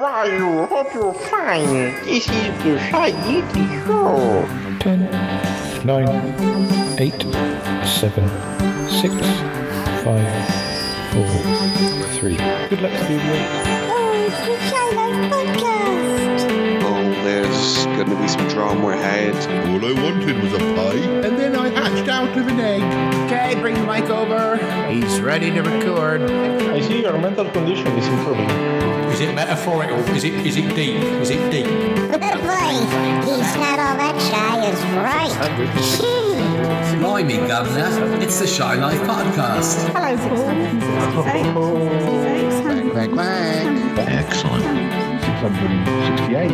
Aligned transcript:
how 0.00 0.06
are 0.06 0.28
you? 0.28 0.66
Hope 0.66 0.94
you're 0.94 1.12
fine. 1.12 1.66
This 2.04 2.26
is 2.26 2.64
the 2.64 2.78
Shy 2.88 3.12
Yeti 3.12 3.66
Show. 3.84 4.46
10, 4.80 5.10
9, 5.84 6.08
8, 6.98 7.22
7, 7.86 8.28
6, 8.88 9.14
5, 10.04 10.24
4, 11.12 11.28
3. 12.16 12.36
Good 12.70 12.80
luck, 12.80 12.96
studio. 12.96 13.36
Oh, 13.92 14.26
it's 14.26 14.40
the 14.46 14.54
Shy 14.70 14.86
Life 14.96 15.20
Podcast. 15.30 16.29
Oh, 17.20 17.24
there's 17.24 17.84
gonna 17.84 18.16
be 18.18 18.28
some 18.28 18.48
drama 18.48 18.88
ahead. 18.88 19.34
All 19.68 19.84
I 19.84 19.92
wanted 19.92 20.42
was 20.42 20.54
a 20.54 20.58
pie, 20.58 21.04
and 21.26 21.38
then 21.38 21.54
I 21.54 21.68
hatched 21.68 22.08
out 22.08 22.34
of 22.36 22.48
an 22.48 22.58
egg. 22.58 22.82
Okay, 23.26 23.60
bring 23.60 23.74
the 23.74 23.84
mic 23.84 24.08
over. 24.08 24.56
He's 24.88 25.20
ready 25.20 25.50
to 25.50 25.60
record. 25.60 26.22
I 26.22 26.80
see 26.80 27.02
your 27.02 27.18
mental 27.18 27.44
condition 27.50 27.88
is 27.88 28.06
improving. 28.06 28.48
Is 29.10 29.20
it 29.20 29.34
metaphorical? 29.34 29.98
Is 30.16 30.24
it 30.24 30.32
is 30.46 30.56
it 30.56 30.74
deep? 30.74 30.96
Is 31.20 31.28
it 31.28 31.50
deep? 31.50 31.66
Boy, 31.66 32.72
he's 33.28 33.54
not 33.60 33.78
all 33.78 33.96
that 34.00 34.16
shy 34.30 34.56
as 34.64 34.80
right. 34.96 35.32
Blimey, 37.00 37.36
Governor, 37.46 38.22
it's 38.22 38.38
the 38.38 38.46
Shy 38.46 38.76
Life 38.76 39.00
Podcast. 39.00 39.90
Hello, 39.92 40.16
Paul. 41.52 41.80
Quack, 42.92 43.10
quack. 43.10 44.08
Excellent. 44.08 44.99
668. 45.40 46.50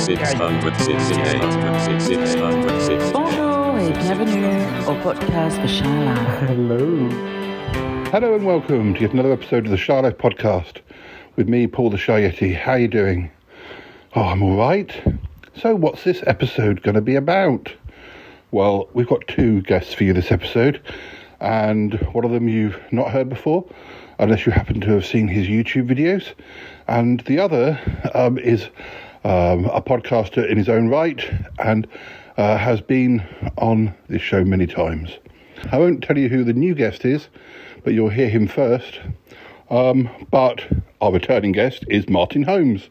68. 0.00 0.48
668. 2.00 3.12
Bonjour 3.12 3.76
et 3.78 3.92
bienvenue 3.92 4.56
au 4.88 4.94
podcast 5.02 5.60
Shala. 5.66 6.14
Hello. 6.40 7.10
Hello 8.10 8.36
and 8.36 8.46
welcome 8.46 8.94
to 8.94 9.00
yet 9.02 9.12
another 9.12 9.32
episode 9.32 9.66
of 9.66 9.70
the 9.70 9.76
Charlotte 9.76 10.16
Podcast 10.16 10.80
with 11.36 11.46
me, 11.46 11.66
Paul 11.66 11.90
the 11.90 11.98
Shy 11.98 12.22
Yeti. 12.22 12.56
How 12.56 12.72
are 12.72 12.78
you 12.78 12.88
doing? 12.88 13.30
Oh, 14.16 14.22
I'm 14.22 14.42
all 14.42 14.56
right. 14.56 14.90
So, 15.54 15.74
what's 15.74 16.04
this 16.04 16.22
episode 16.26 16.82
going 16.82 16.94
to 16.94 17.02
be 17.02 17.16
about? 17.16 17.70
Well, 18.50 18.88
we've 18.94 19.06
got 19.06 19.28
two 19.28 19.60
guests 19.60 19.92
for 19.92 20.04
you 20.04 20.14
this 20.14 20.32
episode, 20.32 20.80
and 21.38 22.00
one 22.14 22.24
of 22.24 22.30
them 22.30 22.48
you've 22.48 22.80
not 22.90 23.10
heard 23.10 23.28
before, 23.28 23.66
unless 24.18 24.46
you 24.46 24.52
happen 24.52 24.80
to 24.80 24.90
have 24.90 25.06
seen 25.06 25.28
his 25.28 25.46
YouTube 25.46 25.88
videos, 25.88 26.32
and 26.86 27.20
the 27.20 27.38
other 27.38 27.80
um, 28.14 28.38
is 28.38 28.68
um, 29.24 29.66
a 29.66 29.80
podcaster 29.80 30.48
in 30.48 30.56
his 30.56 30.68
own 30.68 30.88
right 30.88 31.28
and 31.58 31.86
uh, 32.36 32.56
has 32.56 32.80
been 32.80 33.26
on 33.58 33.94
this 34.08 34.22
show 34.22 34.44
many 34.44 34.66
times. 34.66 35.18
I 35.72 35.78
won't 35.78 36.02
tell 36.02 36.16
you 36.16 36.28
who 36.28 36.44
the 36.44 36.52
new 36.52 36.74
guest 36.74 37.04
is, 37.04 37.28
but 37.84 37.92
you'll 37.92 38.08
hear 38.10 38.28
him 38.28 38.46
first. 38.46 39.00
Um, 39.70 40.08
but 40.30 40.66
our 41.00 41.12
returning 41.12 41.52
guest 41.52 41.84
is 41.88 42.08
Martin 42.08 42.42
Holmes. 42.42 42.88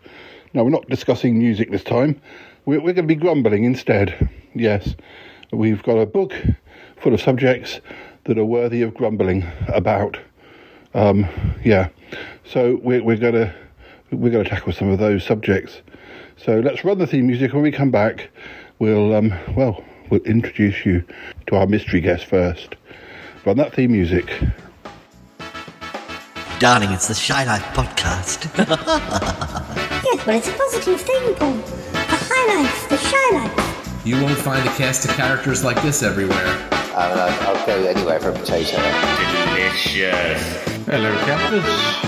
Now, 0.53 0.63
we're 0.63 0.69
not 0.69 0.87
discussing 0.89 1.37
music 1.37 1.71
this 1.71 1.83
time. 1.83 2.21
We're, 2.65 2.79
we're 2.79 2.93
going 2.93 3.07
to 3.07 3.15
be 3.15 3.15
grumbling 3.15 3.63
instead. 3.63 4.29
Yes, 4.53 4.95
we've 5.51 5.81
got 5.83 5.97
a 5.97 6.05
book 6.05 6.33
full 6.97 7.13
of 7.13 7.21
subjects 7.21 7.79
that 8.25 8.37
are 8.37 8.45
worthy 8.45 8.81
of 8.81 8.93
grumbling 8.93 9.45
about. 9.67 10.19
Um, 10.97 11.29
yeah, 11.63 11.89
so 12.43 12.79
we're, 12.81 13.03
we're 13.03 13.17
going 13.17 13.35
to 13.35 13.53
we're 14.09 14.31
going 14.31 14.43
to 14.43 14.49
tackle 14.49 14.73
some 14.73 14.89
of 14.89 14.97
those 14.97 15.23
subjects. 15.23 15.81
So 16.37 16.59
let's 16.59 16.83
run 16.83 16.97
the 16.97 17.05
theme 17.05 17.27
music. 17.27 17.53
When 17.53 17.61
we 17.61 17.71
come 17.71 17.91
back, 17.91 18.29
we'll 18.79 19.13
um, 19.13 19.31
well 19.55 19.83
we'll 20.09 20.23
introduce 20.23 20.87
you 20.87 21.03
to 21.47 21.55
our 21.55 21.67
mystery 21.67 22.01
guest 22.01 22.25
first. 22.25 22.75
Run 23.45 23.57
that 23.57 23.75
theme 23.75 23.91
music. 23.91 24.41
Darling, 26.57 26.89
it's 26.89 27.07
the 27.07 27.13
Shy 27.13 27.43
Life 27.45 27.63
podcast. 27.75 28.47
Yes, 30.03 30.23
but 30.23 30.35
it's 30.35 30.47
a 30.47 30.53
positive 30.53 31.01
thing, 31.01 31.35
Paul. 31.35 31.53
The 31.53 31.99
high 32.01 32.61
life, 32.61 32.87
the 32.87 32.97
shy 32.97 33.29
life. 33.33 34.05
You 34.05 34.21
won't 34.21 34.37
find 34.37 34.65
a 34.65 34.71
cast 34.75 35.03
of 35.05 35.11
characters 35.15 35.63
like 35.65 35.81
this 35.81 36.01
everywhere. 36.01 36.76
I 36.97 37.09
mean, 37.09 37.19
I'll, 37.19 37.55
I'll 37.55 37.65
go 37.67 37.85
anywhere 37.85 38.19
for 38.19 38.29
a 38.29 38.33
potato. 38.33 38.77
Delicious. 39.53 40.41
Hello, 40.87 41.13
captors. 41.25 41.63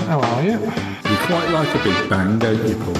How 0.09 0.19
are 0.19 0.41
you? 0.41 0.57
You 0.57 1.17
quite 1.29 1.49
like 1.51 1.69
a 1.75 1.83
big 1.83 2.09
bang, 2.09 2.39
don't 2.39 2.67
you, 2.67 2.75
Paul? 2.75 2.95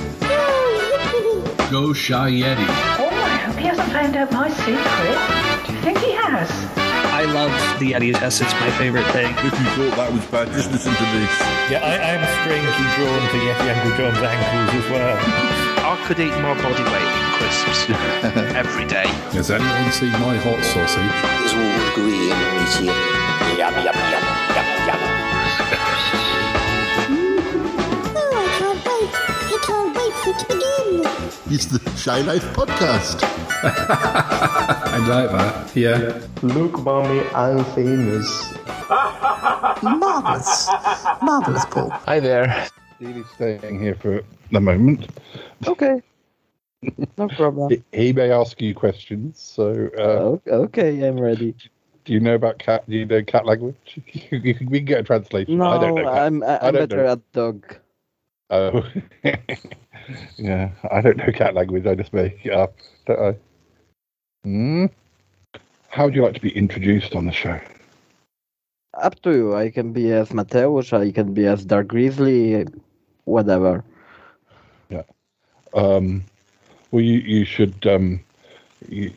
Go 1.72 1.94
Shy 1.94 2.30
Yeti. 2.30 2.66
Oh, 3.00 3.10
I 3.10 3.38
hope 3.38 3.56
he 3.56 3.66
hasn't 3.66 3.92
found 3.92 4.16
out 4.16 4.32
my 4.32 4.50
secret. 4.50 5.66
Do 5.66 5.74
you 5.74 5.82
think 5.82 5.98
he 5.98 6.12
has? 6.12 6.52
I 6.78 7.24
love 7.26 7.52
the 7.80 7.94
Yeti 7.94 8.14
S. 8.14 8.40
It's 8.40 8.54
my 8.54 8.70
favorite 8.78 9.08
thing. 9.08 9.34
If 9.38 9.46
you 9.46 9.50
thought 9.50 9.98
that 9.98 10.14
was 10.14 10.26
bad, 10.26 10.48
just 10.50 10.72
listen 10.72 10.94
to 10.94 11.06
this. 11.18 11.40
Yeah, 11.74 11.82
I, 11.82 11.98
I 11.98 12.12
am 12.22 12.26
strangely 12.46 12.86
drawn 13.02 13.22
to 13.34 13.38
Yeti 13.42 13.66
Uncle 13.74 13.98
John's 13.98 14.22
ankles 14.22 14.86
as 14.86 14.92
well. 14.92 15.59
I 15.90 15.96
could 16.06 16.20
eat 16.20 16.30
my 16.30 16.54
body 16.62 16.84
weight 16.84 17.02
in 17.02 17.26
crisps 17.34 17.90
every 18.54 18.86
day. 18.86 19.08
Has 19.34 19.50
anyone 19.50 19.92
seen 19.92 20.12
my 20.12 20.38
hot 20.38 20.64
sausage? 20.64 21.02
It's 21.42 21.54
all 21.58 21.96
gooey 21.96 22.30
and 22.30 22.42
meaty. 22.62 22.94
Yum, 23.58 23.74
yum, 23.74 23.98
yum, 24.14 24.26
yum, 24.54 24.70
yum. 24.86 25.02
Oh, 28.16 28.30
I 28.38 28.46
can't 28.60 28.80
wait. 28.86 29.10
I 29.50 29.58
can't 29.66 29.90
wait 29.98 30.14
for 30.14 30.30
it 30.30 30.38
to 30.38 30.46
begin. 30.54 31.52
It's 31.52 31.66
the 31.66 31.80
Shy 31.98 32.22
Life 32.22 32.46
Podcast. 32.54 33.24
I 33.64 34.98
like 35.08 35.32
that. 35.32 35.76
Yeah. 35.76 36.22
Look, 36.44 36.84
mommy, 36.84 37.22
I'm 37.34 37.66
famous. 37.74 38.54
Marvellous. 39.82 40.70
Marvellous, 41.24 41.66
Paul. 41.66 41.90
Hi 41.90 42.20
there. 42.20 42.70
Steely's 42.98 43.28
staying 43.32 43.80
here 43.80 43.96
for 43.96 44.22
the 44.52 44.62
moment. 44.62 45.08
Okay. 45.68 46.02
No 47.18 47.28
problem. 47.30 47.72
He- 47.92 48.14
may 48.14 48.32
ask 48.32 48.62
you 48.62 48.74
questions. 48.74 49.40
So, 49.40 49.90
uh, 49.98 50.52
okay, 50.52 51.06
I'm 51.08 51.20
ready. 51.20 51.54
do 52.06 52.14
you 52.14 52.20
know 52.20 52.36
about 52.36 52.60
cat? 52.60 52.90
Do 52.90 52.96
you 52.96 53.06
know 53.06 53.22
cat 53.24 53.46
language? 53.46 54.00
we 54.32 54.54
can 54.54 54.86
get 54.86 55.00
a 55.00 55.04
translation. 55.04 55.58
No, 55.58 55.66
I 55.66 55.80
don't 55.80 55.96
know. 55.96 56.04
cat. 56.04 56.22
I'm 56.22 56.44
I- 56.44 56.48
I 56.48 56.68
I'm 56.68 56.74
don't 56.74 56.90
better 56.90 57.04
know. 57.04 57.12
at 57.12 57.32
dog. 57.34 57.76
Oh, 58.52 58.84
yeah. 60.38 60.70
I 60.92 61.02
don't 61.02 61.18
know 61.18 61.32
cat 61.34 61.54
language. 61.54 61.86
I 61.86 61.96
just 61.96 62.14
make 62.14 62.46
it 62.46 62.54
up, 62.54 62.74
don't 63.06 63.20
I? 63.20 63.36
Hmm. 64.44 64.86
How 65.90 66.06
would 66.06 66.16
you 66.16 66.24
like 66.24 66.36
to 66.36 66.42
be 66.42 66.56
introduced 66.56 67.14
on 67.16 67.26
the 67.26 67.32
show? 67.32 67.60
Up 68.96 69.20
to 69.22 69.32
you. 69.32 69.56
I 69.56 69.70
can 69.70 69.92
be 69.94 70.12
as 70.12 70.30
Mateusz. 70.30 70.94
I 70.94 71.12
can 71.12 71.34
be 71.34 71.46
as 71.46 71.66
Darth 71.66 71.88
Grizzly. 71.88 72.66
Whatever. 73.26 73.84
Um, 75.74 76.24
well, 76.92 77.04
you 77.04 77.20
you 77.20 77.46
should 77.46 77.86
um, 77.86 78.20
you, 78.88 79.12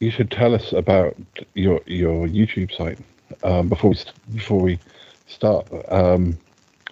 you 0.00 0.10
should 0.10 0.30
tell 0.30 0.54
us 0.54 0.72
about 0.72 1.16
your 1.54 1.80
your 1.86 2.26
YouTube 2.26 2.74
site 2.76 2.98
um, 3.42 3.68
before 3.68 3.90
we 3.90 3.96
before 4.34 4.60
we 4.60 4.78
start. 5.26 5.66
Um, 5.90 6.36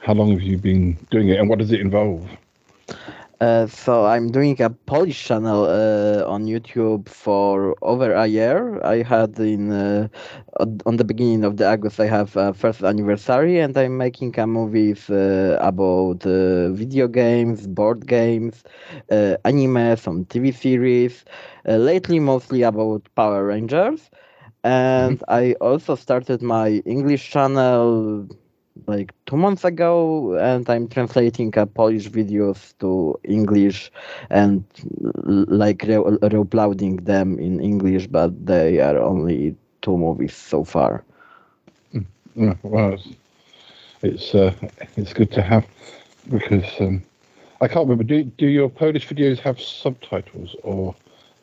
how 0.01 0.15
long 0.15 0.31
have 0.31 0.43
you 0.43 0.57
been 0.59 0.97
doing 1.11 1.29
it, 1.29 1.39
and 1.41 1.49
what 1.49 1.59
does 1.59 1.73
it 1.73 1.81
involve? 1.81 2.29
Uh, 3.41 3.67
so 3.67 4.07
I'm 4.07 4.31
doing 4.31 4.61
a 4.63 4.71
Polish 4.71 5.25
channel 5.25 5.65
uh, 5.65 6.25
on 6.27 6.45
YouTube 6.47 7.09
for 7.09 7.77
over 7.83 8.13
a 8.13 8.27
year. 8.27 8.81
I 8.85 9.03
had 9.03 9.39
in 9.39 9.71
uh, 9.73 10.09
on 10.87 10.97
the 10.97 11.05
beginning 11.05 11.45
of 11.45 11.57
the 11.57 11.69
August 11.71 12.01
I 12.01 12.07
have 12.07 12.37
a 12.37 12.53
first 12.55 12.83
anniversary, 12.83 13.59
and 13.61 13.77
I'm 13.77 13.97
making 13.99 14.39
a 14.39 14.47
movies 14.47 15.11
uh, 15.11 15.59
about 15.61 16.25
uh, 16.27 16.71
video 16.73 17.09
games, 17.09 17.67
board 17.67 18.07
games, 18.07 18.65
uh, 19.11 19.37
anime, 19.45 19.97
some 19.97 20.25
TV 20.25 20.53
series. 20.53 21.25
Uh, 21.69 21.77
lately, 21.77 22.19
mostly 22.21 22.63
about 22.63 23.09
Power 23.17 23.45
Rangers, 23.47 24.11
and 24.65 25.23
I 25.29 25.55
also 25.61 25.95
started 25.95 26.43
my 26.43 26.83
English 26.87 27.31
channel 27.31 28.29
like 28.87 29.13
two 29.27 29.37
months 29.37 29.65
ago 29.65 30.35
and 30.37 30.69
i'm 30.69 30.89
translating 30.89 31.53
uh, 31.57 31.65
polish 31.67 32.09
videos 32.09 32.77
to 32.79 33.19
english 33.25 33.91
and 34.31 34.65
like 35.49 35.83
re- 35.83 36.19
re-uploading 36.23 36.97
them 36.97 37.39
in 37.39 37.61
english 37.61 38.07
but 38.07 38.31
they 38.47 38.81
are 38.81 38.99
only 38.99 39.55
two 39.83 39.97
movies 39.97 40.35
so 40.35 40.65
far 40.65 41.05
Yeah, 42.35 42.55
well, 42.63 42.95
it's 42.95 43.09
it's, 44.03 44.35
uh, 44.35 44.53
it's 44.97 45.13
good 45.13 45.31
to 45.33 45.43
have 45.43 45.67
because 46.31 46.65
um, 46.81 47.03
I 47.61 47.69
can't 47.69 47.89
remember. 47.89 48.05
Do 48.05 48.25
do 48.25 48.47
your 48.47 48.69
Polish 48.69 49.09
videos 49.09 49.39
have 49.41 49.61
subtitles 49.61 50.55
or 50.63 50.95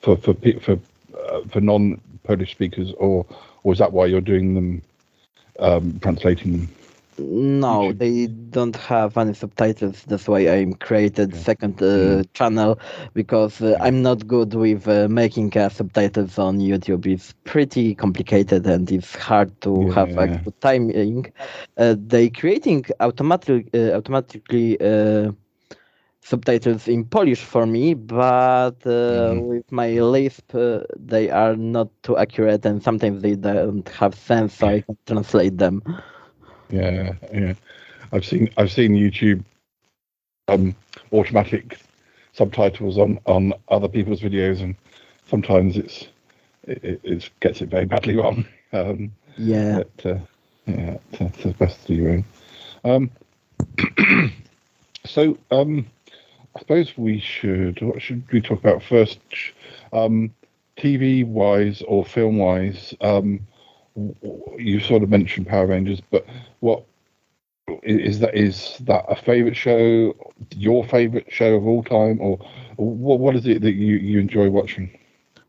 for 0.01 0.15
for 0.17 0.33
for 0.61 0.73
uh, 0.73 1.41
for 1.49 1.61
non 1.61 1.99
Polish 2.23 2.51
speakers 2.51 2.93
or 2.97 3.25
or 3.63 3.73
is 3.73 3.79
that 3.79 3.91
why 3.93 4.05
you're 4.05 4.21
doing 4.21 4.53
them 4.55 4.81
um, 5.59 5.99
translating 6.01 6.51
them? 6.53 6.69
No, 7.17 7.91
they 7.93 8.27
don't 8.27 8.75
have 8.75 9.17
any 9.17 9.33
subtitles. 9.33 10.03
That's 10.07 10.27
why 10.27 10.47
I 10.47 10.65
created 10.79 11.35
second 11.35 11.81
uh, 11.81 11.85
mm. 11.85 12.33
channel 12.33 12.79
because 13.13 13.61
uh, 13.61 13.77
I'm 13.79 14.01
not 14.01 14.27
good 14.27 14.53
with 14.53 14.87
uh, 14.87 15.07
making 15.09 15.55
uh, 15.57 15.69
subtitles 15.69 16.39
on 16.39 16.59
YouTube. 16.59 17.05
It's 17.05 17.33
pretty 17.43 17.95
complicated 17.95 18.65
and 18.65 18.91
it's 18.91 19.15
hard 19.15 19.59
to 19.61 19.85
yeah. 19.87 19.93
have 19.93 20.17
a 20.17 20.27
good 20.27 20.61
timing. 20.61 21.31
Uh, 21.77 21.95
they 21.97 22.29
creating 22.29 22.85
automatic, 22.99 23.69
uh, 23.73 23.91
automatically 23.91 24.77
subtitles 26.25 26.87
in 26.87 27.03
Polish 27.03 27.43
for 27.43 27.65
me, 27.65 27.93
but 27.93 28.79
mm-hmm. 28.79 29.41
with 29.41 29.71
my 29.71 29.89
Lisp, 29.99 30.53
they 30.97 31.29
are 31.29 31.55
not 31.57 31.89
too 32.01 32.17
accurate 32.17 32.65
and 32.65 32.81
sometimes 32.81 33.21
they 33.21 33.35
don't 33.35 33.87
have 33.89 34.15
sense, 34.15 34.53
so 34.53 34.67
I 34.67 34.81
can 34.81 34.97
translate 35.05 35.57
them. 35.57 35.83
Yeah, 36.69 37.13
yeah. 37.33 37.53
I've 38.11 38.25
seen 38.25 38.49
I've 38.57 38.71
seen 38.71 38.93
YouTube 38.93 39.43
um, 40.47 40.75
automatic 41.11 41.79
subtitles 42.33 42.97
on 42.97 43.19
on 43.25 43.53
other 43.69 43.87
people's 43.87 44.21
videos, 44.21 44.61
and 44.61 44.75
sometimes 45.27 45.77
it's 45.77 46.07
it, 46.63 47.01
it 47.03 47.29
gets 47.39 47.61
it 47.61 47.69
very 47.69 47.85
badly 47.85 48.15
wrong. 48.17 48.45
Um, 48.71 49.11
yeah. 49.37 49.83
But, 49.97 50.05
uh, 50.05 50.19
yeah, 50.65 50.97
it's, 51.11 51.45
it's 51.45 51.57
best 51.57 51.81
to 51.81 51.87
do 51.87 51.93
your 51.93 52.09
own. 52.11 52.25
Um, 52.85 53.11
so, 55.05 55.37
um, 55.51 55.85
I 56.55 56.59
suppose 56.59 56.97
we 56.97 57.19
should. 57.19 57.81
What 57.81 58.01
should 58.01 58.23
we 58.31 58.41
talk 58.41 58.59
about 58.59 58.83
first? 58.83 59.19
Um, 59.91 60.33
TV 60.77 61.25
wise 61.25 61.81
or 61.87 62.05
film 62.05 62.37
wise, 62.37 62.93
um, 63.01 63.45
you 64.57 64.79
sort 64.79 65.03
of 65.03 65.09
mentioned 65.09 65.47
Power 65.47 65.67
Rangers, 65.67 66.01
but 66.11 66.25
what 66.59 66.83
is 67.83 68.19
that? 68.19 68.35
Is 68.35 68.77
that 68.81 69.05
a 69.07 69.15
favorite 69.15 69.55
show? 69.55 70.13
Your 70.55 70.85
favorite 70.85 71.27
show 71.29 71.55
of 71.55 71.65
all 71.65 71.83
time, 71.83 72.19
or 72.21 72.37
what? 72.77 73.19
What 73.19 73.35
is 73.35 73.45
it 73.45 73.61
that 73.61 73.73
you 73.73 73.95
you 73.95 74.19
enjoy 74.19 74.49
watching? 74.49 74.97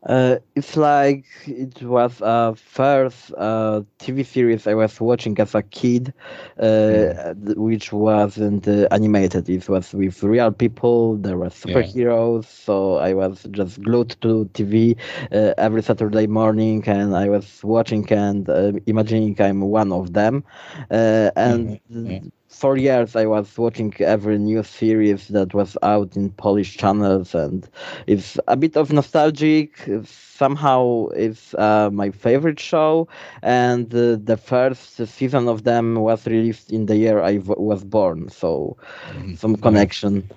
Uh, 0.07 0.37
it's 0.55 0.77
like 0.77 1.25
it 1.47 1.83
was 1.83 2.21
a 2.21 2.55
first 2.57 3.33
uh, 3.37 3.83
TV 3.99 4.23
series 4.25 4.67
I 4.67 4.75
was 4.75 5.01
watching 5.01 5.39
as 5.39 5.55
a 5.55 5.63
kid, 5.63 6.13
uh, 6.59 6.63
mm. 6.63 7.57
which 7.57 7.93
wasn't 7.93 8.67
uh, 8.69 8.87
animated. 8.91 9.49
It 9.49 9.69
was 9.69 9.93
with 9.95 10.23
real 10.23 10.53
people. 10.53 11.17
There 11.17 11.37
were 11.39 11.49
superheroes, 11.49 12.45
yeah. 12.45 12.49
so 12.49 12.97
I 12.97 13.15
was 13.15 13.47
just 13.51 13.83
glued 13.83 14.17
to 14.23 14.49
TV 14.53 14.97
uh, 15.33 15.55
every 15.59 15.83
Saturday 15.83 16.27
morning, 16.27 16.83
and 16.87 17.15
I 17.17 17.29
was 17.29 17.63
watching 17.65 18.11
and 18.13 18.49
uh, 18.49 18.73
imagining 18.87 19.37
I'm 19.41 19.61
one 19.61 19.93
of 19.93 20.13
them. 20.13 20.45
and 20.91 21.79
mm-hmm 21.91 22.29
for 22.55 22.77
years 22.77 23.17
I 23.17 23.27
was 23.27 23.59
watching 23.59 23.93
every 23.99 24.39
new 24.39 24.63
series 24.63 25.29
that 25.29 25.55
was 25.55 25.77
out 25.83 26.17
in 26.17 26.31
Polish 26.31 26.77
channels, 26.77 27.35
and 27.35 27.69
it's 28.07 28.39
a 28.49 28.57
bit 28.57 28.77
of 28.77 28.93
nostalgic. 28.93 29.79
Somehow, 30.05 31.09
it's 31.09 31.55
uh, 31.55 31.91
my 31.93 32.11
favorite 32.11 32.59
show, 32.61 33.09
and 33.43 33.95
uh, 33.95 34.17
the 34.23 34.37
first 34.37 34.97
season 35.07 35.49
of 35.49 35.65
them 35.65 35.97
was 35.97 36.27
released 36.27 36.73
in 36.73 36.87
the 36.87 36.97
year 36.97 37.21
I 37.23 37.39
was 37.45 37.85
born, 37.85 38.29
so 38.29 38.77
mm-hmm. 39.11 39.35
some 39.35 39.57
connection. 39.57 40.29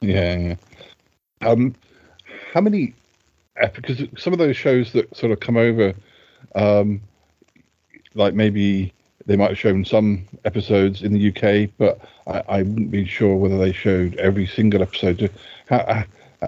Yeah, 0.00 0.38
yeah. 0.38 0.56
Um, 1.48 1.74
how 2.52 2.60
many? 2.60 2.94
Because 3.74 4.02
some 4.16 4.32
of 4.32 4.38
those 4.38 4.56
shows 4.56 4.92
that 4.92 5.14
sort 5.16 5.32
of 5.32 5.40
come 5.40 5.56
over, 5.56 5.94
um, 6.54 7.00
like 8.14 8.34
maybe 8.34 8.92
they 9.26 9.36
might 9.36 9.50
have 9.50 9.58
shown 9.58 9.84
some 9.84 10.26
episodes 10.44 11.02
in 11.02 11.12
the 11.12 11.28
UK, 11.28 11.70
but 11.78 12.00
I, 12.26 12.58
I 12.58 12.62
wouldn't 12.62 12.90
be 12.90 13.04
sure 13.04 13.36
whether 13.36 13.58
they 13.58 13.72
showed 13.72 14.16
every 14.16 14.46
single 14.46 14.82
episode. 14.82 15.30
How, 15.68 15.76
uh, 15.76 16.04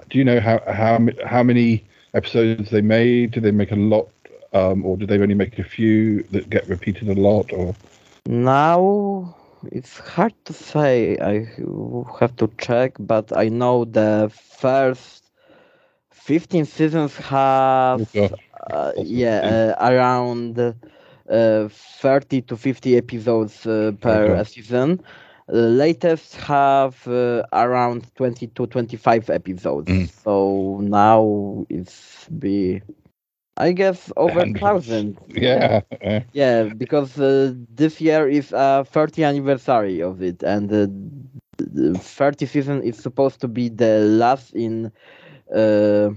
do 0.09 0.17
you 0.17 0.25
know 0.25 0.39
how 0.39 0.61
how 0.67 0.99
how 1.25 1.43
many 1.43 1.83
episodes 2.13 2.69
they 2.69 2.81
made? 2.81 3.31
Did 3.31 3.43
they 3.43 3.51
make 3.51 3.71
a 3.71 3.77
lot, 3.77 4.09
um, 4.53 4.85
or 4.85 4.97
did 4.97 5.09
they 5.09 5.19
only 5.19 5.35
make 5.35 5.57
a 5.59 5.63
few 5.63 6.23
that 6.31 6.49
get 6.49 6.67
repeated 6.67 7.07
a 7.09 7.13
lot? 7.13 7.51
Or 7.53 7.75
now 8.25 9.35
it's 9.71 9.97
hard 9.97 10.33
to 10.45 10.53
say. 10.53 11.17
I 11.19 11.47
have 12.19 12.35
to 12.37 12.51
check, 12.57 12.93
but 12.99 13.35
I 13.35 13.49
know 13.49 13.85
the 13.85 14.31
first 14.33 15.23
fifteen 16.11 16.65
seasons 16.65 17.15
have 17.17 18.09
oh, 18.15 18.29
uh, 18.69 18.91
yeah 18.97 19.75
uh, 19.79 19.91
around 19.91 20.59
uh, 20.59 20.73
30 21.29 22.41
to 22.41 22.55
50 22.57 22.97
episodes 22.97 23.65
uh, 23.65 23.91
per 24.01 24.35
okay. 24.35 24.43
season. 24.43 25.01
latest 25.47 26.35
have 26.35 27.07
uh, 27.07 27.43
around 27.53 28.13
20 28.15 28.47
to 28.47 28.67
25 28.67 29.29
episodes. 29.29 29.89
Mm. 29.89 30.09
So 30.23 30.79
now 30.81 31.65
it's 31.69 32.27
be 32.29 32.81
I 33.57 33.71
guess 33.71 34.11
over 34.17 34.41
a 34.41 34.47
thousand. 34.47 35.17
Yeah. 35.27 35.81
Yeah, 36.33 36.63
because 36.65 37.19
uh, 37.19 37.53
this 37.69 38.01
year 38.01 38.27
is 38.27 38.51
a 38.51 38.85
30th 38.85 39.25
anniversary 39.27 40.01
of 40.01 40.21
it, 40.21 40.43
and 40.43 40.71
uh, 40.71 40.87
the 41.57 41.97
30 41.97 42.45
season 42.45 42.81
is 42.83 42.97
supposed 42.97 43.39
to 43.41 43.47
be 43.47 43.69
the 43.69 43.99
last 43.99 44.53
in 44.53 44.91
uh, 45.55 46.09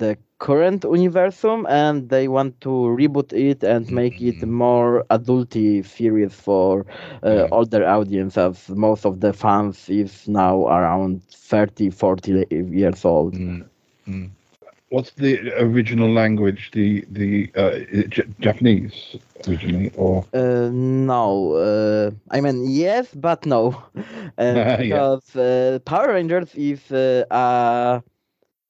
the 0.00 0.16
current 0.38 0.82
universum 0.84 1.66
and 1.68 2.08
they 2.08 2.26
want 2.26 2.58
to 2.62 2.70
reboot 2.70 3.32
it 3.32 3.62
and 3.62 3.90
make 3.92 4.20
it 4.20 4.36
mm-hmm. 4.36 4.50
more 4.50 5.04
adulty 5.10 5.84
series 5.84 6.34
for 6.34 6.86
uh, 7.22 7.46
older 7.52 7.86
audience 7.86 8.38
as 8.38 8.68
most 8.70 9.04
of 9.04 9.20
the 9.20 9.32
fans 9.32 9.88
is 9.90 10.26
now 10.26 10.66
around 10.66 11.22
30 11.24 11.90
40 11.90 12.46
years 12.50 13.04
old 13.04 13.34
mm-hmm. 13.34 14.24
what's 14.88 15.10
the 15.12 15.38
original 15.62 16.10
language 16.10 16.70
the 16.72 17.04
the 17.10 17.50
uh, 17.54 17.78
J- 18.08 18.24
japanese 18.40 19.16
originally 19.46 19.92
or 19.96 20.24
uh, 20.32 20.70
no 20.72 21.52
uh, 21.52 22.10
i 22.30 22.40
mean 22.40 22.64
yes 22.68 23.14
but 23.14 23.44
no 23.44 23.76
uh, 24.38 24.76
because 24.78 25.22
yeah. 25.34 25.42
Uh, 25.42 25.78
power 25.80 26.14
rangers 26.14 26.54
is 26.54 26.90
a 26.90 28.02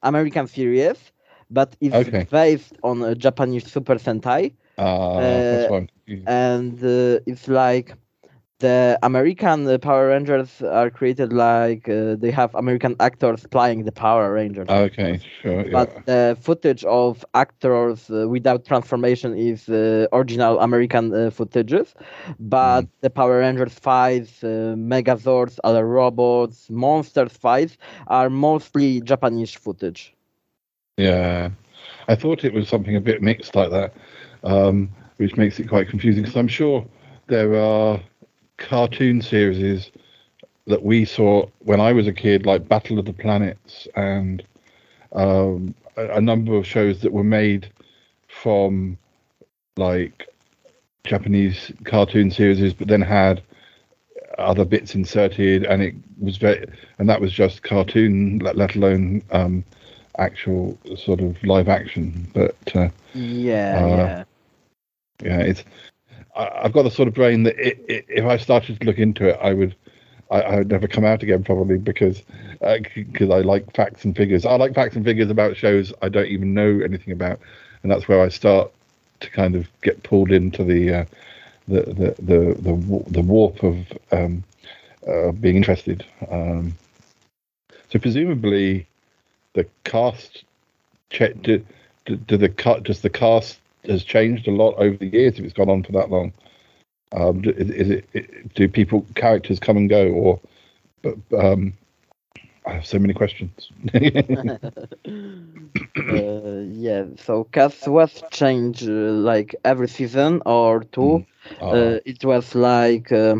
american 0.02 0.48
series 0.48 1.09
but 1.50 1.76
it's 1.80 1.94
okay. 1.94 2.26
based 2.30 2.74
on 2.82 3.02
a 3.02 3.14
Japanese 3.14 3.70
Super 3.70 3.96
Sentai. 3.96 4.52
Uh, 4.78 4.82
uh, 4.82 5.80
and 6.26 6.82
uh, 6.82 7.20
it's 7.26 7.48
like 7.48 7.94
the 8.60 8.98
American 9.02 9.66
uh, 9.66 9.78
Power 9.78 10.08
Rangers 10.08 10.62
are 10.62 10.90
created 10.90 11.32
like 11.32 11.88
uh, 11.88 12.14
they 12.16 12.30
have 12.30 12.54
American 12.54 12.94
actors 13.00 13.46
playing 13.50 13.84
the 13.84 13.92
Power 13.92 14.32
Rangers. 14.32 14.68
Okay, 14.68 15.18
sure. 15.42 15.66
Yeah. 15.66 15.72
But 15.72 16.06
the 16.06 16.36
footage 16.40 16.84
of 16.84 17.24
actors 17.34 18.10
uh, 18.10 18.28
without 18.28 18.64
transformation 18.66 19.36
is 19.36 19.68
uh, 19.68 20.06
original 20.12 20.60
American 20.60 21.12
uh, 21.12 21.30
footages. 21.30 21.94
But 22.38 22.82
mm. 22.82 22.88
the 23.00 23.10
Power 23.10 23.38
Rangers 23.38 23.74
fights, 23.74 24.44
uh, 24.44 24.74
Megazords, 24.76 25.58
other 25.64 25.86
robots, 25.86 26.70
monsters 26.70 27.32
fights 27.32 27.76
are 28.06 28.30
mostly 28.30 29.00
Japanese 29.00 29.52
footage. 29.52 30.14
Yeah, 30.96 31.50
I 32.08 32.14
thought 32.14 32.44
it 32.44 32.52
was 32.52 32.68
something 32.68 32.96
a 32.96 33.00
bit 33.00 33.22
mixed 33.22 33.54
like 33.54 33.70
that, 33.70 33.94
um, 34.44 34.90
which 35.16 35.36
makes 35.36 35.58
it 35.58 35.68
quite 35.68 35.88
confusing. 35.88 36.22
Because 36.22 36.36
I'm 36.36 36.48
sure 36.48 36.86
there 37.28 37.56
are 37.60 38.00
cartoon 38.58 39.22
series 39.22 39.90
that 40.66 40.82
we 40.82 41.04
saw 41.04 41.46
when 41.60 41.80
I 41.80 41.92
was 41.92 42.06
a 42.06 42.12
kid, 42.12 42.46
like 42.46 42.68
Battle 42.68 42.98
of 42.98 43.06
the 43.06 43.12
Planets, 43.12 43.88
and 43.96 44.44
um, 45.12 45.74
a, 45.96 46.16
a 46.16 46.20
number 46.20 46.54
of 46.56 46.66
shows 46.66 47.00
that 47.00 47.12
were 47.12 47.24
made 47.24 47.72
from 48.28 48.98
like 49.76 50.28
Japanese 51.04 51.72
cartoon 51.84 52.30
series, 52.30 52.74
but 52.74 52.88
then 52.88 53.00
had 53.00 53.42
other 54.38 54.64
bits 54.64 54.94
inserted, 54.94 55.64
and 55.64 55.82
it 55.82 55.94
was 56.20 56.36
very, 56.36 56.64
and 56.98 57.08
that 57.08 57.20
was 57.20 57.32
just 57.32 57.62
cartoon, 57.62 58.38
let, 58.40 58.56
let 58.56 58.74
alone 58.76 59.22
um, 59.30 59.64
actual 60.20 60.78
sort 60.96 61.20
of 61.20 61.42
live 61.42 61.68
action. 61.68 62.30
But 62.32 62.56
uh, 62.74 62.88
yeah, 63.14 63.78
uh, 63.78 63.86
yeah, 63.86 64.24
yeah. 65.22 65.40
It's 65.40 65.64
I, 66.36 66.60
have 66.62 66.72
got 66.72 66.82
the 66.82 66.90
sort 66.90 67.08
of 67.08 67.14
brain 67.14 67.42
that 67.44 67.58
it, 67.58 67.84
it, 67.88 68.04
if 68.08 68.24
I 68.24 68.36
started 68.36 68.80
to 68.80 68.86
look 68.86 68.98
into 68.98 69.28
it, 69.28 69.38
I 69.42 69.52
would. 69.52 69.74
I, 70.30 70.42
I 70.42 70.56
would 70.58 70.68
never 70.70 70.86
come 70.86 71.04
out 71.04 71.24
again 71.24 71.42
probably 71.42 71.76
because 71.76 72.22
because 72.94 73.30
uh, 73.30 73.34
I 73.34 73.40
like 73.40 73.74
facts 73.74 74.04
and 74.04 74.14
figures. 74.16 74.46
I 74.46 74.54
like 74.54 74.74
facts 74.74 74.94
and 74.94 75.04
figures 75.04 75.28
about 75.28 75.56
shows 75.56 75.92
I 76.02 76.08
don't 76.08 76.28
even 76.28 76.54
know 76.54 76.80
anything 76.84 77.12
about, 77.12 77.40
and 77.82 77.90
that's 77.90 78.06
where 78.06 78.20
I 78.22 78.28
start 78.28 78.70
to 79.20 79.30
kind 79.30 79.56
of 79.56 79.68
get 79.82 80.02
pulled 80.04 80.30
into 80.30 80.62
the 80.62 81.00
uh, 81.00 81.04
the, 81.66 81.82
the 81.82 82.14
the 82.22 82.54
the 82.60 83.04
the 83.10 83.22
warp 83.22 83.62
of 83.64 83.76
um, 84.12 84.44
uh, 85.06 85.32
being 85.32 85.56
interested. 85.56 86.04
Um, 86.30 86.74
so 87.88 87.98
presumably, 87.98 88.86
the 89.54 89.66
cast 89.84 90.44
check 91.10 91.40
do, 91.42 91.64
do, 92.06 92.16
do 92.16 92.36
the 92.36 92.48
cut 92.48 92.84
does 92.84 93.00
the 93.00 93.10
cast 93.10 93.60
has 93.84 94.04
changed 94.04 94.46
a 94.48 94.50
lot 94.52 94.74
over 94.78 94.96
the 94.96 95.06
years 95.06 95.38
if 95.38 95.44
it's 95.44 95.54
gone 95.54 95.70
on 95.70 95.82
for 95.82 95.92
that 95.92 96.10
long 96.10 96.32
Um, 97.12 97.40
do- 97.42 97.50
is, 97.50 97.70
is 97.70 97.90
it, 98.12 98.54
do 98.54 98.68
people 98.68 99.04
characters 99.14 99.58
come 99.58 99.76
and 99.76 99.88
go, 99.88 100.08
or 100.08 100.40
but 101.02 101.16
um, 101.38 101.72
I 102.66 102.74
have 102.74 102.86
so 102.86 102.98
many 102.98 103.14
questions. 103.14 103.70
uh, 106.08 106.60
yeah, 106.68 107.04
so 107.16 107.44
cast 107.44 107.88
was 107.88 108.22
changed 108.30 108.82
uh, 108.88 108.92
like 109.30 109.54
every 109.64 109.88
season 109.88 110.42
or 110.46 110.82
two. 110.84 111.24
Uh, 111.70 111.98
it 112.04 112.24
was 112.24 112.54
like 112.54 113.10
uh, 113.12 113.36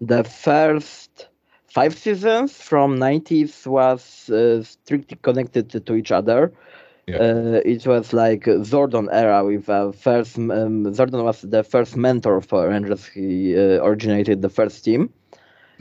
the 0.00 0.24
first 0.24 1.28
five 1.72 1.96
seasons 1.96 2.52
from 2.70 2.98
90s 2.98 3.66
was 3.66 4.28
uh, 4.30 4.62
strictly 4.62 5.18
connected 5.22 5.70
to, 5.86 5.94
each 5.94 6.12
other. 6.12 6.52
Uh, 7.18 7.60
it 7.64 7.86
was 7.86 8.12
like 8.12 8.44
Zordon 8.44 9.08
era 9.12 9.44
with 9.44 9.68
uh, 9.68 9.92
first 9.92 10.38
um, 10.38 10.84
Zordon 10.98 11.24
was 11.24 11.42
the 11.42 11.62
first 11.64 11.96
mentor 11.96 12.40
for 12.40 12.68
Rangers. 12.68 13.06
He 13.06 13.56
uh, 13.56 13.84
originated 13.84 14.42
the 14.42 14.48
first 14.48 14.84
team. 14.84 15.10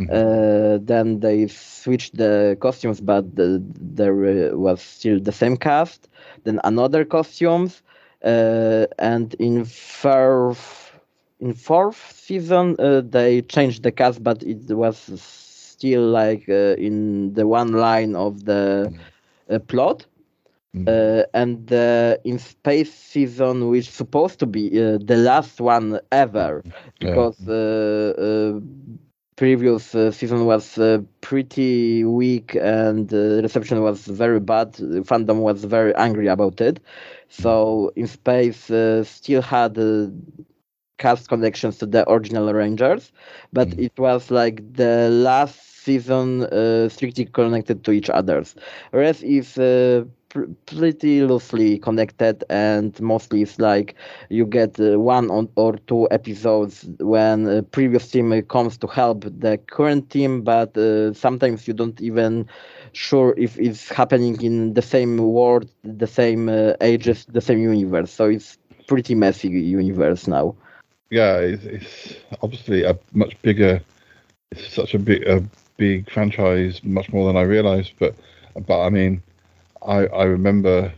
Uh, 0.10 0.78
then 0.82 1.20
they 1.20 1.48
switched 1.48 2.18
the 2.18 2.58
costumes, 2.60 3.00
but 3.02 3.36
the, 3.36 3.64
there 3.80 4.52
uh, 4.54 4.58
was 4.58 4.82
still 4.82 5.20
the 5.20 5.32
same 5.32 5.58
cast. 5.58 6.10
Then 6.44 6.60
another 6.64 7.06
costumes, 7.06 7.82
uh, 8.24 8.86
and 9.00 9.34
in 9.36 9.66
fourth 9.66 10.94
in 11.40 11.54
fourth 11.54 12.14
season 12.16 12.76
uh, 12.80 13.02
they 13.02 13.42
changed 13.42 13.84
the 13.84 13.92
cast, 13.92 14.24
but 14.24 14.44
it 14.44 14.70
was 14.72 15.10
still 15.82 16.08
like 16.10 16.50
uh, 16.50 16.76
in 16.88 17.34
the 17.34 17.48
one 17.48 17.74
line 17.74 18.16
of 18.16 18.46
the 18.46 18.92
uh, 19.50 19.60
plot. 19.68 20.06
Uh, 20.88 21.24
and 21.34 21.68
the 21.68 22.20
in 22.26 22.40
space 22.40 22.94
season, 22.94 23.70
which 23.70 23.90
supposed 23.90 24.40
to 24.40 24.46
be 24.48 24.68
uh, 24.82 24.98
the 25.04 25.16
last 25.18 25.62
one 25.62 26.00
ever, 26.12 26.64
because 27.00 27.48
uh, 27.48 28.14
uh, 28.18 28.60
previous 29.36 29.96
uh, 29.96 30.12
season 30.12 30.46
was 30.46 30.78
uh, 30.78 31.00
pretty 31.22 32.04
weak 32.04 32.56
and 32.56 33.14
uh, 33.14 33.42
reception 33.42 33.82
was 33.82 34.06
very 34.08 34.40
bad. 34.40 34.74
Fandom 35.10 35.38
was 35.42 35.64
very 35.66 35.96
angry 35.96 36.28
about 36.28 36.62
it. 36.62 36.80
So 37.30 37.92
in 37.96 38.08
space 38.08 38.70
uh, 38.72 39.04
still 39.04 39.42
had 39.42 39.78
cast 40.98 41.30
connections 41.30 41.78
to 41.80 41.86
the 41.86 42.10
original 42.10 42.54
Rangers, 42.54 43.12
but 43.54 43.74
it 43.78 43.98
was 43.98 44.32
like 44.32 44.74
the 44.74 45.10
last 45.10 45.71
season 45.84 46.44
uh, 46.44 46.90
strictly 46.90 47.26
connected 47.26 47.84
to 47.84 47.92
each 47.92 48.10
others. 48.10 48.56
Rest 48.92 49.24
is 49.24 49.58
uh, 49.58 50.04
pr- 50.30 50.52
pretty 50.66 51.24
loosely 51.24 51.80
connected 51.80 52.44
and 52.50 53.00
mostly 53.02 53.42
it's 53.42 53.60
like 53.60 53.96
you 54.30 54.46
get 54.46 54.80
uh, 54.80 55.00
one 55.00 55.30
on, 55.32 55.50
or 55.56 55.78
two 55.88 56.08
episodes 56.12 56.88
when 57.00 57.48
uh, 57.48 57.62
previous 57.72 58.10
team 58.10 58.42
comes 58.44 58.78
to 58.78 58.88
help 58.88 59.26
the 59.40 59.58
current 59.70 60.10
team 60.10 60.42
but 60.42 60.78
uh, 60.78 61.14
sometimes 61.14 61.68
you 61.68 61.74
don't 61.74 62.00
even 62.02 62.46
sure 62.94 63.34
if 63.38 63.58
it's 63.60 63.90
happening 63.90 64.42
in 64.42 64.74
the 64.74 64.82
same 64.82 65.18
world 65.18 65.70
the 65.84 66.08
same 66.08 66.50
uh, 66.50 66.74
ages 66.82 67.26
the 67.26 67.42
same 67.42 67.60
universe 67.60 68.12
so 68.12 68.26
it's 68.26 68.58
pretty 68.88 69.16
messy 69.16 69.48
universe 69.48 70.28
now 70.28 70.56
yeah, 71.12 71.40
it's, 71.40 71.66
it's 71.66 72.16
obviously 72.42 72.84
a 72.84 72.98
much 73.14 73.40
bigger. 73.42 73.82
It's 74.52 74.74
such 74.74 74.94
a 74.94 75.00
big, 75.00 75.28
a 75.28 75.44
big 75.82 76.12
franchise, 76.12 76.84
much 76.84 77.12
more 77.12 77.26
than 77.26 77.36
I 77.36 77.42
realised. 77.42 77.94
But, 77.98 78.14
but 78.68 78.82
I 78.86 78.90
mean, 78.90 79.24
I 79.82 80.06
I 80.06 80.24
remember, 80.26 80.94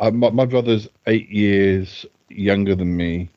I, 0.00 0.10
my, 0.10 0.30
my 0.30 0.44
brother's 0.44 0.88
eight 1.06 1.28
years 1.30 2.04
younger 2.28 2.74
than 2.74 2.96
me. 2.96 3.28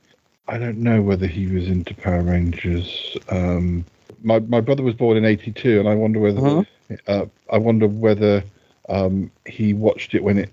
I 0.48 0.58
don't 0.58 0.80
know 0.80 1.00
whether 1.04 1.28
he 1.28 1.46
was 1.46 1.68
into 1.68 1.94
Power 1.94 2.24
Rangers. 2.24 3.16
Um, 3.30 3.86
my 4.24 4.40
my 4.40 4.62
brother 4.62 4.82
was 4.82 4.96
born 4.96 5.16
in 5.16 5.26
'82, 5.26 5.80
and 5.80 5.88
I 5.88 5.94
wonder 5.94 6.20
whether 6.20 6.66
uh, 7.08 7.26
I 7.52 7.58
wonder 7.58 7.88
whether 7.88 8.44
um, 8.90 9.32
he 9.46 9.74
watched 9.74 10.16
it 10.16 10.24
when 10.24 10.40
it 10.40 10.50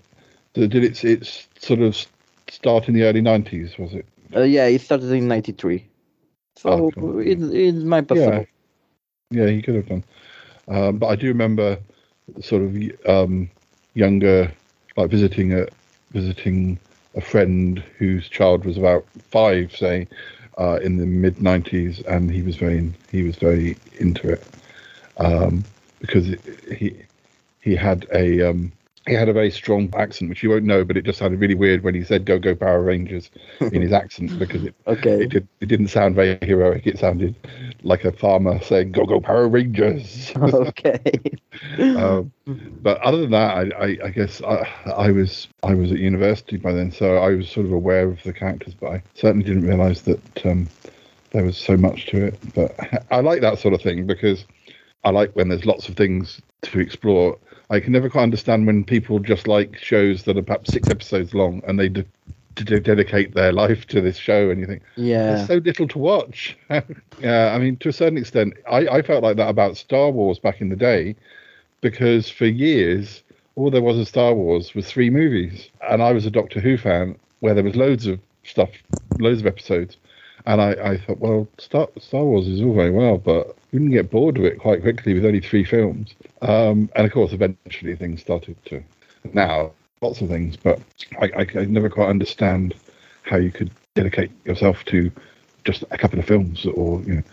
did 0.53 0.75
it 0.75 1.03
it's 1.03 1.47
sort 1.59 1.81
of 1.81 1.97
start 2.47 2.87
in 2.87 2.93
the 2.93 3.03
early 3.03 3.21
'90s, 3.21 3.79
was 3.79 3.93
it? 3.93 4.05
uh, 4.35 4.41
yeah 4.41 4.65
it 4.65 4.81
started 4.81 5.11
in 5.11 5.27
93 5.27 5.85
so 6.57 6.91
it, 7.19 7.41
it 7.41 7.75
might 7.75 8.07
possible 8.07 8.45
Yeah, 9.31 9.45
yeah, 9.45 9.49
he 9.49 9.61
could 9.61 9.75
have 9.75 9.87
done. 9.87 10.03
Um, 10.67 10.97
but 10.97 11.07
I 11.07 11.15
do 11.15 11.27
remember 11.27 11.77
sort 12.41 12.63
of 12.63 12.75
um, 13.07 13.49
younger, 13.93 14.51
like 14.95 15.09
visiting 15.09 15.53
a 15.53 15.67
visiting 16.11 16.79
a 17.15 17.21
friend 17.21 17.79
whose 17.97 18.29
child 18.29 18.65
was 18.65 18.77
about 18.77 19.05
five, 19.31 19.75
say, 19.75 20.07
uh, 20.57 20.79
in 20.81 20.97
the 20.97 21.05
mid 21.05 21.37
'90s, 21.37 22.05
and 22.05 22.29
he 22.31 22.41
was 22.41 22.55
very 22.55 22.91
he 23.11 23.23
was 23.23 23.35
very 23.37 23.77
into 23.99 24.29
it. 24.29 24.43
Um, 25.17 25.63
because 25.99 26.27
he 26.77 26.95
he 27.61 27.75
had 27.75 28.05
a 28.13 28.41
um, 28.49 28.71
he 29.07 29.13
had 29.13 29.29
a 29.29 29.33
very 29.33 29.49
strong 29.49 29.91
accent, 29.95 30.29
which 30.29 30.43
you 30.43 30.49
won't 30.49 30.65
know, 30.65 30.83
but 30.83 30.97
it 30.97 31.05
just 31.05 31.19
sounded 31.19 31.39
really 31.39 31.55
weird 31.55 31.83
when 31.83 31.95
he 31.95 32.03
said 32.03 32.25
"Go 32.25 32.37
Go 32.37 32.55
Power 32.55 32.81
Rangers" 32.81 33.31
in 33.59 33.81
his 33.81 33.93
accent 33.93 34.37
because 34.37 34.63
it 34.65 34.75
okay 34.87 35.23
it, 35.23 35.29
did, 35.29 35.47
it 35.61 35.67
didn't 35.67 35.87
sound 35.87 36.15
very 36.15 36.37
heroic. 36.41 36.85
It 36.85 36.99
sounded 36.99 37.35
like 37.83 38.05
a 38.05 38.11
farmer 38.11 38.61
saying 38.61 38.91
"Go 38.91 39.05
Go 39.05 39.19
Power 39.19 39.47
Rangers." 39.47 40.31
okay. 40.37 40.99
um, 41.79 42.31
but 42.81 42.99
other 43.01 43.17
than 43.17 43.31
that, 43.31 43.57
I, 43.57 43.85
I, 43.85 43.97
I 44.05 44.09
guess 44.09 44.41
I, 44.41 44.67
I 44.95 45.11
was 45.11 45.47
I 45.63 45.73
was 45.73 45.91
at 45.91 45.99
university 45.99 46.57
by 46.57 46.73
then, 46.73 46.91
so 46.91 47.17
I 47.17 47.29
was 47.29 47.49
sort 47.49 47.65
of 47.65 47.71
aware 47.71 48.09
of 48.09 48.21
the 48.23 48.33
characters, 48.33 48.73
but 48.73 48.91
I 48.91 49.03
certainly 49.15 49.45
didn't 49.45 49.67
realise 49.67 50.01
that 50.01 50.45
um, 50.45 50.67
there 51.31 51.43
was 51.43 51.57
so 51.57 51.77
much 51.77 52.07
to 52.07 52.25
it. 52.25 52.39
But 52.53 52.75
I 53.11 53.21
like 53.21 53.41
that 53.41 53.59
sort 53.59 53.73
of 53.73 53.81
thing 53.81 54.05
because 54.05 54.45
I 55.03 55.11
like 55.11 55.31
when 55.35 55.49
there's 55.49 55.65
lots 55.65 55.87
of 55.87 55.95
things 55.95 56.41
to 56.63 56.79
explore. 56.79 57.37
I 57.69 57.79
can 57.79 57.91
never 57.93 58.09
quite 58.09 58.23
understand 58.23 58.65
when 58.65 58.83
people 58.83 59.19
just 59.19 59.47
like 59.47 59.77
shows 59.77 60.23
that 60.23 60.37
are 60.37 60.41
perhaps 60.41 60.71
six 60.71 60.89
episodes 60.89 61.33
long 61.33 61.61
and 61.67 61.77
they 61.79 61.89
de- 61.89 62.05
de- 62.55 62.79
dedicate 62.79 63.33
their 63.33 63.51
life 63.51 63.85
to 63.87 63.99
this 64.01 64.17
show, 64.17 64.49
and 64.49 64.59
you 64.59 64.65
think, 64.65 64.81
Yeah. 64.95 65.35
there's 65.35 65.47
so 65.47 65.55
little 65.57 65.87
to 65.89 65.97
watch. 65.97 66.57
yeah, 67.19 67.51
I 67.53 67.57
mean, 67.57 67.77
to 67.77 67.89
a 67.89 67.93
certain 67.93 68.17
extent, 68.17 68.53
I, 68.69 68.87
I 68.87 69.01
felt 69.01 69.23
like 69.23 69.37
that 69.37 69.49
about 69.49 69.77
Star 69.77 70.09
Wars 70.09 70.39
back 70.39 70.61
in 70.61 70.69
the 70.69 70.75
day, 70.75 71.15
because 71.81 72.29
for 72.29 72.45
years 72.45 73.23
all 73.55 73.71
there 73.71 73.81
was 73.81 73.97
of 73.97 74.07
Star 74.07 74.33
Wars 74.33 74.73
was 74.75 74.87
three 74.87 75.09
movies, 75.09 75.69
and 75.89 76.01
I 76.01 76.11
was 76.13 76.25
a 76.25 76.31
Doctor 76.31 76.59
Who 76.59 76.77
fan 76.77 77.17
where 77.39 77.53
there 77.53 77.63
was 77.63 77.75
loads 77.75 78.07
of 78.07 78.19
stuff, 78.43 78.69
loads 79.19 79.41
of 79.41 79.47
episodes, 79.47 79.97
and 80.47 80.61
I, 80.61 80.71
I 80.71 80.97
thought, 80.97 81.19
well, 81.19 81.47
Star 81.57 81.89
Star 81.99 82.23
Wars 82.23 82.47
is 82.47 82.61
all 82.61 82.73
very 82.73 82.89
well, 82.89 83.17
but 83.17 83.55
you 83.71 83.79
can 83.79 83.91
get 83.91 84.09
bored 84.09 84.37
of 84.37 84.45
it 84.45 84.57
quite 84.57 84.81
quickly 84.81 85.13
with 85.13 85.25
only 85.25 85.41
three 85.41 85.65
films. 85.65 86.15
Um, 86.41 86.89
and 86.95 87.05
of 87.05 87.11
course, 87.11 87.33
eventually 87.33 87.95
things 87.97 88.21
started 88.21 88.55
to. 88.65 88.81
Now, 89.33 89.73
lots 90.01 90.21
of 90.21 90.29
things, 90.29 90.55
but 90.55 90.79
I, 91.21 91.25
I, 91.37 91.47
I 91.59 91.65
never 91.65 91.89
quite 91.89 92.07
understand 92.07 92.75
how 93.23 93.35
you 93.35 93.51
could 93.51 93.71
dedicate 93.93 94.31
yourself 94.45 94.85
to 94.85 95.11
just 95.65 95.83
a 95.91 95.97
couple 95.97 96.17
of 96.17 96.25
films, 96.25 96.65
or 96.65 97.01
you 97.01 97.15
know, 97.15 97.23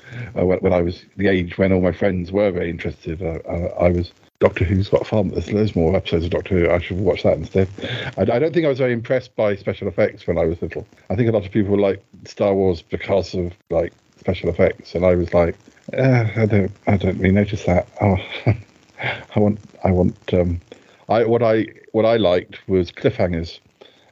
uh, 0.42 0.44
when, 0.44 0.58
when 0.58 0.72
I 0.72 0.82
was 0.82 1.04
the 1.16 1.28
age 1.28 1.56
when 1.56 1.72
all 1.72 1.80
my 1.80 1.92
friends 1.92 2.32
were 2.32 2.50
very 2.50 2.68
interested, 2.68 3.22
uh, 3.22 3.38
uh, 3.48 3.74
I 3.80 3.90
was 3.90 4.10
Doctor 4.40 4.64
Who's 4.64 4.88
got 4.88 5.06
fun. 5.06 5.28
There's 5.28 5.50
loads 5.52 5.74
more 5.76 5.96
episodes 5.96 6.24
of 6.24 6.30
Doctor 6.30 6.58
Who. 6.58 6.70
I 6.70 6.80
should 6.80 6.98
watch 6.98 7.22
that 7.22 7.36
instead. 7.36 7.68
I, 8.16 8.22
I 8.22 8.38
don't 8.38 8.52
think 8.52 8.66
I 8.66 8.68
was 8.68 8.78
very 8.78 8.92
impressed 8.92 9.34
by 9.36 9.56
special 9.56 9.88
effects 9.88 10.26
when 10.26 10.38
I 10.38 10.44
was 10.44 10.60
little. 10.60 10.86
I 11.10 11.16
think 11.16 11.28
a 11.28 11.32
lot 11.32 11.46
of 11.46 11.52
people 11.52 11.78
like 11.78 12.02
Star 12.24 12.52
Wars 12.54 12.82
because 12.82 13.34
of 13.34 13.52
like 13.70 13.92
special 14.18 14.50
effects, 14.50 14.94
and 14.94 15.04
I 15.06 15.14
was 15.14 15.32
like, 15.32 15.56
eh, 15.92 16.28
I 16.36 16.46
don't, 16.46 16.72
I 16.86 16.96
don't 16.96 17.18
really 17.18 17.34
notice 17.34 17.64
that. 17.64 17.86
Oh, 18.00 19.16
I 19.34 19.40
want, 19.40 19.58
I 19.82 19.90
want. 19.90 20.16
Um, 20.32 20.60
I 21.08 21.24
what 21.24 21.42
I 21.42 21.66
what 21.92 22.04
I 22.06 22.16
liked 22.16 22.66
was 22.68 22.90
cliffhangers, 22.92 23.58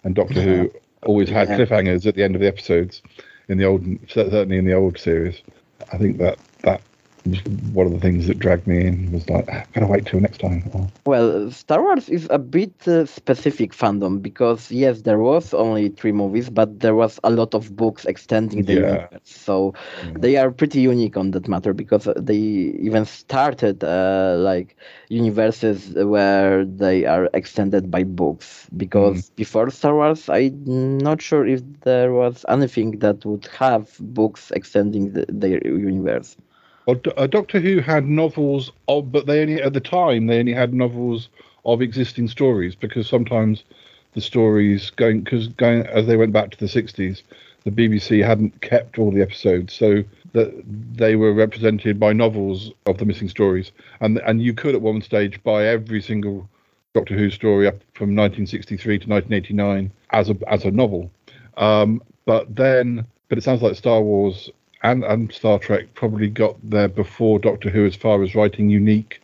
and 0.04 0.14
Doctor 0.14 0.40
Who 0.42 0.70
always 1.04 1.28
had 1.28 1.48
Yeah. 1.48 1.58
cliffhangers 1.58 2.04
at 2.06 2.14
the 2.14 2.22
end 2.22 2.34
of 2.34 2.40
the 2.40 2.48
episodes. 2.48 3.00
In 3.48 3.58
the 3.58 3.64
old, 3.64 3.84
certainly 4.08 4.56
in 4.58 4.64
the 4.64 4.72
old 4.72 4.98
series, 4.98 5.40
I 5.92 5.98
think 5.98 6.18
that 6.18 6.38
one 7.72 7.86
of 7.86 7.92
the 7.92 8.00
things 8.00 8.26
that 8.26 8.38
dragged 8.38 8.66
me 8.66 8.86
in. 8.86 9.12
Was 9.12 9.28
like, 9.28 9.46
"Ah, 9.50 9.64
gotta 9.72 9.86
wait 9.86 10.06
till 10.06 10.20
next 10.20 10.38
time. 10.38 10.62
Oh. 10.74 10.88
Well, 11.06 11.50
Star 11.50 11.82
Wars 11.82 12.08
is 12.08 12.26
a 12.30 12.38
bit 12.38 12.86
uh, 12.86 13.04
specific 13.06 13.72
fandom 13.72 14.22
because 14.22 14.70
yes, 14.70 15.02
there 15.02 15.18
was 15.18 15.52
only 15.54 15.88
three 15.88 16.12
movies, 16.12 16.48
but 16.50 16.80
there 16.80 16.94
was 16.94 17.18
a 17.24 17.30
lot 17.30 17.54
of 17.54 17.76
books 17.76 18.04
extending 18.04 18.64
the 18.64 18.74
Yeah. 18.74 18.74
universe. 18.74 19.20
So 19.24 19.74
they 20.18 20.36
are 20.36 20.50
pretty 20.50 20.80
unique 20.80 21.16
on 21.16 21.30
that 21.32 21.48
matter 21.48 21.72
because 21.72 22.08
they 22.16 22.36
even 22.88 23.04
started 23.04 23.82
uh, 23.84 24.36
like 24.38 24.76
universes 25.08 25.92
where 25.94 26.64
they 26.64 27.04
are 27.04 27.28
extended 27.34 27.90
by 27.90 28.04
books. 28.04 28.68
Because 28.76 29.30
before 29.36 29.70
Star 29.70 29.94
Wars, 29.94 30.28
I'm 30.28 30.98
not 30.98 31.20
sure 31.20 31.46
if 31.46 31.62
there 31.82 32.12
was 32.12 32.44
anything 32.48 32.98
that 33.00 33.24
would 33.24 33.46
have 33.58 33.96
books 34.00 34.50
extending 34.52 35.12
the, 35.12 35.24
their 35.28 35.60
universe. 35.66 36.36
Well, 36.86 37.00
uh, 37.16 37.26
Doctor 37.28 37.60
Who 37.60 37.80
had 37.80 38.06
novels 38.06 38.72
of, 38.88 39.12
but 39.12 39.26
they 39.26 39.42
only 39.42 39.62
at 39.62 39.72
the 39.72 39.80
time 39.80 40.26
they 40.26 40.40
only 40.40 40.52
had 40.52 40.74
novels 40.74 41.28
of 41.64 41.80
existing 41.80 42.28
stories 42.28 42.74
because 42.74 43.08
sometimes 43.08 43.62
the 44.14 44.20
stories 44.20 44.90
going 44.90 45.20
because 45.20 45.48
going 45.48 45.86
as 45.86 46.06
they 46.06 46.16
went 46.16 46.32
back 46.32 46.50
to 46.50 46.58
the 46.58 46.68
sixties, 46.68 47.22
the 47.64 47.70
BBC 47.70 48.24
hadn't 48.24 48.60
kept 48.62 48.98
all 48.98 49.12
the 49.12 49.22
episodes, 49.22 49.72
so 49.74 50.02
that 50.32 50.52
they 50.94 51.14
were 51.14 51.32
represented 51.32 52.00
by 52.00 52.12
novels 52.12 52.72
of 52.86 52.98
the 52.98 53.04
missing 53.04 53.28
stories, 53.28 53.70
and 54.00 54.18
and 54.18 54.42
you 54.42 54.52
could 54.52 54.74
at 54.74 54.82
one 54.82 55.02
stage 55.02 55.42
buy 55.44 55.64
every 55.66 56.02
single 56.02 56.48
Doctor 56.94 57.16
Who 57.16 57.30
story 57.30 57.68
up 57.68 57.76
from 57.94 58.16
1963 58.16 58.98
to 58.98 59.08
1989 59.08 59.92
as 60.10 60.30
a 60.30 60.36
as 60.48 60.64
a 60.64 60.70
novel. 60.72 61.12
Um, 61.56 62.02
but 62.24 62.54
then, 62.54 63.06
but 63.28 63.38
it 63.38 63.44
sounds 63.44 63.62
like 63.62 63.76
Star 63.76 64.02
Wars 64.02 64.50
and 64.82 65.04
and 65.04 65.32
Star 65.32 65.58
Trek 65.58 65.94
probably 65.94 66.28
got 66.28 66.56
there 66.62 66.88
before 66.88 67.38
Doctor 67.38 67.70
Who 67.70 67.86
as 67.86 67.96
far 67.96 68.22
as 68.22 68.34
writing 68.34 68.70
unique 68.70 69.20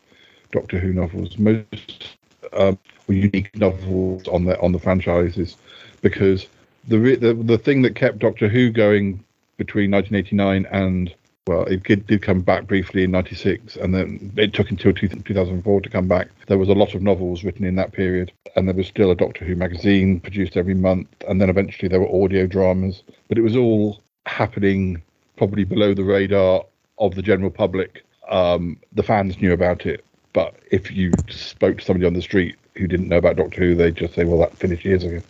Doctor 0.52 0.78
Who 0.78 0.92
novels, 0.92 1.38
most 1.38 2.16
um, 2.52 2.78
unique 3.08 3.54
novels 3.56 4.26
on 4.28 4.44
the 4.44 4.58
on 4.60 4.72
the 4.72 4.78
franchises, 4.78 5.56
because 6.00 6.46
the, 6.86 7.16
the 7.16 7.34
the 7.34 7.58
thing 7.58 7.82
that 7.82 7.94
kept 7.94 8.18
Doctor 8.18 8.48
Who 8.48 8.70
going 8.70 9.22
between 9.56 9.90
1989 9.90 10.66
and 10.70 11.14
well, 11.46 11.64
it 11.64 11.82
did, 11.82 12.06
did 12.06 12.20
come 12.20 12.42
back 12.42 12.66
briefly 12.66 13.04
in 13.04 13.10
'96, 13.10 13.76
and 13.76 13.94
then 13.94 14.32
it 14.36 14.52
took 14.52 14.70
until 14.70 14.92
2004 14.92 15.80
to 15.80 15.88
come 15.88 16.06
back. 16.06 16.28
There 16.46 16.58
was 16.58 16.68
a 16.68 16.74
lot 16.74 16.94
of 16.94 17.02
novels 17.02 17.42
written 17.42 17.64
in 17.64 17.74
that 17.76 17.92
period, 17.92 18.32
and 18.54 18.68
there 18.68 18.74
was 18.74 18.86
still 18.86 19.10
a 19.10 19.14
Doctor 19.14 19.46
Who 19.46 19.56
magazine 19.56 20.20
produced 20.20 20.58
every 20.58 20.74
month, 20.74 21.08
and 21.26 21.40
then 21.40 21.48
eventually 21.48 21.88
there 21.88 22.00
were 22.00 22.24
audio 22.24 22.46
dramas. 22.46 23.02
But 23.28 23.38
it 23.38 23.42
was 23.42 23.56
all 23.56 24.02
happening 24.26 25.02
probably 25.38 25.64
below 25.64 25.94
the 25.94 26.04
radar 26.04 26.64
of 26.98 27.14
the 27.14 27.22
general 27.22 27.50
public. 27.50 28.04
Um, 28.28 28.78
the 28.92 29.02
fans 29.02 29.40
knew 29.40 29.52
about 29.52 29.86
it, 29.86 30.04
but 30.34 30.54
if 30.70 30.90
you 30.90 31.12
spoke 31.30 31.78
to 31.78 31.84
somebody 31.84 32.06
on 32.06 32.12
the 32.12 32.20
street 32.20 32.56
who 32.74 32.86
didn't 32.86 33.08
know 33.08 33.16
about 33.16 33.36
Doctor 33.36 33.60
Who, 33.60 33.74
they'd 33.74 33.96
just 33.96 34.14
say, 34.14 34.24
"Well, 34.24 34.40
that 34.40 34.56
finished 34.56 34.84
years 34.84 35.04
ago." 35.04 35.22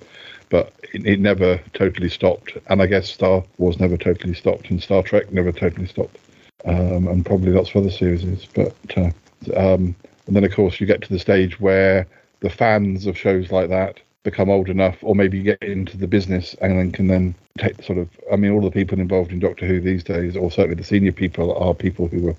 But 0.50 0.72
it, 0.94 1.06
it 1.06 1.20
never 1.20 1.60
totally 1.74 2.08
stopped, 2.08 2.56
and 2.68 2.82
I 2.82 2.86
guess 2.86 3.08
Star 3.08 3.44
Wars 3.58 3.78
never 3.78 3.96
totally 3.96 4.34
stopped, 4.34 4.70
and 4.70 4.82
Star 4.82 5.02
Trek 5.02 5.30
never 5.30 5.52
totally 5.52 5.86
stopped, 5.86 6.18
um, 6.64 7.06
and 7.06 7.24
probably 7.24 7.52
lots 7.52 7.70
of 7.70 7.76
other 7.76 7.90
series. 7.90 8.46
But 8.46 8.74
uh, 8.96 9.10
um, 9.54 9.94
and 10.26 10.34
then 10.34 10.44
of 10.44 10.52
course 10.52 10.80
you 10.80 10.86
get 10.86 11.02
to 11.02 11.08
the 11.08 11.18
stage 11.18 11.60
where 11.60 12.06
the 12.40 12.50
fans 12.50 13.06
of 13.06 13.16
shows 13.16 13.52
like 13.52 13.68
that 13.68 14.00
become 14.24 14.50
old 14.50 14.68
enough, 14.68 14.96
or 15.02 15.14
maybe 15.14 15.42
get 15.42 15.62
into 15.62 15.96
the 15.96 16.06
business, 16.06 16.54
and 16.60 16.78
then 16.78 16.92
can 16.92 17.06
then 17.06 17.34
take 17.58 17.82
sort 17.82 17.98
of. 17.98 18.08
I 18.32 18.36
mean, 18.36 18.52
all 18.52 18.60
the 18.60 18.70
people 18.70 18.98
involved 18.98 19.32
in 19.32 19.38
Doctor 19.38 19.66
Who 19.66 19.80
these 19.80 20.04
days, 20.04 20.36
or 20.36 20.50
certainly 20.50 20.76
the 20.76 20.84
senior 20.84 21.12
people, 21.12 21.56
are 21.56 21.74
people 21.74 22.08
who 22.08 22.20
were 22.20 22.36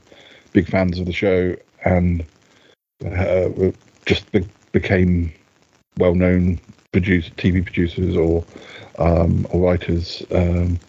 big 0.54 0.68
fans 0.68 1.00
of 1.00 1.06
the 1.06 1.14
show 1.14 1.56
and 1.86 2.26
uh, 3.06 3.50
just 4.06 4.32
be- 4.32 4.48
became 4.72 5.32
well-known 5.98 6.60
produce 6.92 7.30
TV 7.32 7.64
producers 7.64 8.16
or 8.16 8.44
um, 8.98 9.48
or 9.52 9.62
writers 9.62 10.24
um, 10.32 10.80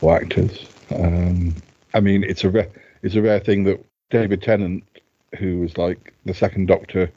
or 0.00 0.16
actors. 0.16 0.66
Um, 0.94 1.54
I 1.94 2.00
mean, 2.00 2.22
it's 2.24 2.44
a 2.44 2.50
rare 2.50 2.68
it's 3.02 3.14
a 3.14 3.22
rare 3.22 3.40
thing 3.40 3.64
that 3.64 3.84
David 4.10 4.42
Tennant, 4.42 4.84
who 5.38 5.60
was 5.60 5.76
like 5.76 6.12
the 6.24 6.34
second 6.34 6.66
Doctor, 6.66 7.10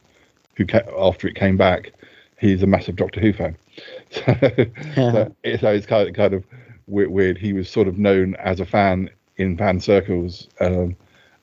who 0.55 0.65
ca- 0.65 0.89
after 0.97 1.27
it 1.27 1.35
came 1.35 1.57
back, 1.57 1.91
he's 2.41 2.63
a 2.63 2.67
massive 2.67 2.95
Doctor 2.97 3.21
Who 3.21 3.31
fan. 3.31 3.55
So, 4.11 4.35
Yeah. 4.97 5.11
so 5.11 5.35
it's, 5.43 5.61
so 5.61 5.69
it's 5.71 5.85
kind 5.85 6.09
of 6.09 6.15
kind 6.15 6.33
of 6.33 6.43
weird, 6.87 7.09
weird. 7.11 7.37
He 7.37 7.53
was 7.53 7.69
sort 7.69 7.87
of 7.87 7.97
known 7.97 8.35
as 8.35 8.59
a 8.59 8.65
fan 8.65 9.09
in 9.37 9.57
fan 9.57 9.79
circles, 9.79 10.49
um, 10.59 10.95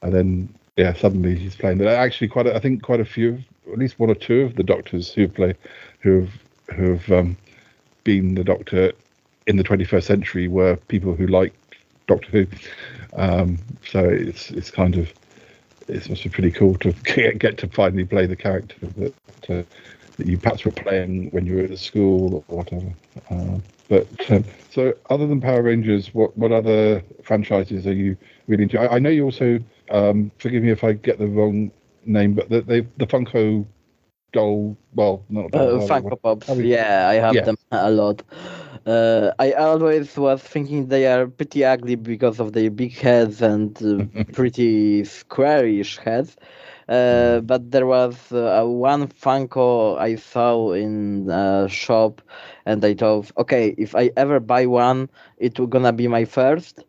and 0.02 0.12
then 0.12 0.54
yeah, 0.76 0.92
suddenly 0.92 1.34
he's 1.34 1.56
playing. 1.56 1.80
Are 1.80 1.88
actually 1.88 2.28
quite 2.28 2.46
a, 2.46 2.54
I 2.54 2.58
think 2.60 2.82
quite 2.82 3.00
a 3.00 3.06
few, 3.06 3.38
at 3.72 3.78
least 3.78 3.98
one 3.98 4.10
or 4.10 4.14
two 4.14 4.42
of 4.42 4.56
the 4.56 4.62
Doctors 4.62 5.10
who 5.12 5.28
play, 5.28 5.54
who 6.00 6.20
have 6.20 6.76
who 6.76 6.92
have 6.92 7.10
um, 7.10 7.36
been 8.04 8.34
the 8.34 8.44
Doctor 8.44 8.92
in 9.46 9.56
the 9.56 9.64
21st 9.64 10.02
century 10.04 10.46
were 10.48 10.76
people 10.88 11.14
who 11.14 11.26
liked 11.26 11.56
Doctor 12.06 12.28
Who. 12.30 12.46
Um, 13.14 13.58
so 13.88 14.00
it's 14.04 14.50
it's 14.50 14.70
kind 14.70 14.96
of 14.96 15.10
it's 15.88 16.10
also 16.10 16.28
pretty 16.28 16.50
cool 16.50 16.74
to 16.76 16.92
get, 17.04 17.38
get 17.38 17.56
to 17.58 17.68
finally 17.68 18.04
play 18.04 18.26
the 18.26 18.36
character 18.36 18.76
that 18.98 19.14
uh, 19.50 19.62
that 20.18 20.26
you 20.26 20.38
perhaps 20.38 20.64
were 20.64 20.72
playing 20.72 21.30
when 21.30 21.46
you 21.46 21.56
were 21.56 21.62
at 21.64 21.78
school 21.78 22.44
or 22.48 22.58
whatever. 22.58 22.92
Um, 23.30 23.62
but 23.88 24.08
um, 24.30 24.44
so 24.70 24.94
other 25.10 25.26
than 25.26 25.40
Power 25.40 25.62
Rangers, 25.62 26.14
what 26.14 26.36
what 26.38 26.52
other 26.52 27.02
franchises 27.22 27.86
are 27.86 27.94
you 27.94 28.16
really 28.48 28.64
into? 28.64 28.80
I, 28.80 28.96
I 28.96 28.98
know 28.98 29.10
you 29.10 29.24
also 29.24 29.60
um, 29.90 30.30
forgive 30.38 30.62
me 30.62 30.70
if 30.70 30.84
I 30.84 30.92
get 30.92 31.18
the 31.18 31.28
wrong 31.28 31.70
name, 32.04 32.34
but 32.34 32.50
the 32.50 32.62
the, 32.62 32.86
the 32.98 33.06
Funko 33.06 33.66
doll. 34.32 34.76
Well, 34.94 35.24
not 35.30 35.52
Uh, 35.52 35.78
doll, 35.78 35.78
Funko 35.78 36.20
Pops, 36.20 36.58
yeah, 36.58 37.08
I 37.08 37.14
have 37.16 37.42
Yeah. 37.42 37.44
them 37.44 37.56
a 37.72 37.90
lot. 37.90 38.22
Uh, 38.86 39.30
I 39.38 39.52
always 39.52 40.16
was 40.16 40.42
thinking 40.42 40.86
they 40.88 41.06
are 41.06 41.26
pretty 41.26 41.64
ugly 41.64 41.96
because 41.96 42.40
of 42.40 42.52
their 42.52 42.70
big 42.70 42.92
heads 42.94 43.42
and 43.42 43.72
uh, 43.82 44.04
pretty 44.32 45.04
squarish 45.04 45.98
heads. 45.98 46.36
Uh, 46.88 47.40
but 47.40 47.70
there 47.70 47.86
was 47.86 48.32
uh, 48.32 48.64
one 48.64 49.08
Funko 49.08 49.98
I 49.98 50.16
saw 50.16 50.72
in 50.72 51.28
a 51.30 51.68
shop, 51.68 52.22
and 52.66 52.84
I 52.84 52.94
thought, 52.94 53.30
okay, 53.36 53.74
if 53.78 53.94
I 53.94 54.10
ever 54.16 54.40
buy 54.40 54.66
one, 54.66 55.08
it 55.38 55.58
will 55.58 55.66
gonna 55.66 55.92
be 55.92 56.08
my 56.08 56.24
first. 56.24 56.84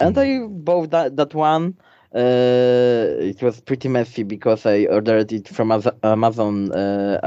And 0.00 0.16
I 0.18 0.40
bought 0.46 0.90
that, 0.90 1.16
that 1.16 1.34
one. 1.34 1.76
Uh, 2.14 3.16
it 3.30 3.42
was 3.42 3.60
pretty 3.60 3.88
messy 3.88 4.22
because 4.22 4.64
I 4.66 4.86
ordered 4.86 5.32
it 5.32 5.48
from 5.48 5.70
Amazon 6.02 6.72
uh, 6.72 7.20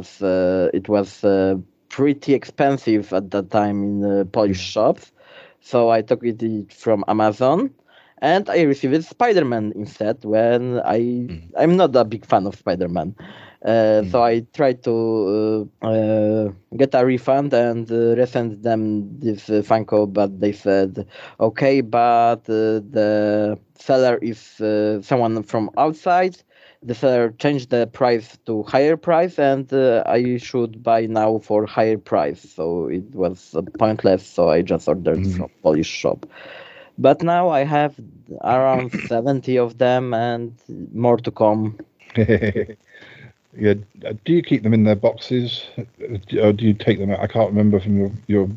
as 0.00 0.22
uh, 0.22 0.70
it 0.74 0.88
was 0.88 1.24
uh, 1.24 1.56
pretty 1.88 2.34
expensive 2.34 3.12
at 3.12 3.30
that 3.30 3.50
time 3.50 3.82
in 3.82 4.04
uh, 4.04 4.24
Polish 4.24 4.60
shops. 4.60 5.12
So 5.60 5.90
I 5.90 6.02
took 6.02 6.22
it 6.24 6.72
from 6.72 7.04
Amazon 7.08 7.70
and 8.18 8.48
I 8.48 8.62
received 8.62 9.04
Spider-Man 9.04 9.72
instead 9.76 10.24
when 10.24 10.80
I 10.84 11.30
I'm 11.56 11.76
not 11.76 11.94
a 11.96 12.04
big 12.04 12.24
fan 12.24 12.46
of 12.46 12.54
Spider-Man. 12.56 13.14
Uh, 13.64 14.04
So 14.04 14.22
I 14.22 14.40
tried 14.54 14.82
to 14.84 15.66
uh, 15.82 15.86
uh, 15.86 16.52
get 16.76 16.94
a 16.94 17.04
refund 17.04 17.52
and 17.54 17.90
uh, 17.90 18.14
resend 18.20 18.62
them 18.62 19.18
this 19.18 19.48
uh, 19.48 19.62
Funko, 19.62 20.12
but 20.12 20.40
they 20.40 20.52
said, 20.52 21.06
okay, 21.40 21.80
but 21.80 22.42
uh, 22.48 22.80
the 22.96 23.58
seller 23.74 24.18
is 24.22 24.60
uh, 24.60 25.00
someone 25.02 25.42
from 25.42 25.70
outside. 25.76 26.36
The 26.82 26.94
seller 26.94 27.30
changed 27.38 27.70
the 27.70 27.86
price 27.86 28.38
to 28.46 28.62
higher 28.64 28.96
price, 28.96 29.38
and 29.38 29.72
uh, 29.72 30.02
I 30.06 30.36
should 30.36 30.82
buy 30.82 31.06
now 31.06 31.38
for 31.38 31.66
higher 31.66 31.98
price. 31.98 32.40
So 32.40 32.88
it 32.88 33.14
was 33.14 33.54
uh, 33.54 33.62
pointless. 33.78 34.26
So 34.26 34.48
I 34.50 34.62
just 34.62 34.88
ordered 34.88 35.26
from 35.26 35.48
Polish 35.62 35.86
shop. 35.88 36.26
But 36.98 37.22
now 37.22 37.48
I 37.48 37.64
have 37.64 37.94
around 38.42 38.92
70 39.08 39.58
of 39.58 39.78
them 39.78 40.12
and 40.14 40.52
more 40.92 41.16
to 41.18 41.30
come. 41.30 41.78
yeah. 42.16 42.74
Do 43.54 44.32
you 44.32 44.42
keep 44.42 44.62
them 44.62 44.74
in 44.74 44.84
their 44.84 44.96
boxes, 44.96 45.64
or 46.40 46.52
do 46.52 46.64
you 46.64 46.74
take 46.74 46.98
them 46.98 47.10
out? 47.10 47.20
I 47.20 47.26
can't 47.26 47.50
remember 47.50 47.80
from 47.80 47.98
your 47.98 48.10
your 48.26 48.48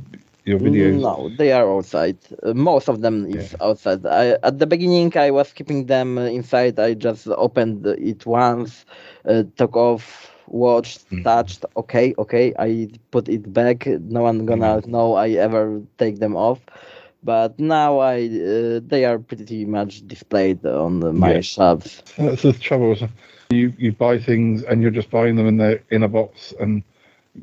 your 0.46 0.60
videos. 0.60 1.02
No, 1.02 1.30
they 1.38 1.52
are 1.52 1.70
outside. 1.70 2.18
Uh, 2.44 2.54
most 2.54 2.88
of 2.90 3.02
them 3.02 3.26
is 3.26 3.56
outside. 3.62 4.06
I, 4.06 4.38
at 4.44 4.60
the 4.60 4.66
beginning, 4.68 5.16
I 5.18 5.32
was 5.32 5.52
keeping 5.54 5.86
them 5.88 6.18
uh, 6.18 6.24
inside. 6.24 6.80
I 6.80 6.94
just 6.94 7.28
opened 7.28 7.86
it 7.86 8.26
once, 8.26 8.86
uh, 9.26 9.44
took 9.58 9.76
off, 9.76 10.34
watched, 10.48 11.06
touched. 11.24 11.66
Okay, 11.78 12.14
okay. 12.18 12.54
I 12.60 12.90
put 13.12 13.28
it 13.30 13.52
back. 13.54 13.86
No 13.88 14.22
one 14.24 14.46
gonna 14.46 14.82
know 14.86 15.14
I 15.16 15.30
ever 15.32 15.82
take 15.98 16.20
them 16.20 16.36
off. 16.36 16.60
But 17.28 17.60
now 17.60 18.00
I, 18.00 18.24
uh, 18.28 18.80
they 18.88 19.04
are 19.04 19.20
pretty 19.20 19.66
much 19.66 20.08
displayed 20.08 20.66
on 20.66 21.02
the, 21.02 21.12
my 21.12 21.34
Yeah. 21.36 21.42
shelves. 21.42 22.02
That's 22.18 22.44
the 22.44 22.54
trouble. 22.54 22.96
You 23.50 23.74
you 23.78 23.92
buy 23.92 24.18
things 24.18 24.64
and 24.64 24.82
you're 24.82 24.92
just 24.96 25.10
buying 25.10 25.36
them 25.36 25.46
and 25.46 25.60
they're 25.60 25.82
in 25.92 26.04
a 26.04 26.08
box 26.08 26.54
and 26.62 26.84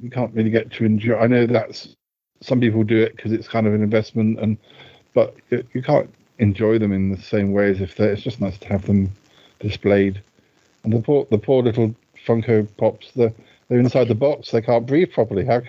you 0.03 0.09
can't 0.09 0.33
really 0.35 0.49
get 0.49 0.73
to 0.73 0.87
enjoy. 0.87 1.17
I 1.19 1.27
know 1.27 1.47
that's 1.47 1.95
some 2.41 2.61
people 2.61 2.83
do 2.83 2.97
it 3.03 3.15
because 3.15 3.33
it's 3.33 3.47
kind 3.47 3.67
of 3.67 3.75
an 3.75 3.83
investment 3.83 4.41
and 4.41 4.57
but 5.13 5.37
you, 5.51 5.63
you 5.75 5.83
can't 5.83 6.09
enjoy 6.39 6.79
them 6.79 6.93
in 6.93 7.11
the 7.13 7.21
same 7.21 7.53
way 7.53 7.69
as 7.71 7.83
if 7.83 7.95
they 7.97 8.07
it's 8.07 8.23
just 8.23 8.41
nice 8.41 8.57
to 8.61 8.69
have 8.69 8.87
them 8.87 9.11
displayed. 9.61 10.23
And 10.85 10.95
the 10.95 11.01
poor 11.01 11.27
the 11.31 11.37
poor 11.39 11.63
little 11.63 11.95
Funko 12.27 12.67
Pops 12.79 13.13
they're 13.13 13.35
they're 13.69 13.81
inside 13.81 14.09
the 14.09 14.15
box. 14.15 14.51
They 14.51 14.63
can't 14.63 14.87
breathe 14.87 15.13
properly. 15.13 15.45
How 15.45 15.61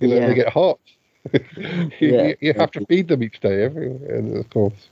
you 0.00 0.08
know, 0.08 0.16
Yeah. 0.16 0.26
they 0.26 0.34
get 0.34 0.48
hot. 0.48 0.80
you, 2.00 2.14
Yeah, 2.14 2.32
you, 2.40 2.52
have 2.54 2.70
to 2.72 2.80
feed 2.86 3.08
them 3.08 3.22
each 3.22 3.40
day, 3.40 3.64
every 3.64 3.90
of 4.38 4.48
course. 4.50 4.88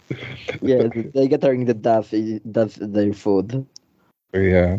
Yeah, 0.61 0.89
they 1.15 1.29
get 1.29 1.45
in 1.45 1.65
the 1.65 1.75
dust. 1.75 2.13
it- 2.15 2.43
That's 2.45 2.77
their 2.77 3.13
food. 3.13 3.67
Yeah, 4.33 4.79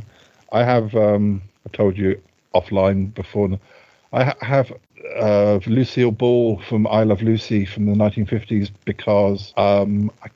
I 0.51 0.63
have. 0.63 0.95
Um, 0.95 1.41
I 1.65 1.69
told 1.69 1.97
you 1.97 2.21
offline 2.53 3.13
before. 3.13 3.59
I 4.13 4.23
ha- 4.25 4.37
have 4.41 4.71
uh, 5.17 5.59
Lucille 5.67 6.11
Ball 6.11 6.59
from 6.61 6.87
I 6.87 7.03
Love 7.03 7.21
Lucy 7.21 7.65
from 7.65 7.85
the 7.85 7.95
1950s 7.95 8.69
because 8.85 9.53
um, 9.57 10.11
I, 10.23 10.29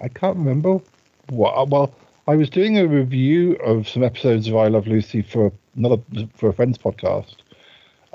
I 0.00 0.08
can't 0.08 0.36
remember 0.36 0.80
what. 1.28 1.68
Well, 1.68 1.94
I 2.28 2.36
was 2.36 2.48
doing 2.50 2.78
a 2.78 2.86
review 2.86 3.54
of 3.56 3.88
some 3.88 4.02
episodes 4.04 4.48
of 4.48 4.56
I 4.56 4.68
Love 4.68 4.86
Lucy 4.86 5.22
for 5.22 5.52
another 5.76 5.98
for 6.34 6.48
a 6.48 6.52
friend's 6.52 6.78
podcast, 6.78 7.36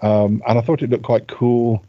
um, 0.01 0.41
and 0.47 0.57
I 0.57 0.61
thought 0.61 0.81
it 0.81 0.89
looked 0.89 1.03
quite 1.03 1.27
cool 1.27 1.83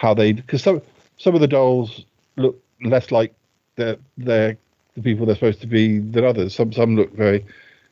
how 0.00 0.14
they 0.14 0.32
because 0.32 0.62
some 0.62 0.80
some 1.18 1.34
of 1.34 1.42
the 1.42 1.46
dolls 1.46 2.06
look 2.36 2.58
less 2.82 3.10
like 3.12 3.34
they're 3.76 3.98
they're 4.16 4.56
the 4.94 5.02
people 5.02 5.26
they're 5.26 5.34
supposed 5.34 5.60
to 5.60 5.66
be 5.66 5.98
than 5.98 6.24
others. 6.24 6.54
Some 6.54 6.72
some 6.72 6.96
look 6.96 7.12
very, 7.14 7.44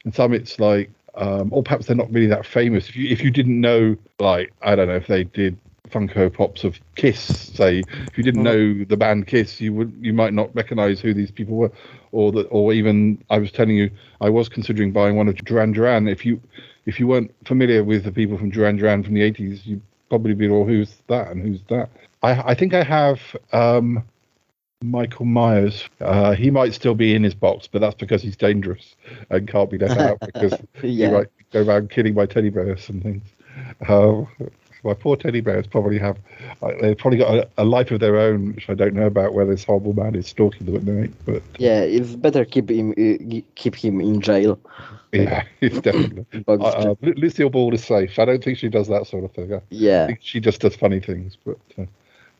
and 0.05 0.15
some 0.15 0.33
it's 0.33 0.59
like, 0.59 0.91
um, 1.17 1.53
or 1.53 1.63
perhaps 1.63 1.85
they're 1.87 1.97
not 1.97 2.11
really 2.11 2.27
that 2.29 2.47
famous. 2.47 2.89
If 2.89 2.97
you 2.97 3.11
if 3.11 3.23
you 3.23 3.31
didn't 3.31 3.61
know, 3.61 3.95
like 4.19 4.55
I 4.63 4.75
don't 4.75 4.89
know 4.89 4.97
if 4.97 5.07
they 5.07 5.25
did 5.25 5.59
Funko 5.91 6.33
Pops 6.33 6.65
of 6.65 6.81
Kiss, 6.95 7.21
say, 7.55 7.83
if 7.91 8.17
you 8.17 8.25
didn't 8.25 8.43
know 8.43 8.85
the 8.85 8.97
band 8.97 9.27
Kiss, 9.27 9.61
you 9.61 9.75
would 9.75 9.93
you 10.01 10.15
might 10.15 10.33
not 10.33 10.55
recognise 10.57 11.01
who 11.01 11.13
these 11.13 11.31
people 11.31 11.57
were, 11.57 11.73
or 12.13 12.33
that, 12.33 12.45
or 12.45 12.73
even 12.73 13.23
I 13.29 13.37
was 13.37 13.53
telling 13.53 13.77
you, 13.77 13.91
I 14.23 14.31
was 14.31 14.49
considering 14.49 14.93
buying 14.93 15.15
one 15.15 15.29
of 15.29 15.37
Duran 15.45 15.73
Duran. 15.73 16.09
If 16.09 16.25
you 16.25 16.41
if 16.87 16.99
you 16.99 17.07
weren't 17.07 17.35
familiar 17.45 17.85
with 17.85 18.05
the 18.05 18.13
people 18.13 18.39
from 18.39 18.49
Duran 18.49 18.77
Duran 18.79 19.05
from 19.05 19.13
the 19.13 19.31
80s, 19.31 19.67
you'd 19.67 19.83
probably 20.09 20.35
be, 20.35 20.49
well, 20.49 20.65
who's 20.65 20.95
that 21.09 21.29
and 21.31 21.43
who's 21.43 21.61
that? 21.69 21.89
I, 22.23 22.51
I 22.51 22.55
think 22.55 22.75
I 22.75 22.83
have 22.83 23.21
um, 23.53 24.03
Michael 24.83 25.25
Myers. 25.25 25.85
Uh, 26.01 26.35
he 26.35 26.51
might 26.51 26.75
still 26.75 26.95
be 26.95 27.15
in 27.15 27.23
his 27.23 27.35
box, 27.35 27.69
but 27.71 27.81
that's 27.81 27.95
because 27.95 28.23
he's 28.23 28.37
dangerous 28.37 28.97
and 29.31 29.49
can't 29.49 29.71
be 29.71 29.79
let 29.79 29.97
out 29.99 30.19
because 30.27 30.55
Yeah. 30.83 31.09
he 31.09 31.13
might 31.13 31.29
go 31.53 31.63
around 31.63 31.91
killing 31.91 32.15
my 32.15 32.27
teddy 32.27 32.51
bears 32.51 32.89
and 32.89 33.03
things. 33.03 33.23
Uh, 33.89 34.23
my 34.85 34.95
poor 34.95 35.17
teddy 35.17 35.41
bears 35.41 35.67
probably 35.67 35.99
have, 35.99 36.19
uh, 36.63 36.73
they've 36.81 36.97
probably 36.97 37.19
got 37.19 37.35
a, 37.35 37.49
a 37.59 37.65
life 37.65 37.91
of 37.91 38.01
their 38.01 38.17
own, 38.17 38.55
which 38.55 38.69
I 38.69 38.75
don't 38.75 38.95
know 38.95 39.07
about, 39.07 39.35
where 39.35 39.47
this 39.47 39.65
horrible 39.65 39.93
man 39.93 40.15
is 40.15 40.27
stalking 40.27 40.67
them 40.67 40.77
at 40.77 40.85
night. 40.85 41.13
But 41.27 41.43
Yeah, 41.59 41.81
it's 41.81 42.15
better 42.15 42.45
keep 42.45 42.71
him 42.71 42.91
uh, 42.93 43.41
keep 43.55 43.75
him 43.75 44.01
in 44.01 44.21
jail. 44.21 44.59
yeah, 45.13 45.43
it's 45.61 45.81
definitely. 45.83 46.27
Uh, 46.47 46.53
uh, 46.53 46.95
Lucille 47.01 47.51
Ball 47.51 47.75
is 47.75 47.85
safe. 47.85 48.19
I 48.19 48.25
don't 48.25 48.43
think 48.43 48.59
she 48.59 48.69
does 48.69 48.89
that 48.89 49.07
sort 49.07 49.25
of 49.25 49.33
thing. 49.33 49.53
I 49.55 49.61
Yeah. 49.71 50.15
she 50.21 50.41
just 50.41 50.61
does 50.61 50.77
funny 50.77 51.01
things. 51.01 51.37
But 51.45 51.59
uh, 51.79 51.87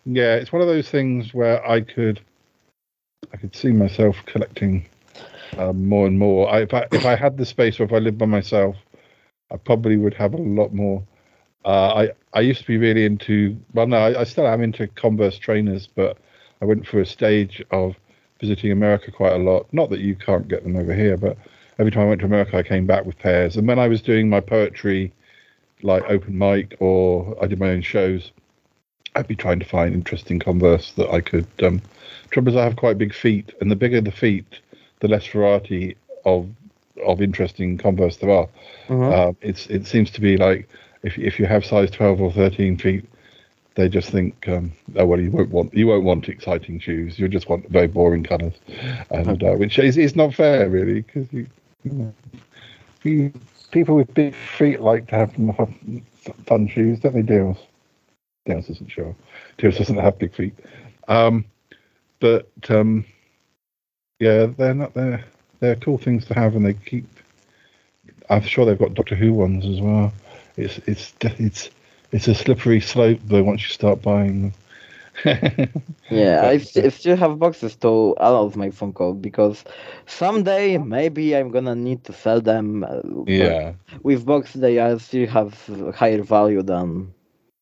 yeah, 0.05 0.35
it's 0.37 0.53
one 0.53 0.63
of 0.63 0.69
those 0.69 0.89
things 0.89 1.35
where 1.35 1.67
I 1.69 1.81
could, 1.81 2.21
I 3.33 3.37
could 3.37 3.55
see 3.55 3.73
myself 3.73 4.17
collecting 4.27 4.87
um, 5.59 5.89
more 5.89 6.07
and 6.07 6.19
more. 6.19 6.49
I, 6.51 6.61
if 6.63 6.75
I 6.75 6.87
if 6.93 7.05
I 7.05 7.17
had 7.17 7.37
the 7.37 7.45
space, 7.47 7.81
or 7.81 7.85
if 7.85 7.93
I 7.93 7.99
lived 7.99 8.19
by 8.19 8.27
myself, 8.27 8.77
I 9.51 9.57
probably 9.57 9.97
would 9.97 10.15
have 10.15 10.35
a 10.35 10.39
lot 10.39 10.73
more. 10.73 11.03
Uh, 11.65 11.95
I 11.95 12.11
I 12.33 12.41
used 12.41 12.61
to 12.61 12.67
be 12.67 12.77
really 12.77 13.05
into. 13.05 13.57
Well, 13.75 13.87
no, 13.87 13.99
I, 13.99 14.21
I 14.21 14.25
still 14.25 14.47
am 14.47 14.63
into 14.63 14.87
Converse 14.89 15.39
trainers, 15.39 15.87
but 15.87 16.17
I 16.63 16.65
went 16.65 16.87
through 16.87 17.03
a 17.03 17.07
stage 17.07 17.63
of 17.71 17.97
visiting 18.41 18.73
America 18.73 19.11
quite 19.11 19.33
a 19.33 19.39
lot. 19.39 19.67
Not 19.73 19.91
that 19.91 20.01
you 20.01 20.15
can't 20.15 20.49
get 20.49 20.63
them 20.63 20.77
over 20.77 20.95
here, 20.95 21.17
but 21.17 21.37
every 21.79 21.93
time 21.93 22.05
I 22.05 22.09
went 22.09 22.21
to 22.21 22.27
America, 22.27 22.57
I 22.57 22.63
came 22.63 22.87
back 22.87 23.05
with 23.05 23.19
pairs. 23.19 23.57
And 23.57 23.67
when 23.67 23.79
I 23.79 23.89
was 23.89 24.01
doing 24.01 24.29
my 24.29 24.41
poetry, 24.41 25.13
like 25.83 26.05
open 26.09 26.39
mic, 26.39 26.77
or 26.81 27.37
I 27.43 27.47
did 27.47 27.59
my 27.59 27.71
own 27.71 27.83
shows, 27.83 28.33
I'd 29.15 29.29
be 29.29 29.37
trying 29.37 29.59
to 29.59 29.67
find 29.67 29.95
interesting 29.95 30.39
Converse 30.39 30.93
that 30.93 31.11
I 31.11 31.21
could. 31.21 31.47
Um, 31.63 31.83
trouble 32.31 32.51
is, 32.51 32.57
I 32.57 32.65
have 32.65 32.77
quite 32.77 32.99
big 32.99 33.15
feet, 33.15 33.53
and 33.61 33.71
the 33.71 33.77
bigger 33.77 34.01
the 34.01 34.13
feet, 34.13 34.61
the 35.01 35.09
less 35.09 35.27
variety 35.27 35.97
of 36.25 36.49
of 37.07 37.23
interesting 37.23 37.79
Converse 37.79 38.17
there 38.17 38.31
are. 38.31 38.49
Mhm. 38.89 39.13
Uh, 39.13 39.33
it's 39.41 39.67
it 39.67 39.87
seems 39.87 40.11
to 40.13 40.21
be 40.21 40.37
like 40.37 40.69
if 41.03 41.19
if 41.19 41.39
you 41.39 41.47
have 41.47 41.65
size 41.65 41.91
twelve 41.91 42.21
or 42.21 42.33
thirteen 42.33 42.77
feet, 42.77 43.09
they 43.75 43.89
just 43.89 44.11
think, 44.11 44.49
um, 44.49 44.73
oh 44.97 45.07
well, 45.07 45.21
you 45.21 45.31
won't 45.31 45.51
want 45.51 45.73
you 45.73 45.87
won't 45.87 46.05
want 46.05 46.29
exciting 46.29 46.81
shoes. 46.81 47.19
You'll 47.19 47.29
just 47.29 47.49
want 47.49 47.69
very 47.69 47.87
boring 47.87 48.25
colours, 48.25 48.55
and 49.11 49.43
uh, 49.43 49.53
which 49.53 49.79
is 49.79 49.97
is 49.97 50.17
not 50.17 50.35
fair 50.35 50.69
really 50.69 51.03
because 51.03 51.33
you, 51.33 51.47
you 51.85 51.93
know, 51.93 52.15
you, 53.05 53.33
people 53.71 53.95
with 53.95 54.13
big 54.15 54.35
feet 54.35 54.81
like 54.81 55.07
to 55.09 55.15
have 55.15 55.33
f- 55.59 56.37
fun 56.47 56.67
shoes, 56.67 57.01
don't 57.01 57.15
they, 57.15 57.23
Deals? 57.23 57.59
Deals 58.47 58.69
isn't 58.69 58.91
sure. 58.91 59.15
Deals 59.59 59.79
doesn't 59.79 59.97
have 59.97 60.19
big 60.19 60.35
feet, 60.35 60.55
um, 61.07 61.45
but 62.19 62.49
um, 62.69 63.05
yeah, 64.19 64.47
they're 64.47 64.75
not 64.75 64.93
they're 64.95 65.25
they're 65.61 65.77
cool 65.77 65.99
things 65.99 66.25
to 66.27 66.35
have, 66.35 66.57
and 66.57 66.67
they 66.67 66.75
keep. 66.75 67.07
I'm 68.31 68.43
sure 68.43 68.67
they've 68.67 68.79
got 68.79 68.95
Doctor 68.95 69.15
Who 69.15 69.33
ones 69.33 69.65
as 69.65 69.81
well. 69.81 70.13
It's 70.59 70.79
it's 70.87 71.15
it's 71.39 71.71
it's 72.13 72.29
a 72.29 72.35
slippery 72.35 72.81
slope 72.81 73.21
though 73.27 73.45
once 73.45 73.63
you 73.63 73.69
start 73.71 74.03
buying 74.03 74.53
them. 75.25 75.69
Yeah, 76.11 76.43
I, 76.45 76.53
I 76.53 76.89
still 76.91 77.17
have 77.17 77.39
boxes 77.39 77.77
to 77.77 77.89
all 77.89 78.47
of 78.47 78.57
my 78.57 78.69
Funko 78.71 79.21
because 79.21 79.65
someday 80.07 80.79
maybe 80.79 81.37
I'm 81.37 81.51
gonna 81.51 81.75
need 81.75 82.05
to 82.05 82.13
sell 82.13 82.41
them. 82.41 82.85
uh, 82.85 83.03
Yeah. 83.27 83.75
With 84.03 84.25
box, 84.27 84.53
they 84.55 84.79
are 84.79 84.99
still 84.99 85.27
have 85.29 85.55
higher 85.95 86.23
value 86.23 86.63
than 86.63 87.15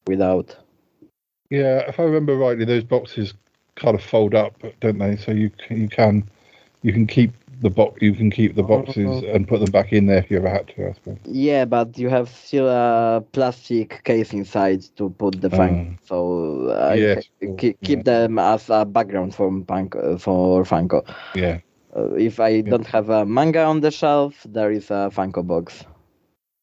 without. 0.07 0.57
Yeah, 1.51 1.81
if 1.89 1.99
I 2.01 2.05
remember 2.05 2.37
rightly, 2.37 2.65
those 2.65 2.85
boxes 2.85 3.35
kind 3.77 3.95
of 3.95 4.03
fold 4.03 4.35
up, 4.35 4.55
don't 4.81 4.99
they? 4.99 5.17
So 5.17 5.33
you 5.33 5.51
you 5.71 5.89
can 5.89 6.29
you 6.83 6.93
can 6.93 7.07
keep 7.07 7.33
the 7.61 7.71
box 7.71 8.01
you 8.03 8.12
can 8.12 8.31
keep 8.31 8.55
the 8.55 8.62
boxes 8.62 9.23
and 9.23 9.49
put 9.49 9.61
them 9.61 9.71
back 9.71 9.92
in 9.92 10.07
there 10.07 10.19
if 10.19 10.31
you 10.31 10.37
ever 10.37 10.49
had 10.49 10.69
to. 10.69 10.88
I 10.88 10.92
suppose. 10.92 11.19
Yeah, 11.25 11.64
but 11.64 11.97
you 11.99 12.09
have 12.09 12.29
still 12.29 12.69
a 12.69 13.23
plastic 13.33 14.03
case 14.05 14.33
inside 14.33 14.83
to 14.97 15.11
put 15.11 15.40
the 15.40 15.49
Funko. 15.49 15.99
So 16.05 16.73
Yes, 16.95 17.29
ca- 17.40 17.55
keep, 17.57 17.81
keep 17.83 18.05
them 18.05 18.38
as 18.38 18.69
a 18.71 18.85
background 18.85 19.35
for 19.35 19.51
Funko. 19.51 20.21
For 20.21 20.64
Funko. 20.64 21.03
Yeah. 21.35 21.59
Uh, 21.97 22.12
if 22.14 22.40
I 22.40 22.61
don't 22.61 22.87
have 22.87 23.09
a 23.09 23.25
manga 23.25 23.64
on 23.64 23.81
the 23.81 23.90
shelf, 23.90 24.35
there 24.47 24.71
is 24.71 24.90
a 24.90 25.11
Funko 25.11 25.47
box. 25.47 25.85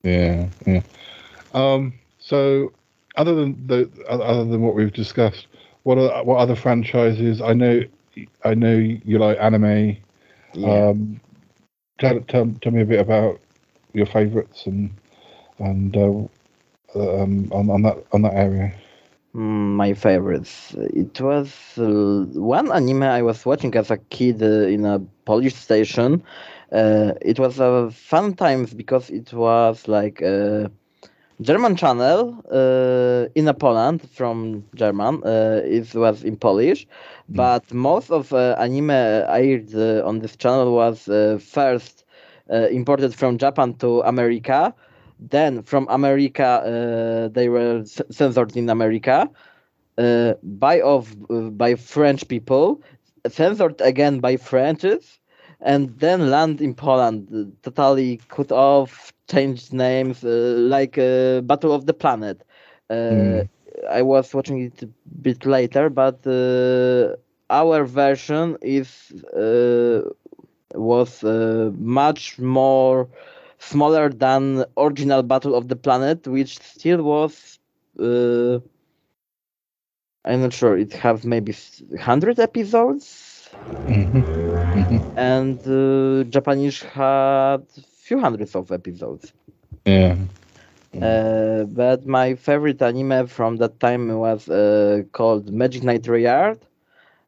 Yeah, 0.03 0.47
yeah. 0.67 0.81
Um. 1.53 1.93
So, 2.19 2.71
other 3.15 3.33
than 3.33 3.67
the 3.67 3.89
other 4.07 4.45
than 4.45 4.61
what 4.61 4.75
we've 4.75 4.93
discussed, 4.93 5.47
what 5.83 5.97
are 5.97 6.23
what 6.23 6.37
other 6.37 6.55
franchises? 6.55 7.41
I 7.41 7.53
know, 7.53 7.81
I 8.43 8.53
know 8.53 8.75
you 8.75 9.17
like 9.17 9.37
anime. 9.39 9.97
Um. 10.61 11.19
Tell, 11.99 12.19
tell 12.21 12.47
tell 12.61 12.71
me 12.71 12.81
a 12.81 12.85
bit 12.85 12.99
about 12.99 13.39
your 13.93 14.05
favourites 14.05 14.65
and 14.65 14.89
and 15.59 15.95
uh, 15.95 16.09
um 16.95 17.49
on, 17.51 17.69
on 17.69 17.81
that 17.83 18.05
on 18.11 18.21
that 18.21 18.33
area. 18.33 18.73
Mm, 19.35 19.75
my 19.75 19.93
favorites. 19.93 20.73
It 20.77 21.19
was 21.21 21.77
uh, 21.77 22.25
one 22.39 22.71
anime 22.71 23.03
I 23.03 23.21
was 23.21 23.45
watching 23.45 23.75
as 23.75 23.91
a 23.91 23.97
kid 23.97 24.41
uh, 24.41 24.67
in 24.75 24.85
a 24.85 24.99
Polish 25.25 25.55
station. 25.55 26.23
Uh, 26.71 27.13
it 27.21 27.39
was 27.39 27.59
a 27.59 27.89
fun 27.91 28.33
times 28.33 28.73
because 28.73 29.09
it 29.09 29.33
was 29.33 29.87
like 29.87 30.21
a 30.21 30.71
German 31.41 31.75
channel 31.75 32.35
uh, 32.51 33.27
in 33.35 33.51
Poland 33.55 34.07
from 34.09 34.63
German. 34.75 35.21
Uh, 35.23 35.61
it 35.65 35.93
was 35.95 36.23
in 36.23 36.37
Polish, 36.37 36.87
but 37.29 37.73
most 37.73 38.11
of 38.11 38.31
uh, 38.33 38.55
anime 38.59 38.91
aired 38.91 39.73
uh, 39.75 40.07
on 40.07 40.19
this 40.19 40.35
channel 40.35 40.73
was 40.73 41.07
uh, 41.09 41.39
first 41.41 42.05
uh, 42.51 42.67
imported 42.71 43.13
from 43.15 43.37
Japan 43.37 43.73
to 43.75 44.01
America. 44.01 44.73
Then 45.19 45.63
from 45.63 45.87
America, 45.89 46.43
uh, 46.45 47.27
they 47.29 47.49
were 47.49 47.83
censored 47.85 48.55
in 48.55 48.69
America 48.69 49.29
uh, 49.97 50.33
by 50.43 50.81
of 50.81 51.15
uh, 51.29 51.49
by 51.49 51.75
French 51.75 52.27
people, 52.27 52.81
censored 53.27 53.79
again 53.81 54.19
by 54.19 54.37
Frenches, 54.37 55.19
and 55.61 55.97
then 55.99 56.29
land 56.29 56.61
in 56.61 56.73
Poland, 56.73 57.53
totally 57.63 58.19
cut 58.27 58.51
off, 58.51 59.13
changed 59.29 59.73
names, 59.73 60.23
uh, 60.23 60.55
like 60.75 60.97
uh, 60.97 61.41
Battle 61.41 61.73
of 61.73 61.85
the 61.85 61.93
Planet. 61.93 62.43
Uh, 62.89 63.41
Mm. 63.41 63.47
I 63.89 64.01
was 64.01 64.33
watching 64.33 64.59
it 64.61 64.81
a 64.83 64.87
bit 65.21 65.45
later, 65.45 65.89
but 65.89 66.25
uh, 66.27 67.15
our 67.49 67.83
version 67.85 68.57
is 68.61 69.11
uh, 69.35 70.01
was 70.75 71.23
uh, 71.23 71.71
much 71.75 72.39
more 72.39 73.07
smaller 73.59 74.09
than 74.09 74.65
original 74.77 75.23
Battle 75.23 75.55
of 75.55 75.67
the 75.67 75.75
Planet, 75.75 76.27
which 76.27 76.59
still 76.59 77.01
was. 77.03 77.59
Uh, 77.99 78.59
I'm 80.25 80.41
not 80.41 80.53
sure. 80.53 80.77
It 80.77 80.93
have 80.93 81.25
maybe 81.25 81.53
hundred 81.99 82.39
episodes, 82.39 83.49
Mm-hmm. 83.87 84.21
and 85.15 85.59
uh, 85.67 86.23
Japanese 86.29 86.81
had 86.81 87.63
few 88.13 88.21
hundreds 88.21 88.55
of 88.55 88.71
episodes. 88.71 89.33
Yeah. 89.85 90.15
Uh, 91.01 91.63
but 91.63 92.05
my 92.05 92.35
favorite 92.35 92.81
anime 92.81 93.25
from 93.27 93.57
that 93.57 93.79
time 93.79 94.03
was 94.25 94.47
uh, 94.49 95.01
called 95.11 95.51
Magic 95.51 95.83
Knight 95.83 96.03
Rayearth. 96.03 96.61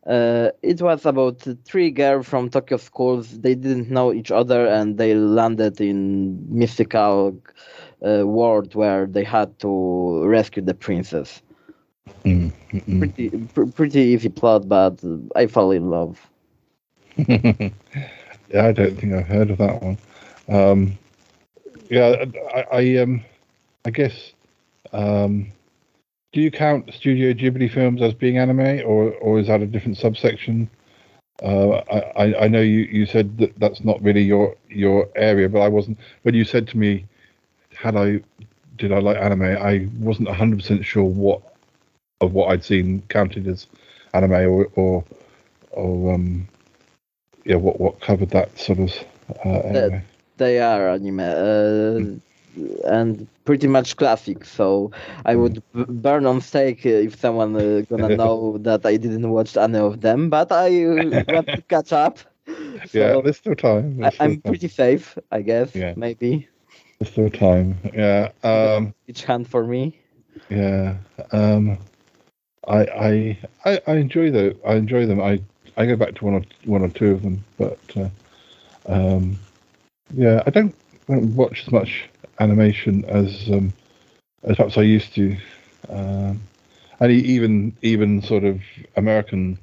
Uh, 0.05 0.49
it 0.61 0.79
was 0.81 1.03
about 1.07 1.37
three 1.65 1.89
girls 1.89 2.27
from 2.27 2.49
Tokyo 2.49 2.77
schools. 2.77 3.39
They 3.39 3.55
didn't 3.55 3.89
know 3.89 4.13
each 4.13 4.31
other, 4.31 4.67
and 4.67 4.97
they 4.99 5.15
landed 5.15 5.81
in 5.81 5.99
mystical 6.47 7.35
uh, 8.07 8.27
world 8.27 8.75
where 8.75 9.07
they 9.07 9.23
had 9.23 9.57
to 9.59 9.71
rescue 10.27 10.61
the 10.61 10.75
princess. 10.75 11.41
Mm-hmm. 12.23 12.99
Pretty, 12.99 13.29
pr- 13.55 13.71
pretty 13.79 14.01
easy 14.13 14.29
plot, 14.29 14.69
but 14.69 15.03
I 15.35 15.47
fell 15.47 15.71
in 15.71 15.89
love. 15.89 16.15
yeah, 17.17 18.67
I 18.69 18.71
don't 18.71 18.95
think 18.99 19.13
I've 19.13 19.25
heard 19.27 19.49
of 19.49 19.57
that 19.57 19.81
one. 19.81 19.97
Um, 20.47 20.97
yeah, 21.89 22.25
I, 22.53 22.65
I 22.71 22.97
um, 22.97 23.23
I 23.85 23.89
guess 23.91 24.33
um, 24.93 25.51
do 26.33 26.41
you 26.41 26.51
count 26.51 26.93
Studio 26.93 27.33
Ghibli 27.33 27.71
films 27.71 28.01
as 28.01 28.13
being 28.13 28.37
anime, 28.37 28.81
or 28.85 29.13
or 29.13 29.39
is 29.39 29.47
that 29.47 29.61
a 29.61 29.65
different 29.65 29.97
subsection? 29.97 30.69
Uh, 31.43 31.81
I 32.17 32.45
I 32.45 32.47
know 32.47 32.61
you, 32.61 32.81
you 32.81 33.05
said 33.05 33.37
that 33.37 33.57
that's 33.59 33.83
not 33.83 34.01
really 34.01 34.23
your 34.23 34.55
your 34.69 35.09
area, 35.15 35.49
but 35.49 35.59
I 35.59 35.67
wasn't 35.67 35.97
when 36.23 36.35
you 36.35 36.45
said 36.45 36.67
to 36.69 36.77
me, 36.77 37.05
had 37.73 37.95
I 37.95 38.21
did 38.77 38.91
I 38.91 38.99
like 38.99 39.17
anime? 39.17 39.43
I 39.43 39.87
wasn't 39.99 40.29
hundred 40.29 40.59
percent 40.59 40.85
sure 40.85 41.03
what 41.03 41.41
of 42.21 42.33
what 42.33 42.51
I'd 42.51 42.63
seen 42.63 43.03
counted 43.09 43.47
as 43.47 43.67
anime 44.13 44.31
or 44.31 44.65
or 44.75 45.03
or 45.71 46.13
um 46.13 46.47
yeah 47.43 47.57
what 47.57 47.79
what 47.79 47.99
covered 47.99 48.29
that 48.31 48.57
sort 48.57 48.79
of 48.79 48.93
uh, 49.45 49.49
area. 49.59 50.03
They 50.37 50.59
are 50.59 50.89
anime. 50.89 51.19
Uh, 51.19 52.19
and 52.85 53.27
pretty 53.45 53.67
much 53.67 53.97
classic. 53.97 54.45
So 54.45 54.91
I 55.25 55.35
would 55.35 55.61
b- 55.73 55.85
burn 55.87 56.25
on 56.25 56.41
stake 56.41 56.85
if 56.85 57.19
someone 57.19 57.55
uh, 57.55 57.81
gonna 57.89 58.09
know 58.21 58.57
that 58.59 58.85
I 58.85 58.97
didn't 58.97 59.29
watch 59.29 59.57
any 59.57 59.77
of 59.77 60.01
them. 60.01 60.29
But 60.29 60.51
I 60.51 60.83
uh, 60.85 61.23
want 61.27 61.53
to 61.55 61.61
catch 61.61 61.93
up. 61.93 62.19
So 62.87 62.99
yeah, 62.99 63.21
there's 63.23 63.37
still 63.37 63.55
time. 63.55 63.97
There's 63.97 64.15
I, 64.19 64.25
am 64.25 64.39
pretty 64.41 64.67
safe, 64.67 65.17
I 65.31 65.41
guess. 65.41 65.73
Yeah. 65.73 65.93
Maybe. 65.95 66.47
There's 66.99 67.11
still 67.11 67.31
time. 67.31 67.79
Yeah. 67.91 68.29
Um, 68.43 68.93
Each 69.07 69.23
hand 69.23 69.47
for 69.47 69.65
me. 69.65 69.99
Yeah. 70.49 70.97
Um, 71.31 71.79
I, 72.67 72.79
I 72.79 73.39
I 73.65 73.81
I 73.87 73.95
enjoy 73.95 74.29
the 74.29 74.55
I 74.67 74.75
enjoy 74.75 75.07
them. 75.07 75.19
I 75.21 75.41
I 75.77 75.85
go 75.85 75.95
back 75.95 76.15
to 76.15 76.25
one 76.25 76.35
or 76.35 76.43
one 76.65 76.83
or 76.83 76.89
two 76.89 77.11
of 77.11 77.23
them, 77.23 77.43
but 77.57 77.79
uh, 77.95 78.09
um, 78.87 79.39
yeah, 80.13 80.43
I 80.45 80.49
don't, 80.49 80.75
I 81.09 81.13
don't 81.13 81.35
watch 81.35 81.63
as 81.65 81.71
much 81.71 82.09
animation 82.39 83.05
as 83.05 83.49
um, 83.49 83.73
as 84.43 84.57
perhaps 84.57 84.77
I 84.77 84.81
used 84.81 85.13
to, 85.15 85.37
um, 85.89 86.41
and 86.99 87.11
even 87.11 87.75
even 87.81 88.21
sort 88.21 88.43
of 88.43 88.61
American 88.95 89.57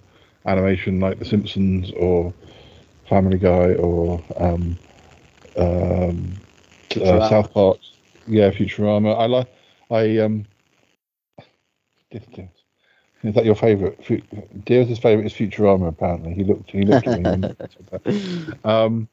animation 0.47 1.01
like 1.01 1.19
The 1.19 1.25
Simpsons 1.25 1.91
or 1.97 2.33
Family 3.09 3.39
Guy 3.39 3.75
or 3.75 4.23
um, 4.37 4.79
um, 5.57 6.33
uh, 7.01 7.29
South 7.29 7.53
Park. 7.53 7.79
Yeah, 8.27 8.51
Futurama. 8.51 9.19
I 9.19 9.27
like. 9.27 9.49
I 9.91 10.19
um. 10.19 10.47
Is 12.11 13.35
that 13.35 13.45
your 13.45 13.55
favourite? 13.55 13.99
Deers' 14.65 14.99
favourite 14.99 15.27
is 15.27 15.33
Futurama. 15.33 15.89
Apparently, 15.89 16.35
he 16.35 16.45
looked. 16.45 16.71
He 16.71 16.83
looked 16.83 17.07
at 17.07 17.15
me. 17.15 17.55
um, 18.65 19.09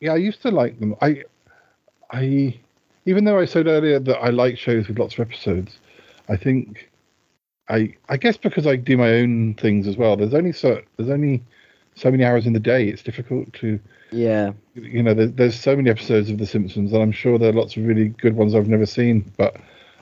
yeah, 0.00 0.12
I 0.12 0.16
used 0.16 0.42
to 0.42 0.50
like 0.50 0.78
them. 0.80 0.94
I, 1.00 1.24
I, 2.10 2.58
even 3.06 3.24
though 3.24 3.38
I 3.38 3.44
said 3.44 3.66
earlier 3.66 3.98
that 3.98 4.18
I 4.18 4.30
like 4.30 4.58
shows 4.58 4.88
with 4.88 4.98
lots 4.98 5.14
of 5.14 5.20
episodes, 5.20 5.78
I 6.28 6.36
think, 6.36 6.90
I, 7.68 7.94
I 8.08 8.16
guess 8.16 8.36
because 8.36 8.66
I 8.66 8.76
do 8.76 8.96
my 8.96 9.10
own 9.14 9.54
things 9.54 9.86
as 9.86 9.96
well. 9.96 10.16
There's 10.16 10.34
only 10.34 10.52
so 10.52 10.82
there's 10.96 11.10
only 11.10 11.42
so 11.94 12.10
many 12.10 12.24
hours 12.24 12.46
in 12.46 12.52
the 12.52 12.60
day. 12.60 12.88
It's 12.88 13.02
difficult 13.02 13.52
to. 13.54 13.78
Yeah. 14.10 14.52
You 14.74 15.02
know, 15.02 15.14
there's, 15.14 15.32
there's 15.32 15.58
so 15.58 15.74
many 15.74 15.90
episodes 15.90 16.30
of 16.30 16.38
The 16.38 16.46
Simpsons, 16.46 16.92
and 16.92 17.02
I'm 17.02 17.12
sure 17.12 17.38
there 17.38 17.50
are 17.50 17.54
lots 17.54 17.76
of 17.76 17.84
really 17.84 18.08
good 18.08 18.36
ones 18.36 18.54
I've 18.54 18.68
never 18.68 18.86
seen. 18.86 19.30
But 19.36 19.56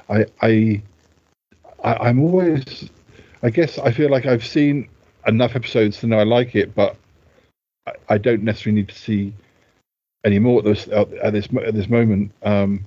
I, 0.08 0.26
I, 0.42 0.82
I 1.84 1.94
I'm 1.94 2.20
always, 2.20 2.90
I 3.42 3.50
guess 3.50 3.78
I 3.78 3.92
feel 3.92 4.10
like 4.10 4.26
I've 4.26 4.44
seen 4.44 4.88
enough 5.26 5.54
episodes 5.54 6.00
to 6.00 6.06
know 6.06 6.18
I 6.18 6.24
like 6.24 6.54
it, 6.56 6.74
but 6.74 6.96
I, 7.86 7.92
I 8.10 8.18
don't 8.18 8.42
necessarily 8.42 8.80
need 8.80 8.88
to 8.88 8.98
see 8.98 9.32
anymore 10.24 10.60
at 10.60 10.64
this 10.64 10.88
at 10.88 11.32
this 11.32 11.48
at 11.64 11.74
this 11.74 11.88
moment 11.88 12.30
um, 12.42 12.84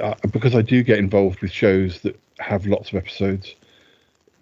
uh, 0.00 0.14
because 0.30 0.54
I 0.54 0.62
do 0.62 0.82
get 0.82 0.98
involved 0.98 1.40
with 1.40 1.52
shows 1.52 2.00
that 2.00 2.18
have 2.38 2.66
lots 2.66 2.90
of 2.90 2.96
episodes. 2.96 3.54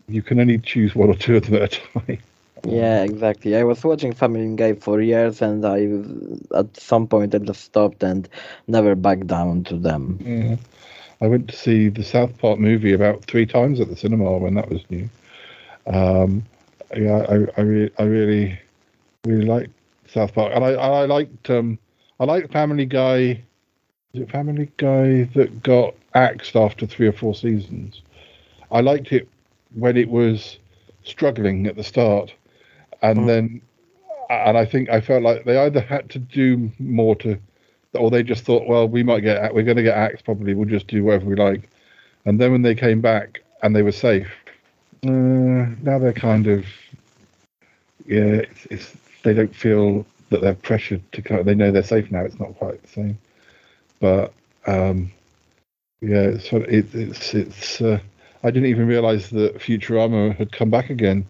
You 0.09 0.23
can 0.23 0.41
only 0.41 0.59
choose 0.59 0.95
one 0.95 1.09
or 1.09 1.15
two 1.15 1.37
of 1.37 1.47
them 1.47 1.57
at 1.57 1.63
a 1.63 1.81
time. 1.81 2.19
Yeah, 2.67 3.05
exactly. 3.05 3.57
I 3.57 3.65
was 3.65 3.83
watching 3.83 4.13
Family 4.13 4.55
Guy 4.55 4.75
for 4.75 5.01
years, 5.01 5.41
and 5.41 5.65
I 5.65 5.89
at 6.55 6.77
some 6.77 7.07
point 7.07 7.35
I 7.35 7.39
just 7.39 7.63
stopped 7.65 8.03
and 8.03 8.29
never 8.67 8.95
back 8.95 9.25
down 9.25 9.65
to 9.65 9.79
them. 9.79 10.19
Yeah. 10.21 10.57
I 11.23 11.27
went 11.27 11.49
to 11.49 11.57
see 11.57 11.89
the 11.89 12.05
South 12.05 12.37
Park 12.39 12.59
movie 12.59 12.93
about 12.93 13.25
three 13.25 13.47
times 13.47 13.81
at 13.81 13.89
the 13.89 13.97
cinema 13.97 14.37
when 14.39 14.55
that 14.55 14.69
was 14.69 14.83
new. 14.91 15.09
Um, 15.87 16.45
yeah, 16.95 17.25
I, 17.29 17.61
I, 17.61 17.63
really, 17.63 17.93
I 17.99 18.03
really, 18.03 18.59
really 19.25 19.47
liked 19.47 19.73
South 20.09 20.35
Park, 20.35 20.53
and 20.55 20.65
I, 20.65 20.73
I 20.73 21.07
liked 21.07 21.51
um, 21.51 21.79
I 22.21 22.25
like 22.25 22.53
Family 22.53 22.85
Guy. 22.85 23.43
Is 24.13 24.23
it 24.23 24.31
Family 24.31 24.71
Guy 24.77 25.23
that 25.35 25.63
got 25.63 25.95
axed 26.15 26.55
after 26.55 26.87
three 26.87 27.07
or 27.07 27.13
four 27.13 27.35
seasons? 27.35 28.03
I 28.71 28.83
liked 28.83 29.11
it 29.13 29.27
when 29.75 29.97
it 29.97 30.11
was 30.11 30.59
struggling 31.03 31.67
at 31.67 31.77
the 31.77 31.83
start, 31.83 32.35
and 33.01 33.21
mm. 33.21 33.27
then, 33.27 33.63
and 34.29 34.59
I 34.59 34.67
think 34.67 34.91
I 34.91 35.01
felt 35.01 35.23
like 35.23 35.45
they 35.45 35.57
either 35.59 35.81
had 35.81 36.11
to 36.11 36.19
do 36.19 36.71
more 36.79 37.17
to, 37.17 37.39
or 37.95 38.11
they 38.11 38.23
just 38.23 38.45
thought, 38.45 38.67
well, 38.67 38.87
we 38.87 39.03
might 39.03 39.21
get, 39.21 39.55
we're 39.55 39.63
going 39.63 39.79
to 39.79 39.83
get 39.83 39.97
axed 39.97 40.27
probably. 40.27 40.53
We'll 40.53 40.69
just 40.69 40.89
do 40.89 41.03
whatever 41.03 41.25
we 41.25 41.37
like, 41.37 41.71
and 42.27 42.39
then 42.39 42.53
when 42.53 42.63
they 42.63 42.75
came 42.75 43.01
back 43.01 43.43
and 43.63 43.75
they 43.75 43.83
were 43.83 43.93
safe, 43.93 44.31
uh, 45.07 45.09
now 45.09 45.99
they're 45.99 46.13
kind 46.13 46.49
of, 46.49 46.67
yeah, 48.05 48.43
it's, 48.45 48.67
it's 48.67 48.97
they 49.23 49.33
don't 49.33 49.57
feel 49.57 50.05
that 50.31 50.41
they're 50.41 50.55
pressured 50.55 51.03
to 51.13 51.23
come. 51.23 51.45
they 51.45 51.55
know 51.55 51.71
they're 51.71 51.83
safe 51.83 52.11
now. 52.11 52.21
It's 52.21 52.41
not 52.41 52.57
quite 52.57 52.83
the 52.83 52.89
same, 52.89 53.19
but 54.01 54.33
um, 54.67 55.13
yeah, 56.01 56.23
it's 56.23 56.53
it, 56.53 56.95
it's 56.95 57.35
it's. 57.35 57.81
Uh, 57.81 57.99
I 58.43 58.51
didn't 58.51 58.71
even 58.71 58.87
realize 58.87 59.31
that 59.31 59.59
Futurama 59.59 60.35
had 60.35 60.53
come 60.53 60.71
back 60.71 60.89
again. 60.89 61.27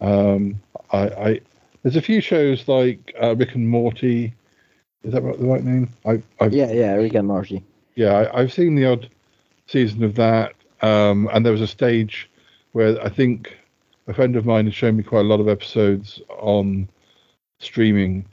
Um, 0.00 0.60
I, 0.92 0.98
I 0.98 1.40
there's 1.82 1.96
a 1.96 2.02
few 2.02 2.20
shows 2.20 2.68
like 2.68 3.14
uh, 3.20 3.34
Rick 3.34 3.54
and 3.54 3.68
Morty. 3.68 4.32
Is 5.02 5.12
that 5.12 5.22
the 5.22 5.46
right 5.46 5.62
name? 5.62 5.88
I, 6.06 6.22
I've, 6.40 6.52
yeah, 6.52 6.72
yeah, 6.72 6.94
Rick 6.94 7.14
and 7.14 7.28
Morty. 7.28 7.62
Yeah, 7.94 8.30
I, 8.32 8.40
have 8.40 8.52
seen 8.52 8.74
the 8.74 8.86
odd 8.86 9.08
season 9.66 10.02
of 10.02 10.14
that, 10.14 10.54
um, 10.80 11.28
and 11.32 11.44
there 11.44 11.52
was 11.52 11.60
a 11.60 11.66
stage 11.66 12.30
where 12.72 13.00
I 13.02 13.08
think 13.08 13.56
a 14.06 14.14
friend 14.14 14.34
of 14.34 14.46
mine 14.46 14.64
had 14.64 14.74
shown 14.74 14.96
me 14.96 15.02
quite 15.02 15.20
a 15.20 15.28
lot 15.28 15.40
of 15.40 15.48
episodes 15.48 16.20
on 16.38 16.88
streaming, 17.60 18.24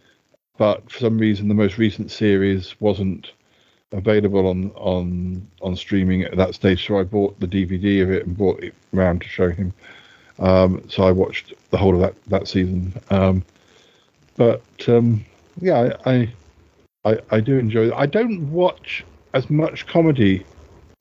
but 0.57 0.89
for 0.91 0.99
some 0.99 1.17
reason 1.17 1.47
the 1.47 1.53
most 1.53 1.77
recent 1.77 2.11
series 2.11 2.79
wasn't 2.79 3.31
available 3.91 4.47
on 4.47 4.71
on 4.75 5.47
on 5.61 5.75
streaming 5.75 6.23
at 6.23 6.35
that 6.37 6.55
stage. 6.55 6.85
So 6.85 6.99
I 6.99 7.03
bought 7.03 7.39
the 7.39 7.47
DVD 7.47 8.03
of 8.03 8.11
it 8.11 8.25
and 8.25 8.37
brought 8.37 8.63
it 8.63 8.73
around 8.93 9.21
to 9.21 9.27
show 9.27 9.49
him. 9.49 9.73
Um, 10.39 10.83
so 10.89 11.03
I 11.03 11.11
watched 11.11 11.53
the 11.71 11.77
whole 11.77 11.95
of 11.95 12.01
that 12.01 12.23
that 12.25 12.47
season. 12.47 12.93
Um, 13.09 13.43
but 14.35 14.63
um, 14.87 15.25
yeah, 15.59 15.95
I, 16.05 16.31
I 17.05 17.19
I 17.29 17.39
do 17.39 17.57
enjoy 17.57 17.87
it. 17.87 17.93
I 17.95 18.05
don't 18.05 18.51
watch 18.51 19.03
as 19.33 19.49
much 19.49 19.87
comedy 19.87 20.45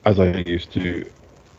as 0.05 0.19
I 0.19 0.37
used 0.37 0.71
to, 0.73 1.09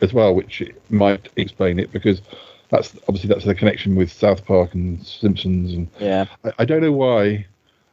as 0.00 0.12
well, 0.12 0.34
which 0.34 0.62
might 0.90 1.28
explain 1.36 1.78
it 1.78 1.92
because 1.92 2.22
that's 2.70 2.96
obviously 3.08 3.28
that's 3.28 3.44
the 3.44 3.54
connection 3.54 3.94
with 3.94 4.10
South 4.10 4.44
Park 4.44 4.74
and 4.74 5.04
Simpsons 5.06 5.74
and 5.74 5.88
yeah. 6.00 6.26
I, 6.44 6.52
I 6.60 6.64
don't 6.64 6.80
know 6.80 6.92
why 6.92 7.46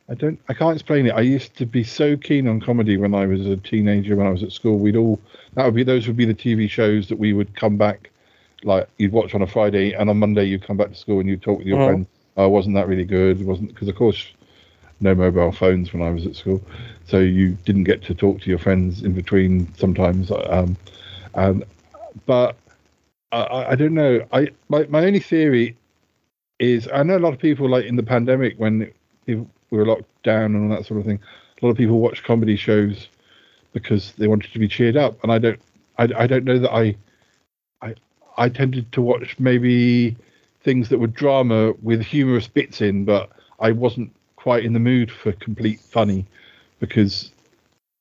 I 0.09 0.15
don't. 0.15 0.39
I 0.49 0.53
can't 0.53 0.73
explain 0.73 1.05
it. 1.05 1.11
I 1.11 1.21
used 1.21 1.55
to 1.57 1.65
be 1.65 1.83
so 1.83 2.17
keen 2.17 2.47
on 2.47 2.59
comedy 2.59 2.97
when 2.97 3.13
I 3.13 3.27
was 3.27 3.45
a 3.45 3.57
teenager. 3.57 4.15
When 4.15 4.25
I 4.25 4.31
was 4.31 4.41
at 4.41 4.51
school, 4.51 4.79
we'd 4.79 4.95
all 4.95 5.19
that 5.53 5.65
would 5.65 5.75
be 5.75 5.83
those 5.83 6.07
would 6.07 6.17
be 6.17 6.25
the 6.25 6.33
TV 6.33 6.69
shows 6.69 7.09
that 7.09 7.19
we 7.19 7.33
would 7.33 7.55
come 7.55 7.77
back, 7.77 8.09
like 8.63 8.89
you'd 8.97 9.11
watch 9.11 9.35
on 9.35 9.43
a 9.43 9.47
Friday, 9.47 9.93
and 9.93 10.09
on 10.09 10.17
Monday 10.17 10.45
you'd 10.45 10.63
come 10.63 10.77
back 10.77 10.89
to 10.89 10.95
school 10.95 11.19
and 11.19 11.29
you'd 11.29 11.43
talk 11.43 11.59
with 11.59 11.67
your 11.67 11.77
uh-huh. 11.77 11.87
friends. 11.87 12.07
Oh, 12.37 12.49
wasn't 12.49 12.75
that 12.75 12.87
really 12.87 13.05
good? 13.05 13.45
wasn't 13.45 13.69
because 13.69 13.87
of 13.87 13.95
course 13.95 14.25
no 14.99 15.13
mobile 15.13 15.51
phones 15.51 15.93
when 15.93 16.01
I 16.01 16.09
was 16.09 16.25
at 16.25 16.35
school, 16.35 16.61
so 17.05 17.19
you 17.19 17.51
didn't 17.65 17.83
get 17.83 18.01
to 18.03 18.15
talk 18.15 18.41
to 18.41 18.49
your 18.49 18.59
friends 18.59 19.03
in 19.03 19.13
between 19.13 19.71
sometimes. 19.75 20.31
Um, 20.31 20.75
and 21.35 21.63
but 22.25 22.55
I, 23.31 23.65
I 23.69 23.75
don't 23.75 23.93
know. 23.93 24.25
I 24.33 24.47
my 24.69 24.87
my 24.89 25.05
only 25.05 25.19
theory 25.19 25.77
is 26.57 26.89
I 26.91 27.03
know 27.03 27.17
a 27.17 27.19
lot 27.19 27.33
of 27.33 27.39
people 27.39 27.69
like 27.69 27.85
in 27.85 27.95
the 27.95 28.03
pandemic 28.03 28.55
when 28.57 28.91
we 29.71 29.77
were 29.77 29.85
locked 29.85 30.23
down 30.23 30.55
and 30.55 30.71
all 30.71 30.77
that 30.77 30.85
sort 30.85 30.99
of 30.99 31.05
thing. 31.05 31.19
A 31.61 31.65
lot 31.65 31.71
of 31.71 31.77
people 31.77 31.99
watch 31.99 32.23
comedy 32.23 32.55
shows 32.55 33.07
because 33.73 34.13
they 34.13 34.27
wanted 34.27 34.51
to 34.53 34.59
be 34.59 34.67
cheered 34.67 34.97
up, 34.97 35.21
and 35.23 35.31
I 35.31 35.37
don't. 35.39 35.59
I, 35.97 36.03
I 36.15 36.27
don't 36.27 36.45
know 36.45 36.59
that 36.59 36.73
I. 36.73 36.95
I 37.81 37.95
I 38.37 38.49
tended 38.49 38.91
to 38.93 39.01
watch 39.01 39.37
maybe 39.39 40.15
things 40.61 40.89
that 40.89 40.99
were 40.99 41.07
drama 41.07 41.73
with 41.81 42.01
humorous 42.01 42.47
bits 42.47 42.81
in, 42.81 43.05
but 43.05 43.29
I 43.59 43.71
wasn't 43.71 44.13
quite 44.35 44.63
in 44.63 44.73
the 44.73 44.79
mood 44.79 45.11
for 45.11 45.31
complete 45.33 45.79
funny 45.81 46.25
because 46.79 47.31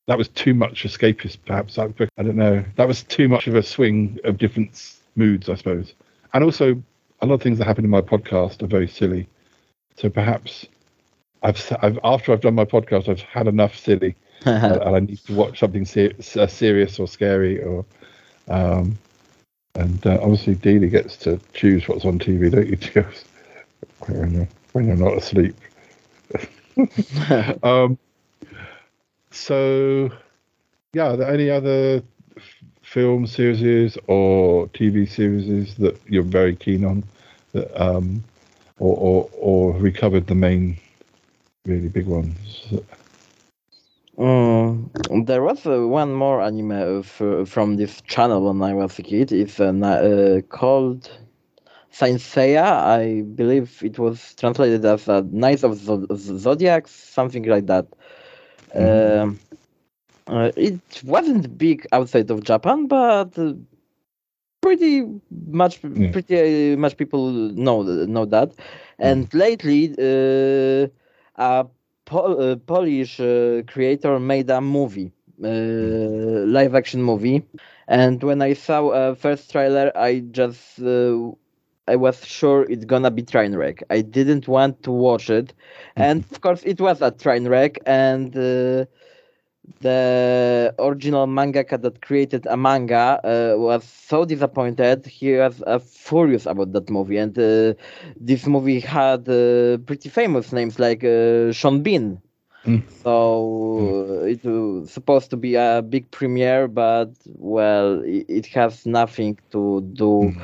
that 0.06 0.16
was 0.16 0.28
too 0.28 0.54
much 0.54 0.84
escapist. 0.84 1.38
Perhaps 1.44 1.78
I, 1.78 1.92
I 2.16 2.22
don't 2.22 2.36
know. 2.36 2.64
That 2.76 2.88
was 2.88 3.02
too 3.02 3.28
much 3.28 3.46
of 3.46 3.54
a 3.54 3.62
swing 3.62 4.18
of 4.24 4.38
different 4.38 4.94
moods, 5.16 5.48
I 5.48 5.56
suppose. 5.56 5.92
And 6.32 6.44
also, 6.44 6.80
a 7.20 7.26
lot 7.26 7.34
of 7.34 7.42
things 7.42 7.58
that 7.58 7.66
happen 7.66 7.84
in 7.84 7.90
my 7.90 8.00
podcast 8.00 8.62
are 8.62 8.66
very 8.68 8.88
silly. 8.88 9.28
So 9.96 10.08
perhaps 10.08 10.66
I've, 11.42 11.76
I've 11.82 11.98
after 12.04 12.32
I've 12.32 12.40
done 12.40 12.54
my 12.54 12.64
podcast, 12.64 13.08
I've 13.08 13.20
had 13.20 13.46
enough 13.46 13.76
silly, 13.76 14.14
and, 14.44 14.64
and, 14.82 14.96
I 14.96 15.00
need 15.00 15.18
to 15.26 15.34
watch 15.34 15.60
something 15.60 15.84
ser- 15.84 16.14
uh, 16.36 16.46
serious 16.46 16.98
or 16.98 17.06
scary 17.08 17.62
or. 17.62 17.84
Um, 18.48 18.98
And 19.74 20.04
uh, 20.06 20.18
obviously, 20.20 20.56
Dealey 20.56 20.90
gets 20.90 21.16
to 21.18 21.38
choose 21.52 21.86
what's 21.86 22.04
on 22.04 22.18
TV, 22.18 22.50
don't 22.50 22.66
you? 22.66 23.04
When 24.06 24.32
you're, 24.32 24.48
when 24.72 24.86
you're 24.86 24.96
not 24.96 25.18
asleep. 25.18 25.54
um, 27.62 27.98
so, 29.30 30.10
yeah, 30.92 31.12
are 31.12 31.16
there 31.16 31.32
any 31.32 31.50
other 31.50 32.02
f- 32.36 32.42
film 32.82 33.26
series 33.26 33.96
or 34.06 34.66
TV 34.68 35.08
series 35.08 35.74
that 35.76 36.00
you're 36.08 36.22
very 36.22 36.56
keen 36.56 36.84
on, 36.84 37.04
that, 37.52 37.70
um, 37.80 38.24
or, 38.78 38.96
or 38.96 39.30
or 39.34 39.72
have 39.74 39.82
we 39.82 39.92
covered 39.92 40.26
the 40.26 40.34
main, 40.34 40.76
really 41.68 41.88
big 41.90 42.08
ones? 42.08 42.72
Um, 44.18 44.90
there 45.26 45.42
was 45.42 45.66
uh, 45.66 45.86
one 45.86 46.12
more 46.14 46.40
anime 46.42 46.72
of, 46.72 47.20
uh, 47.20 47.44
from 47.44 47.76
this 47.76 48.00
channel 48.02 48.42
when 48.44 48.62
I 48.62 48.74
was 48.74 48.98
a 48.98 49.02
kid. 49.02 49.32
It's 49.32 49.60
uh, 49.60 49.66
uh, 49.72 50.40
called 50.48 51.10
Saint 51.90 52.20
Seiya. 52.20 52.64
I 52.64 53.22
believe 53.22 53.82
it 53.82 53.98
was 53.98 54.34
translated 54.34 54.84
as 54.84 55.08
uh, 55.08 55.22
Knights 55.30 55.64
of 55.64 55.76
Zo- 55.76 56.06
Zodiac, 56.14 56.88
something 56.88 57.44
like 57.44 57.66
that. 57.66 57.86
Um, 58.74 59.40
uh, 60.28 60.50
it 60.56 61.02
wasn't 61.04 61.56
big 61.58 61.86
outside 61.92 62.30
of 62.30 62.44
Japan, 62.44 62.86
but 62.86 63.36
pretty 64.60 65.04
much 65.52 65.80
Yeah. 65.94 66.12
pretty 66.12 66.74
uh, 66.74 66.76
much 66.76 66.96
people 66.96 67.30
know 67.32 67.82
know 67.82 68.24
that. 68.26 68.52
And 68.98 69.32
lately, 69.34 69.92
uh, 69.98 70.88
a 71.38 71.66
po- 72.06 72.56
Polish 72.66 73.20
uh, 73.20 73.62
creator 73.68 74.20
made 74.20 74.50
a 74.50 74.60
movie, 74.60 75.12
live 75.38 76.74
action 76.74 77.02
movie. 77.02 77.44
And 77.88 78.22
when 78.22 78.42
I 78.42 78.54
saw 78.54 78.90
a 78.90 79.16
first 79.16 79.52
trailer, 79.52 79.92
I 79.96 80.20
just 80.20 80.80
uh, 80.82 81.30
I 81.88 81.96
was 81.96 82.24
sure 82.26 82.64
it's 82.70 82.84
gonna 82.86 83.10
be 83.10 83.22
train 83.22 83.54
wreck. 83.56 83.82
I 83.90 84.02
didn't 84.02 84.48
want 84.48 84.82
to 84.84 84.92
watch 84.92 85.30
it, 85.30 85.54
and 85.96 86.24
of 86.32 86.40
course 86.40 86.62
it 86.64 86.80
was 86.80 87.02
a 87.02 87.10
train 87.12 87.48
wreck, 87.48 87.78
And 87.86 88.36
uh, 88.36 88.86
the 89.80 90.74
original 90.78 91.26
mangaka 91.26 91.80
that 91.80 92.00
created 92.02 92.46
a 92.46 92.56
manga 92.56 93.20
uh, 93.24 93.58
was 93.58 93.84
so 93.84 94.24
disappointed. 94.24 95.06
He 95.06 95.32
was 95.36 95.62
uh, 95.66 95.78
furious 95.78 96.46
about 96.46 96.72
that 96.72 96.88
movie, 96.90 97.18
and 97.18 97.36
uh, 97.38 97.74
this 98.18 98.46
movie 98.46 98.80
had 98.80 99.28
uh, 99.28 99.78
pretty 99.86 100.08
famous 100.08 100.52
names 100.52 100.78
like 100.78 101.04
uh, 101.04 101.52
Sean 101.52 101.82
Bean. 101.82 102.20
So 102.86 103.12
uh, 104.22 104.24
it 104.26 104.44
was 104.44 104.90
supposed 104.90 105.30
to 105.30 105.36
be 105.36 105.54
a 105.54 105.82
big 105.82 106.10
premiere, 106.10 106.68
but 106.68 107.10
well, 107.26 108.00
it, 108.02 108.26
it 108.28 108.46
has 108.48 108.86
nothing 108.86 109.38
to 109.52 109.80
do 109.92 110.34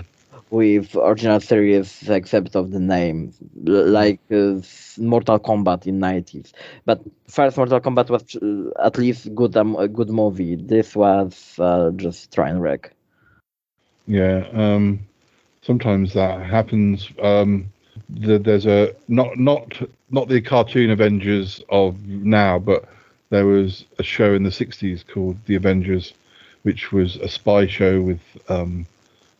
with 0.50 0.94
original 0.96 1.40
series 1.40 2.08
except 2.08 2.54
of 2.56 2.70
the 2.70 2.80
name, 2.80 3.32
like 3.64 4.20
uh, 4.30 4.60
Mortal 4.98 5.38
Kombat 5.38 5.86
in 5.86 6.00
90s. 6.00 6.52
But 6.84 7.02
first 7.28 7.56
Mortal 7.56 7.80
Kombat 7.80 8.10
was 8.10 8.36
uh, 8.36 8.86
at 8.86 8.98
least 8.98 9.34
good 9.34 9.56
um, 9.56 9.76
a 9.76 9.88
good 9.88 10.10
movie. 10.10 10.56
This 10.56 10.94
was 10.94 11.54
uh, 11.58 11.90
just 11.96 12.32
train 12.32 12.58
wreck. 12.58 12.92
Yeah, 14.06 14.46
um, 14.52 15.00
sometimes 15.62 16.12
that 16.12 16.42
happens. 16.42 17.10
Um, 17.22 17.72
the, 18.08 18.38
there's 18.38 18.66
a 18.66 18.94
not 19.08 19.38
not 19.38 19.80
not 20.10 20.28
the 20.28 20.40
cartoon 20.40 20.90
Avengers 20.90 21.62
of 21.68 22.06
now, 22.06 22.58
but 22.58 22.84
there 23.30 23.46
was 23.46 23.84
a 23.98 24.02
show 24.02 24.34
in 24.34 24.42
the 24.42 24.50
'60s 24.50 25.06
called 25.06 25.36
The 25.46 25.54
Avengers, 25.56 26.12
which 26.62 26.92
was 26.92 27.16
a 27.16 27.28
spy 27.28 27.66
show 27.66 28.00
with 28.00 28.20
um, 28.48 28.86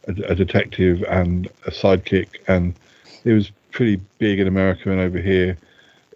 a, 0.06 0.12
a 0.32 0.34
detective 0.34 1.02
and 1.08 1.48
a 1.66 1.70
sidekick, 1.70 2.28
and 2.48 2.74
it 3.24 3.32
was 3.32 3.50
pretty 3.70 4.00
big 4.18 4.38
in 4.38 4.46
America 4.46 4.90
and 4.90 5.00
over 5.00 5.18
here 5.18 5.56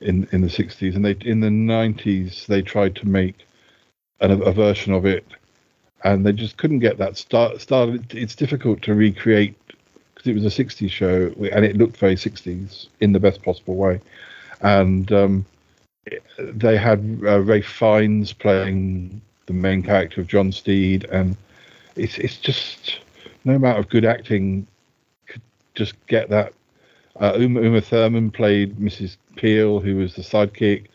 in 0.00 0.28
in 0.32 0.40
the 0.40 0.48
'60s. 0.48 0.94
And 0.94 1.04
they 1.04 1.16
in 1.20 1.40
the 1.40 1.48
'90s 1.48 2.46
they 2.46 2.62
tried 2.62 2.94
to 2.96 3.08
make 3.08 3.46
an, 4.20 4.30
a 4.30 4.52
version 4.52 4.92
of 4.92 5.06
it 5.06 5.24
and 6.04 6.24
they 6.24 6.32
just 6.32 6.56
couldn't 6.56 6.78
get 6.78 6.98
that 6.98 7.16
start 7.16 7.60
started. 7.60 8.14
It's 8.14 8.34
difficult 8.34 8.82
to 8.82 8.94
recreate 8.94 9.56
because 10.14 10.28
it 10.28 10.34
was 10.34 10.44
a 10.44 10.64
60s 10.64 10.90
show 10.90 11.32
and 11.52 11.64
it 11.64 11.76
looked 11.76 11.96
very 11.96 12.16
60s 12.16 12.86
in 13.00 13.12
the 13.12 13.20
best 13.20 13.42
possible 13.42 13.76
way. 13.76 14.00
And 14.60 15.10
um, 15.12 15.46
they 16.38 16.76
had 16.76 17.20
uh, 17.24 17.40
Ralph 17.40 17.64
Fiennes 17.64 18.32
playing 18.32 19.20
the 19.46 19.52
main 19.52 19.82
character 19.82 20.20
of 20.20 20.26
John 20.26 20.52
Steed, 20.52 21.04
and 21.04 21.36
it's 21.96 22.18
it's 22.18 22.36
just 22.36 23.00
no 23.44 23.54
amount 23.54 23.78
of 23.78 23.88
good 23.88 24.04
acting 24.04 24.66
could 25.26 25.42
just 25.74 25.94
get 26.06 26.28
that. 26.30 26.52
Uh, 27.20 27.34
Uma, 27.38 27.62
Uma 27.62 27.80
Thurman 27.80 28.30
played 28.30 28.76
Mrs. 28.76 29.16
Peel, 29.36 29.80
who 29.80 29.96
was 29.96 30.14
the 30.14 30.22
sidekick, 30.22 30.86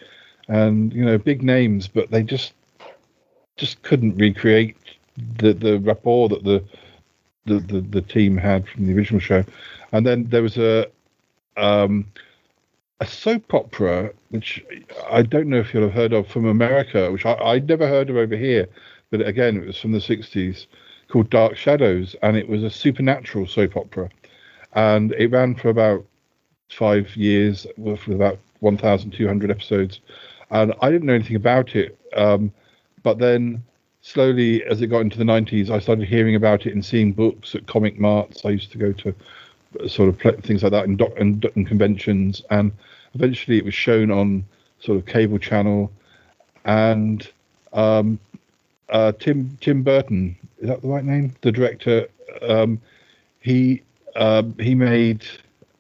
and 0.48 0.94
you 0.94 1.04
know 1.04 1.18
big 1.18 1.44
names, 1.44 1.88
but 1.88 2.12
they 2.12 2.24
just 2.24 2.54
just 3.58 3.82
couldn't 3.84 4.18
recreate 4.18 4.78
the 5.38 5.54
the 5.54 5.80
rapport 5.80 6.30
that 6.30 6.44
the 6.44 6.64
the, 7.46 7.60
the, 7.60 7.82
the 7.82 8.02
team 8.02 8.38
had 8.38 8.68
from 8.68 8.88
the 8.88 8.94
original 8.94 9.20
show. 9.20 9.44
And 9.92 10.06
then 10.06 10.28
there 10.30 10.42
was 10.42 10.58
a 10.58 10.88
um, 11.58 12.06
a 13.00 13.06
soap 13.06 13.54
opera 13.54 14.12
which 14.30 14.64
I 15.12 15.22
don't 15.22 15.50
know 15.50 15.60
if 15.60 15.74
you'll 15.74 15.84
have 15.84 15.94
heard 15.94 16.14
of 16.14 16.28
from 16.28 16.46
America, 16.46 17.12
which 17.12 17.26
I, 17.26 17.34
I'd 17.34 17.68
never 17.68 17.88
heard 17.88 18.10
of 18.10 18.16
over 18.16 18.36
here, 18.36 18.68
but 19.12 19.22
again 19.22 19.58
it 19.58 19.68
was 19.68 19.78
from 19.78 19.92
the 19.92 20.00
'60s, 20.00 20.66
called 21.10 21.30
Dark 21.30 21.56
Shadows, 21.56 22.16
and 22.22 22.38
it 22.38 22.48
was 22.48 22.64
a 22.64 22.70
supernatural 22.70 23.48
soap 23.48 23.78
opera, 23.78 24.10
and 24.74 25.12
it 25.14 25.32
ran 25.32 25.56
for 25.56 25.70
about 25.70 26.06
five 26.70 27.16
years 27.16 27.68
with 27.78 28.08
about 28.08 28.40
1,200 28.60 29.52
episodes, 29.52 30.00
and 30.52 30.74
I 30.82 30.90
didn't 30.90 31.08
know 31.08 31.14
anything 31.14 31.36
about 31.36 31.76
it. 31.76 31.98
Um, 32.16 32.52
but 33.04 33.20
then 33.20 33.64
slowly, 34.02 34.64
as 34.64 34.82
it 34.82 34.88
got 34.88 35.02
into 35.02 35.18
the 35.18 35.24
90s, 35.24 35.70
I 35.70 35.80
started 35.80 36.08
hearing 36.08 36.36
about 36.36 36.66
it 36.66 36.74
and 36.74 36.84
seeing 36.84 37.12
books 37.12 37.56
at 37.56 37.68
comic 37.68 38.00
marts. 38.00 38.46
I 38.46 38.50
used 38.50 38.72
to 38.72 38.78
go 38.78 38.92
to 38.94 39.16
uh, 39.80 39.88
sort 39.88 40.10
of 40.10 40.44
things 40.44 40.64
like 40.64 40.72
that 40.72 40.86
in, 40.86 40.98
doc- 40.98 41.18
and, 41.20 41.44
and 41.56 41.68
conventions, 41.68 42.42
and 42.50 42.72
eventually 43.14 43.58
it 43.58 43.66
was 43.66 43.74
shown 43.74 44.12
on 44.12 44.46
sort 44.80 44.98
of 44.98 45.06
cable 45.06 45.40
channel. 45.40 45.92
And 46.66 47.28
um, 47.74 48.20
uh, 48.90 49.12
Tim 49.14 49.58
Tim 49.60 49.84
Burton 49.84 50.38
is 50.64 50.70
that 50.70 50.82
the 50.82 50.90
right 50.90 51.06
name? 51.06 51.34
The 51.42 51.52
director. 51.52 52.10
Um, 52.48 52.82
he 53.40 53.84
um, 54.16 54.56
he 54.60 54.76
made 54.76 55.26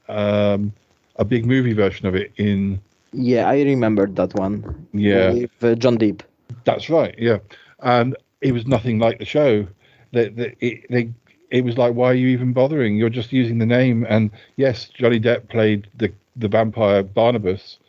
um, 0.09 0.73
a 1.17 1.25
big 1.25 1.45
movie 1.45 1.73
version 1.73 2.07
of 2.07 2.15
it 2.15 2.33
in 2.37 2.81
Yeah, 3.13 3.47
I 3.49 3.61
remember 3.63 4.07
that 4.07 4.35
one. 4.35 4.87
Yeah. 4.93 5.33
with 5.33 5.51
uh, 5.63 5.75
John 5.75 5.97
Depp. 5.97 6.21
That's 6.65 6.89
right. 6.89 7.15
Yeah, 7.17 7.39
and 7.81 8.15
it 8.41 8.53
was 8.53 8.67
nothing 8.67 8.99
like 8.99 9.19
the 9.19 9.25
show. 9.25 9.67
That 10.13 10.35
that 10.37 10.55
it 10.59 10.85
they 10.89 11.09
it 11.51 11.63
was 11.63 11.77
like, 11.77 11.93
why 11.95 12.11
are 12.11 12.15
you 12.15 12.27
even 12.29 12.53
bothering? 12.53 12.97
You're 12.97 13.09
just 13.09 13.33
using 13.33 13.59
the 13.59 13.65
name. 13.65 14.05
And 14.09 14.31
yes, 14.57 14.89
Johnny 14.89 15.19
Depp 15.19 15.49
played 15.49 15.87
the 15.97 16.11
the 16.35 16.47
vampire 16.49 17.03
Barnabas, 17.03 17.79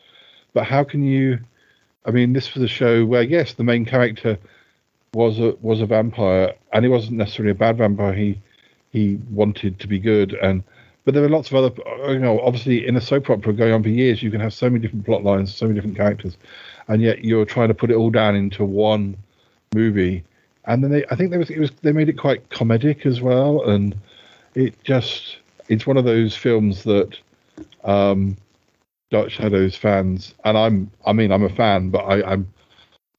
but 0.54 0.64
how 0.66 0.84
can 0.84 1.04
you? 1.04 1.38
I 2.06 2.10
mean, 2.10 2.32
this 2.32 2.54
was 2.54 2.62
a 2.62 2.68
show 2.68 3.04
where 3.06 3.22
yes, 3.22 3.54
the 3.54 3.64
main 3.64 3.84
character 3.84 4.38
was 5.14 5.38
a 5.38 5.56
was 5.60 5.80
a 5.80 5.86
vampire, 5.86 6.54
and 6.72 6.84
he 6.84 6.90
wasn't 6.90 7.16
necessarily 7.16 7.52
a 7.52 7.54
bad 7.54 7.78
vampire. 7.78 8.12
He 8.12 8.40
he 8.90 9.18
wanted 9.30 9.78
to 9.80 9.88
be 9.88 9.98
good, 9.98 10.34
and 10.34 10.62
but 11.04 11.14
there 11.14 11.22
were 11.22 11.28
lots 11.28 11.50
of 11.50 11.56
other. 11.56 12.12
You 12.12 12.18
know, 12.18 12.40
obviously 12.40 12.86
in 12.86 12.96
a 12.96 13.00
soap 13.00 13.30
opera 13.30 13.52
going 13.52 13.72
on 13.72 13.82
for 13.82 13.88
years, 13.88 14.22
you 14.22 14.30
can 14.30 14.40
have 14.40 14.52
so 14.52 14.68
many 14.68 14.80
different 14.80 15.06
plot 15.06 15.22
lines, 15.22 15.54
so 15.54 15.66
many 15.66 15.76
different 15.76 15.96
characters, 15.96 16.36
and 16.88 17.00
yet 17.00 17.24
you're 17.24 17.44
trying 17.44 17.68
to 17.68 17.74
put 17.74 17.90
it 17.90 17.94
all 17.94 18.10
down 18.10 18.34
into 18.34 18.64
one 18.64 19.16
movie. 19.74 20.24
And 20.66 20.82
then 20.82 20.90
they, 20.90 21.04
I 21.10 21.16
think 21.16 21.30
there 21.30 21.38
was 21.38 21.50
it 21.50 21.58
was 21.58 21.70
they 21.82 21.92
made 21.92 22.08
it 22.08 22.18
quite 22.18 22.48
comedic 22.50 23.06
as 23.06 23.20
well, 23.20 23.68
and 23.68 23.94
it 24.54 24.82
just 24.84 25.38
it's 25.68 25.86
one 25.86 25.96
of 25.96 26.04
those 26.04 26.36
films 26.36 26.84
that 26.84 27.16
um, 27.84 28.36
Dark 29.10 29.30
Shadows 29.30 29.76
fans, 29.76 30.34
and 30.44 30.56
I'm 30.58 30.90
I 31.06 31.12
mean 31.12 31.30
I'm 31.30 31.44
a 31.44 31.50
fan, 31.50 31.90
but 31.90 32.00
I, 32.00 32.32
I'm 32.32 32.52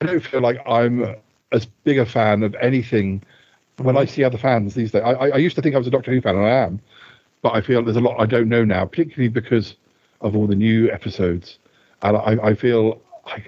I 0.02 0.08
don't 0.08 0.20
feel 0.20 0.42
like 0.42 0.58
I'm 0.68 1.16
as 1.52 1.66
big 1.66 1.98
a 1.98 2.06
fan 2.06 2.44
of 2.44 2.56
anything 2.56 3.22
when 3.78 3.98
I 3.98 4.06
see 4.06 4.24
other 4.24 4.38
fans 4.38 4.74
these 4.76 4.92
days. 4.92 5.02
I, 5.04 5.12
I 5.14 5.28
I 5.30 5.38
used 5.38 5.56
to 5.56 5.62
think 5.62 5.76
I 5.76 5.78
was 5.78 5.88
a 5.88 5.92
Doctor 5.92 6.12
Who 6.12 6.22
fan, 6.22 6.36
and 6.36 6.46
I 6.46 6.50
am, 6.50 6.80
but 7.42 7.54
I 7.54 7.62
feel 7.62 7.84
there's 7.84 7.98
a 7.98 8.02
lot 8.02 8.20
I 8.20 8.26
don't 8.26 8.50
know 8.50 8.64
now, 8.64 8.86
particularly 8.86 9.30
because 9.30 9.76
of 10.22 10.36
all 10.36 10.48
the 10.48 10.56
new 10.56 10.90
episodes, 10.92 11.60
and 12.02 12.18
I, 12.18 12.38
I 12.50 12.54
feel 12.54 13.02
I, 13.26 13.44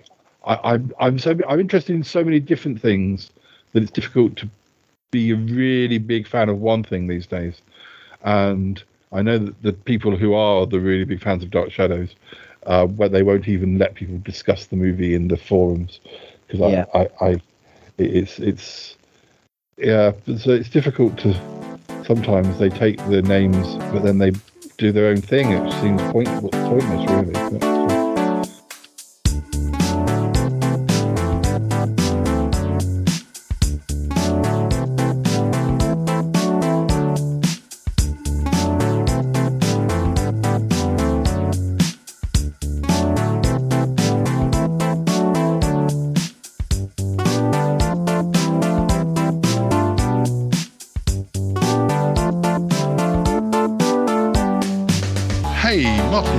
I, 0.45 0.73
I'm 0.73 0.91
I'm 0.99 1.19
so 1.19 1.37
I'm 1.47 1.59
interested 1.59 1.95
in 1.95 2.03
so 2.03 2.23
many 2.23 2.39
different 2.39 2.81
things 2.81 3.31
that 3.73 3.81
it's 3.83 3.91
difficult 3.91 4.35
to 4.37 4.49
be 5.11 5.31
a 5.31 5.35
really 5.35 5.97
big 5.97 6.27
fan 6.27 6.49
of 6.49 6.59
one 6.59 6.83
thing 6.83 7.07
these 7.07 7.27
days. 7.27 7.61
And 8.23 8.83
I 9.11 9.21
know 9.21 9.37
that 9.37 9.61
the 9.63 9.73
people 9.73 10.15
who 10.17 10.33
are 10.33 10.65
the 10.65 10.79
really 10.79 11.05
big 11.05 11.21
fans 11.21 11.43
of 11.43 11.51
Dark 11.51 11.71
Shadows, 11.71 12.15
uh, 12.65 12.85
where 12.87 13.09
they 13.09 13.23
won't 13.23 13.47
even 13.47 13.77
let 13.77 13.95
people 13.95 14.19
discuss 14.23 14.65
the 14.65 14.75
movie 14.75 15.13
in 15.13 15.27
the 15.27 15.37
forums 15.37 15.99
because 16.47 16.61
Yeah. 16.61 16.85
I, 16.93 16.99
I, 16.99 17.09
I, 17.25 17.41
it's 17.97 18.39
it's 18.39 18.97
yeah, 19.77 20.11
so 20.37 20.51
it's 20.51 20.69
difficult 20.69 21.17
to 21.19 21.33
sometimes 22.05 22.57
they 22.57 22.69
take 22.69 22.97
the 23.09 23.21
names, 23.21 23.75
but 23.91 24.03
then 24.03 24.17
they 24.17 24.31
do 24.77 24.91
their 24.91 25.07
own 25.07 25.21
thing. 25.21 25.51
It 25.51 25.71
seems 25.81 26.01
point, 26.11 26.27
pointless, 26.27 27.11
really. 27.11 27.33
But, 27.59 27.76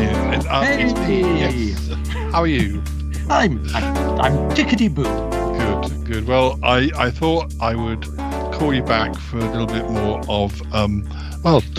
Martin. 0.07 0.47
Uh, 0.49 0.65
it's 0.69 0.99
me. 1.01 1.21
Yes. 1.39 1.89
How 2.33 2.41
are 2.41 2.47
you? 2.47 2.83
I'm 3.29 3.65
I'm, 3.75 4.21
I'm 4.21 4.51
tickety 4.51 4.93
boo. 4.93 5.05
Good, 5.59 6.05
good. 6.05 6.27
Well, 6.27 6.59
I, 6.63 6.91
I 6.97 7.11
thought 7.11 7.53
I 7.61 7.75
would 7.75 8.05
call 8.53 8.73
you 8.73 8.83
back 8.83 9.15
for 9.17 9.39
a 9.39 9.51
little 9.51 9.67
bit 9.67 9.89
more 9.91 10.23
of, 10.29 10.61
um, 10.73 11.07
well, 11.49 11.63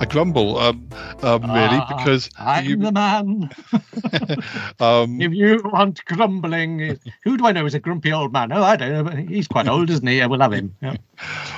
I 0.00 0.06
grumble, 0.08 0.56
um, 0.58 0.88
um, 1.22 1.42
really, 1.42 1.78
Ah, 1.80 1.94
because 1.96 2.30
I'm 2.38 2.64
you, 2.64 2.76
the 2.76 2.92
man. 2.92 3.50
um, 4.80 5.20
if 5.20 5.32
you 5.32 5.60
want 5.64 6.04
grumbling, 6.04 6.98
who 7.24 7.36
do 7.36 7.46
I 7.46 7.52
know 7.52 7.66
is 7.66 7.74
a 7.74 7.80
grumpy 7.80 8.12
old 8.12 8.32
man? 8.32 8.52
Oh, 8.52 8.62
I 8.62 8.76
don't 8.76 8.92
know, 8.92 9.02
but 9.04 9.18
he's 9.18 9.48
quite 9.48 9.66
old, 9.66 9.90
isn't 9.90 10.06
he? 10.06 10.18
Yeah, 10.18 10.26
we'll 10.26 10.40
have 10.40 10.52
him. 10.52 10.74
Yeah. 10.80 10.96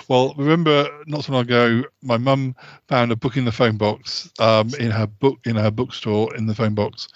Well, 0.08 0.34
remember 0.38 0.88
not 1.06 1.24
so 1.24 1.32
long 1.32 1.42
ago, 1.42 1.84
my 2.02 2.16
mum 2.16 2.56
found 2.88 3.12
a 3.12 3.16
book 3.16 3.36
in 3.36 3.44
the 3.44 3.52
phone 3.52 3.76
box, 3.76 4.30
um, 4.38 4.70
in 4.78 4.90
her 4.90 5.06
book 5.06 5.38
in 5.44 5.56
her 5.56 5.70
bookstore 5.70 6.34
in 6.36 6.46
the 6.46 6.54
phone 6.54 6.74
box, 6.74 7.08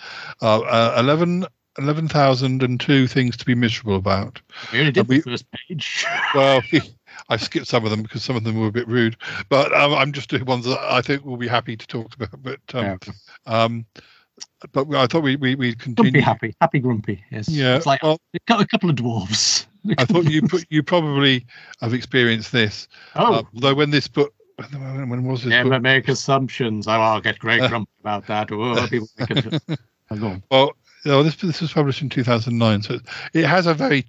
uh, 0.43 0.61
uh, 0.61 0.97
11 0.99 1.47
11,002 1.78 3.07
things 3.07 3.36
to 3.36 3.45
be 3.45 3.55
miserable 3.55 3.97
about. 3.97 4.41
We 4.72 4.80
only 4.80 4.91
did 4.93 5.09
we- 5.09 5.18
the 5.18 5.30
first 5.30 5.47
page. 5.53 6.05
Well, 6.34 6.61
I 7.29 7.37
skipped 7.37 7.66
some 7.66 7.85
of 7.85 7.91
them 7.91 8.03
because 8.03 8.22
some 8.24 8.37
of 8.37 8.45
them 8.45 8.59
were 8.59 8.68
a 8.68 8.72
bit 8.72 8.89
rude, 8.89 9.16
but 9.49 9.72
um, 9.74 9.93
I'm 9.93 10.12
just 10.12 10.31
doing 10.31 10.45
ones 10.45 10.64
that 10.64 10.79
I 10.81 11.03
think 11.03 11.24
we'll 11.24 11.37
be 11.37 11.49
happy 11.49 11.76
to 11.76 11.87
talk 11.87 12.14
about. 12.14 12.43
But 12.43 12.61
um, 12.74 12.99
um, 13.47 13.87
but 14.72 14.87
I 14.95 15.07
thought 15.07 15.22
we 15.22 15.37
we 15.37 15.55
we 15.55 15.74
Grumpy 15.74 15.95
continue. 15.95 16.20
happy, 16.22 16.55
happy 16.61 16.79
grumpy. 16.79 17.24
Yes. 17.31 17.49
Yeah, 17.49 17.76
It's 17.76 17.87
like 17.87 18.03
well- 18.03 18.20
a 18.35 18.55
a 18.55 18.66
couple 18.66 18.91
of 18.91 18.97
dwarves. 18.97 19.66
I 19.97 20.05
thought 20.05 20.24
you 20.24 20.43
put, 20.43 20.64
you 20.70 20.83
probably 20.83 21.47
have 21.81 21.95
experienced 21.95 22.53
this. 22.53 22.89
Oh. 23.16 23.35
Uh, 23.35 23.43
although 23.55 23.74
when 23.74 23.91
this 23.91 24.09
book 24.09 24.33
when, 24.72 25.09
when 25.09 25.24
was 25.24 25.43
this 25.43 25.51
Never 25.51 25.70
book? 25.70 25.83
make 25.83 26.09
assumptions. 26.09 26.89
Oh, 26.89 26.93
I'll 26.93 27.20
get 27.20 27.39
great 27.39 27.68
grumpy 27.68 27.91
about 28.01 28.26
that. 28.26 28.51
Oh, 28.51 28.87
people 28.89 29.09
make 29.18 29.31
it. 29.31 29.79
Oh. 30.11 30.37
Well, 30.51 30.72
know, 31.05 31.22
this 31.22 31.37
this 31.37 31.61
was 31.61 31.72
published 31.72 32.03
in 32.03 32.09
2009, 32.09 32.83
so 32.83 32.99
it 33.35 33.45
has 33.45 33.66
a 33.66 33.74
very. 33.74 34.07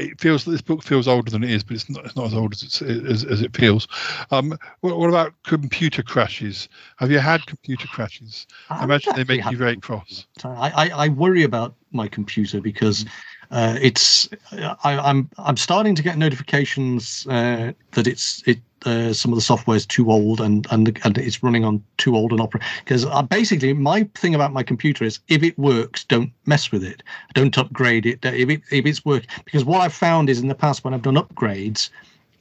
It 0.00 0.20
feels 0.20 0.44
that 0.44 0.50
this 0.52 0.62
book 0.62 0.82
feels 0.82 1.06
older 1.06 1.30
than 1.30 1.44
it 1.44 1.50
is, 1.50 1.62
but 1.62 1.76
it's 1.76 1.90
not. 1.90 2.06
It's 2.06 2.16
not 2.16 2.26
as 2.26 2.34
old 2.34 2.52
as 2.52 2.62
it's, 2.62 2.82
as, 2.82 3.24
as 3.24 3.42
it 3.42 3.54
feels. 3.54 3.86
Um, 4.30 4.56
what, 4.80 4.98
what 4.98 5.08
about 5.08 5.34
computer 5.44 6.02
crashes? 6.02 6.68
Have 6.96 7.10
you 7.10 7.18
had 7.18 7.46
computer 7.46 7.86
crashes? 7.88 8.46
I 8.70 8.84
imagine 8.84 9.12
they 9.14 9.24
make 9.24 9.44
you 9.50 9.56
very 9.56 9.76
cross. 9.76 10.26
I, 10.42 10.70
I, 10.70 10.88
I 11.04 11.08
worry 11.08 11.42
about 11.42 11.74
my 11.92 12.08
computer 12.08 12.60
because 12.60 13.04
uh, 13.50 13.76
it's 13.80 14.28
I, 14.52 14.98
I'm 14.98 15.28
I'm 15.38 15.56
starting 15.56 15.94
to 15.94 16.02
get 16.02 16.18
notifications 16.18 17.26
uh, 17.28 17.72
that 17.92 18.06
it's 18.06 18.42
it 18.46 18.58
uh, 18.86 19.12
some 19.12 19.32
of 19.32 19.36
the 19.36 19.42
software 19.42 19.76
is 19.76 19.84
too 19.84 20.10
old 20.10 20.40
and 20.40 20.66
and 20.70 20.98
and 21.04 21.18
it's 21.18 21.42
running 21.42 21.64
on 21.64 21.82
too 21.98 22.16
old 22.16 22.32
an 22.32 22.40
opera 22.40 22.60
because 22.84 23.04
uh, 23.04 23.22
basically 23.22 23.72
my 23.72 24.08
thing 24.14 24.34
about 24.34 24.52
my 24.52 24.62
computer 24.62 25.04
is 25.04 25.20
if 25.28 25.42
it 25.42 25.58
works 25.58 26.04
don't 26.04 26.32
mess 26.46 26.72
with 26.72 26.84
it. 26.84 27.02
Don't 27.34 27.56
upgrade 27.58 28.06
it. 28.06 28.24
If 28.24 28.48
it 28.48 28.62
if 28.70 28.86
it's 28.86 29.04
work 29.04 29.24
because 29.44 29.64
what 29.64 29.80
I've 29.80 29.94
found 29.94 30.30
is 30.30 30.40
in 30.40 30.48
the 30.48 30.54
past 30.54 30.84
when 30.84 30.94
I've 30.94 31.02
done 31.02 31.16
upgrades 31.16 31.90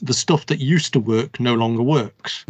the 0.01 0.13
stuff 0.13 0.45
that 0.45 0.59
used 0.59 0.93
to 0.93 0.99
work 0.99 1.39
no 1.39 1.55
longer 1.55 1.83
works. 1.83 2.45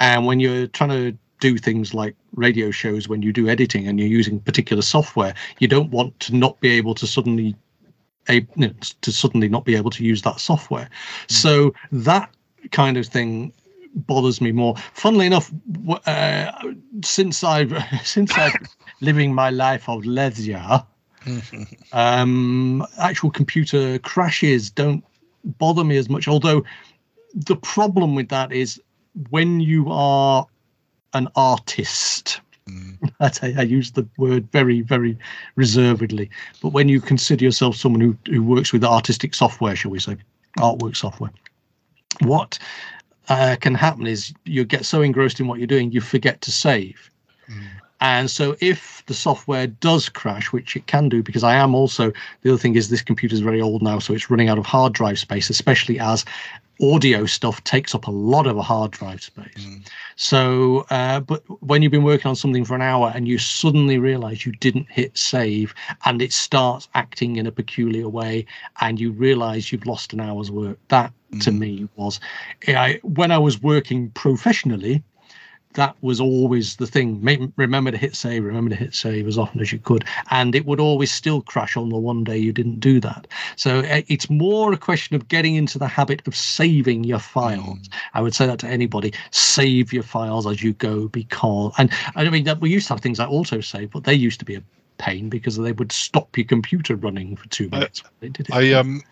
And 0.00 0.26
when 0.26 0.40
you're 0.40 0.66
trying 0.66 0.90
to 0.90 1.18
do 1.40 1.58
things 1.58 1.92
like 1.92 2.14
radio 2.34 2.70
shows, 2.70 3.08
when 3.08 3.22
you 3.22 3.32
do 3.32 3.48
editing 3.48 3.86
and 3.86 3.98
you're 3.98 4.08
using 4.08 4.40
particular 4.40 4.82
software, 4.82 5.34
you 5.58 5.68
don't 5.68 5.90
want 5.90 6.18
to 6.20 6.34
not 6.34 6.58
be 6.60 6.70
able 6.70 6.94
to 6.94 7.06
suddenly 7.06 7.54
a, 8.28 8.34
you 8.34 8.68
know, 8.68 8.72
to 9.02 9.12
suddenly 9.12 9.48
not 9.48 9.64
be 9.64 9.76
able 9.76 9.90
to 9.90 10.04
use 10.04 10.22
that 10.22 10.40
software. 10.40 10.88
So 11.28 11.74
that 11.92 12.30
kind 12.70 12.96
of 12.96 13.06
thing 13.06 13.52
bothers 13.94 14.40
me 14.40 14.52
more. 14.52 14.76
Funnily 14.92 15.26
enough, 15.26 15.52
uh, 16.06 16.52
since 17.02 17.42
I've 17.42 17.72
since 18.04 18.32
I've 18.36 18.54
living 19.00 19.34
my 19.34 19.50
life 19.50 19.88
of 19.88 20.04
leisure, 20.04 20.82
um, 21.92 22.86
actual 22.98 23.30
computer 23.30 23.98
crashes 24.00 24.70
don't 24.70 25.04
bother 25.58 25.84
me 25.84 25.96
as 25.96 26.08
much. 26.08 26.28
Although 26.28 26.64
the 27.34 27.56
problem 27.56 28.14
with 28.14 28.28
that 28.28 28.52
is 28.52 28.80
when 29.30 29.60
you 29.60 29.90
are 29.90 30.46
an 31.14 31.28
artist. 31.34 32.40
I, 33.20 33.30
say- 33.30 33.54
I 33.56 33.62
use 33.62 33.92
the 33.92 34.06
word 34.16 34.50
very, 34.52 34.80
very 34.82 35.16
reservedly. 35.56 36.30
But 36.62 36.70
when 36.70 36.88
you 36.88 37.00
consider 37.00 37.44
yourself 37.44 37.76
someone 37.76 38.00
who, 38.00 38.16
who 38.26 38.42
works 38.42 38.72
with 38.72 38.84
artistic 38.84 39.34
software, 39.34 39.76
shall 39.76 39.90
we 39.90 39.98
say, 39.98 40.16
artwork 40.58 40.96
software, 40.96 41.30
what 42.20 42.58
uh, 43.28 43.56
can 43.60 43.74
happen 43.74 44.06
is 44.06 44.32
you 44.44 44.64
get 44.64 44.84
so 44.84 45.02
engrossed 45.02 45.40
in 45.40 45.46
what 45.46 45.58
you're 45.58 45.66
doing, 45.66 45.92
you 45.92 46.00
forget 46.00 46.40
to 46.42 46.50
save. 46.50 47.10
And 48.00 48.30
so, 48.30 48.56
if 48.60 49.02
the 49.06 49.14
software 49.14 49.66
does 49.66 50.08
crash, 50.08 50.52
which 50.52 50.76
it 50.76 50.86
can 50.86 51.08
do, 51.08 51.22
because 51.22 51.42
I 51.42 51.54
am 51.54 51.74
also 51.74 52.12
the 52.42 52.50
other 52.50 52.58
thing 52.58 52.76
is 52.76 52.90
this 52.90 53.02
computer 53.02 53.34
is 53.34 53.40
very 53.40 53.60
old 53.60 53.82
now, 53.82 53.98
so 53.98 54.12
it's 54.12 54.30
running 54.30 54.48
out 54.48 54.58
of 54.58 54.66
hard 54.66 54.92
drive 54.92 55.18
space, 55.18 55.48
especially 55.48 55.98
as 55.98 56.24
audio 56.82 57.24
stuff 57.24 57.64
takes 57.64 57.94
up 57.94 58.06
a 58.06 58.10
lot 58.10 58.46
of 58.46 58.56
a 58.56 58.62
hard 58.62 58.90
drive 58.90 59.22
space. 59.22 59.66
So, 60.16 60.84
uh, 60.90 61.20
but 61.20 61.42
when 61.62 61.82
you've 61.82 61.92
been 61.92 62.02
working 62.02 62.28
on 62.28 62.36
something 62.36 62.64
for 62.64 62.74
an 62.74 62.82
hour 62.82 63.12
and 63.14 63.26
you 63.26 63.38
suddenly 63.38 63.98
realize 63.98 64.44
you 64.44 64.52
didn't 64.52 64.90
hit 64.90 65.16
save 65.16 65.74
and 66.04 66.20
it 66.20 66.32
starts 66.32 66.88
acting 66.94 67.36
in 67.36 67.46
a 67.46 67.52
peculiar 67.52 68.08
way 68.08 68.44
and 68.80 69.00
you 69.00 69.12
realize 69.12 69.72
you've 69.72 69.86
lost 69.86 70.12
an 70.12 70.20
hour's 70.20 70.50
work, 70.50 70.78
that 70.88 71.12
to 71.40 71.50
me 71.50 71.88
was, 71.96 72.20
I, 72.68 73.00
when 73.02 73.30
I 73.30 73.38
was 73.38 73.62
working 73.62 74.10
professionally, 74.10 75.02
that 75.76 75.96
was 76.02 76.20
always 76.20 76.76
the 76.76 76.86
thing. 76.86 77.22
Make, 77.22 77.40
remember 77.56 77.90
to 77.90 77.96
hit 77.96 78.16
save, 78.16 78.44
remember 78.44 78.70
to 78.70 78.76
hit 78.76 78.94
save 78.94 79.26
as 79.26 79.38
often 79.38 79.60
as 79.60 79.72
you 79.72 79.78
could. 79.78 80.04
And 80.30 80.54
it 80.54 80.66
would 80.66 80.80
always 80.80 81.12
still 81.12 81.42
crash 81.42 81.76
on 81.76 81.88
the 81.90 81.98
one 81.98 82.24
day 82.24 82.36
you 82.36 82.52
didn't 82.52 82.80
do 82.80 83.00
that. 83.00 83.26
So 83.56 83.80
uh, 83.80 84.02
it's 84.08 84.28
more 84.28 84.72
a 84.72 84.76
question 84.76 85.16
of 85.16 85.28
getting 85.28 85.54
into 85.54 85.78
the 85.78 85.86
habit 85.86 86.26
of 86.26 86.34
saving 86.34 87.04
your 87.04 87.18
files. 87.18 87.88
I 88.14 88.20
would 88.20 88.34
say 88.34 88.46
that 88.46 88.58
to 88.60 88.66
anybody 88.66 89.12
save 89.30 89.92
your 89.92 90.02
files 90.02 90.46
as 90.46 90.62
you 90.62 90.72
go 90.72 91.08
because, 91.08 91.72
and 91.78 91.90
I 92.14 92.28
mean, 92.28 92.44
that 92.44 92.60
we 92.60 92.70
used 92.70 92.88
to 92.88 92.94
have 92.94 93.00
things 93.00 93.18
like 93.18 93.28
autosave, 93.28 93.90
but 93.92 94.04
they 94.04 94.14
used 94.14 94.40
to 94.40 94.44
be 94.44 94.56
a 94.56 94.62
pain 94.98 95.28
because 95.28 95.56
they 95.56 95.72
would 95.72 95.92
stop 95.92 96.36
your 96.36 96.46
computer 96.46 96.96
running 96.96 97.36
for 97.36 97.48
two 97.48 97.68
minutes. 97.68 98.02
did 98.20 98.40
it. 98.40 98.52
I 98.52 98.72
um, 98.72 99.02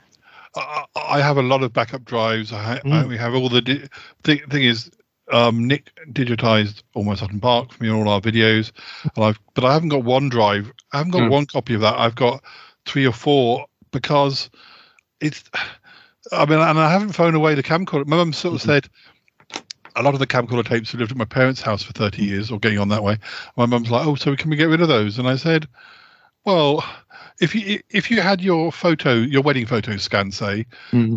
I, 0.57 0.85
I 0.97 1.21
have 1.21 1.37
a 1.37 1.43
lot 1.43 1.63
of 1.63 1.73
backup 1.73 2.05
drives. 2.05 2.53
I, 2.53 2.81
I 2.85 3.05
we 3.05 3.17
have 3.17 3.35
all 3.35 3.49
the 3.49 3.89
thing. 4.23 4.41
Thing 4.49 4.63
is, 4.63 4.91
um, 5.33 5.67
Nick 5.67 5.91
digitized 6.11 6.83
almost 6.95 7.21
Sutton 7.21 7.41
Park 7.41 7.73
for 7.73 7.83
me 7.83 7.91
all 7.91 8.09
our 8.09 8.21
videos, 8.21 8.73
and 9.17 9.25
I've 9.25 9.41
but 9.55 9.65
I 9.65 9.73
haven't 9.73 9.89
got 9.91 10.05
one 10.05 10.29
drive. 10.29 10.71
I 10.93 10.99
haven't 10.99 11.13
got 11.13 11.23
Mm. 11.23 11.31
one 11.31 11.47
copy 11.47 11.75
of 11.75 11.81
that. 11.81 11.99
I've 11.99 12.15
got 12.15 12.43
three 12.87 13.07
or 13.07 13.13
four 13.13 13.67
because 13.91 14.51
it's. 15.21 15.45
I 16.33 16.47
mean, 16.47 16.59
and 16.59 16.79
I 16.79 16.91
haven't 16.91 17.13
thrown 17.13 17.35
away 17.35 17.55
the 17.55 17.63
camcorder. 17.63 18.07
My 18.07 18.17
mum 18.17 18.33
sort 18.33 18.55
of 18.55 18.63
said 18.63 18.89
a 19.97 20.03
lot 20.03 20.15
of 20.15 20.21
the 20.21 20.27
camcorder 20.27 20.67
tapes 20.67 20.93
have 20.93 21.01
lived 21.01 21.13
at 21.13 21.17
my 21.19 21.25
parents' 21.25 21.61
house 21.61 21.83
for 21.83 21.93
30 21.93 22.25
years 22.25 22.51
or 22.51 22.59
getting 22.59 22.79
on 22.79 22.89
that 22.89 23.03
way. 23.03 23.19
My 23.57 23.67
mum's 23.67 23.91
like, 23.91 24.07
oh, 24.07 24.15
so 24.15 24.35
can 24.35 24.51
we 24.51 24.57
get 24.57 24.69
rid 24.69 24.81
of 24.81 24.89
those? 24.89 25.19
And 25.19 25.29
I 25.29 25.37
said, 25.37 25.69
well, 26.45 26.85
if 27.41 27.55
you 27.55 27.81
if 27.91 28.11
you 28.11 28.21
had 28.21 28.41
your 28.41 28.73
photo, 28.73 29.15
your 29.15 29.43
wedding 29.43 29.67
photo 29.67 29.97
scanned, 29.97 30.35
say, 30.35 30.67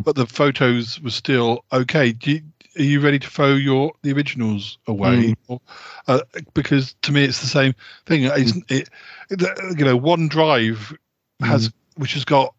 but 0.04 0.16
the 0.16 0.26
photos 0.26 1.00
were 1.02 1.10
still 1.10 1.64
okay, 1.72 2.12
do 2.12 2.32
you, 2.34 2.42
are 2.78 2.84
you 2.84 3.00
ready 3.00 3.20
to 3.20 3.30
throw 3.30 3.54
your 3.56 3.92
the 4.04 4.12
originals 4.14 4.78
away? 4.88 5.36
Or, 5.48 5.60
uh, 6.08 6.20
because 6.54 6.96
to 7.04 7.12
me, 7.12 7.24
it's 7.26 7.42
the 7.42 7.48
same 7.48 7.74
thing. 8.06 8.24
It's, 8.26 8.54
it, 8.70 8.90
the- 9.30 9.76
you 9.78 9.86
know, 9.86 9.96
one 9.98 10.28
drive 10.28 10.94
has 11.42 11.72
which 11.98 12.14
has 12.14 12.26
got 12.26 12.54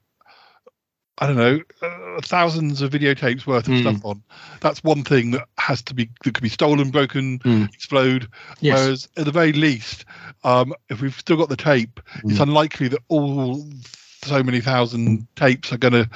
I 1.20 1.26
don't 1.26 1.36
know, 1.36 1.60
uh, 1.82 2.20
thousands 2.22 2.80
of 2.80 2.92
videotapes 2.92 3.44
worth 3.44 3.66
of 3.66 3.74
stuff 3.80 4.04
on. 4.04 4.22
That's 4.60 4.84
one 4.84 5.02
thing 5.02 5.32
that 5.32 5.48
has 5.58 5.82
to 5.82 5.94
be 5.94 6.08
that 6.22 6.32
could 6.34 6.42
be 6.44 6.48
stolen, 6.48 6.90
broken, 6.90 7.40
explode. 7.74 8.28
Yes. 8.60 8.78
Whereas 8.78 9.08
at 9.16 9.24
the 9.24 9.32
very 9.32 9.52
least, 9.52 10.04
um, 10.44 10.72
if 10.90 11.00
we've 11.00 11.18
still 11.18 11.36
got 11.36 11.48
the 11.48 11.56
tape, 11.56 11.98
it's 12.24 12.38
unlikely 12.38 12.86
that 12.88 13.00
all 13.08 13.66
so 14.22 14.44
many 14.44 14.60
thousand 14.60 15.26
tapes 15.34 15.72
are 15.72 15.76
going 15.78 15.94
to 15.94 16.08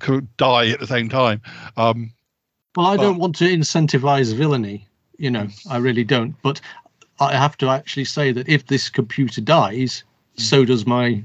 co- 0.00 0.20
die 0.36 0.70
at 0.70 0.80
the 0.80 0.86
same 0.88 1.08
time. 1.08 1.40
Um, 1.76 2.10
Well, 2.76 2.86
I 2.86 2.96
But- 2.96 3.02
don't 3.02 3.18
want 3.18 3.36
to 3.36 3.44
incentivize 3.44 4.34
villainy. 4.34 4.86
You 5.18 5.30
know, 5.30 5.44
mm. 5.44 5.70
I 5.70 5.78
really 5.78 6.04
don't. 6.04 6.34
But 6.42 6.60
I 7.18 7.34
have 7.34 7.56
to 7.58 7.68
actually 7.70 8.04
say 8.04 8.32
that 8.32 8.48
if 8.48 8.66
this 8.66 8.90
computer 8.90 9.40
dies, 9.40 10.04
mm. 10.36 10.42
so 10.42 10.64
does 10.64 10.86
my 10.86 11.24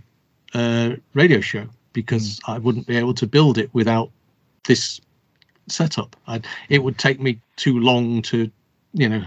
uh, 0.54 0.96
radio 1.14 1.42
show 1.42 1.68
because 1.94 2.40
mm. 2.40 2.54
I 2.54 2.58
wouldn't 2.58 2.88
be 2.88 2.96
able 2.96 3.14
to 3.16 3.28
build 3.28 3.58
it 3.58 3.70
without 3.74 4.10
this 4.66 5.02
setup. 5.68 6.16
I'd, 6.28 6.48
it 6.70 6.84
would 6.84 6.98
take 6.98 7.20
me 7.20 7.40
too 7.58 7.80
long 7.80 8.22
to, 8.24 8.50
you 8.94 9.10
know, 9.10 9.24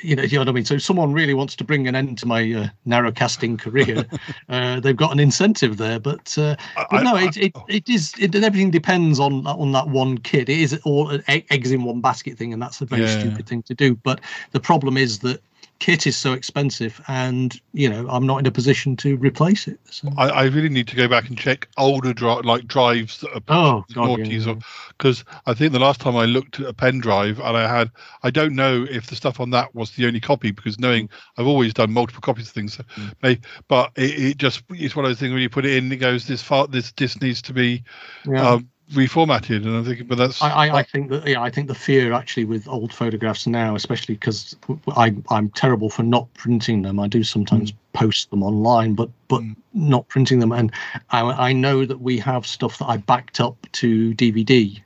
you 0.00 0.16
know, 0.16 0.22
you 0.22 0.36
know 0.36 0.40
what 0.40 0.48
I 0.48 0.52
mean. 0.52 0.64
So, 0.64 0.74
if 0.74 0.82
someone 0.82 1.12
really 1.12 1.34
wants 1.34 1.54
to 1.56 1.64
bring 1.64 1.86
an 1.88 1.94
end 1.94 2.18
to 2.18 2.26
my 2.26 2.52
uh, 2.52 2.68
narrowcasting 2.86 3.58
career. 3.58 4.06
uh, 4.48 4.80
they've 4.80 4.96
got 4.96 5.12
an 5.12 5.20
incentive 5.20 5.76
there, 5.76 5.98
but 5.98 6.36
uh, 6.38 6.56
but 6.90 7.02
no, 7.02 7.16
I- 7.16 7.24
it, 7.24 7.36
it 7.36 7.52
it 7.68 7.88
is. 7.88 8.14
It, 8.18 8.34
everything 8.34 8.70
depends 8.70 9.18
on 9.20 9.46
on 9.46 9.72
that 9.72 9.88
one 9.88 10.18
kid. 10.18 10.48
It 10.48 10.58
is 10.58 10.80
all 10.84 11.18
eggs 11.28 11.70
in 11.72 11.84
one 11.84 12.00
basket 12.00 12.38
thing, 12.38 12.52
and 12.52 12.60
that's 12.62 12.80
a 12.80 12.86
very 12.86 13.02
Yeah. 13.02 13.08
stupid 13.08 13.46
thing 13.46 13.62
to 13.64 13.74
do. 13.74 13.94
But 13.96 14.20
the 14.52 14.60
problem 14.60 14.96
is 14.96 15.18
that 15.20 15.40
kit 15.82 16.06
is 16.06 16.16
so 16.16 16.32
expensive, 16.32 17.00
and 17.08 17.60
you 17.72 17.90
know, 17.90 18.06
I'm 18.08 18.24
not 18.24 18.38
in 18.38 18.46
a 18.46 18.52
position 18.52 18.96
to 18.98 19.16
replace 19.16 19.66
it. 19.66 19.80
So. 19.90 20.08
I, 20.16 20.28
I 20.28 20.44
really 20.44 20.68
need 20.68 20.86
to 20.88 20.96
go 20.96 21.08
back 21.08 21.28
and 21.28 21.36
check 21.36 21.68
older 21.76 22.12
dri- 22.14 22.42
like 22.44 22.68
drives 22.68 23.20
that 23.20 23.34
are 23.34 23.42
Oh, 23.48 23.84
God, 23.92 24.24
yeah, 24.26 24.54
because 24.96 25.24
I 25.44 25.54
think 25.54 25.72
the 25.72 25.80
last 25.80 26.00
time 26.00 26.16
I 26.16 26.24
looked 26.24 26.60
at 26.60 26.66
a 26.66 26.72
pen 26.72 27.00
drive 27.00 27.40
and 27.40 27.56
I 27.56 27.68
had 27.68 27.90
I 28.22 28.30
don't 28.30 28.54
know 28.54 28.86
if 28.88 29.08
the 29.08 29.16
stuff 29.16 29.40
on 29.40 29.50
that 29.50 29.74
was 29.74 29.90
the 29.90 30.06
only 30.06 30.20
copy 30.20 30.52
because 30.52 30.78
knowing 30.78 30.92
Mm. 31.02 31.08
I've 31.38 31.46
always 31.46 31.74
done 31.74 31.92
multiple 31.92 32.20
copies 32.20 32.48
of 32.48 32.54
things, 32.54 32.74
so 32.74 32.84
may, 33.22 33.40
but 33.68 33.90
it, 33.96 34.18
it 34.18 34.36
just 34.36 34.62
it's 34.70 34.94
one 34.94 35.04
of 35.04 35.10
those 35.10 35.18
things 35.18 35.32
when 35.32 35.42
you 35.42 35.50
put 35.50 35.64
it 35.64 35.76
in, 35.76 35.90
it 35.90 35.96
goes 35.96 36.26
this 36.26 36.42
far 36.42 36.66
this 36.66 36.92
this 36.92 37.20
needs 37.20 37.42
to 37.42 37.52
be 37.52 37.82
Yeah. 38.26 38.50
um, 38.50 38.68
reformatted, 38.92 39.64
and 39.64 39.76
I'm 39.76 39.84
thinking, 39.84 40.06
but 40.06 40.18
that's 40.18 40.40
I, 40.42 40.50
I, 40.50 40.78
I 40.78 40.82
think 40.82 41.10
that 41.10 41.26
yeah, 41.26 41.40
I 41.40 41.50
think 41.50 41.68
the 41.68 41.74
fear 41.74 42.12
actually 42.12 42.44
with 42.44 42.68
old 42.68 42.92
photographs 42.92 43.46
now, 43.46 43.74
especially 43.74 44.14
because 44.14 44.56
I 44.96 45.14
I'm 45.30 45.50
terrible 45.50 45.90
for 45.90 46.02
not 46.02 46.32
printing 46.34 46.82
them. 46.82 47.00
I 47.00 47.08
do 47.08 47.24
sometimes 47.24 47.72
mm. 47.72 47.76
post 47.92 48.30
them 48.30 48.42
online, 48.42 48.94
but 48.94 49.10
but 49.28 49.42
mm. 49.42 49.56
not 49.72 50.08
printing 50.08 50.38
them. 50.38 50.52
And 50.52 50.72
I, 51.10 51.22
I 51.22 51.52
know 51.52 51.84
that 51.84 52.00
we 52.00 52.18
have 52.18 52.46
stuff 52.46 52.78
that 52.78 52.86
I 52.86 52.98
backed 52.98 53.40
up 53.40 53.56
to 53.72 54.14
DVD 54.14 54.80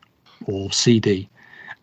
or 0.47 0.73
CD, 0.73 1.29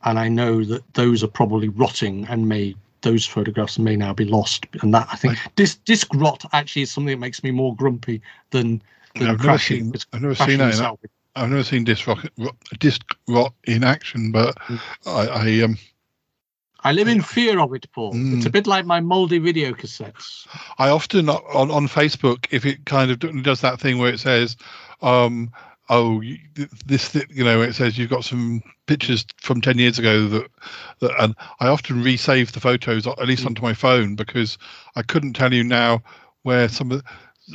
and 0.04 0.18
I 0.18 0.30
know 0.30 0.64
that 0.64 0.82
those 0.94 1.24
are 1.24 1.28
probably 1.28 1.70
rotting 1.70 2.26
and 2.28 2.48
may 2.48 2.76
those 3.02 3.26
photographs 3.26 3.78
may 3.78 3.96
now 3.96 4.14
be 4.14 4.26
lost. 4.26 4.66
And 4.82 4.94
that 4.94 5.08
I 5.12 5.16
think 5.16 5.38
this 5.56 5.76
disc 5.76 6.08
rot 6.16 6.46
actually 6.54 6.84
is 6.84 6.92
something 6.92 7.12
that 7.12 7.20
makes 7.20 7.44
me 7.44 7.52
more 7.52 7.76
grumpy 7.76 8.22
than 8.50 8.82
than 9.16 9.28
I've 9.28 9.38
never 9.38 9.44
crashing. 9.44 9.84
seen 9.86 10.02
I've 10.14 10.22
never 10.22 10.36
seen 10.36 10.58
that. 10.58 10.98
I've 11.36 11.50
never 11.50 11.64
seen 11.64 11.84
disc 11.84 12.06
rock, 12.08 12.26
disc 12.80 13.02
rot 13.28 13.54
in 13.66 13.84
action, 13.84 14.32
but 14.32 14.56
Mm. 14.68 14.80
I, 15.06 15.28
I 15.28 15.64
um 15.64 15.78
I 16.86 16.92
live 16.92 17.08
in 17.08 17.22
fear 17.22 17.60
of 17.60 17.74
it, 17.74 17.90
Paul. 17.94 18.12
It's 18.14 18.46
a 18.46 18.50
bit 18.50 18.68
like 18.68 18.86
my 18.86 19.00
mouldy 19.00 19.40
video 19.40 19.72
cassettes. 19.72 20.46
I 20.78 20.90
often 20.90 21.30
on 21.30 21.72
on 21.72 21.88
Facebook, 21.88 22.46
if 22.52 22.66
it 22.66 22.86
kind 22.86 23.10
of 23.10 23.20
does 23.44 23.62
that 23.62 23.80
thing 23.80 23.98
where 24.00 24.12
it 24.14 24.20
says, 24.20 24.58
um, 25.02 25.50
"Oh, 25.90 26.22
this," 26.86 27.16
you 27.30 27.46
know, 27.46 27.62
it 27.62 27.74
says 27.74 27.98
you've 27.98 28.10
got 28.10 28.26
some 28.26 28.62
pictures 28.86 29.26
from 29.42 29.62
ten 29.62 29.78
years 29.80 29.98
ago 29.98 30.28
that, 30.28 30.52
that, 31.00 31.24
and 31.24 31.36
I 31.62 31.68
often 31.68 32.04
resave 32.04 32.52
the 32.52 32.60
photos 32.60 33.08
at 33.08 33.28
least 33.28 33.46
onto 33.46 33.62
my 33.62 33.74
phone 33.74 34.16
because 34.16 34.58
I 34.98 35.04
couldn't 35.04 35.34
tell 35.34 35.54
you 35.54 35.64
now 35.64 36.04
where 36.42 36.68
some 36.68 36.92
of, 36.92 37.02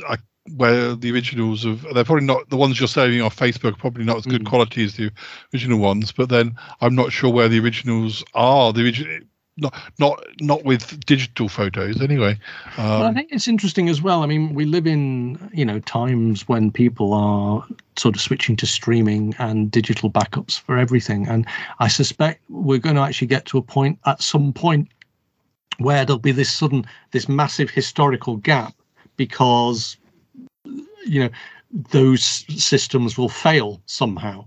I 0.09 0.17
where 0.55 0.95
the 0.95 1.11
originals 1.11 1.65
of 1.65 1.81
they're 1.93 2.03
probably 2.03 2.25
not 2.25 2.49
the 2.49 2.57
ones 2.57 2.79
you're 2.79 2.87
saving 2.87 3.21
off 3.21 3.35
Facebook 3.35 3.77
probably 3.77 4.03
not 4.03 4.17
as 4.17 4.25
good 4.25 4.45
quality 4.45 4.83
as 4.83 4.95
the 4.95 5.11
original 5.53 5.79
ones, 5.79 6.11
but 6.11 6.29
then 6.29 6.55
I'm 6.81 6.95
not 6.95 7.11
sure 7.11 7.31
where 7.31 7.49
the 7.49 7.59
originals 7.59 8.23
are. 8.33 8.73
The 8.73 8.83
original. 8.83 9.19
Not, 9.61 9.75
not, 9.99 10.23
not 10.39 10.63
with 10.63 11.05
digital 11.05 11.49
photos 11.49 11.99
anyway. 11.99 12.39
Um, 12.77 13.01
Well, 13.01 13.03
I 13.03 13.13
think 13.13 13.27
it's 13.33 13.45
interesting 13.45 13.89
as 13.89 14.01
well. 14.01 14.23
I 14.23 14.25
mean, 14.25 14.53
we 14.53 14.63
live 14.63 14.87
in 14.87 15.37
you 15.53 15.65
know 15.65 15.79
times 15.81 16.47
when 16.47 16.71
people 16.71 17.13
are 17.13 17.67
sort 17.97 18.15
of 18.15 18.21
switching 18.21 18.55
to 18.55 18.65
streaming 18.65 19.35
and 19.37 19.69
digital 19.69 20.09
backups 20.09 20.57
for 20.57 20.77
everything, 20.77 21.27
and 21.27 21.45
I 21.79 21.89
suspect 21.89 22.41
we're 22.47 22.79
going 22.79 22.95
to 22.95 23.01
actually 23.01 23.27
get 23.27 23.45
to 23.47 23.57
a 23.57 23.61
point 23.61 23.99
at 24.05 24.21
some 24.21 24.53
point 24.53 24.87
where 25.79 26.05
there'll 26.05 26.19
be 26.19 26.31
this 26.31 26.51
sudden, 26.51 26.85
this 27.11 27.27
massive 27.27 27.69
historical 27.69 28.37
gap 28.37 28.73
because 29.17 29.97
you 31.09 31.23
know 31.23 31.29
those 31.91 32.23
systems 32.23 33.17
will 33.17 33.29
fail 33.29 33.81
somehow, 33.85 34.45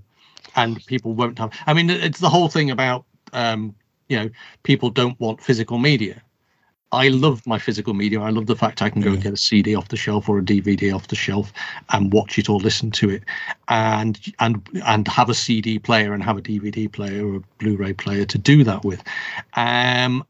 and 0.56 0.84
people 0.86 1.14
won't 1.14 1.38
have. 1.38 1.52
I 1.66 1.74
mean, 1.74 1.90
it's 1.90 2.20
the 2.20 2.28
whole 2.28 2.48
thing 2.48 2.70
about 2.70 3.04
um, 3.32 3.74
you 4.08 4.16
know 4.18 4.30
people 4.62 4.90
don't 4.90 5.18
want 5.20 5.40
physical 5.40 5.78
media. 5.78 6.22
I 6.92 7.08
love 7.08 7.46
my 7.46 7.58
physical 7.58 7.94
media. 7.94 8.20
I 8.20 8.28
love 8.28 8.46
the 8.46 8.56
fact 8.56 8.82
I 8.82 8.90
can 8.90 9.00
go 9.00 9.12
and 9.12 9.22
get 9.22 9.32
a 9.32 9.36
CD 9.38 9.74
off 9.74 9.88
the 9.88 9.96
shelf 9.96 10.28
or 10.28 10.38
a 10.38 10.42
DVD 10.42 10.94
off 10.94 11.08
the 11.08 11.16
shelf 11.16 11.50
and 11.88 12.12
watch 12.12 12.38
it 12.38 12.50
or 12.50 12.60
listen 12.60 12.90
to 12.92 13.08
it, 13.08 13.22
and 13.68 14.20
and 14.40 14.68
and 14.84 15.08
have 15.08 15.30
a 15.30 15.34
CD 15.34 15.78
player 15.78 16.12
and 16.12 16.22
have 16.22 16.36
a 16.36 16.42
DVD 16.42 16.92
player 16.92 17.26
or 17.26 17.36
a 17.36 17.40
Blu-ray 17.58 17.94
player 17.94 18.26
to 18.26 18.38
do 18.38 18.62
that 18.64 18.84
with. 18.84 19.02
Um, 19.54 20.22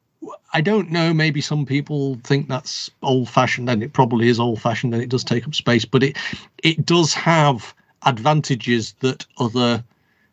I 0.54 0.60
don't 0.60 0.90
know. 0.90 1.14
Maybe 1.14 1.40
some 1.40 1.64
people 1.66 2.16
think 2.24 2.48
that's 2.48 2.90
old-fashioned, 3.02 3.68
and 3.68 3.82
it 3.82 3.92
probably 3.92 4.28
is 4.28 4.38
old-fashioned, 4.38 4.94
and 4.94 5.02
it 5.02 5.08
does 5.08 5.24
take 5.24 5.46
up 5.46 5.54
space. 5.54 5.84
But 5.84 6.02
it 6.02 6.16
it 6.62 6.84
does 6.84 7.14
have 7.14 7.74
advantages 8.04 8.94
that 9.00 9.26
other 9.38 9.82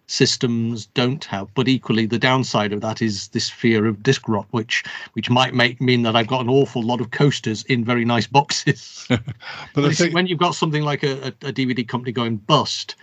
systems 0.08 0.88
don't 0.88 1.24
have. 1.26 1.54
But 1.54 1.68
equally, 1.68 2.06
the 2.06 2.20
downside 2.20 2.74
of 2.74 2.82
that 2.82 3.02
is 3.02 3.30
this 3.30 3.50
fear 3.50 3.86
of 3.86 4.04
disc 4.04 4.28
rot, 4.28 4.48
which 4.52 4.84
which 5.14 5.30
might 5.30 5.54
make 5.54 5.80
mean 5.80 6.02
that 6.04 6.16
I've 6.16 6.28
got 6.28 6.42
an 6.42 6.50
awful 6.50 6.82
lot 6.82 7.00
of 7.02 7.12
coasters 7.12 7.64
in 7.64 7.86
very 7.86 8.06
nice 8.06 8.28
boxes. 8.28 9.06
but 9.10 9.24
But 9.76 10.14
when 10.14 10.28
you've 10.28 10.40
got 10.40 10.56
something 10.56 10.84
like 10.84 11.04
a, 11.04 11.28
a, 11.28 11.48
a 11.48 11.54
DVD 11.54 11.88
company 11.88 12.12
going 12.12 12.38
bust, 12.38 12.96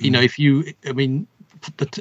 you 0.00 0.10
Mm. 0.10 0.14
know, 0.14 0.20
if 0.20 0.38
you, 0.38 0.64
I 0.86 0.92
mean, 0.92 1.26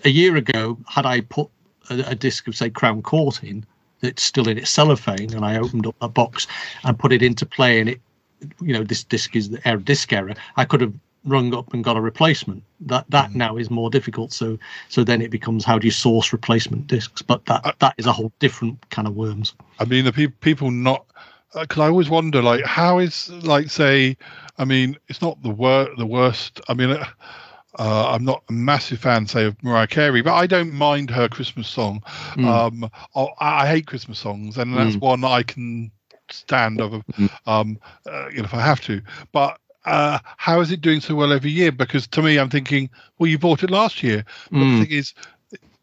a 0.03 0.09
year 0.09 0.36
ago, 0.36 0.77
had 0.88 1.05
I 1.05 1.21
put 1.21 1.49
a, 1.89 1.99
a 2.07 2.15
disc 2.15 2.47
of 2.47 2.55
say 2.55 2.69
Crown 2.69 3.01
Court 3.01 3.43
in, 3.43 3.65
that's 4.05 4.23
still 4.23 4.47
in 4.47 4.57
its 4.57 4.69
cellophane, 4.69 5.33
and 5.33 5.45
I 5.45 5.57
opened 5.57 5.85
up 5.87 5.95
that 6.01 6.13
box 6.13 6.47
and 6.83 6.97
put 6.97 7.11
it 7.11 7.21
into 7.21 7.45
play, 7.45 7.79
and 7.79 7.89
it, 7.89 8.01
you 8.61 8.73
know, 8.73 8.83
this 8.83 9.03
disc 9.03 9.35
is 9.35 9.49
the 9.49 9.67
error, 9.67 9.77
disc 9.79 10.11
error, 10.13 10.33
I 10.57 10.65
could 10.65 10.81
have 10.81 10.93
rung 11.25 11.55
up 11.55 11.73
and 11.73 11.83
got 11.83 11.97
a 11.97 12.01
replacement. 12.01 12.63
That 12.81 13.05
that 13.09 13.31
Mm. 13.31 13.35
now 13.35 13.57
is 13.57 13.69
more 13.71 13.89
difficult. 13.89 14.31
So 14.31 14.57
so 14.89 15.03
then 15.03 15.21
it 15.21 15.31
becomes 15.31 15.65
how 15.65 15.79
do 15.79 15.87
you 15.87 15.91
source 15.91 16.31
replacement 16.31 16.87
discs? 16.87 17.21
But 17.23 17.45
that 17.45 17.75
that 17.79 17.95
is 17.97 18.05
a 18.05 18.13
whole 18.13 18.31
different 18.39 18.77
kind 18.91 19.07
of 19.07 19.15
worms. 19.15 19.53
I 19.79 19.85
mean, 19.85 20.05
the 20.05 20.13
pe- 20.13 20.27
people 20.27 20.71
not 20.71 21.05
because 21.59 21.79
I 21.81 21.87
always 21.87 22.09
wonder, 22.09 22.41
like, 22.41 22.65
how 22.65 22.99
is 22.99 23.29
like 23.43 23.69
say, 23.71 24.17
I 24.57 24.65
mean, 24.65 24.97
it's 25.07 25.21
not 25.21 25.41
the 25.41 25.49
wor- 25.49 25.89
the 25.97 26.05
worst. 26.05 26.61
I 26.69 26.73
mean, 26.73 26.91
uh, 26.91 27.05
uh, 27.80 28.09
I'm 28.11 28.23
not 28.26 28.43
a 28.49 28.53
massive 28.53 28.99
fan, 28.99 29.28
say, 29.28 29.45
of 29.45 29.61
Mariah 29.63 29.88
Carey, 29.88 30.21
but 30.21 30.34
I 30.34 30.47
don't 30.47 30.73
mind 30.73 31.09
her 31.11 31.28
Christmas 31.28 31.67
song. 31.67 32.03
Mm. 32.36 32.63
Um, 32.84 32.89
I, 33.15 33.28
I 33.39 33.67
hate 33.67 33.88
Christmas 33.88 34.19
songs, 34.19 34.57
and 34.57 34.76
that's 34.76 34.95
Mm. 34.95 35.01
one 35.01 35.23
I 35.23 35.43
can 35.43 35.91
stand 36.30 36.82
of, 36.82 37.03
um, 37.45 37.80
uh, 38.05 38.28
you 38.30 38.38
know, 38.39 38.45
if 38.45 38.53
I 38.53 38.61
have 38.61 38.82
to. 38.82 39.01
But 39.32 39.59
uh, 39.86 40.19
how 40.38 40.59
is 40.61 40.71
it 40.71 40.82
doing 40.82 41.01
so 41.01 41.15
well 41.15 41.32
every 41.34 41.51
year? 41.51 41.71
Because 41.71 42.07
to 42.07 42.21
me, 42.21 42.38
I'm 42.38 42.49
thinking, 42.49 42.89
well, 43.17 43.30
you 43.30 43.38
bought 43.38 43.63
it 43.63 43.69
last 43.71 44.03
year. 44.03 44.23
But 44.57 44.65
Mm. 44.65 44.78
the 44.78 44.86
thing 44.86 44.91
is, 44.97 45.13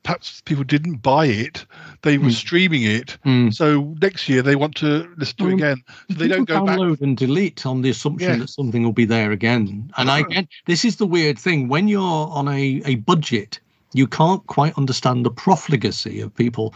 perhaps 0.03 0.41
people 0.45 0.65
didn't 0.65 0.97
buy 1.03 1.27
it; 1.27 1.65
they 2.03 2.19
were 2.19 2.29
Mm. 2.29 2.33
streaming 2.33 2.83
it. 2.83 3.17
Mm. 3.25 3.53
So 3.55 3.95
next 4.03 4.29
year 4.29 4.43
they 4.43 4.57
want 4.57 4.75
to 4.77 5.09
listen 5.17 5.37
to 5.39 5.45
it 5.49 5.53
Um, 5.53 5.55
again. 5.55 5.83
So 6.11 6.15
they 6.19 6.29
don't 6.29 6.45
go 6.49 6.65
back. 6.67 6.79
download 6.79 7.01
and 7.01 7.17
delete 7.17 7.65
on 7.67 7.83
the 7.83 7.91
assumption 7.91 8.31
Yeah. 8.33 8.37
that 8.39 8.51
something 8.51 8.83
will 8.83 8.93
be 8.93 9.05
there 9.05 9.31
again. 9.33 9.91
And 9.97 10.11
I 10.11 10.21
again, 10.21 10.49
this 10.67 10.85
is 10.85 10.97
the 10.97 11.07
weird 11.07 11.39
thing 11.39 11.69
when 11.69 11.89
you're 11.89 12.29
on 12.31 12.49
a, 12.49 12.83
a 12.85 12.97
budget, 12.97 13.61
you 13.95 14.07
can't 14.07 14.45
quite 14.47 14.77
understand 14.79 15.25
the 15.25 15.31
profligacy 15.31 16.21
of 16.21 16.35
people 16.35 16.75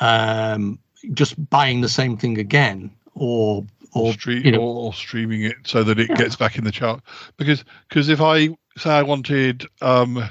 um, 0.00 0.78
just 1.14 1.34
buying 1.50 1.80
the 1.80 1.88
same 1.88 2.16
thing 2.16 2.38
again 2.38 2.90
or 3.14 3.64
or 3.92 4.12
Stream, 4.12 4.44
you 4.44 4.52
know 4.52 4.58
or, 4.60 4.86
or 4.86 4.92
streaming 4.92 5.42
it 5.42 5.56
so 5.64 5.82
that 5.82 5.98
it 5.98 6.08
Yeah. 6.10 6.16
gets 6.16 6.36
back 6.36 6.58
in 6.58 6.64
the 6.64 6.72
chart. 6.72 7.00
Because 7.38 7.64
because 7.88 8.08
if 8.08 8.20
I 8.20 8.48
say 8.76 8.90
I 8.90 9.02
wanted 9.02 9.66
um, 9.80 10.22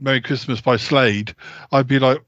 Merry 0.00 0.20
Christmas 0.20 0.60
by 0.60 0.76
Slade, 0.76 1.34
I'd 1.72 1.86
be 1.86 1.98
like, 1.98 2.18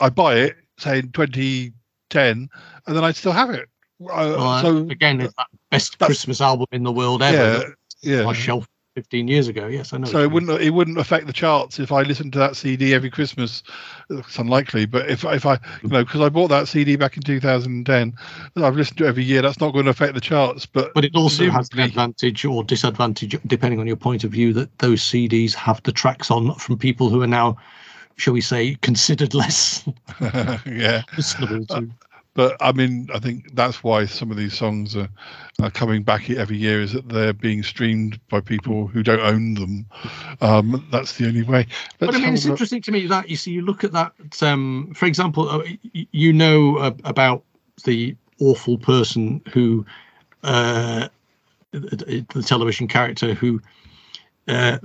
I'd 0.00 0.14
buy 0.14 0.36
it, 0.36 0.56
say 0.78 0.98
in 1.00 1.12
2010, 1.12 2.48
and 2.86 2.96
then 2.96 3.04
I'd 3.04 3.16
still 3.16 3.32
have 3.32 3.50
it. 3.50 3.68
Uh, 4.02 4.36
well, 4.36 4.62
so 4.62 4.76
again 4.90 5.22
it's 5.22 5.34
that 5.34 5.46
best 5.70 5.98
Christmas 5.98 6.42
album 6.42 6.66
in 6.70 6.82
the 6.82 6.92
world 6.92 7.22
ever. 7.22 7.74
yeah, 8.02 8.18
yeah. 8.18 8.26
was 8.26 8.36
shelf 8.36 8.68
15 8.96 9.28
years 9.28 9.46
ago. 9.46 9.66
Yes, 9.66 9.92
I 9.92 9.98
know. 9.98 10.06
So 10.06 10.20
it 10.20 10.30
wouldn't 10.30 10.58
it 10.58 10.70
wouldn't 10.70 10.96
affect 10.96 11.26
the 11.26 11.32
charts 11.32 11.78
if 11.78 11.92
I 11.92 12.00
listened 12.00 12.32
to 12.32 12.38
that 12.38 12.56
CD 12.56 12.94
every 12.94 13.10
Christmas. 13.10 13.62
It's 14.08 14.38
unlikely, 14.38 14.86
but 14.86 15.10
if 15.10 15.22
if 15.22 15.44
I 15.44 15.58
you 15.82 15.90
know 15.90 16.02
because 16.02 16.22
I 16.22 16.30
bought 16.30 16.48
that 16.48 16.66
CD 16.66 16.96
back 16.96 17.14
in 17.14 17.22
2010, 17.22 18.16
I've 18.56 18.74
listened 18.74 18.96
to 18.96 19.04
it 19.04 19.08
every 19.08 19.22
year. 19.22 19.42
That's 19.42 19.60
not 19.60 19.74
going 19.74 19.84
to 19.84 19.90
affect 19.90 20.14
the 20.14 20.20
charts. 20.22 20.64
But 20.64 20.94
But 20.94 21.04
it 21.04 21.14
also 21.14 21.50
has 21.50 21.68
the 21.68 21.82
advantage 21.82 22.46
or 22.46 22.64
disadvantage, 22.64 23.38
depending 23.46 23.80
on 23.80 23.86
your 23.86 23.96
point 23.96 24.24
of 24.24 24.30
view, 24.30 24.54
that 24.54 24.78
those 24.78 25.02
CDs 25.02 25.52
have 25.52 25.82
the 25.82 25.92
tracks 25.92 26.30
on 26.30 26.54
from 26.54 26.78
people 26.78 27.10
who 27.10 27.20
are 27.20 27.26
now 27.26 27.58
shall 28.16 28.32
we 28.32 28.40
say, 28.40 28.74
considered 28.80 29.34
less 29.34 29.86
yeah. 30.20 31.02
listenable 31.16 31.68
to. 31.68 31.86
But 32.36 32.54
I 32.60 32.70
mean, 32.72 33.08
I 33.14 33.18
think 33.18 33.54
that's 33.54 33.82
why 33.82 34.04
some 34.04 34.30
of 34.30 34.36
these 34.36 34.52
songs 34.52 34.94
are, 34.94 35.08
are 35.62 35.70
coming 35.70 36.02
back 36.02 36.28
every 36.28 36.58
year 36.58 36.82
is 36.82 36.92
that 36.92 37.08
they're 37.08 37.32
being 37.32 37.62
streamed 37.62 38.20
by 38.28 38.40
people 38.40 38.86
who 38.86 39.02
don't 39.02 39.20
own 39.20 39.54
them. 39.54 39.86
Um, 40.42 40.86
that's 40.92 41.16
the 41.16 41.26
only 41.26 41.42
way. 41.42 41.66
but 41.98 42.14
I 42.14 42.18
mean, 42.18 42.34
it's 42.34 42.44
interesting 42.44 42.82
to 42.82 42.92
me 42.92 43.06
that 43.06 43.30
you 43.30 43.36
see, 43.36 43.52
you 43.52 43.62
look 43.62 43.84
at 43.84 43.92
that. 43.92 44.12
Um, 44.42 44.92
for 44.94 45.06
example, 45.06 45.48
uh, 45.48 45.62
you 45.92 46.30
know 46.30 46.76
uh, 46.76 46.92
about 47.04 47.42
the 47.84 48.14
awful 48.38 48.76
person 48.76 49.40
who, 49.50 49.86
uh, 50.42 51.08
the, 51.70 52.44
television 52.46 52.86
character 52.86 53.32
who, 53.32 53.62
uh, 54.46 54.76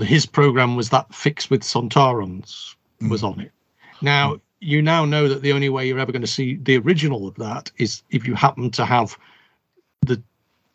his 0.00 0.24
program 0.24 0.74
was 0.74 0.88
that 0.88 1.14
fix 1.14 1.50
with 1.50 1.60
Sontarans 1.60 2.76
was 3.10 3.22
on 3.22 3.40
it. 3.40 3.52
Now 4.00 4.40
you 4.64 4.80
now 4.80 5.04
know 5.04 5.28
that 5.28 5.42
the 5.42 5.52
only 5.52 5.68
way 5.68 5.86
you're 5.86 5.98
ever 5.98 6.12
going 6.12 6.22
to 6.22 6.26
see 6.28 6.56
the 6.56 6.78
original 6.78 7.28
of 7.28 7.34
that 7.36 7.70
is 7.76 8.02
if 8.10 8.26
you 8.26 8.34
happen 8.34 8.70
to 8.70 8.84
have 8.84 9.16
the 10.02 10.20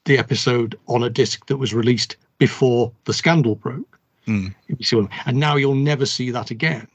the 0.06 0.18
episode 0.18 0.78
on 0.88 1.04
a 1.04 1.10
disc 1.10 1.46
that 1.48 1.58
was 1.58 1.74
released 1.74 2.16
before 2.38 2.92
the 3.06 3.14
scandal 3.14 3.56
broke. 3.56 4.00
Mm. 4.28 4.54
If 4.68 4.80
you 4.80 4.86
see 4.86 4.96
what 4.96 5.06
I 5.06 5.10
mean. 5.10 5.20
And 5.26 5.38
now 5.38 5.56
you'll 5.56 5.76
never 5.76 6.06
see 6.06 6.32
that 6.32 6.52
again. 6.52 6.88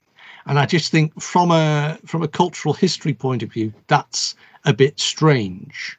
And 0.47 0.59
I 0.59 0.66
just 0.66 0.90
think 0.90 1.20
from 1.20 1.51
a 1.51 1.99
from 2.07 2.22
a 2.22 2.28
cultural 2.28 2.74
history 2.74 3.12
point 3.14 3.42
of 3.42 3.53
view, 3.53 3.72
that's 3.88 4.34
a 4.64 4.72
bit 4.72 4.99
strange. 5.01 5.99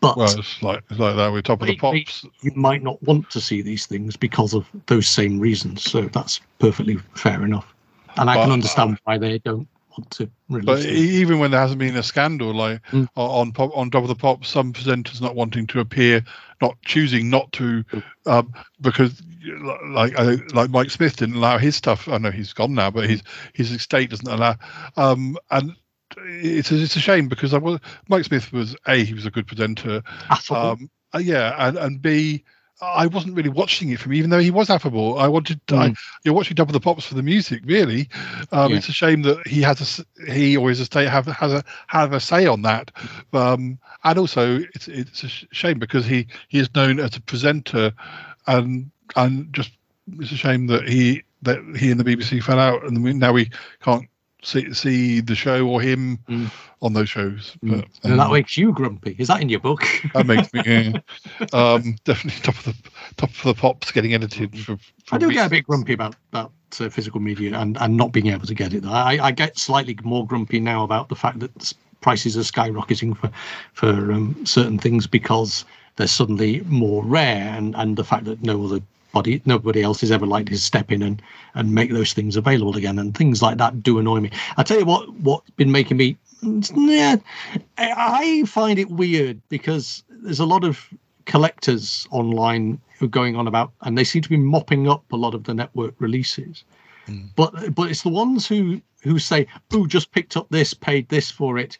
But 0.00 0.16
Well, 0.16 0.38
it's 0.38 0.62
like 0.62 0.82
it's 0.90 0.98
like 0.98 1.14
that 1.16 1.28
with 1.28 1.44
Top 1.44 1.62
of 1.62 1.68
the 1.68 1.76
Pops. 1.76 2.26
you 2.40 2.52
might 2.56 2.82
not 2.82 3.00
want 3.04 3.30
to 3.30 3.40
see 3.40 3.62
these 3.62 3.86
things 3.86 4.16
because 4.16 4.54
of 4.54 4.68
those 4.86 5.06
same 5.06 5.38
reasons. 5.38 5.84
So 5.84 6.02
that's 6.02 6.40
perfectly 6.58 6.96
fair 7.14 7.44
enough. 7.44 7.72
And 8.16 8.28
I 8.28 8.34
But, 8.34 8.42
can 8.42 8.50
uh, 8.50 8.54
understand 8.54 8.98
why 9.04 9.18
they 9.18 9.38
don't 9.38 9.68
want 9.96 10.10
to 10.12 10.30
release 10.48 10.66
But 10.66 10.84
e- 10.84 11.20
even 11.20 11.38
when 11.38 11.50
there 11.50 11.60
hasn't 11.60 11.78
been 11.78 11.96
a 11.96 12.02
scandal, 12.02 12.52
like 12.54 12.80
Mm. 12.90 13.08
on 13.16 13.52
pop, 13.52 13.70
on 13.76 13.90
Top 13.90 14.02
of 14.02 14.08
the 14.08 14.14
pop, 14.14 14.44
some 14.44 14.72
presenters 14.72 15.20
not 15.20 15.34
wanting 15.34 15.66
to 15.68 15.80
appear, 15.80 16.24
not 16.60 16.76
choosing 16.84 17.30
not 17.30 17.50
to, 17.52 17.84
um, 18.26 18.52
because 18.80 19.22
like 19.90 20.18
I, 20.18 20.36
like 20.54 20.70
Mike 20.70 20.90
Smith 20.90 21.16
didn't 21.16 21.36
allow 21.36 21.58
his 21.58 21.76
stuff. 21.76 22.08
I 22.08 22.18
know 22.18 22.30
he's 22.30 22.52
gone 22.52 22.74
now, 22.74 22.90
but 22.90 23.08
his 23.08 23.22
his 23.54 23.70
estate 23.72 24.10
doesn't 24.10 24.28
allow. 24.28 24.56
Um, 24.96 25.36
and 25.50 25.74
it's 26.18 26.70
a, 26.70 26.76
it's 26.82 26.96
a 26.96 27.00
shame 27.00 27.28
because 27.28 27.54
I 27.54 27.58
was 27.58 27.80
Mike 28.08 28.24
Smith 28.24 28.52
was 28.52 28.76
a 28.86 29.04
he 29.04 29.14
was 29.14 29.26
a 29.26 29.30
good 29.30 29.46
presenter. 29.46 30.02
Um, 30.50 30.90
uh, 31.14 31.18
yeah, 31.18 31.54
and 31.58 31.76
and 31.78 32.00
b 32.02 32.44
I 32.82 33.06
wasn't 33.06 33.36
really 33.36 33.48
watching 33.48 33.90
it 33.90 34.00
from 34.00 34.10
him, 34.10 34.18
even 34.18 34.30
though 34.30 34.40
he 34.40 34.50
was 34.50 34.68
affable. 34.68 35.16
I 35.18 35.28
wanted 35.28 35.60
I, 35.70 35.94
you're 36.24 36.34
watching 36.34 36.56
Double 36.56 36.72
the 36.72 36.80
Pops 36.80 37.06
for 37.06 37.14
the 37.14 37.22
music, 37.22 37.62
really. 37.64 38.08
Um, 38.50 38.72
Yeah. 38.72 38.78
It's 38.78 38.88
a 38.88 38.92
shame 38.92 39.22
that 39.22 39.46
he 39.46 39.62
has 39.62 40.00
a 40.00 40.30
he 40.32 40.56
or 40.56 40.68
his 40.68 40.80
estate 40.80 41.08
have 41.08 41.26
has 41.26 41.52
a 41.52 41.64
have 41.86 42.12
a 42.12 42.18
say 42.18 42.46
on 42.46 42.62
that, 42.62 42.90
um, 43.32 43.78
and 44.02 44.18
also 44.18 44.58
it's 44.74 44.88
it's 44.88 45.22
a 45.22 45.28
shame 45.28 45.78
because 45.78 46.04
he 46.04 46.26
he 46.48 46.58
is 46.58 46.74
known 46.74 46.98
as 46.98 47.16
a 47.16 47.20
presenter, 47.20 47.92
and 48.48 48.90
and 49.14 49.52
just 49.52 49.70
it's 50.18 50.32
a 50.32 50.36
shame 50.36 50.66
that 50.66 50.88
he 50.88 51.22
that 51.42 51.58
he 51.76 51.90
and 51.90 52.00
the 52.00 52.04
BBC 52.04 52.42
fell 52.42 52.58
out, 52.58 52.82
and 52.84 53.02
we, 53.02 53.12
now 53.12 53.32
we 53.32 53.50
can't 53.80 54.08
see 54.42 54.72
see 54.72 55.20
the 55.20 55.34
show 55.34 55.66
or 55.66 55.80
him 55.80 56.18
on 56.82 56.92
those 56.92 57.08
shows. 57.08 57.56
But, 57.62 57.86
and 58.02 58.18
that 58.18 58.26
um, 58.26 58.32
makes 58.32 58.56
you 58.56 58.72
grumpy. 58.72 59.16
Is 59.18 59.28
that 59.28 59.40
in 59.40 59.48
your 59.48 59.60
book? 59.60 59.84
that 60.14 60.26
makes 60.26 60.52
me 60.52 60.62
yeah. 60.66 61.00
um, 61.52 61.96
definitely 62.04 62.40
top 62.42 62.56
of 62.58 62.64
the 62.64 62.90
top 63.16 63.30
of 63.30 63.42
the 63.42 63.54
pops 63.54 63.92
getting 63.92 64.14
edited 64.14 64.58
for, 64.58 64.76
for 65.04 65.14
I 65.14 65.18
do 65.18 65.30
get 65.32 65.46
a 65.46 65.50
bit 65.50 65.66
grumpy 65.66 65.92
about 65.92 66.16
that 66.32 66.50
uh, 66.80 66.88
physical 66.88 67.20
media 67.20 67.56
and, 67.58 67.76
and 67.80 67.96
not 67.96 68.12
being 68.12 68.28
able 68.28 68.46
to 68.46 68.54
get 68.54 68.74
it. 68.74 68.84
I, 68.84 69.26
I 69.26 69.30
get 69.30 69.58
slightly 69.58 69.96
more 70.02 70.26
grumpy 70.26 70.60
now 70.60 70.84
about 70.84 71.08
the 71.08 71.16
fact 71.16 71.38
that 71.40 71.72
prices 72.00 72.36
are 72.36 72.40
skyrocketing 72.40 73.16
for 73.16 73.30
for 73.72 74.12
um, 74.12 74.44
certain 74.44 74.78
things 74.78 75.06
because 75.06 75.64
they're 75.96 76.06
suddenly 76.06 76.60
more 76.66 77.04
rare, 77.04 77.54
and, 77.56 77.74
and 77.76 77.96
the 77.96 78.04
fact 78.04 78.24
that 78.24 78.42
no 78.42 78.64
other 78.64 78.80
body, 79.12 79.42
nobody 79.44 79.82
else 79.82 80.02
is 80.02 80.10
ever 80.10 80.26
likely 80.26 80.54
to 80.54 80.60
step 80.60 80.90
in 80.90 81.02
and, 81.02 81.22
and 81.54 81.74
make 81.74 81.90
those 81.90 82.12
things 82.12 82.36
available 82.36 82.76
again, 82.76 82.98
and 82.98 83.16
things 83.16 83.42
like 83.42 83.58
that 83.58 83.82
do 83.82 83.98
annoy 83.98 84.20
me. 84.20 84.30
I 84.56 84.62
tell 84.62 84.78
you 84.78 84.84
what, 84.84 85.12
what's 85.14 85.50
been 85.50 85.72
making 85.72 85.96
me, 85.96 86.16
yeah, 86.74 87.16
I 87.78 88.44
find 88.46 88.78
it 88.78 88.90
weird 88.90 89.40
because 89.48 90.02
there's 90.08 90.40
a 90.40 90.46
lot 90.46 90.64
of 90.64 90.88
collectors 91.24 92.08
online 92.10 92.80
who 92.98 93.06
are 93.06 93.08
going 93.08 93.36
on 93.36 93.46
about, 93.46 93.72
and 93.82 93.96
they 93.96 94.04
seem 94.04 94.22
to 94.22 94.28
be 94.28 94.36
mopping 94.36 94.88
up 94.88 95.04
a 95.12 95.16
lot 95.16 95.34
of 95.34 95.44
the 95.44 95.54
network 95.54 95.94
releases. 95.98 96.64
Hmm. 97.06 97.26
But 97.36 97.74
but 97.74 97.90
it's 97.90 98.02
the 98.02 98.08
ones 98.08 98.46
who 98.46 98.80
who 99.02 99.18
say, 99.18 99.46
"Oh, 99.72 99.86
just 99.86 100.12
picked 100.12 100.36
up 100.36 100.48
this, 100.50 100.74
paid 100.74 101.08
this 101.08 101.30
for 101.30 101.58
it. 101.58 101.78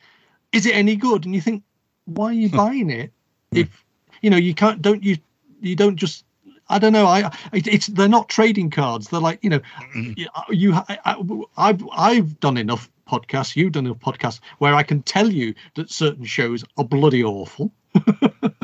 Is 0.52 0.66
it 0.66 0.74
any 0.74 0.96
good?" 0.96 1.24
And 1.24 1.34
you 1.34 1.40
think, 1.40 1.62
why 2.06 2.26
are 2.26 2.32
you 2.32 2.48
hmm. 2.48 2.56
buying 2.56 2.90
it? 2.90 3.12
If 3.52 3.84
you 4.22 4.30
know 4.30 4.36
you 4.36 4.54
can't, 4.54 4.82
don't 4.82 5.02
you? 5.02 5.16
You 5.60 5.76
don't 5.76 5.96
just. 5.96 6.24
I 6.72 6.78
don't 6.78 6.92
know. 6.92 7.06
I 7.06 7.30
it, 7.52 7.66
it's 7.66 7.86
they're 7.88 8.08
not 8.08 8.28
trading 8.28 8.70
cards. 8.70 9.08
They're 9.08 9.20
like 9.20 9.38
you 9.42 9.50
know, 9.50 9.60
you, 9.94 10.26
you 10.50 10.74
I, 10.74 10.98
I, 11.04 11.42
I've 11.56 11.84
I've 11.92 12.40
done 12.40 12.56
enough 12.56 12.90
podcasts. 13.06 13.54
You've 13.54 13.72
done 13.72 13.86
enough 13.86 14.00
podcasts 14.00 14.40
where 14.58 14.74
I 14.74 14.82
can 14.82 15.02
tell 15.02 15.30
you 15.30 15.54
that 15.74 15.90
certain 15.90 16.24
shows 16.24 16.64
are 16.78 16.84
bloody 16.84 17.22
awful. 17.22 17.70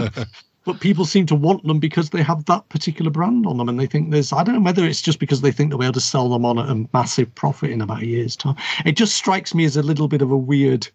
but 0.65 0.81
people 0.81 1.05
seem 1.05 1.27
to 1.27 1.35
want 1.35 1.65
them 1.65 1.79
because 1.79 2.11
they 2.11 2.23
have 2.23 2.45
that 2.47 2.69
particular 2.71 3.11
brand 3.11 3.47
on 3.47 3.59
them 3.59 3.69
and 3.69 3.79
they 3.79 3.87
think 3.87 4.11
there's 4.11 4.33
i 4.33 4.43
don't 4.43 4.55
know 4.55 4.61
whether 4.61 4.85
it's 4.85 5.03
just 5.03 5.19
because 5.19 5.43
they 5.43 5.53
think 5.53 5.71
they'll 5.71 5.79
be 5.79 5.85
able 5.85 5.93
to 5.93 6.01
sell 6.01 6.29
them 6.29 6.45
on 6.45 6.59
at 6.59 6.69
a 6.69 6.87
massive 6.93 7.35
profit 7.35 7.71
in 7.71 7.81
about 7.81 8.03
a 8.03 8.07
year's 8.07 8.37
time 8.37 8.57
it 8.85 8.93
just 8.93 9.15
strikes 9.15 9.55
me 9.55 9.65
as 9.65 9.77
a 9.77 9.83
little 9.83 10.09
bit 10.09 10.23
of 10.23 10.31
a 10.31 10.37
weird 10.37 10.89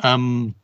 um 0.00 0.54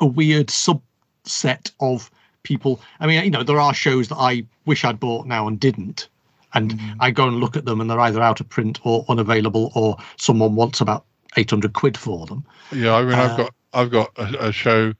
a 0.00 0.06
weird 0.06 0.48
subset 0.48 1.70
of 1.80 2.10
people. 2.46 2.80
I 3.00 3.06
mean 3.06 3.24
you 3.24 3.30
know 3.30 3.42
there 3.42 3.60
are 3.60 3.74
shows 3.74 4.08
that 4.08 4.16
i 4.16 4.44
wish 4.64 4.84
i'd 4.84 5.00
bought 5.00 5.26
now 5.26 5.48
and 5.48 5.58
didn't. 5.60 6.08
And 6.54 6.80
i 7.00 7.10
go 7.10 7.28
and 7.28 7.38
look 7.38 7.56
at 7.56 7.64
them 7.64 7.80
and 7.80 7.90
they're 7.90 8.00
either 8.08 8.22
out 8.22 8.40
of 8.40 8.48
print 8.48 8.78
or 8.84 9.04
unavailable 9.08 9.72
or 9.74 9.96
someone 10.16 10.54
wants 10.54 10.80
about 10.80 11.04
800 11.36 11.72
quid 11.74 11.96
for 11.98 12.24
them. 12.26 12.44
Yeah, 12.72 12.94
I 12.94 13.02
mean, 13.02 13.12
Uh, 13.12 13.22
I've 13.22 13.36
got 13.36 13.54
I've 13.74 13.90
got 13.90 14.10
a, 14.16 14.46
a 14.48 14.52
show 14.52 14.94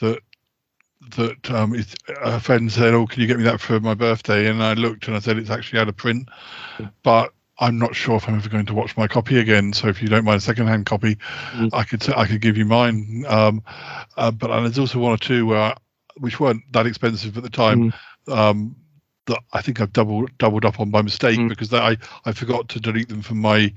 that 0.00 0.20
that 1.16 1.50
um, 1.50 1.74
it's, 1.74 1.94
a 2.22 2.38
friend 2.38 2.70
said, 2.70 2.92
"Oh, 2.94 3.06
can 3.06 3.20
you 3.22 3.26
get 3.26 3.38
me 3.38 3.44
that 3.44 3.60
for 3.60 3.80
my 3.80 3.94
birthday?" 3.94 4.48
And 4.48 4.62
I 4.62 4.74
looked 4.74 5.06
and 5.06 5.16
I 5.16 5.20
said, 5.20 5.38
"It's 5.38 5.50
actually 5.50 5.80
out 5.80 5.88
of 5.88 5.96
print," 5.96 6.28
but 7.02 7.32
I'm 7.58 7.78
not 7.78 7.94
sure 7.94 8.16
if 8.16 8.28
I'm 8.28 8.36
ever 8.36 8.48
going 8.48 8.66
to 8.66 8.74
watch 8.74 8.96
my 8.96 9.06
copy 9.06 9.38
again. 9.38 9.72
So 9.72 9.88
if 9.88 10.02
you 10.02 10.08
don't 10.08 10.24
mind 10.24 10.38
a 10.38 10.40
second-hand 10.40 10.86
copy, 10.86 11.18
I 11.72 11.84
could 11.84 12.08
I 12.14 12.26
could 12.26 12.40
give 12.40 12.56
you 12.56 12.64
mine. 12.64 13.24
Um, 13.28 13.62
uh, 14.16 14.30
but 14.30 14.50
and 14.50 14.66
there's 14.66 14.78
also 14.78 14.98
one 14.98 15.12
or 15.12 15.18
two 15.18 15.46
where 15.46 15.60
I, 15.60 15.76
which 16.18 16.40
weren't 16.40 16.62
that 16.72 16.86
expensive 16.86 17.36
at 17.36 17.42
the 17.42 17.50
time. 17.50 17.92
Um, 18.28 18.76
that 19.26 19.38
I 19.52 19.62
think 19.62 19.80
I've 19.80 19.92
doubled 19.92 20.30
doubled 20.38 20.64
up 20.64 20.80
on 20.80 20.90
by 20.90 21.02
mistake 21.02 21.38
because 21.48 21.70
that 21.70 21.82
I 21.82 21.96
I 22.24 22.32
forgot 22.32 22.68
to 22.70 22.80
delete 22.80 23.08
them 23.08 23.22
from 23.22 23.38
my 23.38 23.72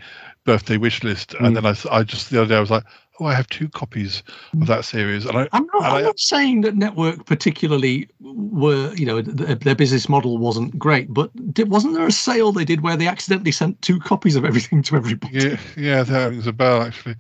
birthday 0.46 0.78
wish 0.78 1.04
list, 1.04 1.36
and 1.36 1.56
then 1.56 1.66
I 1.66 1.76
I 1.92 2.04
just 2.04 2.30
the 2.30 2.42
other 2.42 2.50
day 2.50 2.58
I 2.58 2.60
was 2.60 2.72
like, 2.72 2.84
oh, 3.20 3.26
I 3.26 3.34
have 3.34 3.48
two 3.48 3.70
copies 3.70 4.24
of 4.54 4.68
that 4.68 4.86
series, 4.86 5.26
and 5.26 5.38
I 5.38 5.48
I'm 5.52 5.68
not, 5.74 5.84
I'm 5.84 5.94
I, 5.94 6.02
not 6.02 6.20
saying 6.20 6.62
that 6.62 6.76
network 6.76 7.26
particularly 7.26 8.10
were, 8.20 8.94
you 8.96 9.06
know, 9.06 9.22
th- 9.22 9.60
their 9.60 9.76
business 9.76 10.10
model 10.10 10.38
wasn't 10.38 10.78
great, 10.80 11.14
but 11.14 11.32
did, 11.54 11.70
wasn't 11.70 11.94
there 11.94 12.08
a 12.08 12.12
sale 12.12 12.52
they 12.52 12.66
did 12.66 12.82
where 12.82 12.98
they 12.98 13.08
accidentally 13.08 13.52
sent 13.52 13.82
two 13.82 14.00
copies 14.00 14.36
of 14.36 14.46
everything 14.46 14.82
to 14.84 14.96
everybody? 14.96 15.38
yeah 15.38 15.58
yeah 15.78 16.04
that 16.04 16.30
rings 16.30 16.48
a 16.48 16.54
bell 16.54 16.82
actually, 16.82 17.16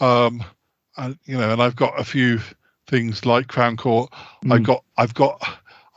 um, 0.00 0.42
and 0.96 1.18
you 1.24 1.36
know, 1.36 1.52
and 1.52 1.62
I've 1.62 1.76
got 1.76 1.98
a 2.00 2.04
few 2.04 2.40
things 2.86 3.24
like 3.26 3.48
Crown 3.48 3.76
Court. 3.76 4.12
I 4.50 4.58
got 4.58 4.84
I've 4.96 5.14
got. 5.14 5.40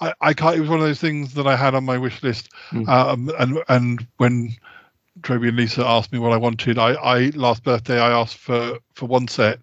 I, 0.02 0.14
I 0.22 0.34
can't. 0.34 0.56
It 0.56 0.62
was 0.62 0.70
one 0.70 0.80
of 0.80 0.86
those 0.86 1.02
things 1.02 1.34
that 1.34 1.46
I 1.46 1.56
had 1.56 1.76
on 1.76 1.84
my 1.84 1.98
wish 1.98 2.24
list, 2.24 2.50
um, 2.88 3.32
and 3.38 3.60
and 3.68 4.08
when 4.18 4.56
Toby 5.24 5.50
and 5.50 5.58
Lisa 5.58 5.86
asked 5.86 6.12
me 6.12 6.20
what 6.20 6.32
I 6.32 6.38
wanted. 6.38 6.78
I, 6.78 6.94
I 6.94 7.20
last 7.36 7.64
birthday 7.64 8.00
I 8.00 8.12
asked 8.12 8.38
for 8.38 8.80
for 8.94 9.06
one 9.08 9.28
set, 9.28 9.60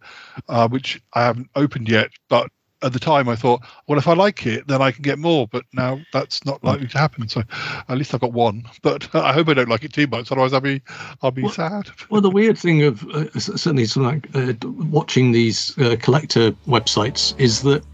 uh, 0.48 0.68
which 0.68 1.00
I 1.14 1.22
haven't 1.22 1.48
opened 1.56 1.88
yet. 1.88 2.10
But 2.28 2.50
at 2.86 2.92
the 2.92 2.98
time 2.98 3.28
I 3.28 3.36
thought, 3.36 3.62
well, 3.86 3.98
if 3.98 4.08
I 4.08 4.14
like 4.14 4.46
it, 4.46 4.66
then 4.68 4.80
I 4.80 4.90
can 4.92 5.02
get 5.02 5.18
more. 5.18 5.46
But 5.48 5.64
now 5.72 6.00
that's 6.12 6.44
not 6.44 6.62
likely 6.64 6.86
to 6.88 6.98
happen. 6.98 7.28
So 7.28 7.42
at 7.88 7.98
least 7.98 8.14
I've 8.14 8.20
got 8.20 8.32
one. 8.32 8.64
But 8.82 9.12
I 9.16 9.32
hope 9.32 9.48
I 9.48 9.54
don't 9.54 9.68
like 9.68 9.82
it 9.82 9.92
too 9.92 10.06
much. 10.06 10.30
Otherwise, 10.30 10.52
I'll 10.52 10.60
be 10.60 10.80
I'll 11.22 11.32
be 11.32 11.48
sad. 11.48 11.90
Well, 12.08 12.20
the 12.20 12.30
weird 12.30 12.56
thing 12.56 12.82
of 12.84 13.02
uh, 13.08 13.28
certainly 13.38 13.86
like 13.96 14.28
uh, 14.36 14.52
watching 14.64 15.32
these 15.32 15.76
uh, 15.78 15.96
collector 16.00 16.52
websites 16.68 17.38
is 17.40 17.62
that 17.62 17.84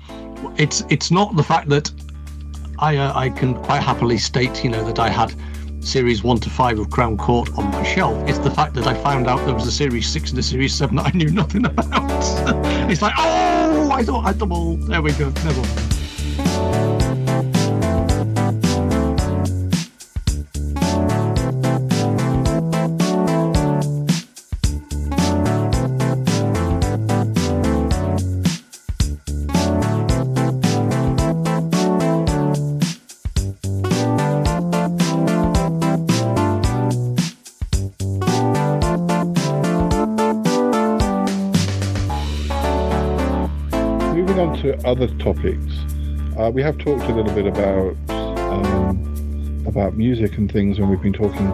it's 0.58 0.84
it's 0.90 1.10
not 1.10 1.34
the 1.36 1.42
fact 1.42 1.70
that 1.70 1.90
I 2.78 2.96
uh, 2.96 3.18
I 3.18 3.30
can 3.30 3.54
quite 3.62 3.82
happily 3.82 4.18
state 4.18 4.62
you 4.62 4.70
know 4.70 4.84
that 4.84 4.98
I 4.98 5.08
had 5.08 5.34
series 5.82 6.22
one 6.22 6.38
to 6.38 6.50
five 6.50 6.78
of 6.78 6.90
Crown 6.90 7.16
Court 7.16 7.50
on 7.58 7.70
my 7.70 7.82
shelf. 7.82 8.16
It's 8.28 8.38
the 8.38 8.50
fact 8.50 8.74
that 8.74 8.86
I 8.86 8.94
found 8.94 9.26
out 9.26 9.44
there 9.44 9.54
was 9.54 9.66
a 9.66 9.72
series 9.72 10.08
six 10.08 10.30
and 10.30 10.38
a 10.38 10.42
series 10.42 10.74
seven 10.74 10.96
that 10.96 11.06
I 11.06 11.10
knew 11.10 11.30
nothing 11.30 11.66
about. 11.66 11.90
it's 12.90 13.02
like 13.02 13.14
oh, 13.18 13.90
I 13.92 14.02
thought 14.02 14.24
I 14.24 14.28
had 14.28 14.38
them 14.38 14.52
all. 14.52 14.76
There 14.76 15.02
we 15.02 15.12
go. 15.12 15.30
Never 15.44 16.91
to 44.62 44.78
other 44.86 45.08
topics, 45.18 45.74
uh, 46.38 46.50
we 46.52 46.62
have 46.62 46.78
talked 46.78 47.02
a 47.04 47.14
little 47.14 47.34
bit 47.34 47.46
about 47.46 47.96
um, 48.08 49.64
about 49.66 49.96
music 49.96 50.38
and 50.38 50.50
things 50.50 50.78
when 50.78 50.88
we've 50.88 51.02
been 51.02 51.12
talking 51.12 51.50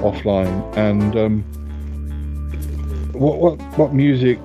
offline. 0.00 0.76
And 0.76 1.16
um, 1.16 1.42
what 3.12 3.38
what 3.38 3.78
what 3.78 3.92
music 3.92 4.38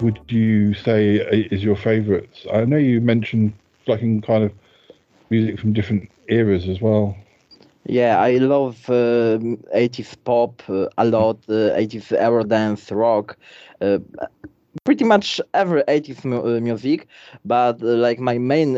would 0.00 0.18
you 0.28 0.72
say 0.72 1.16
is 1.16 1.62
your 1.62 1.76
favourites? 1.76 2.46
I 2.52 2.64
know 2.64 2.78
you 2.78 3.02
mentioned 3.02 3.52
like 3.86 4.00
in 4.00 4.22
kind 4.22 4.44
of 4.44 4.52
music 5.28 5.60
from 5.60 5.74
different 5.74 6.10
eras 6.28 6.68
as 6.68 6.80
well. 6.80 7.16
Yeah, 7.84 8.18
I 8.20 8.36
love 8.36 8.88
uh, 8.88 9.38
80s 9.74 10.16
pop 10.24 10.62
uh, 10.68 10.88
a 10.96 11.04
lot, 11.04 11.38
uh, 11.48 11.76
80s 11.76 12.16
Eurodance, 12.18 12.94
rock, 12.94 13.36
uh, 13.80 13.98
pretty 14.84 15.04
much 15.04 15.40
every 15.54 15.82
80s 15.82 16.24
mu- 16.24 16.56
uh, 16.56 16.60
music. 16.60 17.08
But 17.44 17.82
uh, 17.82 17.86
like 17.86 18.18
my 18.18 18.38
main 18.38 18.74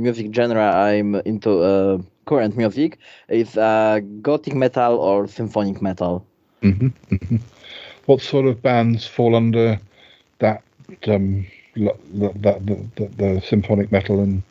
music 0.00 0.34
genre 0.34 0.72
I'm 0.74 1.16
into 1.16 2.04
current 2.26 2.56
music 2.56 2.98
is 3.28 3.54
gothic 4.22 4.54
metal 4.54 4.98
or 4.98 5.26
symphonic 5.28 5.80
metal. 5.80 6.26
Mm-hmm, 6.62 6.88
mm-hmm. 7.14 7.36
What 8.06 8.20
sort 8.20 8.46
of 8.46 8.62
bands 8.62 9.06
fall 9.06 9.34
under 9.34 9.80
that 10.38 10.62
um, 11.08 11.46
that, 11.76 12.42
that 12.42 12.66
the, 12.66 12.88
the, 12.96 13.08
the 13.16 13.40
symphonic 13.40 13.92
metal 13.92 14.20
and 14.20 14.42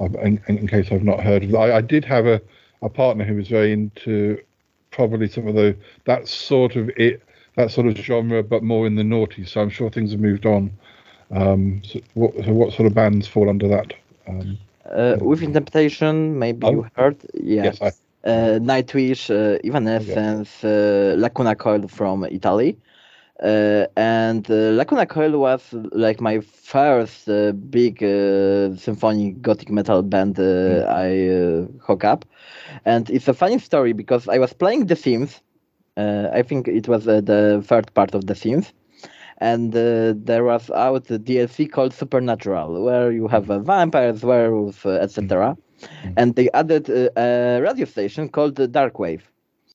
in, 0.00 0.42
in, 0.48 0.66
case 0.66 0.88
I've 0.90 1.02
not 1.02 1.20
heard 1.20 1.44
of. 1.44 1.54
I, 1.54 1.76
I, 1.76 1.80
did 1.80 2.04
have 2.04 2.26
a, 2.26 2.40
a 2.82 2.88
partner 2.88 3.24
who 3.24 3.36
was 3.36 3.48
very 3.48 3.72
into 3.72 4.38
probably 4.90 5.28
some 5.28 5.46
of 5.46 5.54
the 5.54 5.76
that 6.04 6.28
sort 6.28 6.76
of 6.76 6.90
it 6.90 7.22
that 7.56 7.70
sort 7.70 7.86
of 7.86 7.96
genre, 7.96 8.42
but 8.42 8.62
more 8.62 8.86
in 8.86 8.94
the 8.94 9.04
naughty. 9.04 9.44
So 9.44 9.60
I'm 9.60 9.70
sure 9.70 9.90
things 9.90 10.12
have 10.12 10.20
moved 10.20 10.46
on. 10.46 10.70
Um, 11.30 11.82
so 11.84 12.00
what, 12.14 12.34
so 12.44 12.52
what 12.52 12.72
sort 12.72 12.86
of 12.86 12.94
bands 12.94 13.26
fall 13.26 13.48
under 13.48 13.68
that? 13.68 13.92
Um, 14.28 14.58
uh, 14.90 15.16
Within 15.20 15.52
Temptation, 15.52 16.38
maybe 16.38 16.66
oh, 16.66 16.70
you 16.70 16.86
heard. 16.94 17.16
Yeah. 17.34 17.64
Yes, 17.64 17.82
I, 17.82 17.88
uh, 18.28 18.58
Nightwish, 18.58 19.30
uh, 19.30 19.58
Evanescence, 19.64 20.64
uh, 20.64 21.14
Lacuna 21.16 21.54
Coil 21.56 21.88
from 21.88 22.24
Italy. 22.24 22.76
Uh, 23.42 23.86
and 23.96 24.50
uh, 24.50 24.72
Lacuna 24.72 25.04
Coil 25.04 25.38
was 25.38 25.62
like 25.92 26.20
my 26.22 26.40
first 26.40 27.28
uh, 27.28 27.52
big 27.52 28.02
uh, 28.02 28.74
symphonic 28.76 29.42
gothic 29.42 29.70
metal 29.70 30.02
band 30.02 30.36
mm. 30.36 30.88
I 30.88 31.28
uh, 31.28 31.66
hook 31.84 32.02
up, 32.04 32.24
and 32.86 33.10
it's 33.10 33.28
a 33.28 33.34
funny 33.34 33.58
story 33.58 33.92
because 33.92 34.26
I 34.26 34.38
was 34.38 34.54
playing 34.54 34.86
The 34.86 34.96
Sims. 34.96 35.42
I 35.96 36.42
think 36.42 36.68
it 36.68 36.88
was 36.88 37.04
the 37.04 37.62
third 37.66 37.92
part 37.94 38.14
of 38.14 38.26
The 38.26 38.34
Sims, 38.34 38.72
and 39.38 39.72
there 39.72 40.44
was 40.44 40.70
out 40.70 41.10
a 41.10 41.18
DLC 41.18 41.70
called 41.70 41.94
Supernatural, 41.94 42.82
where 42.82 43.12
you 43.12 43.28
have 43.28 43.46
vampires, 43.46 44.22
werewolves, 44.22 44.84
etc. 44.84 45.56
Mm. 45.80 46.14
And 46.16 46.34
they 46.34 46.50
added 46.52 46.88
a 46.88 47.60
radio 47.62 47.84
station 47.84 48.28
called 48.28 48.54
Darkwave. 48.56 49.22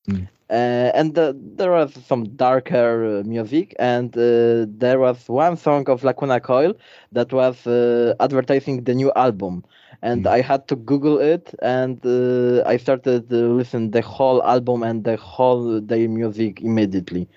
Mm. 0.09 0.27
Uh, 0.51 0.91
and 0.93 1.17
uh, 1.17 1.31
there 1.55 1.71
was 1.71 1.93
some 2.05 2.25
darker 2.35 3.19
uh, 3.19 3.23
music, 3.23 3.73
and 3.79 4.09
uh, 4.17 4.65
there 4.67 4.99
was 4.99 5.29
one 5.29 5.55
song 5.55 5.89
of 5.89 6.03
Lacuna 6.03 6.41
Coil 6.41 6.73
that 7.13 7.31
was 7.31 7.65
uh, 7.65 8.13
advertising 8.19 8.83
the 8.83 8.93
new 8.93 9.13
album, 9.15 9.63
and 10.01 10.25
mm. 10.25 10.29
I 10.29 10.41
had 10.41 10.67
to 10.69 10.75
Google 10.75 11.19
it, 11.19 11.53
and 11.61 12.03
uh, 12.05 12.63
I 12.65 12.77
started 12.77 13.29
to 13.29 13.53
listen 13.53 13.91
the 13.91 14.01
whole 14.01 14.43
album 14.43 14.83
and 14.83 15.03
the 15.03 15.17
whole 15.17 15.81
their 15.81 16.07
music 16.09 16.61
immediately. 16.61 17.27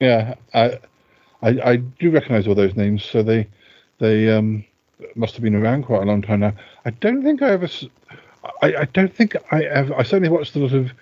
Yeah, 0.00 0.34
I, 0.54 0.78
I, 1.42 1.48
I 1.64 1.76
do 1.76 2.10
recognize 2.10 2.46
all 2.46 2.54
those 2.54 2.76
names, 2.76 3.04
so 3.04 3.22
they, 3.22 3.48
they 3.98 4.30
um, 4.30 4.64
must 5.14 5.34
have 5.34 5.42
been 5.42 5.54
around 5.54 5.84
quite 5.84 6.02
a 6.02 6.06
long 6.06 6.22
time 6.22 6.40
now. 6.40 6.52
I 6.84 6.90
don't 6.90 7.22
think 7.22 7.42
I 7.42 7.50
ever, 7.50 7.68
I, 8.62 8.76
I 8.76 8.84
don't 8.92 9.14
think 9.14 9.36
I 9.50 9.64
ever, 9.64 9.94
I 9.94 10.02
certainly 10.02 10.28
watched 10.28 10.54
a 10.56 10.58
lot 10.58 10.72
of 10.72 10.92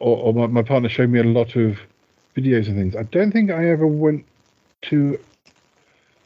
or, 0.00 0.16
or 0.18 0.34
my, 0.34 0.46
my 0.46 0.62
partner 0.62 0.88
showed 0.88 1.10
me 1.10 1.20
a 1.20 1.24
lot 1.24 1.56
of 1.56 1.78
videos 2.36 2.68
and 2.68 2.76
things. 2.76 2.96
I 2.96 3.02
don't 3.04 3.32
think 3.32 3.50
I 3.50 3.68
ever 3.68 3.86
went 3.86 4.24
to 4.82 5.18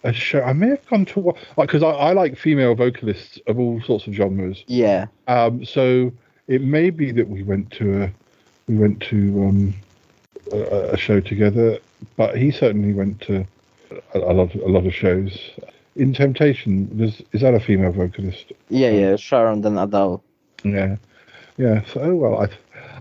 a 0.07 0.13
show. 0.13 0.41
I 0.41 0.53
may 0.53 0.69
have 0.69 0.87
gone 0.89 1.05
to 1.07 1.35
because 1.57 1.83
I, 1.83 1.91
I 1.91 2.13
like 2.13 2.39
female 2.39 2.75
vocalists 2.75 3.39
of 3.47 3.59
all 3.59 3.81
sorts 3.83 4.07
of 4.07 4.15
genres. 4.15 4.65
Yeah. 4.67 5.07
Um. 5.27 5.65
So 5.65 6.13
it 6.49 6.63
may 6.63 6.91
be 6.91 7.13
that 7.13 7.29
we 7.29 7.43
went 7.43 7.71
to 7.73 8.05
a 8.05 8.13
we 8.69 8.77
went 8.77 9.01
to 9.11 9.45
um 9.45 9.75
a, 10.53 10.91
a 10.93 10.97
show 10.97 11.21
together, 11.21 11.79
but 12.17 12.37
he 12.37 12.51
certainly 12.51 12.93
went 12.93 13.21
to 13.23 13.47
a, 14.15 14.19
a 14.19 14.33
lot 14.33 14.55
a 14.55 14.69
lot 14.69 14.87
of 14.87 14.95
shows. 14.95 15.51
In 15.97 16.13
Temptation, 16.13 16.89
is 17.01 17.23
is 17.33 17.41
that 17.41 17.55
a 17.55 17.61
female 17.61 17.93
vocalist? 17.93 18.53
Yeah, 18.69 18.91
yeah, 18.91 19.17
Sharon 19.17 19.63
den 19.63 19.79
Adel. 19.79 20.23
Yeah, 20.63 20.97
yeah. 21.57 21.85
So 21.93 22.15
well, 22.15 22.43
I 22.43 22.49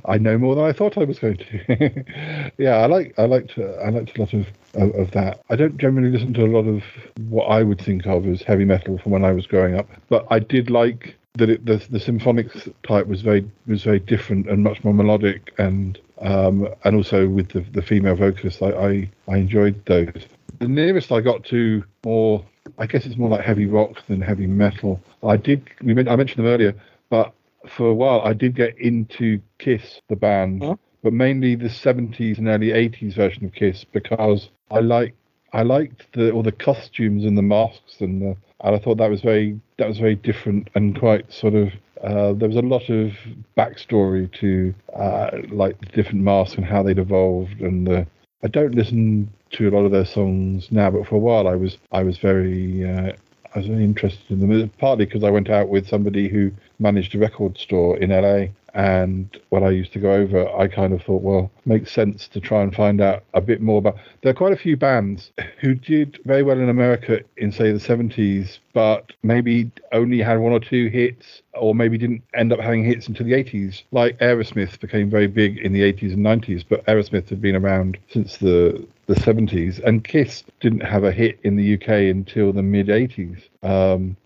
I 0.07 0.17
know 0.17 0.37
more 0.37 0.55
than 0.55 0.65
I 0.65 0.73
thought 0.73 0.97
I 0.97 1.03
was 1.03 1.19
going 1.19 1.37
to. 1.37 2.51
yeah, 2.57 2.77
I 2.77 2.85
like 2.85 3.13
I 3.17 3.25
liked 3.25 3.57
I 3.57 3.89
liked 3.89 4.17
a 4.17 4.21
lot 4.21 4.33
of, 4.33 4.47
of, 4.73 4.95
of 4.95 5.11
that. 5.11 5.41
I 5.49 5.55
don't 5.55 5.77
generally 5.77 6.09
listen 6.09 6.33
to 6.35 6.45
a 6.45 6.47
lot 6.47 6.67
of 6.67 6.83
what 7.27 7.45
I 7.45 7.63
would 7.63 7.81
think 7.81 8.05
of 8.05 8.27
as 8.27 8.41
heavy 8.41 8.65
metal 8.65 8.97
from 8.97 9.11
when 9.11 9.25
I 9.25 9.31
was 9.31 9.47
growing 9.47 9.75
up, 9.75 9.89
but 10.09 10.25
I 10.29 10.39
did 10.39 10.69
like 10.69 11.15
that 11.37 11.49
it, 11.49 11.65
the 11.65 11.77
the 11.89 11.99
symphonic 11.99 12.47
type 12.83 13.07
was 13.07 13.21
very 13.21 13.49
was 13.67 13.83
very 13.83 13.99
different 13.99 14.49
and 14.49 14.63
much 14.63 14.83
more 14.83 14.93
melodic 14.93 15.53
and 15.57 15.99
um, 16.19 16.67
and 16.83 16.95
also 16.95 17.27
with 17.27 17.49
the, 17.49 17.61
the 17.71 17.81
female 17.81 18.15
vocalists 18.15 18.61
I, 18.61 18.69
I, 18.69 19.09
I 19.27 19.37
enjoyed 19.37 19.85
those. 19.85 20.25
The 20.59 20.67
nearest 20.67 21.11
I 21.11 21.21
got 21.21 21.43
to 21.45 21.83
more 22.05 22.45
I 22.77 22.87
guess 22.87 23.05
it's 23.05 23.17
more 23.17 23.29
like 23.29 23.41
heavy 23.41 23.65
rock 23.65 24.05
than 24.07 24.21
heavy 24.21 24.47
metal. 24.47 25.01
I 25.23 25.37
did 25.37 25.69
we 25.81 25.91
I 25.91 26.15
mentioned 26.15 26.45
them 26.45 26.53
earlier, 26.53 26.75
but 27.09 27.33
for 27.69 27.87
a 27.87 27.93
while, 27.93 28.21
I 28.21 28.33
did 28.33 28.55
get 28.55 28.77
into 28.77 29.41
Kiss, 29.59 30.01
the 30.09 30.15
band, 30.15 30.63
huh? 30.63 30.75
but 31.03 31.13
mainly 31.13 31.55
the 31.55 31.69
70s 31.69 32.37
and 32.37 32.47
early 32.47 32.69
80s 32.69 33.15
version 33.15 33.45
of 33.45 33.53
Kiss 33.53 33.85
because 33.91 34.49
I 34.71 34.79
like 34.79 35.13
I 35.53 35.61
liked 35.61 36.11
the 36.13 36.31
all 36.31 36.43
the 36.43 36.51
costumes 36.51 37.23
and 37.23 37.37
the 37.37 37.41
masks 37.41 38.01
and 38.01 38.21
the, 38.21 38.37
and 38.61 38.75
I 38.75 38.79
thought 38.79 38.97
that 38.97 39.09
was 39.09 39.21
very 39.21 39.59
that 39.77 39.87
was 39.87 39.99
very 39.99 40.15
different 40.15 40.69
and 40.75 40.99
quite 40.99 41.31
sort 41.31 41.53
of 41.53 41.69
uh, 42.03 42.33
there 42.33 42.49
was 42.49 42.57
a 42.57 42.61
lot 42.61 42.89
of 42.89 43.13
backstory 43.57 44.31
to 44.39 44.73
uh, 44.93 45.29
like 45.49 45.79
the 45.79 45.85
different 45.87 46.21
masks 46.21 46.55
and 46.55 46.65
how 46.65 46.83
they'd 46.83 46.99
evolved 46.99 47.61
and 47.61 47.87
the 47.87 48.07
I 48.43 48.47
don't 48.47 48.75
listen 48.75 49.31
to 49.51 49.69
a 49.69 49.71
lot 49.71 49.85
of 49.85 49.91
their 49.91 50.05
songs 50.05 50.71
now, 50.71 50.91
but 50.91 51.07
for 51.07 51.15
a 51.15 51.19
while 51.19 51.47
I 51.47 51.55
was 51.55 51.77
I 51.91 52.03
was 52.03 52.17
very 52.17 52.87
uh, 52.87 53.13
I 53.55 53.59
was 53.59 53.67
very 53.67 53.85
interested 53.85 54.29
in 54.29 54.41
them. 54.41 54.69
Partly 54.77 55.05
because 55.05 55.23
I 55.23 55.29
went 55.29 55.49
out 55.49 55.69
with 55.69 55.87
somebody 55.87 56.27
who 56.27 56.51
managed 56.77 57.15
a 57.15 57.19
record 57.19 57.57
store 57.57 57.97
in 57.97 58.09
LA, 58.09 58.47
and 58.73 59.39
when 59.47 59.63
I 59.63 59.69
used 59.69 59.93
to 59.93 59.99
go 59.99 60.11
over, 60.11 60.49
I 60.49 60.67
kind 60.67 60.91
of 60.91 61.01
thought, 61.01 61.21
well, 61.21 61.49
makes 61.65 61.93
sense 61.93 62.27
to 62.27 62.41
try 62.41 62.61
and 62.61 62.75
find 62.75 62.99
out 62.99 63.23
a 63.33 63.39
bit 63.39 63.61
more 63.61 63.77
about. 63.77 63.95
There 64.21 64.31
are 64.31 64.35
quite 64.35 64.51
a 64.51 64.57
few 64.57 64.75
bands 64.75 65.31
who 65.61 65.73
did 65.73 66.19
very 66.25 66.43
well 66.43 66.59
in 66.59 66.67
America 66.67 67.21
in, 67.37 67.53
say, 67.53 67.71
the 67.71 67.79
70s, 67.79 68.59
but 68.73 69.13
maybe 69.23 69.71
only 69.93 70.19
had 70.19 70.39
one 70.39 70.51
or 70.51 70.59
two 70.59 70.87
hits, 70.89 71.41
or 71.53 71.73
maybe 71.73 71.97
didn't 71.97 72.23
end 72.33 72.51
up 72.51 72.59
having 72.59 72.83
hits 72.83 73.07
until 73.07 73.25
the 73.25 73.31
80s. 73.31 73.83
Like 73.93 74.19
Aerosmith 74.19 74.81
became 74.81 75.09
very 75.09 75.27
big 75.27 75.59
in 75.59 75.71
the 75.71 75.93
80s 75.93 76.13
and 76.13 76.25
90s, 76.25 76.65
but 76.67 76.85
Aerosmith 76.87 77.29
had 77.29 77.41
been 77.41 77.55
around 77.55 77.97
since 78.09 78.35
the 78.35 78.85
the 79.07 79.15
70s, 79.15 79.83
and 79.83 80.03
Kiss 80.03 80.43
didn't 80.59 80.81
have 80.81 81.03
a 81.03 81.11
hit 81.11 81.39
in 81.43 81.55
the 81.55 81.75
UK 81.75 81.89
until 81.89 82.51
the 82.51 82.63
mid 82.63 82.87
80s. 82.87 83.41
Um, 83.63 84.17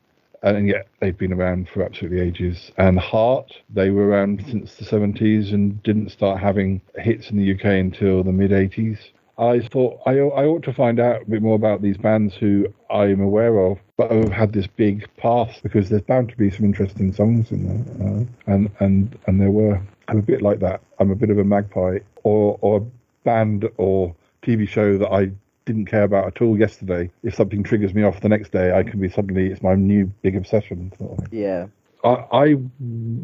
and 0.41 0.67
yet 0.67 0.87
they've 0.99 1.17
been 1.17 1.33
around 1.33 1.67
for 1.69 1.83
absolutely 1.83 2.21
ages. 2.21 2.71
And 2.77 2.97
Heart, 2.97 3.51
they 3.69 3.89
were 3.89 4.07
around 4.07 4.43
since 4.47 4.75
the 4.75 4.85
70s 4.85 5.53
and 5.53 5.81
didn't 5.83 6.09
start 6.09 6.39
having 6.39 6.81
hits 6.97 7.29
in 7.29 7.37
the 7.37 7.53
UK 7.53 7.65
until 7.65 8.23
the 8.23 8.31
mid 8.31 8.51
80s. 8.51 8.99
I 9.37 9.61
thought 9.61 10.01
I, 10.05 10.17
I 10.17 10.45
ought 10.45 10.63
to 10.63 10.73
find 10.73 10.99
out 10.99 11.21
a 11.21 11.25
bit 11.25 11.41
more 11.41 11.55
about 11.55 11.81
these 11.81 11.97
bands 11.97 12.35
who 12.35 12.67
I'm 12.89 13.21
aware 13.21 13.57
of, 13.59 13.79
but 13.95 14.11
have 14.11 14.31
had 14.31 14.51
this 14.51 14.67
big 14.67 15.07
past 15.15 15.63
because 15.63 15.89
there's 15.89 16.01
bound 16.01 16.29
to 16.29 16.37
be 16.37 16.51
some 16.51 16.65
interesting 16.65 17.13
songs 17.13 17.49
in 17.51 17.65
there, 17.65 18.07
uh, 18.07 18.23
and 18.47 18.69
and 18.79 19.17
and 19.27 19.39
there 19.39 19.51
were. 19.51 19.81
I'm 20.09 20.17
a 20.17 20.23
bit 20.23 20.41
like 20.41 20.59
that. 20.59 20.81
I'm 20.99 21.11
a 21.11 21.15
bit 21.15 21.29
of 21.29 21.37
a 21.37 21.45
magpie, 21.45 21.99
or 22.23 22.57
or 22.59 22.77
a 22.79 22.85
band 23.23 23.69
or 23.77 24.13
TV 24.43 24.67
show 24.67 24.97
that 24.97 25.11
I 25.11 25.31
didn't 25.65 25.85
care 25.85 26.03
about 26.03 26.25
at 26.25 26.41
all 26.41 26.57
yesterday, 26.57 27.11
if 27.23 27.35
something 27.35 27.63
triggers 27.63 27.93
me 27.93 28.03
off 28.03 28.21
the 28.21 28.29
next 28.29 28.51
day, 28.51 28.73
I 28.73 28.83
can 28.83 28.99
be 28.99 29.09
suddenly 29.09 29.47
it's 29.47 29.61
my 29.61 29.75
new 29.75 30.05
big 30.21 30.35
obsession. 30.35 30.91
Yeah. 31.31 31.67
I, 32.03 32.25
I 32.31 32.55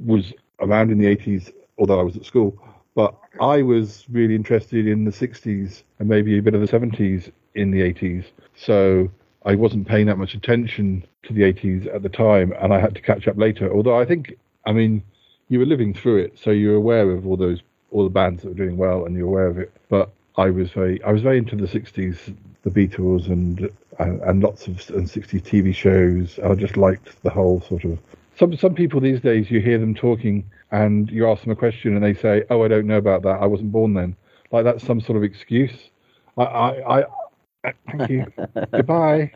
was 0.05 0.34
around 0.59 0.91
in 0.91 0.97
the 0.97 1.16
80s, 1.16 1.51
although 1.78 1.99
I 1.99 2.03
was 2.03 2.16
at 2.16 2.26
school, 2.26 2.57
but 2.93 3.16
I 3.41 3.61
was 3.61 4.05
really 4.09 4.36
interested 4.36 4.88
in 4.88 5.05
the 5.05 5.11
60s 5.11 5.84
and 5.99 6.07
maybe 6.07 6.38
a 6.38 6.41
bit 6.41 6.53
of 6.53 6.61
the 6.61 6.68
70s 6.68 7.32
in 7.55 7.72
the 7.72 7.82
80s. 7.82 8.26
So 8.55 9.09
I 9.45 9.55
wasn't 9.55 9.88
paying 9.88 10.05
that 10.07 10.18
much 10.18 10.34
attention 10.34 11.05
to 11.24 11.34
the 11.34 11.41
80s 11.41 11.93
at 11.93 12.03
the 12.03 12.09
time, 12.09 12.53
and 12.59 12.74
I 12.74 12.80
had 12.80 12.95
to 12.95 13.01
catch 13.01 13.28
up 13.28 13.38
later. 13.38 13.74
Although 13.74 13.99
I 13.99 14.05
think, 14.05 14.38
I 14.66 14.72
mean, 14.72 15.03
you 15.49 15.59
were 15.59 15.66
living 15.66 15.93
through 15.93 16.18
it, 16.18 16.39
so 16.41 16.51
you're 16.51 16.76
aware 16.76 17.11
of 17.11 17.28
all 17.28 17.38
those 17.38 17.61
all 17.91 18.03
the 18.03 18.09
bands 18.09 18.41
that 18.41 18.49
were 18.49 18.55
doing 18.55 18.78
well, 18.78 19.05
and 19.05 19.16
you're 19.16 19.28
aware 19.28 19.47
of 19.47 19.57
it. 19.57 19.72
But 19.89 20.11
I 20.38 20.49
was 20.49 20.71
very 20.71 21.01
I 21.03 21.11
was 21.11 21.21
very 21.21 21.38
into 21.38 21.55
the 21.55 21.67
'60s, 21.67 22.36
the 22.63 22.69
Beatles 22.69 23.27
and 23.27 23.69
and, 23.99 24.21
and 24.21 24.43
lots 24.43 24.67
of 24.67 24.73
and 24.89 25.07
60s 25.07 25.41
TV 25.41 25.73
shows. 25.73 26.39
I 26.43 26.53
just 26.55 26.77
liked 26.77 27.21
the 27.23 27.29
whole 27.29 27.61
sort 27.61 27.86
of. 27.86 27.97
Some 28.38 28.55
some 28.57 28.75
people 28.75 28.99
these 28.99 29.21
days, 29.21 29.49
you 29.49 29.61
hear 29.61 29.77
them 29.77 29.95
talking, 29.95 30.43
and 30.71 31.09
you 31.09 31.29
ask 31.29 31.43
them 31.43 31.51
a 31.51 31.55
question, 31.55 31.95
and 31.95 32.03
they 32.03 32.13
say, 32.13 32.43
"Oh, 32.49 32.63
I 32.63 32.67
don't 32.67 32.88
know 32.88 32.97
about 32.97 33.21
that. 33.23 33.41
I 33.41 33.45
wasn't 33.45 33.71
born 33.71 33.93
then." 33.93 34.15
Like 34.51 34.63
that's 34.65 34.83
some 34.83 34.99
sort 34.99 35.17
of 35.17 35.23
excuse. 35.23 35.89
I 36.38 36.43
I, 36.43 36.99
I 36.99 37.73
thank 37.91 38.09
you. 38.09 38.25
Goodbye. 38.71 39.31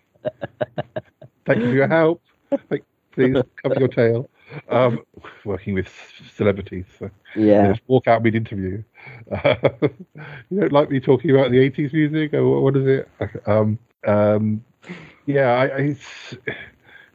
Thank 1.45 1.61
you 1.61 1.69
for 1.69 1.75
your 1.75 1.87
help. 1.87 2.21
Like, 2.69 2.83
please 3.11 3.37
cover 3.61 3.79
your 3.79 3.87
tail. 3.87 4.29
Um, 4.69 5.03
working 5.45 5.73
with 5.73 5.89
celebrities. 6.35 6.85
So, 6.97 7.09
Yeah. 7.35 7.71
just 7.71 7.81
walk 7.87 8.07
out 8.07 8.23
mid 8.23 8.35
interview. 8.35 8.83
you 10.49 10.59
don't 10.59 10.71
like 10.71 10.89
me 10.89 10.99
talking 10.99 11.31
about 11.31 11.51
the 11.51 11.57
80s 11.69 11.93
music 11.93 12.33
or 12.33 12.61
what- 12.61 12.75
is 12.77 12.87
it? 12.87 13.09
Um, 13.45 13.79
um, 14.07 14.63
yeah, 15.25 15.49
I, 15.51 15.65
it's, 15.65 16.35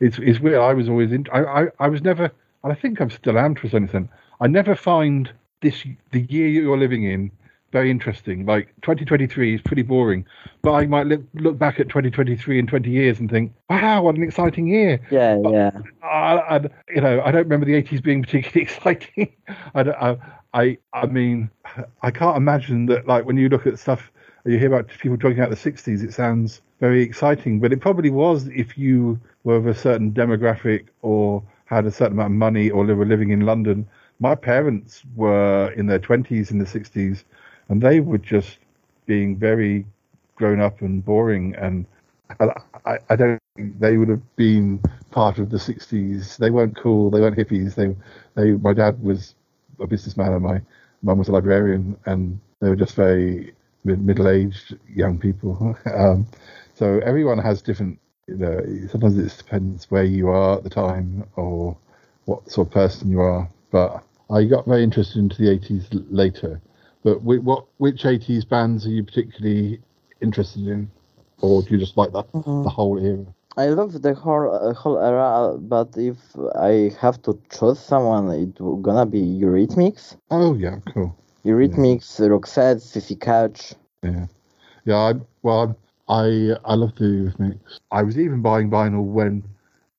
it's 0.00 0.18
it's 0.18 0.40
weird. 0.40 0.58
I 0.58 0.74
was 0.74 0.88
always 0.88 1.12
in. 1.12 1.26
I, 1.32 1.44
I, 1.44 1.66
I 1.80 1.88
was 1.88 2.02
never, 2.02 2.30
and 2.62 2.72
I 2.72 2.74
think 2.74 3.00
I'm 3.00 3.10
still 3.10 3.38
am 3.38 3.54
to 3.56 3.68
some 3.68 3.84
extent. 3.84 4.10
I 4.40 4.46
never 4.46 4.74
find 4.76 5.32
this 5.62 5.84
the 6.10 6.20
year 6.22 6.46
you're 6.48 6.78
living 6.78 7.04
in 7.04 7.30
very 7.74 7.90
interesting. 7.90 8.46
Like 8.46 8.68
2023 8.82 9.56
is 9.56 9.60
pretty 9.60 9.82
boring, 9.82 10.24
but 10.62 10.72
I 10.74 10.86
might 10.86 11.06
look 11.08 11.22
look 11.34 11.58
back 11.58 11.80
at 11.80 11.88
2023 11.88 12.60
in 12.60 12.66
20 12.68 12.88
years 12.88 13.18
and 13.18 13.28
think, 13.28 13.52
wow, 13.68 14.02
what 14.02 14.14
an 14.14 14.22
exciting 14.22 14.68
year. 14.68 15.00
Yeah, 15.10 15.38
yeah. 15.50 15.70
I, 16.04 16.36
I, 16.56 16.60
you 16.94 17.00
know, 17.00 17.20
I 17.22 17.32
don't 17.32 17.42
remember 17.42 17.66
the 17.66 17.82
80s 17.82 18.00
being 18.02 18.22
particularly 18.22 18.62
exciting. 18.70 19.32
I, 19.74 19.80
I, 19.80 20.16
I, 20.54 20.78
I 20.92 21.06
mean, 21.06 21.50
I 22.02 22.10
can't 22.10 22.36
imagine 22.36 22.86
that. 22.86 23.06
Like 23.06 23.26
when 23.26 23.36
you 23.36 23.48
look 23.48 23.66
at 23.66 23.78
stuff, 23.78 24.10
you 24.46 24.58
hear 24.58 24.72
about 24.74 24.88
people 24.88 25.18
talking 25.18 25.38
about 25.38 25.50
the 25.50 25.56
60s. 25.56 26.02
It 26.04 26.14
sounds 26.14 26.62
very 26.80 27.02
exciting, 27.02 27.60
but 27.60 27.72
it 27.72 27.80
probably 27.80 28.10
was 28.10 28.46
if 28.48 28.78
you 28.78 29.20
were 29.44 29.56
of 29.56 29.66
a 29.66 29.74
certain 29.74 30.12
demographic 30.12 30.86
or 31.02 31.42
had 31.66 31.86
a 31.86 31.90
certain 31.90 32.14
amount 32.14 32.32
of 32.32 32.38
money 32.38 32.70
or 32.70 32.84
were 32.84 33.04
living 33.06 33.30
in 33.30 33.40
London. 33.40 33.86
My 34.20 34.34
parents 34.34 35.02
were 35.16 35.72
in 35.76 35.86
their 35.86 35.98
20s 35.98 36.50
in 36.50 36.58
the 36.58 36.66
60s, 36.66 37.24
and 37.68 37.82
they 37.82 38.00
were 38.00 38.18
just 38.18 38.58
being 39.06 39.36
very 39.36 39.84
grown 40.36 40.60
up 40.60 40.80
and 40.82 41.04
boring 41.04 41.54
and 41.56 41.86
I, 42.40 42.48
I, 42.86 42.98
I 43.10 43.16
don't 43.16 43.40
think 43.56 43.78
they 43.78 43.98
would 43.98 44.08
have 44.08 44.36
been 44.36 44.80
part 45.10 45.38
of 45.38 45.50
the 45.50 45.58
60s. 45.58 46.36
They 46.38 46.50
weren't 46.50 46.76
cool. 46.76 47.10
They 47.10 47.20
weren't 47.20 47.36
hippies. 47.36 47.74
They, 47.74 47.94
they. 48.34 48.52
My 48.52 48.72
dad 48.72 49.02
was 49.02 49.34
a 49.80 49.86
businessman, 49.86 50.32
and 50.32 50.42
my 50.42 50.60
mum 51.02 51.18
was 51.18 51.28
a 51.28 51.32
librarian, 51.32 51.96
and 52.06 52.40
they 52.60 52.68
were 52.68 52.76
just 52.76 52.94
very 52.94 53.52
mid- 53.84 54.04
middle-aged 54.04 54.78
young 54.88 55.18
people. 55.18 55.76
um, 55.94 56.26
so 56.74 57.00
everyone 57.04 57.38
has 57.38 57.62
different. 57.62 57.98
You 58.26 58.36
know, 58.36 58.60
sometimes 58.90 59.18
it 59.18 59.36
depends 59.36 59.90
where 59.90 60.04
you 60.04 60.28
are 60.28 60.56
at 60.56 60.64
the 60.64 60.70
time 60.70 61.24
or 61.36 61.76
what 62.24 62.50
sort 62.50 62.68
of 62.68 62.72
person 62.72 63.10
you 63.10 63.20
are. 63.20 63.48
But 63.70 64.02
I 64.30 64.44
got 64.44 64.66
very 64.66 64.82
interested 64.82 65.18
into 65.18 65.36
the 65.42 65.48
80s 65.58 66.06
later. 66.10 66.60
But 67.02 67.20
what 67.20 67.66
which 67.76 68.04
80s 68.04 68.48
bands 68.48 68.86
are 68.86 68.90
you 68.90 69.04
particularly 69.04 69.80
interested 70.22 70.66
in? 70.66 70.90
or 71.40 71.62
do 71.62 71.74
you 71.74 71.78
just 71.78 71.96
like 71.96 72.12
the 72.12 72.22
the 72.32 72.70
whole 72.70 72.98
era? 72.98 73.26
I 73.56 73.66
love 73.68 74.02
the 74.02 74.14
whole 74.14 74.52
uh, 74.52 74.74
whole 74.74 74.98
era, 74.98 75.56
but 75.58 75.96
if 75.96 76.16
I 76.56 76.90
have 77.00 77.22
to 77.22 77.38
choose 77.50 77.78
someone, 77.78 78.30
it 78.30 78.54
gonna 78.82 79.06
be 79.06 79.20
Eurythmics. 79.20 80.16
Oh 80.30 80.54
yeah, 80.54 80.78
cool. 80.92 81.16
Eurythmics, 81.44 82.18
Roxette, 82.20 82.80
C.C. 82.80 83.14
Catch. 83.16 83.74
Yeah, 84.02 84.26
yeah. 84.84 84.96
I 84.96 85.12
well, 85.42 85.76
I 86.08 86.56
I 86.64 86.74
love 86.74 86.96
the 86.96 87.04
Eurythmics. 87.04 87.78
I 87.92 88.02
was 88.02 88.18
even 88.18 88.42
buying 88.42 88.70
vinyl 88.70 89.04
when 89.04 89.44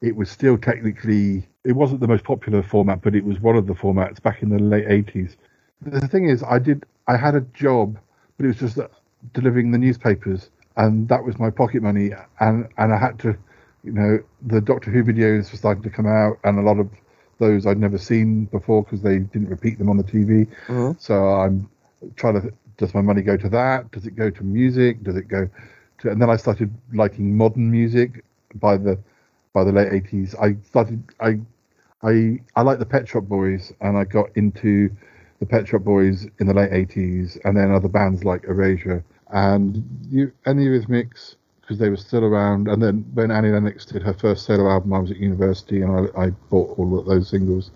it 0.02 0.16
was 0.16 0.30
still 0.30 0.58
technically 0.58 1.48
it 1.64 1.74
wasn't 1.74 2.00
the 2.02 2.08
most 2.08 2.24
popular 2.24 2.62
format, 2.62 3.02
but 3.02 3.16
it 3.16 3.24
was 3.24 3.40
one 3.40 3.56
of 3.56 3.68
the 3.68 3.74
formats 3.74 4.22
back 4.22 4.44
in 4.44 4.50
the 4.50 4.60
late 4.60 4.86
eighties. 4.88 5.38
The 5.82 6.08
thing 6.08 6.28
is, 6.30 6.44
I 6.44 6.60
did 6.60 6.86
I 7.08 7.16
had 7.16 7.36
a 7.36 7.42
job, 7.54 7.98
but 8.38 8.46
it 8.46 8.48
was 8.48 8.60
just 8.60 8.78
uh, 8.78 8.88
delivering 9.34 9.72
the 9.72 9.78
newspapers, 9.78 10.50
and 10.78 11.08
that 11.10 11.24
was 11.24 11.40
my 11.40 11.50
pocket 11.50 11.82
money, 11.82 12.12
and 12.40 12.68
and 12.78 12.94
I 12.94 12.98
had 12.98 13.20
to, 13.20 13.38
you 13.84 13.92
know, 13.92 14.20
the 14.46 14.62
Doctor 14.62 14.92
Who 14.92 15.04
videos 15.04 15.52
were 15.52 15.58
starting 15.58 15.84
to 15.84 15.90
come 15.90 16.08
out, 16.08 16.38
and 16.44 16.60
a 16.60 16.62
lot 16.62 16.80
of 16.80 16.90
those 17.40 17.66
I'd 17.66 17.78
never 17.78 17.98
seen 17.98 18.46
before 18.46 18.84
because 18.84 19.02
they 19.02 19.20
didn't 19.20 19.50
repeat 19.50 19.78
them 19.78 19.90
on 19.90 19.98
the 19.98 20.04
TV. 20.04 20.48
Mm-hmm. 20.68 20.92
So 21.00 21.16
I'm 21.16 21.70
trying 22.16 22.42
to. 22.42 22.54
Does 22.78 22.94
my 22.94 23.02
money 23.02 23.22
go 23.22 23.38
to 23.38 23.48
that? 23.50 23.90
Does 23.92 24.06
it 24.06 24.18
go 24.18 24.30
to 24.30 24.44
music? 24.44 25.02
Does 25.04 25.16
it 25.16 25.30
go 25.30 25.50
to? 26.00 26.12
And 26.12 26.22
then 26.22 26.30
I 26.30 26.36
started 26.36 26.74
liking 26.94 27.38
modern 27.38 27.72
music 27.72 28.26
by 28.56 28.78
the 28.78 28.98
by 29.54 29.64
the 29.64 29.72
late 29.72 29.94
eighties. 29.94 30.36
I 30.36 30.58
started. 30.66 31.02
I 31.22 31.40
I 32.04 32.40
I 32.56 32.62
like 32.64 32.80
the 32.80 32.86
Pet 32.86 33.08
Shop 33.08 33.24
Boys, 33.24 33.72
and 33.80 33.98
I 33.98 34.04
got 34.04 34.30
into 34.36 34.90
the 35.40 35.46
Pet 35.46 35.68
Shop 35.68 35.84
Boys 35.84 36.28
in 36.40 36.48
the 36.48 36.54
late 36.54 36.74
eighties, 36.74 37.38
and 37.46 37.56
then 37.56 37.72
other 37.72 37.88
bands 37.88 38.26
like 38.26 38.44
Erasure 38.44 39.06
and 39.32 39.84
you 40.10 40.32
and 40.46 40.60
the 40.60 40.64
Eurythmics 40.64 41.36
because 41.62 41.80
they 41.80 41.90
were 41.90 41.98
still 41.98 42.24
around. 42.24 42.68
And 42.68 42.82
then 42.82 43.06
when 43.14 43.32
Annie 43.32 43.50
Lennox 43.50 43.86
did 43.86 44.04
her 44.04 44.14
first 44.14 44.46
solo 44.46 44.70
album, 44.70 44.94
I 44.94 45.00
was 45.00 45.12
at 45.12 45.18
university, 45.18 45.82
and 45.82 46.10
I, 46.16 46.26
I 46.26 46.30
bought 46.50 46.78
all 46.78 47.00
of 47.00 47.06
those 47.08 47.30
singles. 47.30 47.72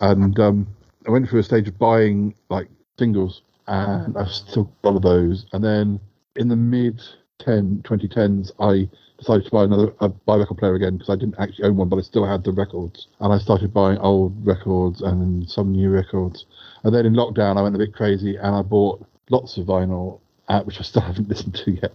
And 0.00 0.38
um, 0.38 0.66
I 1.06 1.10
went 1.10 1.28
through 1.28 1.40
a 1.40 1.44
stage 1.44 1.68
of 1.68 1.78
buying 1.78 2.34
like 2.50 2.68
singles, 2.98 3.42
and 3.66 4.16
I've 4.16 4.30
still 4.30 4.64
got 4.82 4.90
a 4.90 4.90
lot 4.90 4.96
of 4.96 5.02
those. 5.02 5.46
And 5.52 5.64
then 5.64 6.00
in 6.36 6.48
the 6.48 6.56
mid 6.56 7.00
10, 7.38 7.82
2010s, 7.84 8.52
I 8.60 8.88
decided 9.18 9.44
to 9.44 9.50
buy 9.50 9.64
another 9.64 9.94
a 10.00 10.08
buy 10.08 10.36
record 10.36 10.58
player 10.58 10.74
again 10.74 10.96
because 10.96 11.10
I 11.10 11.16
didn't 11.16 11.36
actually 11.38 11.64
own 11.64 11.76
one, 11.76 11.88
but 11.88 11.98
I 11.98 12.02
still 12.02 12.26
had 12.26 12.44
the 12.44 12.52
records. 12.52 13.08
And 13.20 13.32
I 13.32 13.38
started 13.38 13.72
buying 13.72 13.98
old 13.98 14.34
records 14.46 15.00
and 15.02 15.48
some 15.48 15.72
new 15.72 15.90
records. 15.90 16.46
And 16.82 16.94
then 16.94 17.06
in 17.06 17.14
lockdown, 17.14 17.56
I 17.56 17.62
went 17.62 17.74
a 17.74 17.78
bit 17.78 17.94
crazy 17.94 18.36
and 18.36 18.54
I 18.54 18.62
bought 18.62 19.04
lots 19.30 19.56
of 19.56 19.66
vinyl, 19.66 20.20
uh, 20.48 20.62
which 20.62 20.78
I 20.78 20.82
still 20.82 21.02
haven't 21.10 21.28
listened 21.28 21.54
to 21.56 21.72
yet. 21.72 21.92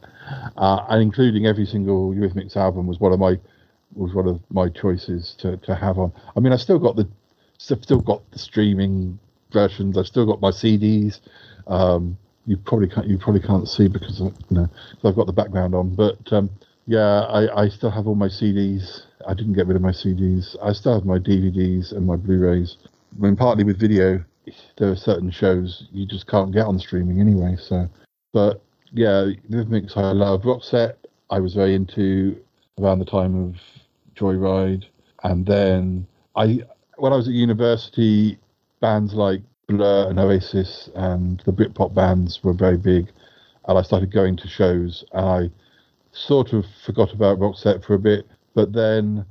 Uh, 0.58 0.86
and 0.90 1.02
including 1.02 1.46
every 1.46 1.66
single 1.66 2.14
Eurythmics 2.14 2.56
album 2.56 2.88
was 2.88 3.00
one 3.00 3.14
of 3.14 3.20
my 3.20 3.38
was 3.96 4.14
one 4.14 4.28
of 4.28 4.40
my 4.52 4.70
choices 4.70 5.36
to, 5.40 5.58
to 5.58 5.74
have 5.76 5.98
on. 5.98 6.14
I 6.36 6.40
mean, 6.40 6.54
I 6.54 6.58
still 6.58 6.78
got 6.78 6.96
the 6.96 7.08
still 7.58 8.02
got 8.02 8.30
the 8.32 8.40
streaming 8.40 9.20
versions. 9.52 9.98
I've 9.98 10.08
still 10.08 10.26
got 10.26 10.42
my 10.42 10.52
CDs. 10.52 11.20
Um, 11.68 12.18
you 12.46 12.58
probably 12.58 12.88
can't 12.88 13.08
you 13.08 13.18
probably 13.18 13.42
can't 13.42 13.68
see 13.68 13.88
because 13.88 14.20
you 14.20 14.34
know 14.50 14.70
I've 15.04 15.16
got 15.16 15.28
the 15.28 15.34
background 15.34 15.76
on. 15.76 15.96
But 15.96 16.18
um, 16.32 16.50
yeah, 16.86 17.22
I, 17.22 17.64
I 17.64 17.70
still 17.70 17.92
have 17.92 18.08
all 18.08 18.16
my 18.16 18.28
CDs. 18.28 19.04
I 19.28 19.34
didn't 19.34 19.54
get 19.54 19.68
rid 19.68 19.76
of 19.76 19.82
my 19.82 19.92
CDs. 19.92 20.56
I 20.64 20.74
still 20.74 20.96
have 20.96 21.06
my 21.06 21.20
DVDs 21.20 21.92
and 21.92 22.08
my 22.08 22.16
Blu-rays. 22.16 22.78
I 23.16 23.22
mean, 23.22 23.36
partly 23.36 23.64
with 23.64 23.80
video, 23.80 24.24
there 24.78 24.90
are 24.90 24.96
certain 24.96 25.30
shows 25.30 25.88
you 25.92 26.08
just 26.08 26.26
can't 26.26 26.52
get 26.52 26.66
on 26.66 26.80
streaming 26.80 27.20
anyway. 27.20 27.58
So, 27.60 27.88
but 28.32 28.62
yeah, 28.92 29.30
Eurythmics 29.50 29.96
I 29.98 30.12
love. 30.12 30.44
Roxette 30.44 30.96
I 31.30 31.40
was 31.40 31.54
very 31.54 31.76
into 31.76 32.38
around 32.80 33.00
the 33.00 33.06
time 33.06 33.36
of 33.36 33.56
Joyride, 34.16 34.86
and 35.24 35.46
then 35.46 36.08
I 36.36 36.64
when 36.98 37.14
I 37.14 37.16
was 37.16 37.28
at 37.28 37.34
university, 37.34 38.38
bands 38.82 39.14
like 39.14 39.42
Blur 39.68 40.10
and 40.10 40.20
Oasis 40.20 40.90
and 40.96 41.42
the 41.46 41.54
Britpop 41.54 41.94
bands 41.94 42.44
were 42.44 42.54
very 42.54 42.78
big, 42.78 43.12
and 43.68 43.78
I 43.78 43.82
started 43.84 44.12
going 44.12 44.36
to 44.38 44.48
shows, 44.48 45.04
and 45.14 45.26
I 45.26 45.50
sort 46.12 46.54
of 46.54 46.66
forgot 46.84 47.14
about 47.14 47.40
Roxette 47.40 47.84
for 47.84 47.94
a 47.94 48.00
bit, 48.00 48.28
but 48.56 48.74
then 48.74 49.26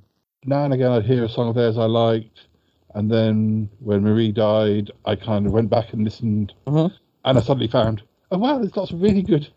now 0.45 0.65
and 0.65 0.73
again 0.73 0.93
I'd 0.93 1.05
hear 1.05 1.25
a 1.25 1.29
song 1.29 1.49
of 1.49 1.57
theirs 1.57 1.77
I 1.77 1.87
liked, 1.87 2.47
and 2.95 3.11
then 3.11 3.69
when 3.81 4.05
Marie 4.05 4.33
died, 4.33 4.91
I 5.05 5.17
kind 5.17 5.47
of 5.47 5.53
went 5.53 5.71
back 5.71 5.93
and 5.93 6.05
listened, 6.05 6.55
mm-hmm. 6.67 6.95
and 7.25 7.39
I 7.39 7.41
suddenly 7.41 7.69
found, 7.69 8.03
oh 8.31 8.39
wow, 8.39 8.59
there's 8.59 8.77
lots 8.77 8.91
of 8.93 9.01
really 9.01 9.23
good, 9.23 9.49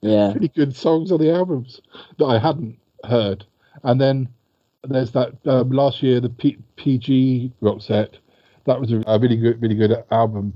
Yeah. 0.00 0.32
really 0.34 0.48
good 0.48 0.74
songs 0.74 1.12
on 1.12 1.18
the 1.20 1.32
albums 1.32 1.80
that 2.18 2.24
I 2.26 2.38
hadn't 2.38 2.78
heard, 3.04 3.44
and 3.82 4.00
then 4.00 4.28
there's 4.84 5.12
that 5.12 5.34
um, 5.46 5.70
last 5.70 6.02
year 6.02 6.20
the 6.20 6.28
P- 6.28 6.58
PG 6.76 7.52
set, 7.80 8.16
that 8.66 8.80
was 8.80 8.92
a, 8.92 9.02
a 9.06 9.18
really 9.18 9.36
good, 9.36 9.60
really 9.60 9.74
good 9.74 10.04
album 10.10 10.52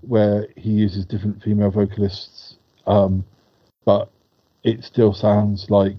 where 0.00 0.48
he 0.56 0.70
uses 0.70 1.06
different 1.06 1.42
female 1.42 1.70
vocalists, 1.70 2.56
um, 2.86 3.24
but 3.84 4.10
it 4.62 4.84
still 4.84 5.12
sounds 5.12 5.70
like 5.70 5.96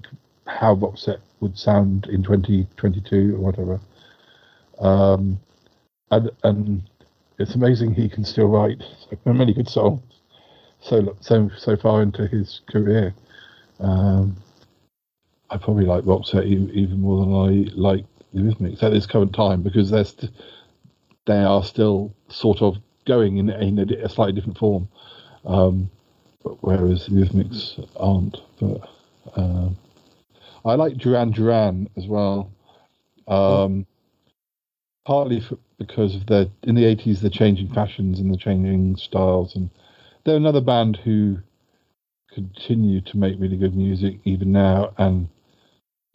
how 0.48 0.76
Roxette 0.76 1.22
would 1.40 1.58
sound 1.58 2.08
in 2.08 2.24
2022 2.24 3.36
or 3.36 3.40
whatever. 3.40 3.80
Um, 4.80 5.40
and 6.12 6.30
and 6.44 6.84
it's 7.40 7.56
amazing 7.56 7.94
he 7.94 8.10
can 8.10 8.24
still 8.24 8.48
write 8.48 8.82
so 9.10 9.34
many 9.34 9.54
good 9.54 9.70
songs 9.70 10.02
so 10.86 11.18
so 11.20 11.50
so 11.58 11.76
far 11.76 12.02
into 12.02 12.28
his 12.28 12.62
career. 12.70 13.14
Um, 13.80 14.38
I 15.50 15.58
probably 15.58 15.86
like 15.86 16.04
Roxette 16.04 16.46
e- 16.46 16.72
even 16.74 17.02
more 17.02 17.26
than 17.26 17.34
I 17.34 17.72
like 17.76 18.06
the 18.34 18.40
Eurythmics 18.42 18.84
at 18.84 18.92
this 18.92 19.06
current 19.06 19.34
time 19.34 19.62
because 19.62 19.90
they're 19.90 20.06
st- 20.06 20.32
they 21.26 21.44
are 21.44 21.64
still 21.64 22.14
sort 22.30 22.62
of 22.62 22.78
going 23.06 23.38
in, 23.38 23.50
in 23.50 23.80
a, 23.80 24.06
a 24.06 24.10
slightly 24.10 24.34
different 24.34 24.58
form, 24.58 24.88
um, 25.46 25.90
whereas 26.62 27.06
the 27.06 27.12
Eurythmics 27.12 27.88
aren't. 27.98 28.38
But 28.60 28.90
um, 29.36 29.76
I 30.64 30.76
like 30.76 30.98
Duran 30.98 31.32
Duran 31.32 31.90
as 31.98 32.06
well. 32.08 32.52
Um, 33.28 33.88
partly 35.06 35.40
for, 35.40 35.58
because 35.80 36.16
of 36.16 36.28
their 36.28 36.48
in 36.64 36.76
the 36.76 36.84
80s 36.84 37.20
they're 37.20 37.30
changing 37.30 37.70
fashions 37.74 38.20
and 38.20 38.30
they're 38.30 38.38
changing 38.38 38.96
styles 38.98 39.56
and 39.56 39.70
they're 40.26 40.36
another 40.36 40.62
band 40.62 40.98
who 40.98 41.38
continue 42.34 43.00
to 43.00 43.18
make 43.18 43.40
really 43.40 43.58
good 43.58 43.76
music 43.76 44.20
even 44.26 44.52
now 44.52 44.94
and 44.98 45.30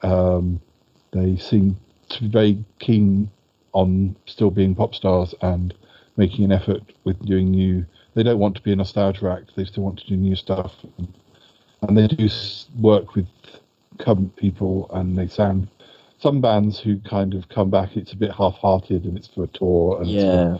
um, 0.02 0.60
they 1.12 1.36
seem 1.36 1.78
to 2.08 2.22
be 2.22 2.28
very 2.28 2.64
keen 2.78 3.30
on 3.72 4.14
still 4.26 4.50
being 4.50 4.74
pop 4.74 4.94
stars 4.94 5.34
and 5.42 5.74
making 6.16 6.44
an 6.44 6.52
effort 6.52 6.82
with 7.04 7.18
doing 7.24 7.50
new 7.50 7.86
they 8.14 8.22
don't 8.22 8.38
want 8.38 8.54
to 8.54 8.62
be 8.62 8.72
a 8.72 8.76
nostalgia 8.76 9.30
act 9.30 9.52
they 9.56 9.64
still 9.64 9.84
want 9.84 9.98
to 9.98 10.06
do 10.06 10.16
new 10.16 10.36
stuff 10.36 10.74
and, 10.98 11.08
they 11.96 12.06
do 12.06 12.28
work 12.78 13.14
with 13.14 13.26
current 13.98 14.36
people 14.36 14.90
and 14.92 15.16
they 15.16 15.26
sound 15.26 15.66
some 16.20 16.40
bands 16.40 16.78
who 16.78 16.98
kind 17.00 17.34
of 17.34 17.48
come 17.48 17.70
back, 17.70 17.96
it's 17.96 18.12
a 18.12 18.16
bit 18.16 18.30
half-hearted 18.32 19.04
and 19.04 19.16
it's 19.16 19.28
for 19.28 19.44
a 19.44 19.46
tour. 19.48 20.00
And 20.00 20.10
yeah. 20.10 20.58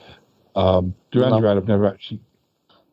Um, 0.57 0.95
Duran 1.13 1.41
Duran 1.41 1.57
have 1.57 1.69
never 1.69 1.87
actually. 1.87 2.21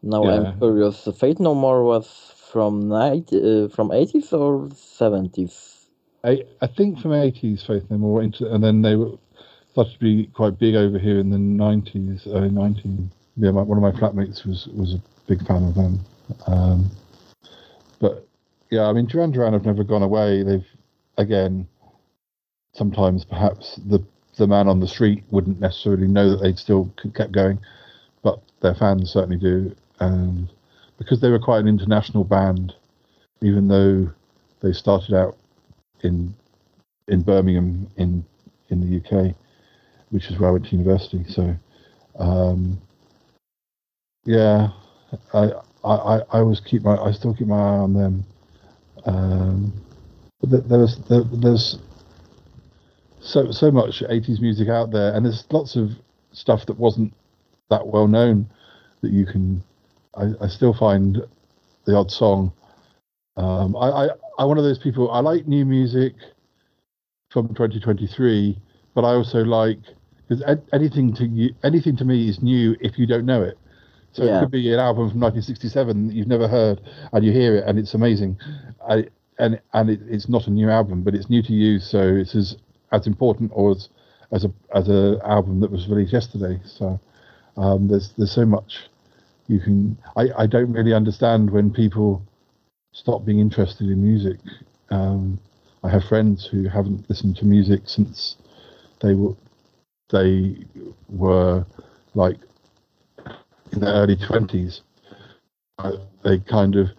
No, 0.03 0.23
yeah. 0.23 0.51
I'm 0.51 0.57
curious. 0.57 1.07
Faith 1.19 1.39
No 1.39 1.55
More 1.55 1.83
was 1.83 2.33
from 2.51 2.87
night 2.87 3.31
uh, 3.33 3.67
from 3.69 3.89
80s 3.89 4.33
or 4.33 4.67
70s. 4.69 5.85
I 6.23 6.43
I 6.61 6.67
think 6.67 6.99
from 6.99 7.11
80s 7.11 7.65
Faith 7.65 7.85
No 7.89 7.97
More 7.97 8.21
into 8.21 8.51
and 8.51 8.63
then 8.63 8.81
they 8.81 8.95
were 8.95 9.13
started 9.71 9.93
to 9.93 9.99
be 9.99 10.27
quite 10.33 10.57
big 10.57 10.75
over 10.75 10.97
here 10.97 11.19
in 11.19 11.29
the 11.29 11.37
90s, 11.37 12.27
early 12.27 12.49
90s. 12.49 13.09
Yeah, 13.35 13.51
my, 13.51 13.61
one 13.61 13.77
of 13.77 13.83
my 13.83 13.99
flatmates 13.99 14.45
was 14.45 14.67
was 14.67 14.95
a 14.95 15.01
big 15.27 15.45
fan 15.45 15.63
of 15.63 15.75
them. 15.75 15.99
Um, 16.47 16.91
but 17.99 18.27
yeah, 18.71 18.87
I 18.87 18.93
mean 18.93 19.05
Duran 19.05 19.31
Duran 19.31 19.53
have 19.53 19.65
never 19.65 19.83
gone 19.83 20.03
away. 20.03 20.43
They've 20.43 20.67
again 21.17 21.67
sometimes 22.73 23.25
perhaps 23.25 23.79
the 23.85 24.03
the 24.37 24.47
man 24.47 24.67
on 24.67 24.79
the 24.79 24.87
street 24.87 25.23
wouldn't 25.31 25.59
necessarily 25.59 26.07
know 26.07 26.29
that 26.29 26.37
they'd 26.37 26.59
still 26.59 26.91
kept 27.15 27.31
going, 27.31 27.59
but 28.23 28.41
their 28.61 28.75
fans 28.75 29.11
certainly 29.11 29.37
do. 29.37 29.75
And 29.99 30.51
because 30.97 31.21
they 31.21 31.29
were 31.29 31.39
quite 31.39 31.59
an 31.59 31.67
international 31.67 32.23
band, 32.23 32.73
even 33.41 33.67
though 33.67 34.11
they 34.61 34.73
started 34.73 35.13
out 35.13 35.37
in 36.01 36.33
in 37.07 37.21
Birmingham 37.21 37.87
in 37.97 38.25
in 38.69 38.81
the 38.81 38.97
UK, 38.97 39.35
which 40.09 40.29
is 40.29 40.39
where 40.39 40.49
I 40.49 40.53
went 40.53 40.65
to 40.65 40.75
university. 40.75 41.23
So, 41.27 41.55
um, 42.19 42.79
yeah, 44.25 44.69
I, 45.33 45.51
I 45.83 45.95
I 46.19 46.39
always 46.39 46.59
keep 46.59 46.83
my 46.83 46.97
I 46.97 47.11
still 47.11 47.33
keep 47.33 47.47
my 47.47 47.55
eye 47.55 47.79
on 47.79 47.93
them. 47.93 48.25
Um, 49.05 49.73
but 50.41 50.67
there 50.67 50.79
was 50.79 50.97
there, 51.09 51.23
there's 51.23 51.79
so 53.19 53.51
so 53.51 53.71
much 53.71 54.01
80s 54.01 54.39
music 54.41 54.69
out 54.69 54.91
there 54.91 55.13
and 55.13 55.25
there's 55.25 55.45
lots 55.51 55.75
of 55.75 55.91
stuff 56.31 56.65
that 56.67 56.77
wasn't 56.77 57.13
that 57.69 57.85
well 57.87 58.07
known 58.07 58.47
that 59.01 59.11
you 59.11 59.25
can 59.25 59.63
I, 60.17 60.45
I 60.45 60.47
still 60.47 60.73
find 60.73 61.21
the 61.85 61.95
odd 61.95 62.11
song 62.11 62.51
um, 63.37 63.75
I, 63.75 63.89
I 63.89 64.07
I'm 64.39 64.47
one 64.47 64.57
of 64.57 64.63
those 64.63 64.79
people 64.79 65.11
I 65.11 65.19
like 65.19 65.47
new 65.47 65.65
music 65.65 66.13
from 67.31 67.49
2023 67.49 68.57
but 68.93 69.03
I 69.03 69.13
also 69.13 69.39
like 69.43 69.79
because 70.27 70.43
anything 70.73 71.13
to 71.15 71.25
you 71.25 71.53
anything 71.63 71.95
to 71.97 72.05
me 72.05 72.29
is 72.29 72.41
new 72.41 72.75
if 72.81 72.97
you 72.97 73.07
don't 73.07 73.25
know 73.25 73.43
it 73.43 73.57
so 74.11 74.23
yeah. 74.23 74.37
it 74.37 74.41
could 74.41 74.51
be 74.51 74.73
an 74.73 74.79
album 74.79 75.09
from 75.09 75.19
1967 75.19 76.07
that 76.07 76.13
you've 76.13 76.27
never 76.27 76.47
heard 76.47 76.81
and 77.13 77.23
you 77.23 77.31
hear 77.31 77.57
it 77.57 77.65
and 77.67 77.77
it's 77.77 77.93
amazing 77.93 78.37
I, 78.89 79.05
and 79.39 79.59
and 79.73 79.89
it, 79.89 79.99
it's 80.07 80.27
not 80.27 80.47
a 80.47 80.51
new 80.51 80.69
album 80.69 81.03
but 81.03 81.13
it's 81.13 81.29
new 81.29 81.43
to 81.43 81.53
you 81.53 81.79
so 81.79 81.99
it's 82.01 82.35
as 82.35 82.57
as 82.91 83.07
important 83.07 83.51
or 83.53 83.71
as 83.71 83.89
as 84.31 84.45
a 84.45 84.51
as 84.73 84.89
a 84.89 85.19
album 85.25 85.59
that 85.61 85.71
was 85.71 85.87
released 85.87 86.13
yesterday. 86.13 86.59
So 86.65 86.99
um, 87.55 87.87
there's 87.87 88.13
there's 88.17 88.31
so 88.31 88.45
much 88.45 88.89
you 89.47 89.59
can. 89.59 89.97
I 90.15 90.29
I 90.37 90.47
don't 90.47 90.71
really 90.71 90.93
understand 90.93 91.49
when 91.49 91.71
people 91.71 92.21
stop 92.93 93.25
being 93.25 93.39
interested 93.39 93.89
in 93.89 94.03
music. 94.03 94.39
Um, 94.89 95.39
I 95.83 95.89
have 95.89 96.03
friends 96.05 96.45
who 96.45 96.67
haven't 96.67 97.09
listened 97.09 97.37
to 97.37 97.45
music 97.45 97.81
since 97.85 98.37
they 99.01 99.13
were 99.13 99.35
they 100.09 100.57
were 101.09 101.65
like 102.15 102.37
in 103.71 103.79
their 103.81 103.93
early 103.93 104.15
twenties. 104.15 104.81
Uh, 105.79 105.93
they 106.23 106.39
kind 106.39 106.75
of 106.75 106.89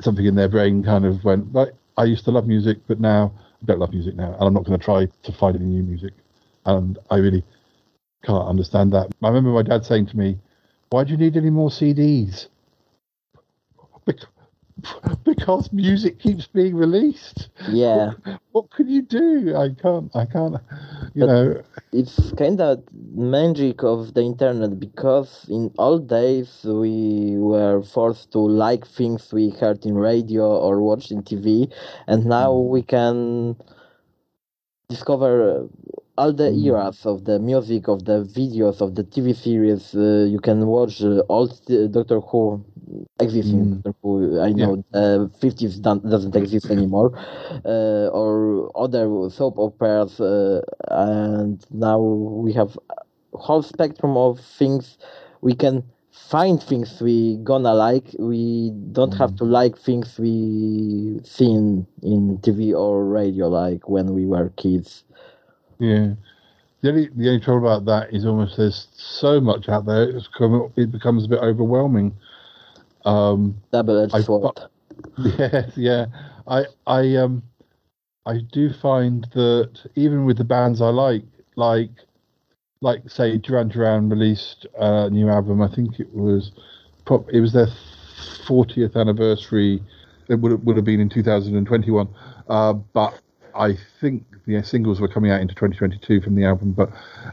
something 0.00 0.24
in 0.26 0.34
their 0.34 0.48
brain 0.48 0.82
kind 0.82 1.04
of 1.04 1.22
went 1.24 1.52
like 1.52 1.72
I 1.98 2.04
used 2.04 2.24
to 2.26 2.30
love 2.30 2.46
music, 2.46 2.78
but 2.86 3.00
now 3.00 3.32
I 3.62 3.66
don't 3.66 3.78
love 3.80 3.92
music 3.92 4.14
now, 4.16 4.34
and 4.34 4.42
I'm 4.42 4.54
not 4.54 4.64
going 4.64 4.78
to 4.78 4.84
try 4.84 5.06
to 5.22 5.32
find 5.32 5.56
any 5.56 5.66
new 5.66 5.82
music. 5.82 6.12
And 6.66 6.98
I 7.10 7.16
really 7.16 7.44
can't 8.24 8.48
understand 8.48 8.92
that. 8.92 9.12
I 9.22 9.28
remember 9.28 9.50
my 9.50 9.62
dad 9.62 9.84
saying 9.84 10.06
to 10.08 10.16
me, 10.16 10.38
"Why 10.90 11.04
do 11.04 11.12
you 11.12 11.16
need 11.16 11.36
any 11.36 11.50
more 11.50 11.70
CDs?" 11.70 12.48
Because 15.24 15.72
music 15.72 16.18
keeps 16.18 16.46
being 16.46 16.76
released. 16.76 17.48
Yeah. 17.70 18.12
What, 18.22 18.40
what 18.52 18.70
can 18.70 18.88
you 18.88 19.02
do? 19.02 19.56
I 19.56 19.70
can't. 19.70 20.14
I 20.14 20.26
can't. 20.26 20.56
You 21.14 21.20
but 21.20 21.26
know. 21.26 21.62
It's 21.92 22.32
kind 22.32 22.60
of 22.60 22.84
magic 23.14 23.82
of 23.82 24.12
the 24.14 24.20
internet 24.20 24.78
because 24.78 25.46
in 25.48 25.72
old 25.78 26.08
days 26.08 26.60
we 26.64 27.36
were 27.38 27.82
forced 27.82 28.32
to 28.32 28.38
like 28.38 28.86
things 28.86 29.32
we 29.32 29.50
heard 29.50 29.84
in 29.86 29.94
radio 29.96 30.44
or 30.44 30.82
watched 30.82 31.10
in 31.10 31.22
TV, 31.22 31.72
and 32.06 32.26
now 32.26 32.52
mm. 32.52 32.68
we 32.68 32.82
can 32.82 33.56
discover 34.88 35.68
all 36.18 36.32
the 36.32 36.50
mm. 36.50 36.64
eras 36.66 37.04
of 37.04 37.24
the 37.24 37.38
music, 37.38 37.88
of 37.88 38.04
the 38.04 38.24
videos, 38.24 38.80
of 38.80 38.94
the 38.94 39.04
TV 39.04 39.34
series. 39.34 39.94
Uh, 39.94 40.26
you 40.28 40.40
can 40.40 40.66
watch 40.66 41.02
uh, 41.02 41.22
old 41.28 41.60
Doctor 41.92 42.20
Who 42.20 42.64
existing 43.20 43.66
mm. 43.66 43.82
Doctor 43.82 43.98
Who. 44.02 44.40
I 44.40 44.52
know 44.52 44.84
yeah. 44.94 45.26
fifties 45.40 45.78
doesn't 45.78 46.36
exist 46.36 46.70
anymore, 46.70 47.12
uh, 47.64 48.08
or 48.08 48.70
other 48.74 49.28
soap 49.30 49.58
operas, 49.58 50.20
uh, 50.20 50.62
and 50.88 51.64
now 51.70 52.00
we 52.00 52.52
have 52.52 52.78
a 53.34 53.38
whole 53.38 53.62
spectrum 53.62 54.16
of 54.16 54.40
things 54.40 54.98
we 55.40 55.54
can 55.54 55.84
find 56.10 56.62
things 56.62 57.00
we 57.00 57.36
gonna 57.44 57.74
like. 57.74 58.14
We 58.18 58.72
don't 58.92 59.12
mm. 59.12 59.18
have 59.18 59.36
to 59.36 59.44
like 59.44 59.78
things 59.78 60.18
we 60.18 61.20
seen 61.24 61.86
in 62.02 62.38
TV 62.38 62.74
or 62.74 63.04
radio 63.04 63.48
like 63.48 63.88
when 63.88 64.14
we 64.14 64.26
were 64.26 64.50
kids. 64.56 65.04
Yeah. 65.78 66.14
The 66.82 66.88
only 66.90 67.08
the 67.08 67.28
only 67.28 67.40
trouble 67.40 67.66
about 67.66 67.84
that 67.86 68.14
is 68.14 68.26
almost 68.26 68.56
there's 68.56 68.88
so 68.96 69.40
much 69.40 69.68
out 69.68 69.86
there. 69.86 70.10
It's 70.10 70.28
come, 70.28 70.72
it 70.76 70.92
becomes 70.92 71.24
a 71.24 71.28
bit 71.28 71.40
overwhelming. 71.40 72.14
Um, 73.04 73.60
Double-edged 73.72 74.24
sword. 74.24 74.58
Yeah, 75.18 75.70
yeah. 75.76 76.06
I 76.46 76.66
I 76.86 77.16
um 77.16 77.42
I 78.26 78.40
do 78.52 78.72
find 78.72 79.26
that 79.34 79.90
even 79.94 80.26
with 80.26 80.38
the 80.38 80.44
bands 80.44 80.80
I 80.82 80.88
like, 80.88 81.24
like 81.56 81.90
like 82.80 83.08
say 83.08 83.38
Duran 83.38 83.68
Duran 83.68 84.08
released 84.08 84.66
a 84.78 85.08
new 85.10 85.28
album. 85.28 85.62
I 85.62 85.68
think 85.74 85.98
it 85.98 86.12
was 86.14 86.52
it 87.32 87.40
was 87.40 87.52
their 87.52 87.68
40th 88.46 88.96
anniversary. 88.96 89.82
It 90.28 90.34
would 90.36 90.52
have, 90.52 90.60
would 90.62 90.76
have 90.76 90.84
been 90.84 91.00
in 91.00 91.08
2021, 91.08 92.08
uh, 92.48 92.72
but 92.72 93.20
I 93.56 93.76
think 94.00 94.24
the 94.46 94.62
singles 94.62 95.00
were 95.00 95.08
coming 95.08 95.30
out 95.30 95.40
into 95.40 95.54
2022 95.54 96.20
from 96.20 96.34
the 96.34 96.44
album. 96.44 96.72
But 96.72 96.90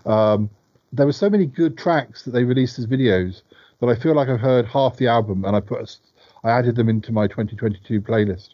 um, 0.10 0.50
there 0.92 1.06
were 1.06 1.14
so 1.14 1.30
many 1.30 1.46
good 1.46 1.78
tracks 1.78 2.24
that 2.24 2.32
they 2.32 2.44
released 2.44 2.80
as 2.80 2.88
videos 2.88 3.42
that 3.80 3.88
I 3.88 3.96
feel 3.96 4.16
like 4.16 4.30
I've 4.30 4.40
heard 4.40 4.66
half 4.66 4.98
the 4.98 5.08
album, 5.08 5.46
and 5.46 5.56
I 5.56 5.60
put 5.60 5.82
a, 5.82 6.48
I 6.48 6.52
added 6.52 6.76
them 6.76 6.90
into 6.90 7.12
my 7.12 7.28
2022 7.28 8.02
playlist. 8.02 8.50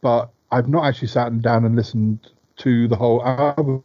But 0.00 0.30
I've 0.50 0.68
not 0.68 0.84
actually 0.86 1.08
sat 1.08 1.40
down 1.40 1.64
and 1.64 1.76
listened 1.76 2.30
to 2.58 2.88
the 2.88 2.96
whole 2.96 3.24
album. 3.24 3.84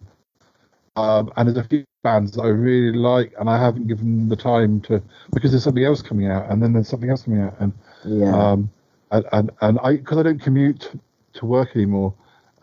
Um, 0.96 1.32
and 1.38 1.48
there's 1.48 1.64
a 1.64 1.68
few 1.68 1.86
bands 2.04 2.32
that 2.32 2.42
I 2.42 2.48
really 2.48 2.98
like, 2.98 3.34
and 3.40 3.50
I 3.50 3.60
haven't 3.60 3.88
given 3.88 4.30
the 4.30 4.36
time 4.36 4.82
to 4.82 5.02
because 5.32 5.52
there's 5.52 5.64
something 5.64 5.84
else 5.84 6.02
coming 6.02 6.28
out, 6.28 6.50
and 6.50 6.62
then 6.62 6.74
there's 6.74 6.88
something 6.88 7.10
else 7.10 7.24
coming 7.24 7.42
out, 7.42 7.56
and 7.60 7.72
yeah, 8.04 8.36
um, 8.36 8.70
and, 9.12 9.26
and, 9.32 9.52
and 9.62 9.80
I 9.84 9.98
because 9.98 10.18
I 10.18 10.24
don't 10.24 10.42
commute 10.42 10.92
to 11.34 11.46
work 11.46 11.76
anymore. 11.76 12.14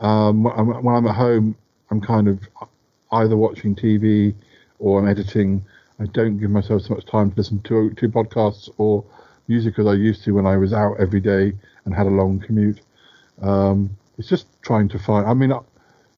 Um, 0.00 0.44
when 0.44 0.94
I'm 0.94 1.06
at 1.06 1.14
home, 1.14 1.56
I'm 1.90 2.00
kind 2.00 2.28
of 2.28 2.40
either 3.12 3.36
watching 3.36 3.74
TV 3.74 4.34
or 4.78 5.00
I'm 5.00 5.08
editing. 5.08 5.64
I 6.00 6.06
don't 6.06 6.38
give 6.38 6.50
myself 6.50 6.82
so 6.82 6.94
much 6.94 7.06
time 7.06 7.30
to 7.30 7.36
listen 7.36 7.60
to 7.62 7.90
to 7.90 8.08
podcasts 8.08 8.68
or 8.78 9.04
music 9.48 9.78
as 9.78 9.86
I 9.86 9.94
used 9.94 10.24
to 10.24 10.32
when 10.32 10.46
I 10.46 10.56
was 10.56 10.72
out 10.72 10.96
every 10.98 11.20
day 11.20 11.52
and 11.84 11.94
had 11.94 12.06
a 12.06 12.10
long 12.10 12.40
commute. 12.40 12.80
Um, 13.40 13.96
it's 14.18 14.28
just 14.28 14.46
trying 14.62 14.88
to 14.88 14.98
find. 14.98 15.26
I 15.26 15.34
mean, 15.34 15.52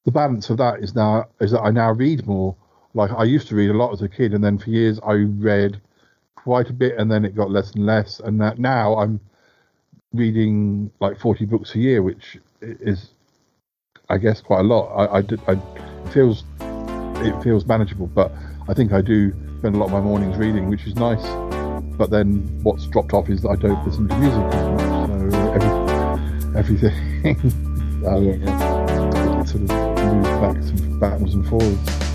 the 0.04 0.12
balance 0.12 0.50
of 0.50 0.58
that 0.58 0.80
is 0.80 0.94
now 0.94 1.28
is 1.40 1.50
that 1.50 1.60
I 1.60 1.70
now 1.70 1.92
read 1.92 2.26
more. 2.26 2.56
Like 2.94 3.10
I 3.12 3.24
used 3.24 3.48
to 3.48 3.56
read 3.56 3.70
a 3.70 3.74
lot 3.74 3.92
as 3.92 4.02
a 4.02 4.08
kid, 4.08 4.32
and 4.32 4.42
then 4.42 4.58
for 4.58 4.70
years 4.70 4.98
I 5.06 5.12
read 5.12 5.80
quite 6.34 6.70
a 6.70 6.72
bit, 6.72 6.96
and 6.98 7.10
then 7.10 7.24
it 7.24 7.34
got 7.34 7.50
less 7.50 7.72
and 7.72 7.84
less. 7.84 8.20
And 8.20 8.40
that 8.40 8.58
now 8.58 8.96
I'm 8.96 9.20
reading 10.14 10.90
like 11.00 11.18
40 11.18 11.44
books 11.44 11.74
a 11.74 11.78
year, 11.78 12.02
which 12.02 12.38
is 12.62 13.10
I 14.08 14.18
guess 14.18 14.40
quite 14.40 14.60
a 14.60 14.62
lot. 14.62 14.86
I, 14.94 15.18
I, 15.18 15.22
did, 15.22 15.40
I 15.48 15.52
it 15.52 16.12
feels 16.12 16.44
it 16.60 17.42
feels 17.42 17.66
manageable, 17.66 18.06
but 18.06 18.32
I 18.68 18.74
think 18.74 18.92
I 18.92 19.00
do 19.00 19.32
spend 19.58 19.74
a 19.74 19.78
lot 19.78 19.86
of 19.86 19.92
my 19.92 20.00
mornings 20.00 20.36
reading, 20.36 20.68
which 20.68 20.86
is 20.86 20.94
nice. 20.94 21.24
But 21.96 22.10
then 22.10 22.46
what's 22.62 22.86
dropped 22.86 23.14
off 23.14 23.28
is 23.28 23.42
that 23.42 23.48
I 23.48 23.56
don't 23.56 23.84
listen 23.86 24.08
to 24.08 24.16
music 24.18 24.44
as 24.52 24.68
much, 24.68 25.08
so 25.08 25.52
every, 25.52 26.58
everything 26.58 27.36
um, 28.06 28.24
yeah. 28.46 29.44
sort 29.44 29.62
of 29.62 29.70
moves 29.70 30.28
back 30.28 30.56
and 30.56 31.00
backwards 31.00 31.34
and 31.34 31.48
forwards. 31.48 32.05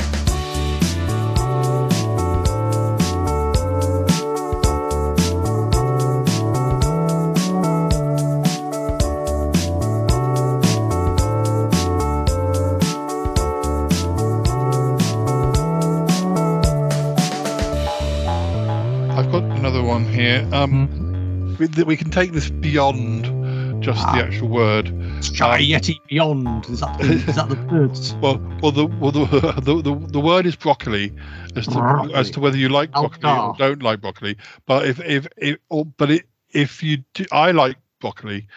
Um, 20.61 21.57
we, 21.57 21.83
we, 21.83 21.97
can 21.97 22.11
take 22.11 22.33
this 22.33 22.49
beyond 22.49 23.83
just 23.83 24.05
ah. 24.05 24.15
the 24.15 24.23
actual 24.23 24.47
word. 24.47 24.87
Shy 25.23 25.55
um, 25.55 25.61
Yeti 25.61 25.95
beyond. 26.07 26.65
Is 26.65 26.81
that 26.81 26.97
the, 26.99 27.05
is 27.05 27.35
that 27.35 27.49
the 27.49 27.55
words? 27.71 28.13
well, 28.15 28.39
well, 28.61 28.71
the, 28.71 28.85
well 28.85 29.11
the, 29.11 29.25
the, 29.63 29.81
the, 29.81 30.07
the 30.07 30.19
word 30.19 30.45
is 30.45 30.55
broccoli, 30.55 31.13
as 31.55 31.65
to 31.65 31.73
broccoli. 31.73 32.13
as 32.13 32.29
to 32.31 32.39
whether 32.39 32.57
you 32.57 32.69
like 32.69 32.91
broccoli 32.91 33.29
or 33.29 33.55
don't 33.57 33.81
like 33.81 34.01
broccoli. 34.01 34.37
But 34.65 34.85
if 34.85 34.99
if, 35.01 35.27
if 35.37 35.57
or, 35.69 35.85
but 35.85 36.11
it, 36.11 36.25
if 36.51 36.83
you 36.83 36.97
do, 37.13 37.25
I 37.31 37.51
like 37.51 37.77
broccoli, 38.01 38.47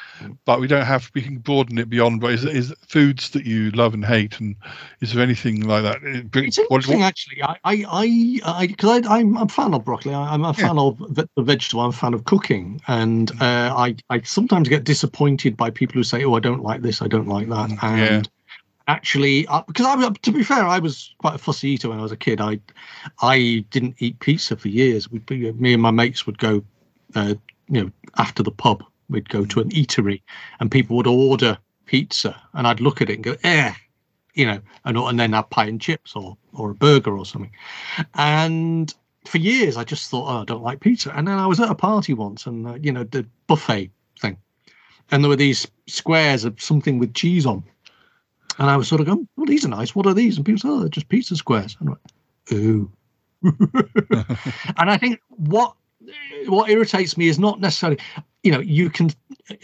but 0.45 0.61
we 0.61 0.67
don't 0.67 0.85
have. 0.85 1.11
We 1.15 1.23
can 1.23 1.39
broaden 1.39 1.79
it 1.79 1.89
beyond. 1.89 2.21
But 2.21 2.33
is, 2.33 2.45
is 2.45 2.75
foods 2.89 3.31
that 3.31 3.45
you 3.45 3.71
love 3.73 3.95
and 3.95 4.05
hate, 4.05 4.41
and 4.41 4.57
is 5.01 5.13
there 5.13 5.23
anything 5.23 5.61
like 5.61 5.83
that? 5.85 5.99
It's 6.03 6.59
interesting, 6.59 7.01
what, 7.01 7.07
actually. 7.07 7.43
I, 7.43 7.57
I, 7.65 8.41
I, 8.45 8.67
because 8.67 9.07
I, 9.07 9.21
am 9.21 9.37
a 9.37 9.47
fan 9.47 9.75
of 9.75 9.85
broccoli. 9.85 10.15
I, 10.15 10.35
am 10.35 10.45
a 10.45 10.55
fan 10.55 10.77
yeah. 10.77 10.83
of 10.83 10.99
the 11.15 11.43
vegetable. 11.43 11.83
I'm 11.83 11.91
a 11.91 11.93
fan 11.93 12.15
of 12.15 12.25
cooking, 12.25 12.81
and 12.89 13.31
mm. 13.33 13.41
uh, 13.41 13.77
I, 13.77 13.95
I 14.11 14.23
sometimes 14.23 14.69
get 14.69 14.85
disappointed 14.85 15.57
by 15.57 15.71
people 15.71 15.95
who 15.95 16.03
say, 16.03 16.25
"Oh, 16.25 16.35
I 16.35 16.41
don't 16.41 16.63
like 16.63 16.83
this. 16.83 17.03
I 17.03 17.07
don't 17.07 17.29
like 17.29 17.49
that," 17.49 17.71
mm, 17.71 17.83
and. 17.83 18.27
Yeah 18.27 18.31
actually 18.87 19.47
uh, 19.47 19.63
because 19.67 19.87
I 19.87 20.11
to 20.11 20.33
be 20.33 20.43
fair 20.43 20.65
I 20.65 20.79
was 20.79 21.15
quite 21.19 21.35
a 21.35 21.39
fussy 21.39 21.71
eater 21.71 21.89
when 21.89 21.99
I 21.99 22.03
was 22.03 22.13
a 22.13 22.17
kid 22.17 22.41
I 22.41 22.61
I 23.23 23.65
didn't 23.71 23.97
eat 23.99 24.21
pizza 24.21 24.57
for 24.57 24.69
years 24.69 25.11
we 25.11 25.21
me 25.53 25.73
and 25.73 25.83
my 25.83 25.91
mates 25.91 26.27
would 26.27 26.39
go 26.39 26.63
uh, 27.15 27.35
you 27.69 27.85
know 27.85 27.91
after 28.19 28.43
the 28.43 28.51
pub 28.51 28.85
we'd 29.09 29.29
go 29.29 29.45
to 29.45 29.61
an 29.61 29.71
eatery 29.71 30.23
and 30.61 30.71
people 30.71 30.97
would 30.97 31.07
order 31.07 31.59
pizza 31.87 32.41
and 32.53 32.67
I'd 32.67 32.81
look 32.81 33.01
at 33.01 33.11
it 33.11 33.15
and 33.15 33.25
go, 33.25 33.37
eh, 33.45 33.73
you 34.35 34.47
know, 34.47 34.61
and, 34.85 34.97
and 34.97 35.21
then 35.21 35.33
have 35.33 35.51
pie 35.51 35.67
and 35.67 35.81
chips 35.81 36.15
or, 36.17 36.37
or 36.53 36.71
a 36.71 36.75
burger 36.75 37.17
or 37.17 37.27
something. 37.27 37.53
And 38.15 38.93
for 39.27 39.39
years, 39.39 39.77
I 39.77 39.85
just 39.85 40.11
thought, 40.11 40.29
oh, 40.29 40.43
I 40.43 40.45
don't 40.45 40.63
like 40.63 40.81
pizza. 40.81 41.17
And 41.17 41.29
then 41.29 41.39
I 41.39 41.47
was 41.47 41.61
at 41.61 41.71
a 41.71 41.75
party 41.75 42.15
once 42.15 42.47
and, 42.47 42.67
uh, 42.67 42.75
you 42.75 42.93
know, 42.93 43.05
the 43.05 43.27
buffet 43.47 43.91
thing. 44.21 44.37
And 45.11 45.23
there 45.23 45.29
were 45.29 45.37
these 45.37 45.67
squares 45.87 46.45
of 46.45 46.61
something 46.61 46.99
with 46.99 47.15
cheese 47.15 47.47
on. 47.47 47.63
And 48.59 48.71
I 48.71 48.77
was 48.77 48.89
sort 48.89 49.01
of 49.01 49.07
going, 49.07 49.29
well, 49.37 49.47
these 49.47 49.65
are 49.65 49.69
nice. 49.69 49.95
What 49.95 50.07
are 50.07 50.15
these? 50.15 50.37
And 50.37 50.47
people 50.47 50.61
said, 50.61 50.71
oh, 50.71 50.81
they're 50.81 50.89
just 50.89 51.09
pizza 51.09 51.37
squares. 51.37 51.77
And 51.81 51.91
I 51.91 51.93
went, 51.93 52.63
ooh. 52.65 52.93
and 54.79 54.91
I 54.91 54.97
think 54.97 55.21
what 55.29 55.75
what 56.47 56.71
irritates 56.71 57.17
me 57.17 57.29
is 57.29 57.39
not 57.39 57.61
necessarily 57.61 57.99
you 58.45 58.53
know 58.53 58.61
you 58.61 58.91
can 58.91 59.11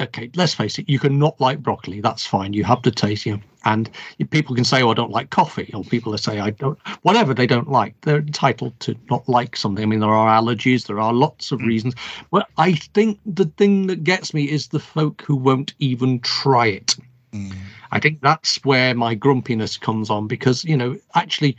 okay 0.00 0.30
let's 0.34 0.54
face 0.54 0.78
it 0.78 0.88
you 0.88 0.98
can 0.98 1.18
not 1.18 1.38
like 1.40 1.62
broccoli 1.62 2.00
that's 2.00 2.26
fine 2.26 2.52
you 2.52 2.64
have 2.64 2.82
to 2.82 2.90
taste 2.90 3.26
you 3.26 3.36
know, 3.36 3.42
and 3.66 3.90
people 4.30 4.54
can 4.54 4.64
say 4.64 4.82
oh 4.82 4.90
i 4.90 4.94
don't 4.94 5.10
like 5.10 5.28
coffee 5.30 5.70
or 5.74 5.84
people 5.84 6.10
that 6.10 6.18
say 6.18 6.40
i 6.40 6.50
don't 6.50 6.78
whatever 7.02 7.34
they 7.34 7.46
don't 7.46 7.70
like 7.70 7.94
they're 8.00 8.18
entitled 8.18 8.78
to 8.80 8.96
not 9.10 9.28
like 9.28 9.54
something 9.54 9.84
i 9.84 9.86
mean 9.86 10.00
there 10.00 10.10
are 10.10 10.40
allergies 10.40 10.86
there 10.86 10.98
are 10.98 11.12
lots 11.12 11.52
of 11.52 11.60
mm. 11.60 11.66
reasons 11.66 11.94
but 12.30 12.48
i 12.56 12.72
think 12.72 13.20
the 13.26 13.44
thing 13.58 13.86
that 13.86 14.02
gets 14.02 14.32
me 14.32 14.44
is 14.44 14.68
the 14.68 14.80
folk 14.80 15.22
who 15.22 15.36
won't 15.36 15.74
even 15.78 16.18
try 16.20 16.66
it 16.66 16.96
mm. 17.32 17.52
i 17.92 18.00
think 18.00 18.20
that's 18.22 18.64
where 18.64 18.94
my 18.94 19.14
grumpiness 19.14 19.76
comes 19.76 20.08
on 20.08 20.26
because 20.26 20.64
you 20.64 20.76
know 20.76 20.96
actually 21.14 21.54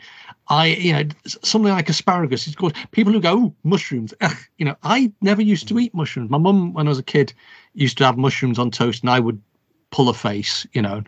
I, 0.47 0.67
you 0.67 0.93
know, 0.93 1.03
something 1.25 1.71
like 1.71 1.89
asparagus 1.89 2.47
is 2.47 2.55
good. 2.55 2.75
People 2.91 3.13
who 3.13 3.21
go 3.21 3.53
mushrooms, 3.63 4.13
ugh, 4.21 4.35
you 4.57 4.65
know, 4.65 4.75
I 4.83 5.11
never 5.21 5.41
used 5.41 5.67
to 5.69 5.79
eat 5.79 5.93
mushrooms. 5.93 6.29
My 6.29 6.37
mum, 6.37 6.73
when 6.73 6.87
I 6.87 6.89
was 6.89 6.99
a 6.99 7.03
kid, 7.03 7.33
used 7.73 7.97
to 7.99 8.05
have 8.05 8.17
mushrooms 8.17 8.59
on 8.59 8.71
toast, 8.71 9.03
and 9.03 9.09
I 9.09 9.19
would 9.19 9.41
pull 9.91 10.09
a 10.09 10.13
face, 10.13 10.65
you 10.73 10.81
know, 10.81 11.03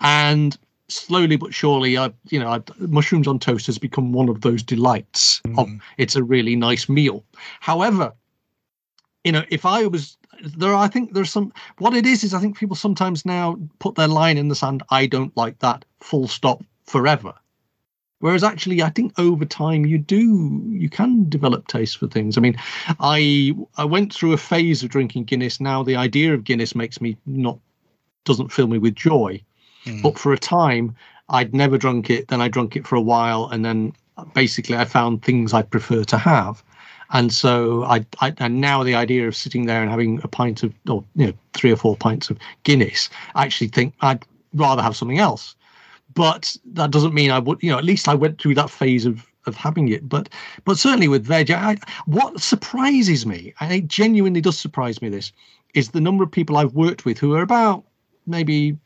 and 0.00 0.56
slowly 0.88 1.36
but 1.36 1.54
surely, 1.54 1.98
I, 1.98 2.12
you 2.30 2.38
know, 2.38 2.48
I, 2.48 2.60
mushrooms 2.78 3.26
on 3.26 3.38
toast 3.38 3.66
has 3.66 3.78
become 3.78 4.12
one 4.12 4.28
of 4.28 4.42
those 4.42 4.62
delights. 4.62 5.40
Mm. 5.46 5.58
Of, 5.58 5.68
it's 5.98 6.16
a 6.16 6.22
really 6.22 6.56
nice 6.56 6.88
meal. 6.88 7.24
However, 7.60 8.12
you 9.24 9.32
know, 9.32 9.44
if 9.50 9.64
I 9.64 9.86
was 9.86 10.16
there, 10.56 10.70
are, 10.70 10.84
I 10.84 10.88
think 10.88 11.14
there's 11.14 11.32
some. 11.32 11.52
What 11.78 11.94
it 11.94 12.06
is 12.06 12.22
is, 12.22 12.34
I 12.34 12.40
think 12.40 12.58
people 12.58 12.76
sometimes 12.76 13.24
now 13.24 13.56
put 13.78 13.94
their 13.94 14.08
line 14.08 14.36
in 14.36 14.48
the 14.48 14.54
sand. 14.54 14.82
I 14.90 15.06
don't 15.06 15.36
like 15.36 15.58
that. 15.60 15.84
Full 16.00 16.28
stop. 16.28 16.62
Forever 16.84 17.32
Whereas 18.24 18.42
actually, 18.42 18.82
I 18.82 18.88
think 18.88 19.12
over 19.18 19.44
time 19.44 19.84
you 19.84 19.98
do 19.98 20.62
you 20.70 20.88
can 20.88 21.28
develop 21.28 21.66
taste 21.66 21.98
for 21.98 22.06
things. 22.06 22.38
I 22.38 22.40
mean, 22.40 22.56
I 22.98 23.54
I 23.76 23.84
went 23.84 24.14
through 24.14 24.32
a 24.32 24.38
phase 24.38 24.82
of 24.82 24.88
drinking 24.88 25.24
Guinness. 25.24 25.60
Now 25.60 25.82
the 25.82 25.96
idea 25.96 26.32
of 26.32 26.42
Guinness 26.42 26.74
makes 26.74 27.02
me 27.02 27.18
not 27.26 27.58
doesn't 28.24 28.50
fill 28.50 28.66
me 28.66 28.78
with 28.78 28.94
joy. 28.94 29.42
Mm. 29.84 30.02
But 30.02 30.18
for 30.18 30.32
a 30.32 30.38
time, 30.38 30.96
I'd 31.28 31.52
never 31.52 31.76
drunk 31.76 32.08
it. 32.08 32.28
Then 32.28 32.40
I 32.40 32.48
drank 32.48 32.76
it 32.76 32.86
for 32.86 32.96
a 32.96 33.02
while, 33.02 33.50
and 33.52 33.62
then 33.62 33.92
basically 34.32 34.74
I 34.74 34.86
found 34.86 35.22
things 35.22 35.52
I'd 35.52 35.68
prefer 35.68 36.02
to 36.04 36.16
have. 36.16 36.62
And 37.10 37.30
so 37.30 37.84
I, 37.84 38.06
I 38.22 38.32
and 38.38 38.58
now 38.58 38.82
the 38.82 38.94
idea 38.94 39.28
of 39.28 39.36
sitting 39.36 39.66
there 39.66 39.82
and 39.82 39.90
having 39.90 40.22
a 40.24 40.28
pint 40.28 40.62
of 40.62 40.72
or 40.88 41.04
you 41.14 41.26
know 41.26 41.34
three 41.52 41.72
or 41.72 41.76
four 41.76 41.94
pints 41.94 42.30
of 42.30 42.38
Guinness, 42.62 43.10
I 43.34 43.44
actually 43.44 43.68
think 43.68 43.92
I'd 44.00 44.24
rather 44.54 44.80
have 44.80 44.96
something 44.96 45.18
else 45.18 45.56
but 46.14 46.56
that 46.64 46.90
doesn't 46.90 47.14
mean 47.14 47.30
I 47.30 47.38
would, 47.38 47.62
you 47.62 47.70
know, 47.70 47.78
at 47.78 47.84
least 47.84 48.08
I 48.08 48.14
went 48.14 48.40
through 48.40 48.54
that 48.56 48.70
phase 48.70 49.06
of 49.06 49.26
of 49.46 49.56
having 49.56 49.88
it. 49.88 50.08
But 50.08 50.28
but 50.64 50.78
certainly 50.78 51.08
with 51.08 51.26
veg, 51.26 51.50
I, 51.50 51.76
what 52.06 52.40
surprises 52.40 53.26
me, 53.26 53.52
and 53.60 53.72
it 53.72 53.88
genuinely 53.88 54.40
does 54.40 54.58
surprise 54.58 55.02
me, 55.02 55.08
this 55.08 55.32
is 55.74 55.90
the 55.90 56.00
number 56.00 56.24
of 56.24 56.30
people 56.30 56.56
I've 56.56 56.74
worked 56.74 57.04
with 57.04 57.18
who 57.18 57.34
are 57.34 57.42
about 57.42 57.84
maybe 58.26 58.76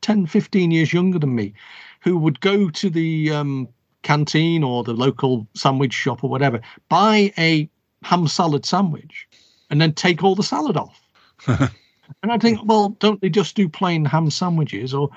10, 0.00 0.26
15 0.26 0.70
years 0.70 0.92
younger 0.92 1.18
than 1.18 1.34
me, 1.34 1.52
who 2.00 2.16
would 2.16 2.40
go 2.40 2.70
to 2.70 2.90
the 2.90 3.30
um, 3.30 3.68
canteen 4.02 4.64
or 4.64 4.82
the 4.82 4.94
local 4.94 5.46
sandwich 5.54 5.92
shop 5.92 6.24
or 6.24 6.30
whatever, 6.30 6.60
buy 6.88 7.32
a 7.38 7.68
ham 8.02 8.26
salad 8.28 8.64
sandwich, 8.64 9.28
and 9.70 9.80
then 9.80 9.92
take 9.92 10.24
all 10.24 10.34
the 10.34 10.42
salad 10.42 10.76
off. 10.76 11.02
and 11.46 12.32
I 12.32 12.38
think, 12.38 12.60
well, 12.64 12.90
don't 13.00 13.20
they 13.20 13.28
just 13.28 13.54
do 13.54 13.68
plain 13.68 14.04
ham 14.04 14.30
sandwiches 14.30 14.94
or 14.94 15.10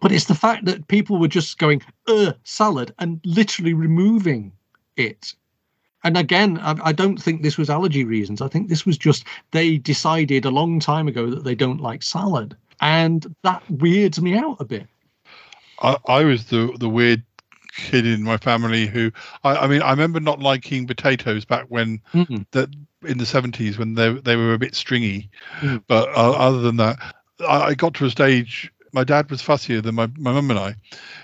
but 0.00 0.12
it's 0.12 0.26
the 0.26 0.34
fact 0.34 0.64
that 0.64 0.88
people 0.88 1.18
were 1.18 1.28
just 1.28 1.58
going 1.58 1.82
uh 2.06 2.32
salad 2.44 2.94
and 2.98 3.20
literally 3.24 3.74
removing 3.74 4.52
it. 4.96 5.34
And 6.04 6.16
again 6.16 6.58
I, 6.58 6.76
I, 6.82 6.92
don't 6.92 7.20
think 7.20 7.42
this 7.42 7.58
was 7.58 7.70
allergy 7.70 8.04
reasons. 8.04 8.40
I 8.40 8.48
think 8.48 8.68
this 8.68 8.86
was 8.86 8.98
just 8.98 9.24
they 9.52 9.78
decided 9.78 10.44
a 10.44 10.50
long 10.50 10.80
time 10.80 11.08
ago 11.08 11.30
that 11.30 11.44
they 11.44 11.54
don't 11.54 11.80
like 11.80 12.02
salad. 12.02 12.56
And 12.80 13.34
that 13.42 13.62
weirds 13.70 14.20
me 14.20 14.36
out 14.36 14.56
a 14.58 14.64
bit. 14.64 14.86
I, 15.80 15.96
I 16.06 16.24
was 16.24 16.46
the 16.46 16.74
the 16.78 16.88
weird 16.88 17.22
kid 17.74 18.06
in 18.06 18.22
my 18.22 18.36
family 18.36 18.86
who 18.86 19.10
I, 19.44 19.56
I 19.56 19.66
mean 19.66 19.82
I 19.82 19.90
remember 19.90 20.20
not 20.20 20.40
liking 20.40 20.86
potatoes 20.86 21.44
back 21.44 21.66
when 21.68 22.00
mm-hmm. 22.12 22.42
that 22.52 22.68
in 23.02 23.18
the 23.18 23.24
70s 23.24 23.78
when 23.78 23.94
they 23.94 24.12
they 24.12 24.36
were 24.36 24.54
a 24.54 24.58
bit 24.58 24.74
stringy. 24.74 25.30
Mm-hmm. 25.60 25.78
but 25.86 26.08
uh, 26.10 26.32
other 26.32 26.60
than 26.60 26.76
that 26.76 26.98
I, 27.48 27.60
I 27.62 27.74
got 27.74 27.94
to 27.94 28.04
a 28.04 28.10
stage 28.10 28.71
my 28.92 29.04
dad 29.04 29.30
was 29.30 29.42
fussier 29.42 29.82
than 29.82 29.94
my, 29.94 30.06
my 30.18 30.32
mum 30.32 30.50
and 30.50 30.58
I. 30.58 30.74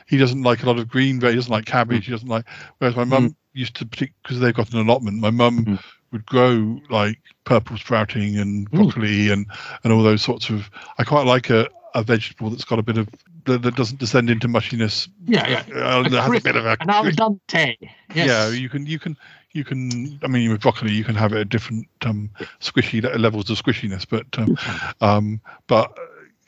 He 0.06 0.16
doesn't 0.16 0.42
like 0.42 0.62
a 0.62 0.66
lot 0.66 0.78
of 0.78 0.88
green 0.88 1.20
veg. 1.20 1.30
He 1.30 1.36
doesn't 1.36 1.52
like 1.52 1.66
cabbage. 1.66 2.02
Mm. 2.02 2.06
He 2.06 2.10
doesn't 2.12 2.28
like. 2.28 2.46
Whereas 2.78 2.96
my 2.96 3.04
mum 3.04 3.30
mm. 3.30 3.34
used 3.52 3.76
to, 3.76 3.84
because 3.84 4.40
they've 4.40 4.54
got 4.54 4.72
an 4.72 4.80
allotment. 4.80 5.18
My 5.18 5.30
mum 5.30 5.64
mm. 5.64 5.82
would 6.12 6.26
grow 6.26 6.80
like 6.90 7.18
purple 7.44 7.76
sprouting 7.76 8.38
and 8.38 8.70
broccoli 8.70 9.26
mm. 9.26 9.32
and 9.32 9.46
and 9.84 9.92
all 9.92 10.02
those 10.02 10.22
sorts 10.22 10.50
of. 10.50 10.70
I 10.98 11.04
quite 11.04 11.26
like 11.26 11.50
a, 11.50 11.68
a 11.94 12.02
vegetable 12.02 12.50
that's 12.50 12.64
got 12.64 12.78
a 12.78 12.82
bit 12.82 12.98
of 12.98 13.08
that, 13.44 13.62
that 13.62 13.76
doesn't 13.76 13.98
descend 13.98 14.30
into 14.30 14.48
mushiness. 14.48 15.08
Yeah, 15.26 15.48
yeah. 15.48 15.74
Uh, 15.74 16.08
that 16.08 16.22
has 16.22 16.40
a 16.40 16.40
bit 16.40 16.56
of 16.56 16.66
a 16.66 16.76
an 16.80 16.90
al 16.90 17.04
dente. 17.04 17.76
Yes. 18.14 18.28
Yeah, 18.28 18.48
you 18.50 18.68
can 18.68 18.86
you 18.86 18.98
can 18.98 19.16
you 19.52 19.64
can. 19.64 20.18
I 20.22 20.28
mean, 20.28 20.50
with 20.50 20.60
broccoli, 20.60 20.92
you 20.92 21.04
can 21.04 21.14
have 21.14 21.32
it 21.32 21.40
at 21.40 21.48
different 21.48 21.88
um, 22.02 22.30
squishy 22.60 23.02
levels 23.18 23.50
of 23.50 23.60
squishiness, 23.60 24.06
but 24.08 24.26
um, 24.38 24.56
um, 25.00 25.40
but 25.66 25.96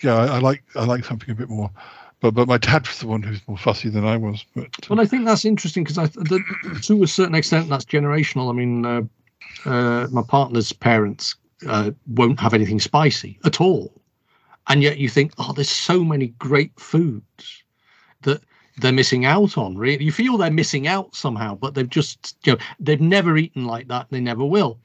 yeah, 0.02 0.16
I, 0.16 0.27
I, 0.27 0.39
like 0.39 0.62
I 0.74 0.85
like 0.85 1.05
something 1.05 1.31
a 1.31 1.35
bit 1.35 1.48
more. 1.48 1.70
But 2.20 2.35
but 2.35 2.48
my 2.48 2.59
dad 2.59 2.86
was 2.86 2.98
the 2.98 3.06
one 3.06 3.22
who's 3.22 3.40
more 3.48 3.59
fussy 3.59 3.89
than 3.89 4.05
I 4.05 4.16
was. 4.16 4.44
But 4.55 4.64
uh, 4.64 4.86
well, 4.90 5.01
I 5.01 5.06
think 5.06 5.24
that's 5.24 5.44
interesting 5.44 5.85
because 5.85 5.98
I 5.98 6.06
the, 6.06 6.43
to 6.82 7.02
a 7.02 7.06
certain 7.06 7.35
extent 7.35 7.68
that's 7.68 7.85
generational. 7.85 8.51
I 8.51 8.52
mean, 8.52 8.86
uh, 8.86 9.02
uh, 9.64 10.06
my 10.10 10.22
partner's 10.22 10.72
parents 10.72 11.36
uh, 11.66 11.90
won't 12.06 12.40
have 12.40 12.55
anything 12.55 12.78
spicy 12.81 13.39
at 13.44 13.60
all, 13.60 13.93
and 14.68 14.82
yet 14.82 14.98
you 14.98 15.09
think, 15.09 15.32
oh, 15.39 15.52
there's 15.52 15.70
so 15.70 16.05
many 16.05 16.28
great 16.39 16.78
foods 16.78 17.64
that 18.22 18.43
they're 18.77 18.93
missing 18.93 19.24
out 19.24 19.56
on. 19.56 19.78
Really, 19.78 20.05
you 20.05 20.12
feel 20.12 20.36
they're 20.36 20.51
missing 20.51 20.86
out 20.86 21.14
somehow, 21.14 21.55
but 21.55 21.74
they've 21.74 21.89
just 21.89 22.36
you 22.44 22.52
know 22.52 22.59
they've 22.81 23.01
never 23.01 23.39
eaten 23.39 23.64
like 23.64 23.89
that. 23.89 24.09
They 24.10 24.20
never 24.20 24.44
will, 24.44 24.78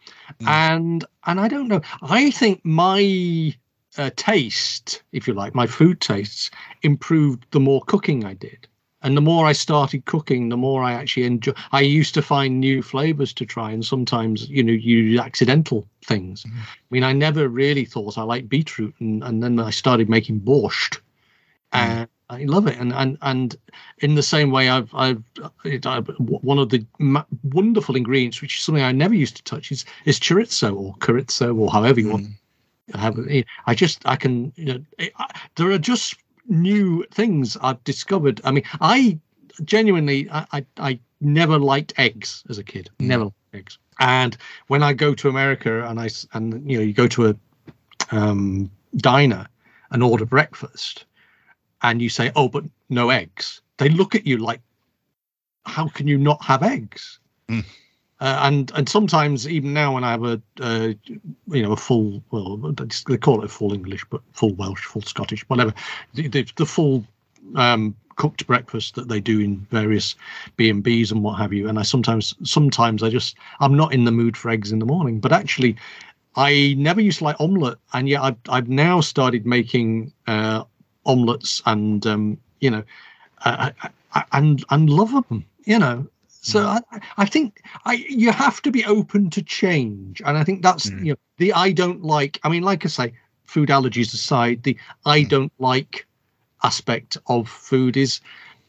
and 0.47 1.03
and 1.25 1.39
I 1.39 1.49
don't 1.49 1.67
know. 1.67 1.81
I 2.01 2.31
think 2.31 2.63
my 2.63 3.53
uh, 3.97 4.09
taste, 4.15 5.03
if 5.11 5.27
you 5.27 5.33
like, 5.33 5.55
my 5.55 5.67
food 5.67 6.01
tastes 6.01 6.51
improved 6.81 7.45
the 7.51 7.59
more 7.59 7.81
cooking 7.81 8.25
I 8.25 8.33
did. 8.33 8.67
And 9.01 9.15
the 9.15 9.21
more 9.21 9.45
I 9.45 9.51
started 9.51 10.05
cooking, 10.05 10.49
the 10.49 10.57
more 10.57 10.81
I 10.81 10.93
actually 10.93 11.25
enjoy. 11.25 11.53
I 11.71 11.81
used 11.81 12.15
to 12.15 12.23
find 12.23 12.59
new 12.59 12.81
flavors 12.81 13.33
to 13.33 13.45
try, 13.45 13.71
and 13.71 13.85
sometimes, 13.85 14.49
you 14.49 14.63
know, 14.63 14.73
you 14.73 15.19
accidental 15.19 15.87
things. 16.03 16.43
Mm-hmm. 16.43 16.59
I 16.59 16.89
mean, 16.89 17.03
I 17.03 17.13
never 17.13 17.47
really 17.47 17.85
thought 17.85 18.17
I 18.17 18.23
liked 18.23 18.49
beetroot, 18.49 18.95
and, 18.99 19.23
and 19.23 19.43
then 19.43 19.59
I 19.59 19.69
started 19.69 20.09
making 20.09 20.39
borscht, 20.39 20.97
mm-hmm. 21.71 21.77
and 21.77 22.09
I 22.31 22.45
love 22.45 22.65
it. 22.65 22.79
And 22.79 22.93
and 22.93 23.19
and 23.21 23.55
in 23.99 24.15
the 24.15 24.23
same 24.23 24.49
way, 24.49 24.69
I've 24.69 24.91
I've, 24.95 25.23
it, 25.63 25.85
i 25.85 25.99
one 25.99 26.57
of 26.57 26.69
the 26.69 26.83
ma- 26.97 27.25
wonderful 27.43 27.95
ingredients, 27.95 28.41
which 28.41 28.57
is 28.57 28.63
something 28.63 28.83
I 28.83 28.91
never 28.91 29.13
used 29.13 29.35
to 29.35 29.43
touch, 29.43 29.71
is 29.71 29.85
is 30.05 30.19
chorizo 30.19 30.75
or 30.75 30.95
chorizo 30.95 31.55
or 31.55 31.69
however 31.71 31.99
you 31.99 32.09
want. 32.09 32.25
Mm. 32.25 32.33
Um, 32.93 33.27
it. 33.29 33.45
I 33.65 33.73
just 33.73 34.01
I 34.05 34.15
can 34.15 34.53
you 34.55 34.65
know 34.65 34.85
it, 34.99 35.11
I, 35.17 35.27
there 35.55 35.71
are 35.71 35.79
just 35.79 36.15
new 36.47 37.03
things 37.11 37.57
I've 37.61 37.83
discovered. 37.83 38.41
I 38.43 38.51
mean, 38.51 38.63
I 38.79 39.19
genuinely 39.63 40.29
I 40.29 40.45
I, 40.51 40.65
I 40.77 40.99
never 41.21 41.57
liked 41.57 41.93
eggs 41.97 42.43
as 42.49 42.57
a 42.57 42.63
kid. 42.63 42.89
Mm. 42.99 43.07
Never 43.07 43.23
liked 43.25 43.37
eggs. 43.53 43.77
And 43.99 44.37
when 44.67 44.83
I 44.83 44.93
go 44.93 45.13
to 45.15 45.29
America 45.29 45.87
and 45.87 45.99
I 45.99 46.09
and 46.33 46.69
you 46.69 46.77
know 46.77 46.83
you 46.83 46.93
go 46.93 47.07
to 47.07 47.29
a 47.29 47.35
um, 48.11 48.69
diner 48.97 49.47
and 49.91 50.03
order 50.03 50.25
breakfast, 50.25 51.05
and 51.81 52.01
you 52.01 52.09
say, 52.09 52.31
"Oh, 52.35 52.49
but 52.49 52.65
no 52.89 53.09
eggs," 53.09 53.61
they 53.77 53.89
look 53.89 54.15
at 54.15 54.27
you 54.27 54.37
like, 54.37 54.61
"How 55.65 55.87
can 55.87 56.07
you 56.07 56.17
not 56.17 56.43
have 56.43 56.61
eggs?" 56.61 57.19
Mm. 57.49 57.65
Uh, 58.21 58.39
and 58.43 58.71
and 58.75 58.87
sometimes 58.87 59.47
even 59.47 59.73
now 59.73 59.93
when 59.93 60.03
I 60.05 60.11
have 60.11 60.23
a 60.23 60.41
uh, 60.61 60.93
you 61.47 61.61
know 61.61 61.73
a 61.73 61.77
full 61.77 62.23
well 62.31 62.57
they 63.07 63.17
call 63.17 63.43
it 63.43 63.51
full 63.51 63.73
English 63.73 64.05
but 64.09 64.21
full 64.31 64.53
Welsh 64.55 64.85
full 64.85 65.01
Scottish 65.01 65.43
whatever 65.49 65.73
the, 66.13 66.27
the, 66.29 66.47
the 66.55 66.65
full 66.65 67.05
um, 67.55 67.93
cooked 68.15 68.47
breakfast 68.47 68.95
that 68.95 69.09
they 69.09 69.19
do 69.19 69.41
in 69.41 69.57
various 69.69 70.15
B 70.55 70.69
and 70.69 70.81
B's 70.81 71.11
and 71.11 71.23
what 71.23 71.37
have 71.37 71.51
you. 71.51 71.67
And 71.67 71.77
I 71.77 71.83
sometimes 71.83 72.33
sometimes 72.43 73.03
I 73.03 73.09
just 73.09 73.35
I'm 73.59 73.75
not 73.75 73.93
in 73.93 74.05
the 74.05 74.11
mood 74.13 74.37
for 74.37 74.49
eggs 74.49 74.71
in 74.71 74.79
the 74.79 74.85
morning. 74.85 75.19
But 75.19 75.33
actually 75.33 75.75
I 76.35 76.75
never 76.77 77.01
used 77.01 77.19
to 77.19 77.25
like 77.25 77.39
omelette 77.39 77.77
and 77.93 78.07
yet 78.09 78.21
I've 78.23 78.37
I've 78.49 78.69
now 78.69 79.01
started 79.01 79.45
making 79.45 80.13
uh, 80.27 80.63
omelettes 81.05 81.61
and 81.65 82.05
um, 82.07 82.37
you 82.61 82.71
know 82.71 82.83
uh, 83.45 83.71
I- 83.83 83.89
I- 84.13 84.25
and 84.31 84.63
and 84.69 84.89
love 84.89 85.11
them 85.11 85.45
you 85.65 85.79
know 85.79 86.07
so 86.45 86.59
mm. 86.59 86.81
I, 86.91 86.99
I 87.17 87.25
think 87.25 87.63
I 87.85 87.93
you 88.07 88.31
have 88.31 88.61
to 88.61 88.71
be 88.71 88.85
open 88.85 89.31
to 89.31 89.41
change, 89.41 90.21
and 90.23 90.37
I 90.37 90.43
think 90.43 90.61
that's 90.61 90.89
mm. 90.89 91.03
you 91.03 91.11
know 91.13 91.17
the 91.37 91.53
I 91.53 91.71
don't 91.71 92.03
like. 92.03 92.39
I 92.43 92.49
mean, 92.49 92.61
like 92.61 92.85
I 92.85 92.87
say, 92.87 93.13
food 93.45 93.69
allergies 93.69 94.13
aside, 94.13 94.61
the 94.61 94.77
I 95.05 95.21
mm. 95.21 95.29
don't 95.29 95.53
like 95.57 96.05
aspect 96.63 97.17
of 97.27 97.49
food 97.49 97.97
is. 97.97 98.21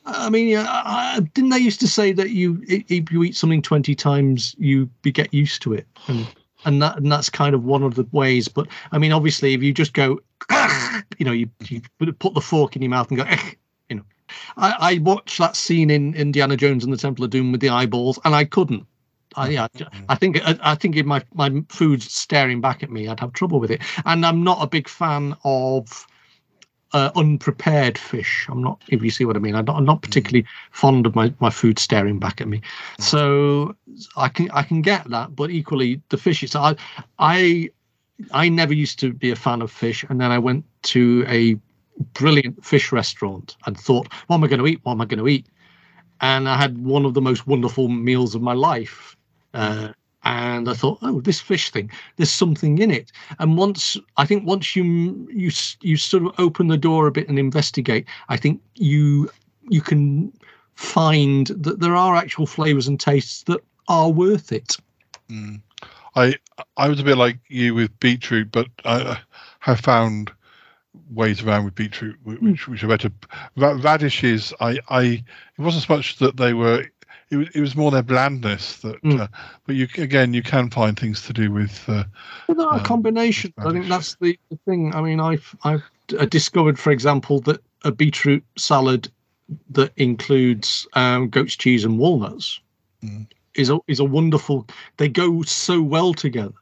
I 0.08 0.30
mean, 0.30 0.56
I, 0.56 1.20
didn't 1.34 1.50
they 1.50 1.58
used 1.58 1.80
to 1.80 1.88
say 1.88 2.12
that 2.12 2.30
you 2.30 2.62
if 2.66 3.12
you 3.12 3.24
eat 3.24 3.36
something 3.36 3.60
twenty 3.60 3.94
times, 3.94 4.54
you 4.58 4.88
get 5.02 5.34
used 5.34 5.60
to 5.62 5.74
it, 5.74 5.86
and 6.06 6.26
and 6.64 6.80
that 6.80 6.96
and 6.96 7.12
that's 7.12 7.28
kind 7.28 7.54
of 7.54 7.64
one 7.64 7.82
of 7.82 7.94
the 7.94 8.06
ways. 8.12 8.48
But 8.48 8.68
I 8.92 8.98
mean, 8.98 9.12
obviously, 9.12 9.52
if 9.52 9.62
you 9.62 9.74
just 9.74 9.92
go, 9.92 10.20
you 11.18 11.26
know, 11.26 11.32
you, 11.32 11.50
you 11.68 11.82
put 11.98 12.32
the 12.32 12.40
fork 12.40 12.74
in 12.74 12.82
your 12.82 12.90
mouth 12.90 13.10
and 13.10 13.18
go, 13.18 13.26
I, 14.56 14.76
I 14.80 14.98
watched 14.98 15.38
that 15.38 15.56
scene 15.56 15.90
in 15.90 16.14
Indiana 16.14 16.56
Jones 16.56 16.84
and 16.84 16.92
the 16.92 16.98
Temple 16.98 17.24
of 17.24 17.30
Doom 17.30 17.52
with 17.52 17.60
the 17.60 17.68
eyeballs, 17.68 18.18
and 18.24 18.34
I 18.34 18.44
couldn't. 18.44 18.86
I, 19.36 19.48
mm. 19.48 19.52
yeah, 19.52 19.66
I 20.08 20.14
think 20.14 20.40
I, 20.46 20.58
I 20.62 20.74
think 20.74 20.96
if 20.96 21.06
my 21.06 21.22
my 21.34 21.62
food's 21.68 22.12
staring 22.12 22.60
back 22.60 22.82
at 22.82 22.90
me, 22.90 23.08
I'd 23.08 23.20
have 23.20 23.32
trouble 23.32 23.60
with 23.60 23.70
it. 23.70 23.82
And 24.04 24.24
I'm 24.24 24.42
not 24.42 24.62
a 24.62 24.66
big 24.66 24.88
fan 24.88 25.36
of 25.44 26.06
uh, 26.92 27.10
unprepared 27.14 27.98
fish. 27.98 28.46
I'm 28.48 28.62
not, 28.62 28.80
if 28.88 29.02
you 29.02 29.10
see 29.10 29.24
what 29.24 29.36
I 29.36 29.38
mean. 29.38 29.54
I'm 29.54 29.64
not, 29.64 29.76
I'm 29.76 29.84
not 29.84 29.98
mm. 29.98 30.02
particularly 30.02 30.46
fond 30.70 31.06
of 31.06 31.14
my, 31.14 31.32
my 31.40 31.50
food 31.50 31.78
staring 31.78 32.18
back 32.18 32.40
at 32.40 32.48
me. 32.48 32.62
Mm. 32.98 33.04
So 33.04 33.76
I 34.16 34.28
can 34.28 34.50
I 34.52 34.62
can 34.62 34.82
get 34.82 35.08
that, 35.10 35.36
but 35.36 35.50
equally 35.50 36.00
the 36.08 36.16
fish 36.16 36.42
is 36.42 36.56
I 36.56 36.76
I 37.18 37.70
I 38.32 38.48
never 38.48 38.72
used 38.72 38.98
to 39.00 39.12
be 39.12 39.30
a 39.30 39.36
fan 39.36 39.62
of 39.62 39.70
fish, 39.70 40.04
and 40.08 40.20
then 40.20 40.30
I 40.30 40.38
went 40.38 40.64
to 40.84 41.24
a 41.28 41.58
brilliant 42.14 42.64
fish 42.64 42.92
restaurant 42.92 43.56
and 43.66 43.78
thought, 43.78 44.08
what 44.26 44.36
am 44.36 44.44
I 44.44 44.48
going 44.48 44.60
to 44.60 44.66
eat? 44.66 44.80
What 44.82 44.92
am 44.92 45.00
I 45.00 45.06
going 45.06 45.18
to 45.18 45.28
eat? 45.28 45.46
And 46.20 46.48
I 46.48 46.56
had 46.56 46.78
one 46.78 47.04
of 47.04 47.14
the 47.14 47.20
most 47.20 47.46
wonderful 47.46 47.88
meals 47.88 48.34
of 48.34 48.42
my 48.42 48.54
life. 48.54 49.16
Uh, 49.54 49.88
and 50.24 50.68
I 50.68 50.74
thought, 50.74 50.98
oh, 51.02 51.20
this 51.20 51.40
fish 51.40 51.70
thing, 51.70 51.90
there's 52.16 52.32
something 52.32 52.78
in 52.78 52.90
it. 52.90 53.12
And 53.38 53.56
once 53.56 53.96
I 54.16 54.26
think 54.26 54.44
once 54.44 54.74
you 54.74 55.28
you 55.32 55.50
you 55.82 55.96
sort 55.96 56.24
of 56.24 56.34
open 56.38 56.66
the 56.66 56.76
door 56.76 57.06
a 57.06 57.12
bit 57.12 57.28
and 57.28 57.38
investigate, 57.38 58.06
I 58.28 58.36
think 58.36 58.60
you 58.74 59.30
you 59.68 59.80
can 59.80 60.32
find 60.74 61.46
that 61.48 61.80
there 61.80 61.94
are 61.94 62.16
actual 62.16 62.46
flavors 62.46 62.88
and 62.88 62.98
tastes 62.98 63.44
that 63.44 63.60
are 63.88 64.10
worth 64.10 64.50
it. 64.50 64.76
I 66.16 66.34
I 66.76 66.88
was 66.88 66.98
a 66.98 67.04
bit 67.04 67.18
like 67.18 67.38
you 67.48 67.74
with 67.74 67.98
beetroot, 68.00 68.50
but 68.50 68.66
I 68.84 69.20
have 69.60 69.80
found 69.80 70.32
ways 71.10 71.42
around 71.42 71.64
with 71.64 71.74
beetroot 71.74 72.16
which 72.24 72.68
which 72.68 72.84
are 72.84 72.88
better. 72.88 73.10
Radishes, 73.56 74.52
I 74.60 74.78
I 74.88 75.02
it 75.02 75.58
wasn't 75.58 75.84
so 75.84 75.96
much 75.96 76.18
that 76.18 76.36
they 76.36 76.54
were. 76.54 76.84
It 77.28 77.36
was, 77.38 77.48
it 77.54 77.60
was 77.60 77.74
more 77.74 77.90
their 77.90 78.04
blandness 78.04 78.76
that, 78.82 78.96
uh, 79.04 79.26
but 79.66 79.74
you 79.74 79.88
again 79.98 80.32
you 80.32 80.42
can 80.42 80.70
find 80.70 80.98
things 80.98 81.22
to 81.22 81.32
do 81.32 81.50
with. 81.50 81.82
Uh, 81.88 82.04
Well, 82.46 82.56
there 82.56 82.68
are 82.68 82.80
combinations. 82.84 83.52
I 83.58 83.72
think 83.72 83.88
that's 83.88 84.14
the, 84.20 84.38
the 84.50 84.58
thing. 84.64 84.94
I 84.94 85.00
mean, 85.00 85.18
I've 85.18 85.56
I've 85.64 85.82
uh, 86.18 86.26
discovered, 86.26 86.78
for 86.78 86.92
example, 86.92 87.40
that 87.40 87.60
a 87.84 87.90
beetroot 87.90 88.44
salad 88.56 89.08
that 89.70 89.92
includes 89.96 90.86
um, 90.92 91.28
goat's 91.28 91.56
cheese 91.56 91.84
and 91.84 91.98
walnuts 91.98 92.60
is 93.54 93.70
a 93.70 93.78
is 93.88 93.98
a 94.00 94.04
wonderful. 94.04 94.66
They 94.98 95.08
go 95.08 95.42
so 95.42 95.82
well 95.82 96.14
together. 96.14 96.54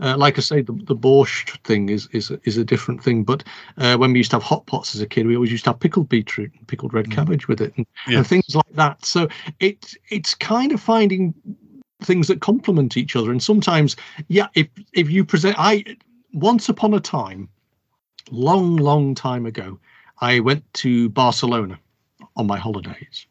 Uh, 0.00 0.16
like 0.16 0.38
I 0.38 0.40
say, 0.40 0.60
the, 0.60 0.72
the 0.72 0.96
borscht 0.96 1.58
thing 1.64 1.88
is 1.88 2.08
is 2.12 2.32
is 2.44 2.56
a 2.56 2.64
different 2.64 3.02
thing. 3.02 3.24
But 3.24 3.44
uh, 3.78 3.96
when 3.96 4.12
we 4.12 4.18
used 4.18 4.30
to 4.30 4.36
have 4.36 4.42
hot 4.42 4.66
pots 4.66 4.94
as 4.94 5.00
a 5.00 5.06
kid, 5.06 5.26
we 5.26 5.36
always 5.36 5.52
used 5.52 5.64
to 5.64 5.70
have 5.70 5.80
pickled 5.80 6.08
beetroot 6.08 6.52
and 6.58 6.66
pickled 6.66 6.94
red 6.94 7.10
cabbage 7.10 7.48
with 7.48 7.60
it, 7.60 7.72
and, 7.76 7.86
Yeah. 8.08 8.18
and 8.18 8.26
things 8.26 8.54
like 8.54 8.72
that. 8.74 9.04
So 9.04 9.28
it 9.60 9.94
it's 10.08 10.34
kind 10.34 10.72
of 10.72 10.80
finding 10.80 11.34
things 12.02 12.28
that 12.28 12.40
complement 12.40 12.96
each 12.96 13.16
other. 13.16 13.30
And 13.30 13.42
sometimes, 13.42 13.96
yeah, 14.28 14.48
if 14.54 14.68
if 14.92 15.10
you 15.10 15.24
present, 15.24 15.56
I 15.58 15.84
once 16.32 16.68
upon 16.68 16.94
a 16.94 17.00
time, 17.00 17.48
long 18.30 18.76
long 18.76 19.14
time 19.14 19.46
ago, 19.46 19.78
I 20.20 20.40
went 20.40 20.64
to 20.74 21.08
Barcelona 21.10 21.78
on 22.36 22.46
my 22.46 22.58
holidays. 22.58 23.26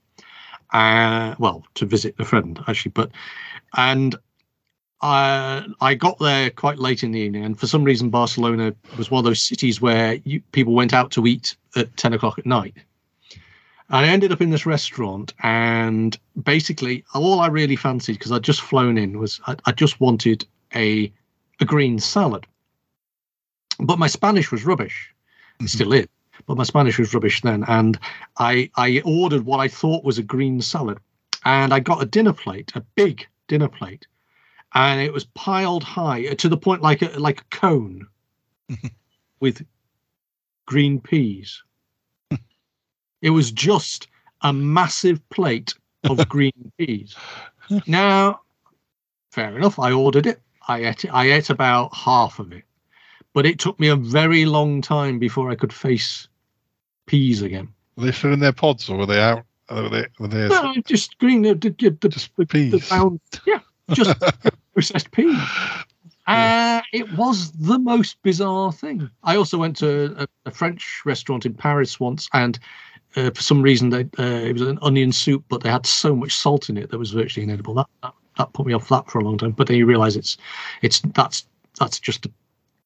Uh, 0.71 1.35
well, 1.37 1.63
to 1.75 1.85
visit 1.85 2.15
a 2.19 2.25
friend 2.25 2.59
actually, 2.67 2.91
but 2.91 3.11
and 3.75 4.15
I 5.03 5.65
I 5.81 5.95
got 5.95 6.17
there 6.19 6.49
quite 6.49 6.79
late 6.79 7.03
in 7.03 7.11
the 7.11 7.19
evening, 7.19 7.43
and 7.43 7.59
for 7.59 7.67
some 7.67 7.83
reason, 7.83 8.09
Barcelona 8.09 8.73
was 8.97 9.11
one 9.11 9.19
of 9.19 9.25
those 9.25 9.41
cities 9.41 9.81
where 9.81 10.13
you, 10.23 10.41
people 10.53 10.73
went 10.73 10.93
out 10.93 11.11
to 11.11 11.27
eat 11.27 11.57
at 11.75 11.95
ten 11.97 12.13
o'clock 12.13 12.39
at 12.39 12.45
night. 12.45 12.73
And 13.89 14.05
I 14.05 14.07
ended 14.07 14.31
up 14.31 14.41
in 14.41 14.49
this 14.49 14.65
restaurant, 14.65 15.33
and 15.43 16.17
basically, 16.41 17.03
all 17.13 17.41
I 17.41 17.47
really 17.47 17.75
fancied 17.75 18.13
because 18.13 18.31
I'd 18.31 18.43
just 18.43 18.61
flown 18.61 18.97
in 18.97 19.19
was 19.19 19.41
I, 19.45 19.57
I 19.65 19.73
just 19.73 19.99
wanted 19.99 20.47
a 20.73 21.11
a 21.59 21.65
green 21.65 21.99
salad. 21.99 22.47
But 23.79 23.99
my 23.99 24.07
Spanish 24.07 24.51
was 24.51 24.65
rubbish. 24.65 25.13
It 25.59 25.63
mm-hmm. 25.63 25.67
still 25.67 25.91
is, 25.91 26.07
but 26.47 26.55
my 26.55 26.63
Spanish 26.63 26.97
was 26.97 27.13
rubbish 27.13 27.41
then, 27.41 27.65
and 27.67 27.99
I 28.37 28.69
I 28.77 29.01
ordered 29.03 29.43
what 29.43 29.59
I 29.59 29.67
thought 29.67 30.05
was 30.05 30.17
a 30.17 30.23
green 30.23 30.61
salad, 30.61 30.97
and 31.43 31.73
I 31.73 31.81
got 31.81 32.01
a 32.01 32.05
dinner 32.05 32.33
plate, 32.33 32.71
a 32.73 32.81
big 32.95 33.27
dinner 33.49 33.67
plate, 33.67 34.07
and 34.73 35.01
it 35.01 35.13
was 35.13 35.25
piled 35.25 35.83
high 35.83 36.27
uh, 36.27 36.35
to 36.35 36.49
the 36.49 36.57
point 36.57 36.81
like 36.81 37.01
a 37.01 37.09
like 37.19 37.41
a 37.41 37.55
cone 37.55 38.07
with 39.39 39.65
green 40.65 40.99
peas. 40.99 41.63
it 43.21 43.29
was 43.29 43.51
just 43.51 44.07
a 44.41 44.51
massive 44.51 45.27
plate 45.29 45.73
of 46.03 46.27
green 46.29 46.71
peas. 46.77 47.15
Now, 47.87 48.41
fair 49.31 49.55
enough. 49.57 49.79
I 49.79 49.91
ordered 49.91 50.27
it. 50.27 50.41
I 50.67 50.85
ate 50.85 51.05
it. 51.05 51.09
I 51.13 51.31
ate 51.31 51.49
about 51.49 51.93
half 51.93 52.39
of 52.39 52.51
it, 52.51 52.63
but 53.33 53.45
it 53.45 53.59
took 53.59 53.79
me 53.79 53.87
a 53.89 53.95
very 53.95 54.45
long 54.45 54.81
time 54.81 55.19
before 55.19 55.49
I 55.49 55.55
could 55.55 55.73
face 55.73 56.27
peas 57.05 57.41
again. 57.41 57.67
were 57.97 58.05
they 58.05 58.11
still 58.11 58.33
in 58.33 58.39
their 58.39 58.53
pods 58.53 58.89
or 58.89 58.97
were 58.97 59.05
they 59.05 59.21
out? 59.21 59.43
Uh, 59.69 59.83
were 59.83 59.89
they, 59.89 60.07
were 60.19 60.27
they 60.27 60.47
No, 60.47 60.73
just 60.85 61.17
green. 61.19 61.41
The, 61.41 61.55
the, 61.55 61.69
the, 61.69 61.89
the, 61.89 62.29
the, 62.37 62.45
the 62.45 63.19
yeah, 63.45 63.59
just 63.91 64.21
processed 64.73 65.11
peas. 65.11 65.37
Uh, 66.25 66.81
it 66.93 67.11
was 67.17 67.51
the 67.51 67.77
most 67.77 68.21
bizarre 68.23 68.71
thing. 68.71 69.09
I 69.23 69.35
also 69.35 69.57
went 69.57 69.75
to 69.77 70.15
a, 70.17 70.27
a 70.45 70.51
French 70.51 71.01
restaurant 71.05 71.45
in 71.45 71.53
Paris 71.53 71.99
once, 71.99 72.29
and 72.33 72.57
uh, 73.15 73.29
for 73.31 73.41
some 73.41 73.61
reason, 73.61 73.89
they, 73.89 74.01
uh, 74.17 74.23
it 74.23 74.53
was 74.53 74.61
an 74.61 74.79
onion 74.81 75.11
soup, 75.11 75.43
but 75.49 75.61
they 75.61 75.69
had 75.69 75.85
so 75.85 76.15
much 76.15 76.35
salt 76.35 76.69
in 76.69 76.77
it 76.77 76.89
that 76.91 76.97
was 76.97 77.11
virtually 77.11 77.43
inedible. 77.43 77.73
That, 77.73 77.87
that 78.01 78.13
that 78.37 78.53
put 78.53 78.65
me 78.65 78.73
off 78.73 78.89
that 78.89 79.09
for 79.09 79.19
a 79.19 79.23
long 79.23 79.37
time. 79.37 79.51
But 79.51 79.67
then 79.67 79.77
you 79.77 79.85
realise 79.85 80.15
it's 80.15 80.37
it's 80.81 81.01
that's 81.13 81.45
that's 81.79 81.99
just 81.99 82.25
a 82.25 82.31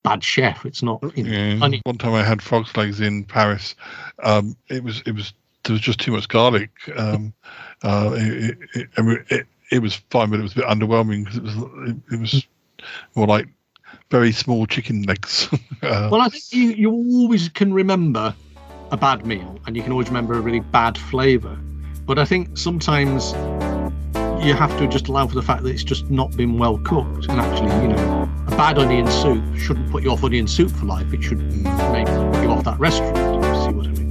bad 0.03 0.23
chef. 0.23 0.65
It's 0.65 0.84
not. 0.84 1.01
You 1.15 1.23
know, 1.23 1.31
Yeah. 1.31 1.59
onion. 1.64 1.81
One 1.85 1.97
time 1.97 2.14
I 2.14 2.23
had 2.23 2.41
frog's 2.41 2.76
legs 2.76 2.99
in 2.99 3.23
Paris. 3.23 3.76
Um, 4.23 4.57
it 4.68 4.84
was 4.84 5.01
it 5.05 5.14
was 5.14 5.34
there 5.64 5.73
was 5.73 5.81
just 5.81 5.99
too 5.99 6.11
much 6.11 6.27
garlic. 6.27 6.72
Um, 6.95 7.34
uh, 7.84 8.11
it, 8.15 8.57
it, 8.73 8.89
it, 9.30 9.47
it 9.72 9.80
was 9.80 9.95
fine, 10.10 10.30
but 10.30 10.39
it 10.39 10.44
was 10.44 10.53
a 10.53 10.57
bit 10.57 10.65
underwhelming 10.65 11.26
because 11.26 11.38
it 11.38 11.44
was 11.44 11.95
it, 12.11 12.19
was 12.19 12.48
more 13.15 13.27
like 13.27 13.48
very 14.10 14.31
small 14.31 14.65
chicken 14.65 15.03
legs. 15.03 15.49
uh, 15.84 16.10
Well, 16.11 16.22
I 16.22 16.30
think 16.30 16.44
you, 16.52 16.69
you 16.69 16.91
always 16.91 17.49
can 17.49 17.73
remember 17.73 18.34
a 18.91 18.98
bad 18.98 19.26
meal 19.26 19.60
and 19.65 19.76
you 19.76 19.84
can 19.84 19.91
always 19.91 20.07
remember 20.07 20.35
a 20.35 20.41
really 20.41 20.61
bad 20.61 20.98
flavour. 20.98 21.57
But 22.06 22.19
I 22.19 22.26
think 22.26 22.57
sometimes 22.57 23.34
you 24.45 24.53
have 24.53 24.77
to 24.77 24.88
just 24.88 25.07
allow 25.07 25.27
for 25.27 25.35
the 25.35 25.41
fact 25.41 25.64
that 25.64 25.69
it's 25.69 25.84
just 25.84 26.10
not 26.10 26.35
been 26.38 26.57
well 26.57 26.77
cooked. 26.80 27.27
And 27.27 27.41
actually, 27.41 27.73
you 27.81 27.89
know, 27.89 28.30
a 28.48 28.52
bad 28.52 28.77
onion 28.77 29.07
soup 29.07 29.44
shouldn't 29.57 29.91
put 29.91 30.03
you 30.03 30.11
off 30.11 30.23
onion 30.23 30.48
soup 30.48 30.72
for 30.72 30.85
life. 30.85 31.14
It 31.14 31.22
should 31.23 31.39
make 31.41 32.07
you 32.07 32.49
off 32.49 32.64
that 32.64 32.80
restaurant. 32.80 33.18
See 33.18 33.73
what 33.73 33.88
I 33.88 33.91
mean? 33.91 34.06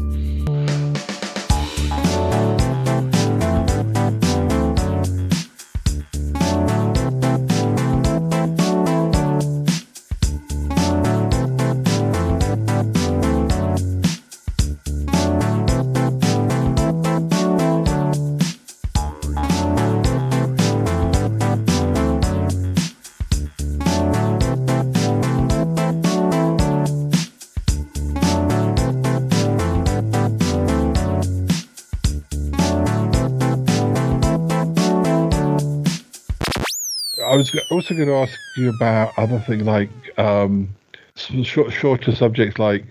Also 37.71 37.95
going 37.95 38.09
to 38.09 38.15
ask 38.15 38.41
you 38.55 38.69
about 38.71 39.15
other 39.19 39.41
things 39.41 39.63
like 39.65 39.91
um, 40.19 40.75
some 41.15 41.43
short, 41.43 41.73
shorter 41.73 42.15
subjects. 42.15 42.59
Like 42.59 42.85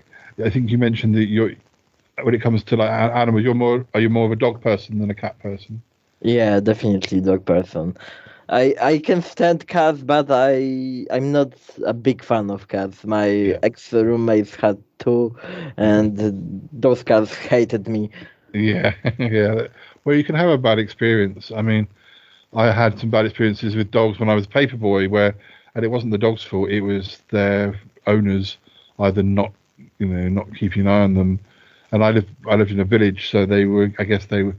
I 0.44 0.50
think 0.50 0.70
you 0.70 0.78
mentioned 0.78 1.14
that 1.16 1.26
you're 1.26 1.52
when 2.22 2.34
it 2.34 2.42
comes 2.42 2.64
to 2.64 2.76
like 2.76 2.90
animals, 2.90 3.44
you're 3.44 3.54
more 3.54 3.86
are 3.94 4.00
you 4.00 4.10
more 4.10 4.26
of 4.26 4.32
a 4.32 4.36
dog 4.36 4.60
person 4.62 4.98
than 4.98 5.10
a 5.10 5.14
cat 5.14 5.38
person? 5.38 5.82
Yeah, 6.20 6.60
definitely 6.60 7.20
dog 7.20 7.44
person. 7.44 7.96
I 8.48 8.74
I 8.80 8.98
can 8.98 9.22
stand 9.22 9.66
cats, 9.66 10.02
but 10.02 10.30
I 10.30 11.06
I'm 11.10 11.32
not 11.32 11.54
a 11.84 11.92
big 11.94 12.22
fan 12.22 12.50
of 12.50 12.68
cats. 12.68 13.04
My 13.04 13.28
ex 13.62 13.92
roommates 13.92 14.54
had 14.56 14.82
two, 14.98 15.36
and 15.76 16.68
those 16.72 17.02
cats 17.02 17.34
hated 17.34 17.88
me. 17.88 18.10
Yeah, 18.54 18.94
yeah. 19.18 19.68
Well, 20.04 20.16
you 20.16 20.24
can 20.24 20.34
have 20.34 20.48
a 20.48 20.58
bad 20.58 20.78
experience. 20.78 21.50
I 21.52 21.62
mean, 21.62 21.88
I 22.54 22.70
had 22.70 22.98
some 22.98 23.10
bad 23.10 23.26
experiences 23.26 23.76
with 23.76 23.90
dogs 23.90 24.18
when 24.18 24.28
I 24.28 24.34
was 24.34 24.46
a 24.46 24.48
paperboy, 24.48 25.08
where 25.08 25.34
and 25.74 25.84
it 25.84 25.88
wasn't 25.88 26.12
the 26.12 26.18
dog's 26.18 26.42
fault; 26.42 26.70
it 26.70 26.80
was 26.80 27.22
their 27.30 27.78
owners 28.06 28.56
either 28.98 29.22
not, 29.22 29.52
you 29.98 30.06
know, 30.06 30.28
not 30.28 30.54
keeping 30.54 30.82
an 30.82 30.88
eye 30.88 31.02
on 31.02 31.14
them. 31.14 31.40
And 31.92 32.02
I 32.02 32.10
lived 32.10 32.30
I 32.48 32.54
lived 32.56 32.70
in 32.70 32.80
a 32.80 32.84
village, 32.84 33.30
so 33.30 33.46
they 33.46 33.64
were, 33.66 33.92
I 33.98 34.04
guess, 34.04 34.26
they 34.26 34.42
were, 34.42 34.56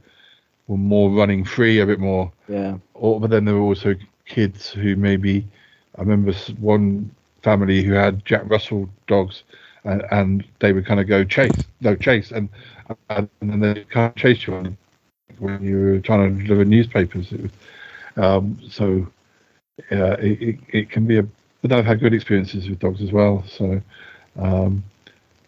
were 0.68 0.78
more 0.78 1.10
running 1.12 1.44
free 1.44 1.80
a 1.80 1.86
bit 1.86 2.00
more. 2.00 2.32
Yeah. 2.48 2.78
Or, 2.94 3.20
but 3.20 3.30
then 3.30 3.46
there 3.46 3.56
were 3.56 3.62
also 3.62 3.96
kids 4.26 4.70
who 4.70 4.96
maybe 4.96 5.48
I 5.96 6.02
remember 6.02 6.34
one 6.60 7.10
family 7.42 7.84
who 7.84 7.94
had 7.94 8.24
Jack 8.26 8.44
Russell 8.46 8.90
dogs, 9.08 9.44
and, 9.84 10.04
and 10.12 10.46
they 10.60 10.74
would 10.74 10.86
kind 10.86 11.00
of 11.00 11.08
go 11.08 11.24
chase, 11.24 11.64
no 11.82 11.96
chase, 11.96 12.32
and 12.32 12.50
and 13.10 13.30
then 13.42 13.60
they 13.60 13.84
kind 13.86 14.10
of 14.10 14.16
chase 14.16 14.46
you 14.46 14.56
on 14.56 14.78
when 15.40 15.62
you 15.64 15.78
were 15.78 16.00
trying 16.00 16.38
to 16.38 16.44
deliver 16.44 16.66
newspapers. 16.66 17.32
Was, 17.32 17.52
um, 18.18 18.60
so 18.70 19.08
uh, 19.92 20.18
it, 20.20 20.42
it 20.42 20.60
it 20.74 20.90
can 20.90 21.06
be 21.06 21.18
a. 21.20 21.26
But 21.62 21.72
I've 21.72 21.86
had 21.86 22.00
good 22.00 22.14
experiences 22.14 22.70
with 22.70 22.80
dogs 22.80 23.02
as 23.02 23.12
well. 23.12 23.44
So, 23.48 23.82
um, 24.38 24.84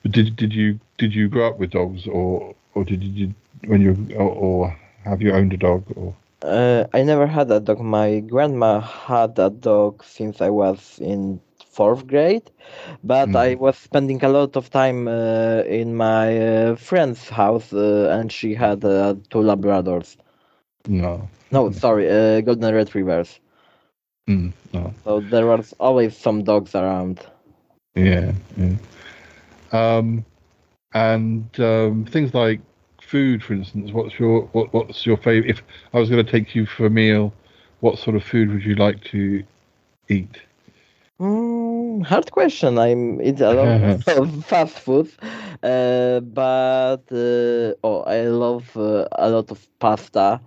did 0.09 0.35
did 0.35 0.53
you 0.53 0.79
did 0.97 1.13
you 1.13 1.27
grow 1.27 1.47
up 1.47 1.59
with 1.59 1.71
dogs, 1.71 2.07
or 2.07 2.55
or 2.73 2.83
did 2.83 3.03
you 3.03 3.33
when 3.65 3.81
you 3.81 4.07
or, 4.15 4.29
or 4.29 4.77
have 5.03 5.21
you 5.21 5.31
owned 5.31 5.53
a 5.53 5.57
dog 5.57 5.83
or? 5.95 6.15
Uh, 6.41 6.85
I 6.93 7.03
never 7.03 7.27
had 7.27 7.51
a 7.51 7.59
dog. 7.59 7.79
My 7.81 8.21
grandma 8.21 8.79
had 8.79 9.37
a 9.39 9.49
dog 9.49 10.03
since 10.05 10.41
I 10.41 10.49
was 10.49 10.97
in 10.99 11.41
fourth 11.69 12.07
grade, 12.07 12.49
but 13.03 13.35
I 13.35 13.55
was 13.55 13.77
spending 13.77 14.23
a 14.23 14.29
lot 14.29 14.55
of 14.55 14.69
time 14.69 15.07
uh, 15.07 15.61
in 15.65 15.95
my 15.95 16.37
uh, 16.37 16.75
friend's 16.75 17.29
house, 17.29 17.73
uh, 17.73 18.09
and 18.11 18.31
she 18.31 18.53
had 18.55 18.83
uh, 18.83 19.15
two 19.29 19.39
Labradors. 19.39 20.17
No. 20.87 21.29
No, 21.51 21.71
sorry, 21.71 22.09
uh, 22.09 22.41
Golden 22.41 22.73
Retrievers. 22.73 23.39
Mm, 24.29 24.53
no. 24.73 24.93
So 25.03 25.21
there 25.21 25.47
was 25.47 25.73
always 25.79 26.15
some 26.15 26.43
dogs 26.43 26.75
around. 26.75 27.25
Yeah, 27.95 28.33
yeah. 28.57 28.75
Um, 29.71 30.25
and 30.93 31.47
um, 31.59 32.05
things 32.05 32.33
like 32.33 32.61
food, 33.01 33.43
for 33.43 33.53
instance. 33.53 33.91
What's 33.91 34.19
your 34.19 34.41
what, 34.51 34.73
what's 34.73 35.05
your 35.05 35.17
favorite? 35.17 35.49
If 35.49 35.63
I 35.93 35.99
was 35.99 36.09
going 36.09 36.23
to 36.23 36.31
take 36.31 36.55
you 36.55 36.65
for 36.65 36.85
a 36.85 36.89
meal, 36.89 37.33
what 37.79 37.97
sort 37.97 38.15
of 38.15 38.23
food 38.23 38.51
would 38.51 38.63
you 38.63 38.75
like 38.75 39.03
to 39.05 39.43
eat? 40.09 40.37
Mm, 41.19 42.03
hard 42.05 42.31
question. 42.31 42.77
I'm 42.79 43.21
eat 43.21 43.39
a 43.41 43.51
lot 43.53 43.73
of 44.07 44.45
fast 44.45 44.79
food, 44.79 45.09
uh, 45.63 46.19
but 46.21 47.03
uh, 47.11 47.73
oh, 47.83 48.03
I 48.07 48.21
love 48.27 48.75
uh, 48.77 49.07
a 49.11 49.29
lot 49.29 49.51
of 49.51 49.67
pasta. 49.79 50.41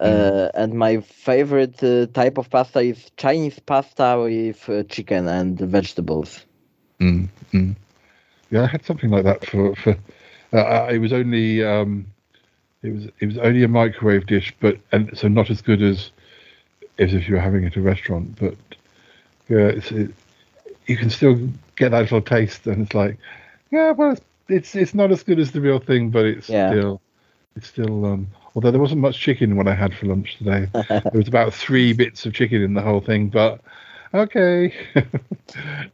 Uh, 0.00 0.48
and 0.54 0.74
my 0.74 1.00
favorite 1.00 1.82
uh, 1.82 2.06
type 2.06 2.38
of 2.38 2.50
pasta 2.50 2.80
is 2.80 3.10
Chinese 3.16 3.58
pasta 3.60 4.18
with 4.22 4.68
uh, 4.68 4.82
chicken 4.84 5.28
and 5.28 5.58
vegetables. 5.60 6.44
Mm, 7.00 7.28
mm. 7.52 7.74
Yeah, 8.50 8.62
I 8.62 8.66
had 8.66 8.84
something 8.84 9.10
like 9.10 9.24
that 9.24 9.44
for 9.46 9.74
for. 9.76 9.96
It 10.52 11.00
was 11.00 11.12
only 11.12 11.64
um, 11.64 12.06
it 12.82 12.92
was 12.94 13.04
it 13.20 13.26
was 13.26 13.38
only 13.38 13.62
a 13.64 13.68
microwave 13.68 14.26
dish, 14.26 14.54
but 14.60 14.78
and 14.92 15.16
so 15.16 15.28
not 15.28 15.50
as 15.50 15.62
good 15.62 15.82
as 15.82 16.10
as 16.98 17.14
if 17.14 17.28
you 17.28 17.34
were 17.34 17.40
having 17.40 17.64
it 17.64 17.68
at 17.72 17.76
a 17.76 17.82
restaurant. 17.82 18.36
But 18.38 18.56
yeah, 19.48 19.66
it's, 19.66 19.90
it, 19.90 20.10
you 20.86 20.96
can 20.96 21.10
still 21.10 21.36
get 21.76 21.90
that 21.90 22.02
little 22.02 22.20
taste, 22.22 22.66
and 22.66 22.82
it's 22.86 22.94
like, 22.94 23.18
yeah, 23.70 23.92
well, 23.92 24.12
it's 24.12 24.22
it's, 24.48 24.74
it's 24.74 24.94
not 24.94 25.10
as 25.10 25.22
good 25.22 25.38
as 25.38 25.52
the 25.52 25.60
real 25.60 25.78
thing, 25.78 26.10
but 26.10 26.26
it's 26.26 26.48
Yeah. 26.48 26.68
still 26.68 27.00
it's 27.56 27.68
still. 27.68 28.04
Um, 28.04 28.28
although 28.54 28.70
there 28.70 28.80
wasn't 28.80 29.00
much 29.00 29.18
chicken 29.18 29.56
when 29.56 29.68
I 29.68 29.74
had 29.74 29.94
for 29.94 30.06
lunch 30.06 30.36
today, 30.38 30.68
there 30.72 31.10
was 31.12 31.28
about 31.28 31.54
three 31.54 31.92
bits 31.92 32.26
of 32.26 32.34
chicken 32.34 32.62
in 32.62 32.74
the 32.74 32.82
whole 32.82 33.00
thing, 33.00 33.28
but 33.28 33.60
okay. 34.14 34.72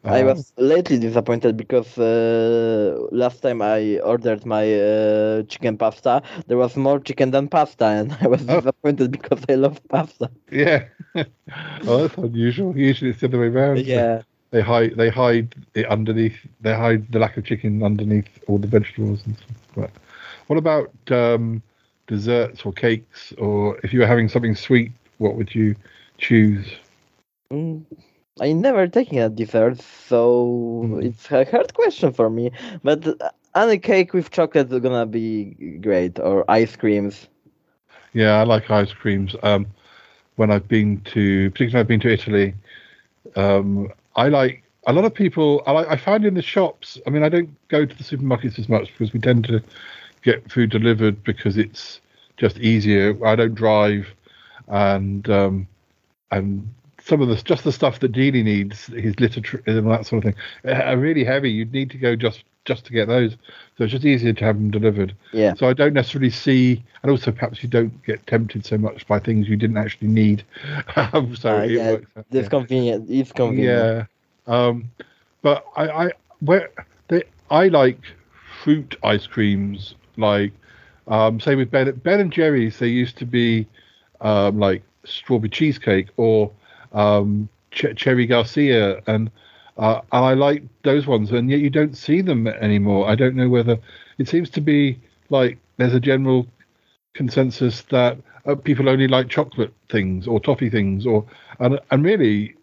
I 0.08 0.22
Um, 0.22 0.24
was 0.24 0.52
lately 0.58 0.98
disappointed 0.98 1.56
because 1.56 1.98
uh, 1.98 3.06
last 3.12 3.40
time 3.42 3.62
I 3.62 3.98
ordered 4.00 4.44
my 4.46 4.64
uh, 4.74 5.42
chicken 5.44 5.76
pasta, 5.78 6.22
there 6.46 6.58
was 6.58 6.76
more 6.76 7.00
chicken 7.00 7.30
than 7.30 7.48
pasta, 7.48 7.86
and 7.86 8.12
I 8.20 8.26
was 8.28 8.44
disappointed 8.46 9.12
because 9.12 9.44
I 9.48 9.54
love 9.54 9.80
pasta. 9.88 10.30
Yeah. 10.50 10.86
oh, 11.86 12.02
that's 12.02 12.16
unusual. 12.16 12.76
Usually 12.76 13.10
it's 13.10 13.20
the 13.20 13.26
other 13.28 13.40
way 13.40 13.46
around. 13.46 13.90
Yeah. 13.90 14.22
They 14.50 14.60
hide 14.60 14.96
they 14.96 15.08
hide 15.10 15.54
it 15.74 15.86
underneath 15.86 16.36
they 16.60 16.74
hide 16.74 17.10
the 17.12 17.18
lack 17.18 17.36
of 17.36 17.44
chicken 17.44 17.82
underneath 17.82 18.28
all 18.48 18.58
the 18.58 18.66
vegetables 18.66 19.24
and 19.26 19.36
stuff. 19.36 19.56
But 19.76 19.90
what 20.46 20.58
about 20.58 20.90
um, 21.10 21.62
desserts 22.06 22.64
or 22.64 22.72
cakes 22.72 23.32
or 23.38 23.78
if 23.82 23.92
you 23.92 24.00
were 24.00 24.06
having 24.06 24.28
something 24.28 24.54
sweet, 24.54 24.92
what 25.18 25.34
would 25.36 25.54
you 25.54 25.74
choose? 26.18 26.66
Mm, 27.52 27.84
I 28.40 28.52
never 28.52 28.88
taken 28.88 29.18
a 29.18 29.28
dessert, 29.28 29.80
so 29.80 30.98
it's 31.02 31.30
a 31.30 31.44
hard 31.44 31.74
question 31.74 32.12
for 32.12 32.30
me. 32.30 32.50
But 32.82 33.06
any 33.54 33.78
cake 33.78 34.12
with 34.14 34.30
chocolate 34.30 34.72
is 34.72 34.80
gonna 34.80 35.06
be 35.06 35.78
great, 35.82 36.18
or 36.18 36.44
ice 36.50 36.76
creams. 36.76 37.28
Yeah, 38.12 38.40
I 38.40 38.44
like 38.44 38.70
ice 38.70 38.92
creams. 38.92 39.36
Um, 39.42 39.66
when 40.36 40.50
I've 40.50 40.68
been 40.68 41.00
to, 41.06 41.50
particularly 41.50 41.74
when 41.74 41.80
I've 41.80 41.88
been 41.88 42.00
to 42.00 42.12
Italy, 42.12 42.54
um, 43.36 43.92
I 44.16 44.28
like 44.28 44.62
a 44.86 44.92
lot 44.92 45.04
of 45.04 45.14
people. 45.14 45.62
I 45.66 45.72
like. 45.72 45.88
I 45.88 45.96
find 45.96 46.24
in 46.24 46.34
the 46.34 46.42
shops. 46.42 46.98
I 47.06 47.10
mean, 47.10 47.22
I 47.22 47.28
don't 47.28 47.50
go 47.68 47.84
to 47.84 47.94
the 47.94 48.04
supermarkets 48.04 48.58
as 48.58 48.68
much 48.68 48.88
because 48.92 49.12
we 49.12 49.20
tend 49.20 49.44
to 49.46 49.62
get 50.22 50.50
food 50.50 50.70
delivered 50.70 51.22
because 51.24 51.56
it's 51.56 52.00
just 52.36 52.58
easier. 52.58 53.16
I 53.26 53.36
don't 53.36 53.54
drive, 53.54 54.08
and 54.68 55.28
um, 55.30 55.68
and 56.30 56.68
some 57.10 57.20
of 57.20 57.28
the 57.28 57.36
just 57.36 57.64
the 57.64 57.72
stuff 57.72 57.98
that 58.00 58.12
Geely 58.12 58.42
needs, 58.42 58.86
his 58.86 59.18
literature 59.20 59.62
and 59.66 59.90
that 59.90 60.06
sort 60.06 60.24
of 60.24 60.34
thing, 60.34 60.72
are 60.72 60.96
really 60.96 61.24
heavy. 61.24 61.50
You'd 61.50 61.72
need 61.72 61.90
to 61.90 61.98
go 61.98 62.16
just 62.16 62.44
just 62.64 62.84
to 62.86 62.92
get 62.92 63.08
those. 63.08 63.32
So 63.76 63.84
it's 63.84 63.92
just 63.92 64.04
easier 64.04 64.32
to 64.32 64.44
have 64.44 64.56
them 64.56 64.70
delivered. 64.70 65.14
Yeah. 65.32 65.54
So 65.54 65.68
I 65.68 65.72
don't 65.72 65.92
necessarily 65.94 66.30
see, 66.30 66.82
and 67.02 67.10
also 67.10 67.32
perhaps 67.32 67.62
you 67.62 67.68
don't 67.68 68.02
get 68.04 68.26
tempted 68.26 68.64
so 68.64 68.78
much 68.78 69.06
by 69.06 69.18
things 69.18 69.48
you 69.48 69.56
didn't 69.56 69.76
actually 69.76 70.08
need. 70.08 70.44
Um, 70.96 71.34
so 71.36 71.58
Uh, 71.58 71.62
it 71.62 71.70
yeah, 71.70 71.90
works 71.92 72.10
out, 72.16 72.26
it's 72.30 72.48
convenient. 72.48 73.10
It's 73.10 73.32
convenient. 73.32 74.06
yeah. 74.46 74.56
Um, 74.66 74.90
but 75.42 75.64
I, 75.76 75.88
I 76.06 76.10
where 76.40 76.70
they, 77.08 77.24
I 77.50 77.68
like 77.68 78.00
fruit 78.62 78.96
ice 79.02 79.26
creams. 79.26 79.94
Like, 80.16 80.52
um, 81.08 81.40
say 81.40 81.54
with 81.56 81.70
Ben 81.70 81.90
Ben 82.04 82.20
and 82.20 82.32
Jerry's, 82.32 82.78
they 82.78 82.88
used 82.88 83.16
to 83.18 83.26
be 83.26 83.66
um, 84.20 84.58
like 84.60 84.82
strawberry 85.04 85.48
cheesecake 85.48 86.08
or 86.16 86.50
um, 86.92 87.48
Ch- 87.70 87.94
Cherry 87.96 88.26
Garcia, 88.26 89.00
and 89.06 89.30
uh, 89.78 90.00
and 90.12 90.24
I 90.24 90.34
like 90.34 90.62
those 90.82 91.06
ones. 91.06 91.30
And 91.32 91.50
yet 91.50 91.60
you 91.60 91.70
don't 91.70 91.96
see 91.96 92.20
them 92.20 92.46
anymore. 92.46 93.08
I 93.08 93.14
don't 93.14 93.34
know 93.36 93.48
whether 93.48 93.78
it 94.18 94.28
seems 94.28 94.50
to 94.50 94.60
be 94.60 94.98
like 95.30 95.58
there's 95.76 95.94
a 95.94 96.00
general 96.00 96.46
consensus 97.14 97.82
that 97.82 98.18
uh, 98.46 98.54
people 98.54 98.88
only 98.88 99.08
like 99.08 99.28
chocolate 99.28 99.72
things 99.88 100.26
or 100.26 100.40
toffee 100.40 100.70
things, 100.70 101.06
or 101.06 101.24
and 101.58 101.78
and 101.90 102.04
really, 102.04 102.54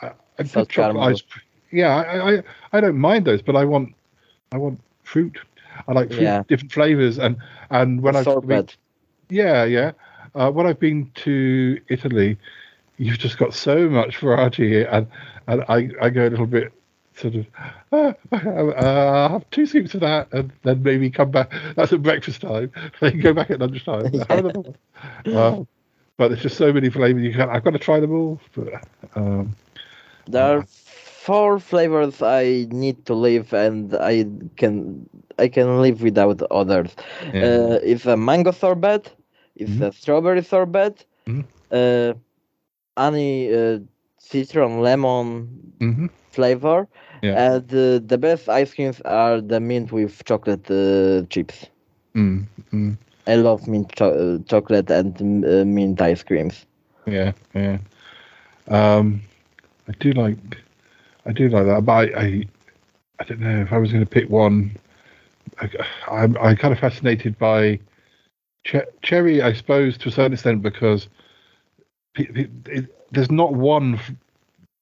uh, 0.00 0.10
a 0.38 0.44
good 0.44 0.68
chocolate 0.68 1.02
ice. 1.02 1.20
cream- 1.22 1.44
Yeah, 1.70 1.96
I, 1.96 2.34
I 2.36 2.42
I 2.72 2.80
don't 2.80 2.98
mind 2.98 3.24
those, 3.26 3.42
but 3.42 3.56
I 3.56 3.64
want 3.64 3.94
I 4.52 4.56
want 4.58 4.80
fruit. 5.04 5.38
I 5.86 5.92
like 5.92 6.08
fruit, 6.08 6.22
Yeah. 6.22 6.42
different 6.48 6.72
flavors, 6.72 7.18
and 7.18 7.36
and 7.70 8.02
when 8.02 8.16
I've 8.16 8.24
been, 8.46 8.68
yeah, 9.28 9.64
yeah. 9.64 9.92
Uh, 10.34 10.50
when 10.50 10.66
I've 10.66 10.80
been 10.80 11.10
to 11.24 11.80
Italy, 11.88 12.36
you've 12.98 13.18
just 13.18 13.38
got 13.38 13.54
so 13.54 13.88
much 13.88 14.18
variety, 14.18 14.68
here, 14.68 14.88
and 14.90 15.06
and 15.46 15.64
I, 15.68 15.90
I 16.02 16.10
go 16.10 16.26
a 16.26 16.30
little 16.30 16.46
bit 16.46 16.72
sort 17.16 17.34
of, 17.34 17.46
uh, 17.90 18.12
uh, 18.30 18.36
I'll 18.76 19.28
have 19.30 19.50
two 19.50 19.66
scoops 19.66 19.94
of 19.94 20.00
that, 20.02 20.32
and 20.32 20.52
then 20.62 20.82
maybe 20.82 21.10
come 21.10 21.30
back. 21.30 21.50
That's 21.74 21.92
at 21.92 22.02
breakfast 22.02 22.42
time. 22.42 22.70
Then 23.00 23.20
go 23.20 23.32
back 23.32 23.50
at 23.50 23.60
lunchtime. 23.60 24.12
Uh, 25.26 25.62
but 26.16 26.28
there's 26.28 26.42
just 26.42 26.56
so 26.56 26.72
many 26.72 26.90
flavors. 26.90 27.22
You 27.22 27.32
can. 27.32 27.48
I've 27.48 27.62
got 27.62 27.70
to 27.70 27.78
try 27.78 28.00
them 28.00 28.12
all. 28.12 28.40
But 28.54 28.82
um, 29.14 29.54
There 30.26 30.58
are 30.58 30.64
four 30.66 31.60
flavors 31.60 32.20
I 32.20 32.66
need 32.70 33.06
to 33.06 33.14
live, 33.14 33.52
and 33.52 33.94
I 33.94 34.26
can 34.56 35.08
I 35.38 35.48
can 35.48 35.80
live 35.80 36.02
without 36.02 36.42
others. 36.50 36.96
Yeah. 37.32 37.44
Uh, 37.44 37.78
it's 37.82 38.06
a 38.06 38.16
mango 38.16 38.50
sorbet, 38.50 39.12
it's 39.54 39.80
a 39.80 39.92
strawberry 39.92 40.42
sorbet, 40.42 41.04
Mhm. 41.26 41.44
uh, 41.70 42.14
any 42.98 43.52
uh, 43.54 43.78
citron 44.18 44.80
lemon 44.80 45.72
Mhm. 45.80 46.08
flavor, 46.30 46.88
Yeah. 47.22 47.38
and 47.46 47.64
uh, 47.72 48.00
the 48.04 48.18
best 48.18 48.48
ice 48.48 48.74
creams 48.74 49.00
are 49.02 49.40
the 49.40 49.60
mint 49.60 49.92
with 49.92 50.24
chocolate 50.24 50.70
uh, 50.70 51.22
chips. 51.28 51.66
mm, 52.14 52.46
mm, 52.72 52.96
I 53.26 53.36
love 53.36 53.68
mint 53.68 53.92
cho- 53.94 54.38
uh, 54.40 54.44
chocolate 54.48 54.90
and 54.90 55.44
uh, 55.44 55.64
mint 55.64 56.00
ice 56.00 56.22
creams. 56.22 56.66
yeah, 57.06 57.32
yeah. 57.54 57.78
Um, 58.68 59.22
I 59.88 59.92
do 60.00 60.12
like, 60.12 60.38
I 61.26 61.32
do 61.32 61.48
like 61.48 61.66
that. 61.66 61.84
But 61.84 61.92
I, 62.14 62.20
I, 62.20 62.44
I 63.20 63.24
don't 63.24 63.40
know 63.40 63.60
if 63.62 63.72
I 63.72 63.78
was 63.78 63.92
going 63.92 64.04
to 64.04 64.10
pick 64.10 64.28
one. 64.30 64.72
I, 65.60 65.68
I'm, 66.10 66.36
I'm 66.38 66.56
kind 66.56 66.72
of 66.72 66.78
fascinated 66.78 67.38
by 67.38 67.78
che- 68.64 68.86
cherry, 69.02 69.42
I 69.42 69.52
suppose, 69.52 69.96
to 69.98 70.08
a 70.08 70.12
certain 70.12 70.32
extent, 70.34 70.62
because 70.62 71.08
pe- 72.14 72.48
it, 72.66 73.10
there's 73.12 73.30
not 73.30 73.52
one 73.54 73.98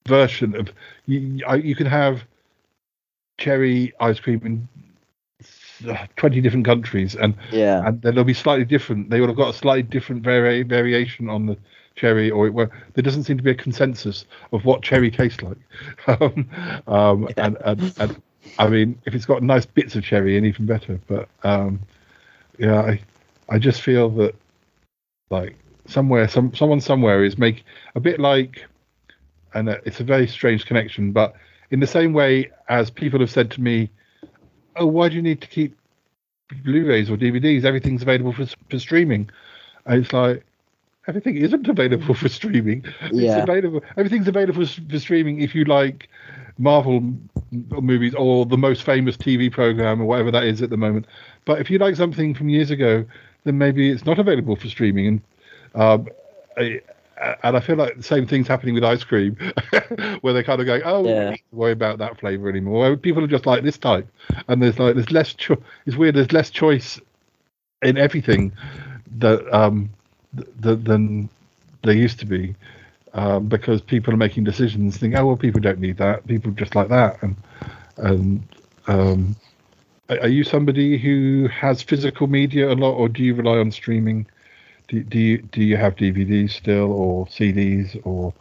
version 0.07 0.55
of 0.55 0.73
you. 1.07 1.40
You 1.62 1.74
can 1.74 1.86
have 1.86 2.24
cherry 3.39 3.93
ice 4.01 4.19
cream 4.20 4.40
in 4.44 4.69
20 6.16 6.40
different 6.40 6.65
countries, 6.65 7.15
and 7.15 7.35
Yeah. 7.53 7.86
and 7.86 8.01
then 8.03 8.15
they'll 8.15 8.24
be 8.24 8.35
slightly 8.35 8.65
different. 8.65 9.11
They 9.11 9.20
will 9.20 9.28
have 9.28 9.36
got 9.36 9.55
a 9.55 9.59
slightly 9.59 9.82
different 9.82 10.23
vari- 10.23 10.62
variation 10.62 11.28
on 11.28 11.47
the 11.47 11.57
cherry, 11.94 12.31
or 12.31 12.47
it, 12.47 12.55
well, 12.55 12.69
there 12.94 13.03
doesn't 13.03 13.24
seem 13.24 13.36
to 13.36 13.43
be 13.43 13.51
a 13.51 13.55
consensus 13.55 14.24
of 14.53 14.65
what 14.65 14.82
cherry 14.82 15.11
tastes 15.11 15.43
like. 15.43 15.59
um, 16.20 16.48
um, 16.86 17.28
and, 17.36 17.57
and 17.65 17.93
and 17.98 18.23
I 18.59 18.69
mean, 18.69 18.98
if 19.05 19.15
it's 19.15 19.27
got 19.27 19.43
nice 19.43 19.66
bits 19.66 19.97
of 19.97 20.05
cherry, 20.05 20.36
and 20.36 20.47
even 20.47 20.66
better. 20.66 20.98
But 21.07 21.28
um, 21.43 21.81
yeah, 22.59 22.81
I 22.81 23.01
I 23.48 23.59
just 23.59 23.82
feel 23.82 24.09
that 24.11 24.35
like 25.31 25.57
somewhere, 25.88 26.28
some 26.28 26.54
someone 26.54 26.80
somewhere 26.80 27.24
is 27.24 27.38
make 27.38 27.64
a 27.94 28.00
bit 28.00 28.20
like, 28.20 28.66
and 29.54 29.68
it's 29.68 30.00
a 30.00 30.04
very 30.04 30.26
strange 30.26 30.66
connection, 30.66 31.12
but 31.12 31.34
in 31.70 31.80
the 31.80 31.86
same 31.86 32.12
way 32.12 32.50
as 32.68 32.90
people 32.90 33.20
have 33.20 33.30
said 33.30 33.50
to 33.52 33.60
me, 33.60 33.90
"Oh, 34.76 34.86
why 34.86 35.08
do 35.08 35.16
you 35.16 35.22
need 35.22 35.40
to 35.42 35.48
keep 35.48 35.76
Blu-rays 36.64 37.10
or 37.10 37.16
DVDs? 37.16 37.64
Everything's 37.64 38.02
available 38.02 38.32
for, 38.32 38.46
for 38.70 38.78
streaming." 38.78 39.28
And 39.86 40.02
it's 40.04 40.12
like 40.12 40.44
everything 41.08 41.36
isn't 41.36 41.68
available 41.68 42.14
for 42.14 42.28
streaming. 42.28 42.84
It's 43.02 43.12
Yeah. 43.12 43.42
available. 43.42 43.82
Everything's 43.96 44.28
available 44.28 44.64
for, 44.66 44.82
for 44.90 44.98
streaming 44.98 45.40
if 45.40 45.54
you 45.54 45.64
like 45.64 46.08
Marvel 46.58 47.02
movies 47.52 48.14
or 48.14 48.46
the 48.46 48.56
most 48.56 48.82
famous 48.82 49.16
TV 49.16 49.50
program 49.50 50.00
or 50.00 50.06
whatever 50.06 50.30
that 50.32 50.44
is 50.44 50.62
at 50.62 50.70
the 50.70 50.76
moment. 50.76 51.06
But 51.44 51.60
if 51.60 51.70
you 51.70 51.78
like 51.78 51.96
something 51.96 52.34
from 52.34 52.48
years 52.48 52.70
ago, 52.70 53.04
then 53.44 53.58
maybe 53.58 53.90
it's 53.90 54.04
not 54.04 54.18
available 54.18 54.56
for 54.56 54.68
streaming. 54.68 55.06
And 55.06 55.20
um, 55.74 56.09
I, 56.56 56.80
and 57.43 57.56
I 57.56 57.60
feel 57.60 57.76
like 57.76 57.97
the 57.97 58.02
same 58.02 58.26
thing's 58.26 58.48
happening 58.48 58.74
with 58.74 58.84
ice 58.84 59.05
cream, 59.05 59.36
where 60.20 60.32
they're 60.32 60.43
kind 60.43 60.60
of 60.60 60.66
going, 60.66 60.82
"Oh, 60.84 61.02
we 61.02 61.14
don't 61.14 61.28
need 61.28 61.43
to 61.51 61.56
worry 61.56 61.72
about 61.72 61.98
that 61.98 62.18
flavor 62.18 62.48
anymore." 62.48 62.97
People 62.97 63.24
are 63.24 63.28
just 63.28 63.47
like 63.47 63.62
this 63.62 63.78
type, 63.78 64.06
and 64.48 64.62
there's 64.62 64.78
like 64.78 64.94
there's 64.94 65.10
less. 65.10 65.34
Cho- 65.34 65.62
it's 65.86 65.97
weird. 65.97 66.14
There's 66.14 66.32
less 66.32 66.51
choice 66.51 67.01
in 67.82 67.97
everything 67.97 68.52
that 69.18 69.43
um 69.55 69.90
th- 70.36 70.48
th- 70.62 70.78
than 70.84 71.28
there 71.82 71.94
used 71.94 72.18
to 72.20 72.26
be, 72.26 72.55
um, 73.14 73.47
because 73.47 73.80
people 73.80 74.12
are 74.12 74.18
making 74.18 74.44
decisions. 74.44 74.97
Think, 74.98 75.14
oh 75.16 75.26
well, 75.26 75.36
people 75.36 75.60
don't 75.60 75.80
need 75.80 75.97
that. 75.98 76.26
People 76.26 76.51
just 76.52 76.74
like 76.74 76.88
that, 76.88 77.22
and 77.22 77.36
and 77.98 78.43
um, 78.88 79.36
are 80.09 80.28
you 80.28 80.44
somebody 80.44 80.98
who 80.98 81.48
has 81.48 81.82
physical 81.82 82.26
media 82.26 82.70
a 82.72 82.74
lot, 82.74 82.93
or 82.93 83.09
do 83.09 83.22
you 83.22 83.34
rely 83.34 83.59
on 83.59 83.70
streaming? 83.70 84.26
Do, 84.88 85.02
do 85.02 85.18
you 85.18 85.38
do 85.38 85.62
you 85.62 85.76
have 85.76 85.96
DVDs 85.96 86.50
still, 86.50 86.92
or 86.92 87.26
CDs, 87.26 87.96
or 88.04 88.32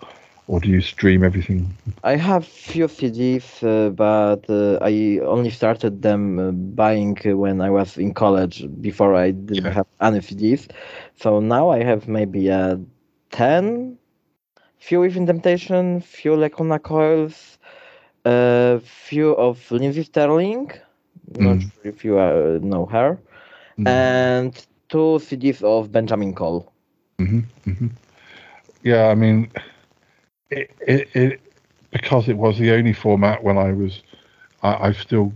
or 0.47 0.59
do 0.59 0.69
you 0.69 0.81
stream 0.81 1.23
everything? 1.23 1.76
I 2.03 2.15
have 2.17 2.45
few 2.45 2.88
CDs, 2.88 3.63
uh, 3.63 3.89
but 3.89 4.49
uh, 4.49 4.77
I 4.81 5.19
only 5.23 5.49
started 5.49 6.01
them 6.01 6.39
uh, 6.39 6.51
buying 6.51 7.17
uh, 7.26 7.35
when 7.38 7.61
I 7.61 7.69
was 7.69 7.97
in 7.97 8.13
college. 8.13 8.65
Before 8.81 9.15
I 9.15 9.31
didn't 9.31 9.72
have 9.72 9.88
any 10.01 10.19
CDs, 10.22 10.67
so 11.15 11.39
now 11.39 11.69
I 11.69 11.84
have 11.84 12.07
maybe 12.07 12.49
uh, 12.51 12.77
ten. 13.31 13.97
Few 14.80 14.99
Within 14.99 15.26
Temptation, 15.26 15.99
few 16.01 16.35
Lacuna 16.35 16.80
Coils, 16.80 17.57
a 18.26 18.80
few 18.84 19.31
of 19.35 19.72
Lindsey 19.72 20.03
Stirling. 20.03 20.72
Not 21.35 21.61
Mm. 21.61 21.61
sure 21.61 21.85
if 21.85 22.03
you 22.05 22.17
uh, 22.19 22.59
know 22.61 22.85
her, 22.85 23.19
and 23.85 24.53
two 24.90 25.20
CDs 25.20 25.62
of 25.64 25.91
Benjamin 25.91 26.34
Cole. 26.34 26.72
hmm 27.18 27.40
hmm 27.64 27.88
Yeah, 28.84 29.07
I 29.07 29.16
mean, 29.16 29.52
it, 30.49 30.72
it, 30.82 31.10
it 31.14 31.41
because 31.91 32.28
it 32.30 32.38
was 32.38 32.57
the 32.57 32.72
only 32.72 32.94
format 32.94 33.44
when 33.44 33.57
I 33.57 33.72
was, 33.72 34.02
I, 34.64 34.88
I've 34.88 34.98
still 34.98 35.34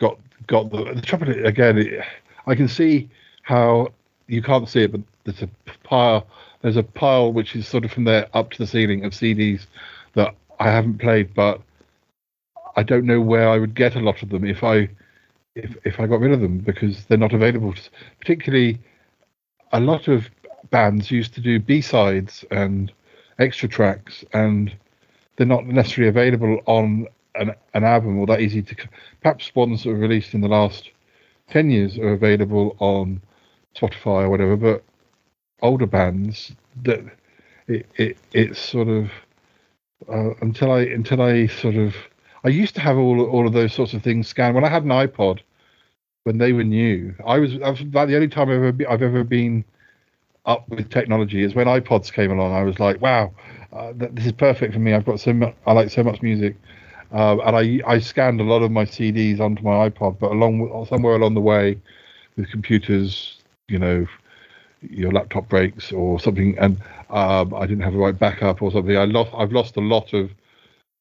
got 0.00 0.18
got 0.46 0.70
the 0.70 0.94
the 0.94 1.02
trouble. 1.02 1.30
Again, 1.46 1.78
it, 1.78 2.04
I 2.46 2.54
can 2.54 2.68
see 2.68 3.08
how 3.42 3.92
you 4.28 4.42
can't 4.42 4.68
see 4.68 4.84
it, 4.84 4.92
but 4.92 5.00
there's 5.24 5.42
a 5.42 5.50
pile. 5.84 6.26
There's 6.62 6.76
a 6.76 6.82
pile 6.82 7.32
which 7.32 7.56
is 7.56 7.66
sort 7.66 7.84
of 7.84 7.90
from 7.92 8.04
there 8.04 8.28
up 8.34 8.50
to 8.52 8.58
the 8.58 8.66
ceiling 8.66 9.04
of 9.04 9.12
CDs 9.12 9.66
that 10.14 10.34
I 10.58 10.70
haven't 10.70 10.98
played, 10.98 11.34
but 11.34 11.60
I 12.76 12.82
don't 12.82 13.06
know 13.06 13.20
where 13.20 13.48
I 13.48 13.58
would 13.58 13.74
get 13.74 13.96
a 13.96 14.00
lot 14.00 14.22
of 14.22 14.28
them 14.28 14.44
if 14.44 14.62
I 14.62 14.88
if 15.54 15.76
if 15.84 16.00
I 16.00 16.06
got 16.06 16.20
rid 16.20 16.32
of 16.32 16.40
them 16.40 16.58
because 16.58 17.04
they're 17.06 17.18
not 17.18 17.32
available. 17.32 17.74
Particularly, 18.20 18.78
a 19.72 19.80
lot 19.80 20.08
of 20.08 20.28
bands 20.70 21.10
used 21.10 21.34
to 21.34 21.40
do 21.40 21.58
B 21.58 21.80
sides 21.80 22.44
and 22.50 22.92
extra 23.38 23.68
tracks, 23.68 24.24
and 24.32 24.74
they're 25.36 25.46
not 25.46 25.66
necessarily 25.66 26.08
available 26.08 26.60
on 26.66 27.06
an, 27.34 27.54
an 27.74 27.84
album 27.84 28.18
or 28.18 28.26
that 28.26 28.40
easy 28.40 28.62
to. 28.62 28.76
Perhaps 29.22 29.54
ones 29.54 29.82
that 29.82 29.90
were 29.90 29.96
released 29.96 30.34
in 30.34 30.40
the 30.40 30.48
last 30.48 30.90
ten 31.48 31.70
years 31.70 31.98
are 31.98 32.12
available 32.12 32.76
on 32.78 33.20
Spotify 33.76 34.24
or 34.24 34.30
whatever, 34.30 34.56
but 34.56 34.84
older 35.62 35.86
bands 35.86 36.52
that 36.84 37.00
it, 37.68 37.86
it 37.96 38.16
it's 38.32 38.58
sort 38.58 38.88
of 38.88 39.10
uh, 40.08 40.34
until 40.40 40.72
I 40.72 40.80
until 40.82 41.22
I 41.22 41.46
sort 41.46 41.76
of 41.76 41.94
I 42.44 42.48
used 42.48 42.74
to 42.76 42.80
have 42.80 42.96
all 42.98 43.20
all 43.26 43.46
of 43.46 43.52
those 43.52 43.72
sorts 43.74 43.94
of 43.94 44.02
things 44.02 44.28
scanned 44.28 44.54
when 44.54 44.64
I 44.64 44.68
had 44.68 44.84
an 44.84 44.90
iPod 44.90 45.40
when 46.24 46.38
they 46.38 46.52
were 46.52 46.64
new. 46.64 47.14
I 47.26 47.38
was 47.38 47.54
was 47.56 47.80
about 47.82 48.08
the 48.08 48.16
only 48.16 48.28
time 48.28 48.48
I've 48.50 48.56
ever 48.56 48.72
be, 48.72 48.86
I've 48.86 49.02
ever 49.02 49.24
been 49.24 49.64
up 50.46 50.68
with 50.68 50.90
technology 50.90 51.42
is 51.42 51.54
when 51.54 51.66
iPods 51.66 52.12
came 52.12 52.30
along. 52.32 52.52
I 52.54 52.62
was 52.62 52.78
like, 52.80 53.00
wow, 53.00 53.32
uh, 53.72 53.92
th- 53.92 54.12
this 54.14 54.26
is 54.26 54.32
perfect 54.32 54.72
for 54.74 54.80
me. 54.80 54.94
I've 54.94 55.04
got 55.04 55.20
so 55.20 55.32
much. 55.32 55.54
I 55.66 55.72
like 55.72 55.90
so 55.90 56.02
much 56.02 56.22
music, 56.22 56.56
uh, 57.12 57.38
and 57.40 57.56
I 57.56 57.80
I 57.86 57.98
scanned 57.98 58.40
a 58.40 58.44
lot 58.44 58.62
of 58.62 58.70
my 58.70 58.84
CDs 58.84 59.40
onto 59.40 59.62
my 59.62 59.88
iPod, 59.90 60.18
but 60.18 60.32
along 60.32 60.86
somewhere 60.88 61.14
along 61.16 61.34
the 61.34 61.40
way, 61.40 61.78
with 62.36 62.50
computers, 62.50 63.40
you 63.68 63.78
know, 63.78 64.06
your 64.82 65.12
laptop 65.12 65.48
breaks 65.48 65.92
or 65.92 66.18
something, 66.20 66.58
and 66.58 66.78
um, 67.10 67.54
I 67.54 67.66
didn't 67.66 67.82
have 67.82 67.92
the 67.92 67.98
right 67.98 68.18
backup 68.18 68.62
or 68.62 68.70
something. 68.72 68.96
I 68.96 69.04
lost. 69.04 69.32
I've 69.36 69.52
lost 69.52 69.76
a 69.76 69.80
lot 69.80 70.12
of. 70.14 70.30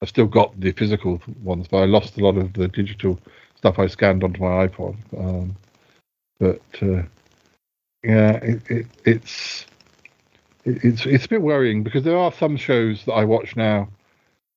I've 0.01 0.09
still 0.09 0.27
got 0.27 0.57
the 0.59 0.71
physical 0.71 1.21
ones, 1.43 1.67
but 1.67 1.77
I 1.77 1.85
lost 1.85 2.17
a 2.17 2.23
lot 2.23 2.37
of 2.37 2.53
the 2.53 2.67
digital 2.67 3.19
stuff 3.55 3.79
I 3.79 3.87
scanned 3.87 4.23
onto 4.23 4.41
my 4.41 4.67
iPod. 4.67 4.95
Um, 5.17 5.55
but 6.39 6.61
uh, 6.81 7.03
yeah, 8.03 8.31
it, 8.37 8.61
it, 8.69 8.85
it's 9.05 9.65
it, 10.63 10.83
it's 10.85 11.05
it's 11.05 11.25
a 11.25 11.29
bit 11.29 11.41
worrying 11.41 11.83
because 11.83 12.03
there 12.03 12.17
are 12.17 12.31
some 12.31 12.55
shows 12.55 13.03
that 13.05 13.13
I 13.13 13.25
watch 13.25 13.57
now 13.57 13.89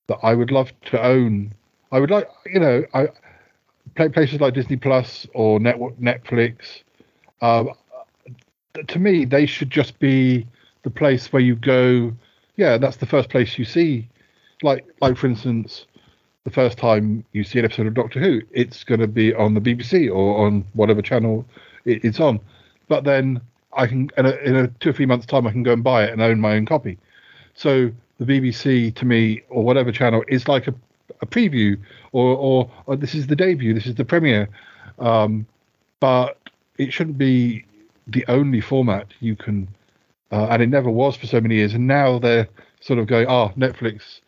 that 0.06 0.18
I 0.22 0.34
would 0.34 0.52
love 0.52 0.72
to 0.86 1.02
own. 1.02 1.52
I 1.90 1.98
would 1.98 2.10
like, 2.10 2.28
you 2.46 2.60
know, 2.60 2.84
I 2.94 3.08
places 3.94 4.40
like 4.40 4.54
Disney 4.54 4.76
Plus 4.76 5.26
or 5.34 5.58
Network 5.58 5.96
Netflix. 5.98 6.82
Um, 7.40 7.70
to 8.86 8.98
me, 8.98 9.24
they 9.24 9.46
should 9.46 9.70
just 9.70 9.98
be 9.98 10.46
the 10.82 10.90
place 10.90 11.32
where 11.32 11.42
you 11.42 11.56
go. 11.56 12.12
Yeah, 12.56 12.78
that's 12.78 12.96
the 12.96 13.06
first 13.06 13.28
place 13.28 13.58
you 13.58 13.64
see. 13.64 14.08
Like, 14.62 14.86
like 15.00 15.16
for 15.16 15.26
instance, 15.26 15.86
the 16.44 16.50
first 16.50 16.78
time 16.78 17.24
you 17.32 17.44
see 17.44 17.58
an 17.58 17.64
episode 17.64 17.86
of 17.86 17.94
Doctor 17.94 18.20
Who, 18.20 18.42
it's 18.50 18.84
going 18.84 19.00
to 19.00 19.06
be 19.06 19.34
on 19.34 19.54
the 19.54 19.60
BBC 19.60 20.12
or 20.12 20.46
on 20.46 20.64
whatever 20.72 21.02
channel 21.02 21.44
it, 21.84 22.04
it's 22.04 22.20
on. 22.20 22.40
But 22.88 23.04
then 23.04 23.40
I 23.74 23.86
can, 23.86 24.10
in 24.16 24.26
a, 24.26 24.30
in 24.36 24.56
a 24.56 24.68
two 24.68 24.90
or 24.90 24.92
three 24.92 25.06
months' 25.06 25.26
time, 25.26 25.46
I 25.46 25.52
can 25.52 25.62
go 25.62 25.72
and 25.72 25.84
buy 25.84 26.04
it 26.04 26.12
and 26.12 26.20
own 26.20 26.40
my 26.40 26.54
own 26.54 26.66
copy. 26.66 26.98
So 27.54 27.90
the 28.18 28.24
BBC 28.24 28.94
to 28.96 29.04
me 29.04 29.42
or 29.48 29.64
whatever 29.64 29.92
channel 29.92 30.24
is 30.28 30.48
like 30.48 30.66
a, 30.66 30.74
a 31.20 31.26
preview 31.26 31.78
or, 32.12 32.36
or, 32.36 32.70
or 32.86 32.96
this 32.96 33.14
is 33.14 33.26
the 33.26 33.36
debut, 33.36 33.74
this 33.74 33.86
is 33.86 33.94
the 33.94 34.04
premiere. 34.04 34.48
Um, 34.98 35.46
but 36.00 36.38
it 36.78 36.92
shouldn't 36.92 37.18
be 37.18 37.64
the 38.06 38.24
only 38.28 38.60
format 38.60 39.06
you 39.20 39.36
can, 39.36 39.68
uh, 40.32 40.48
and 40.50 40.62
it 40.62 40.68
never 40.68 40.90
was 40.90 41.16
for 41.16 41.26
so 41.26 41.40
many 41.40 41.56
years. 41.56 41.74
And 41.74 41.86
now 41.86 42.18
they're 42.18 42.48
sort 42.80 42.98
of 42.98 43.06
going, 43.06 43.28
oh, 43.28 43.52
Netflix, 43.56 44.20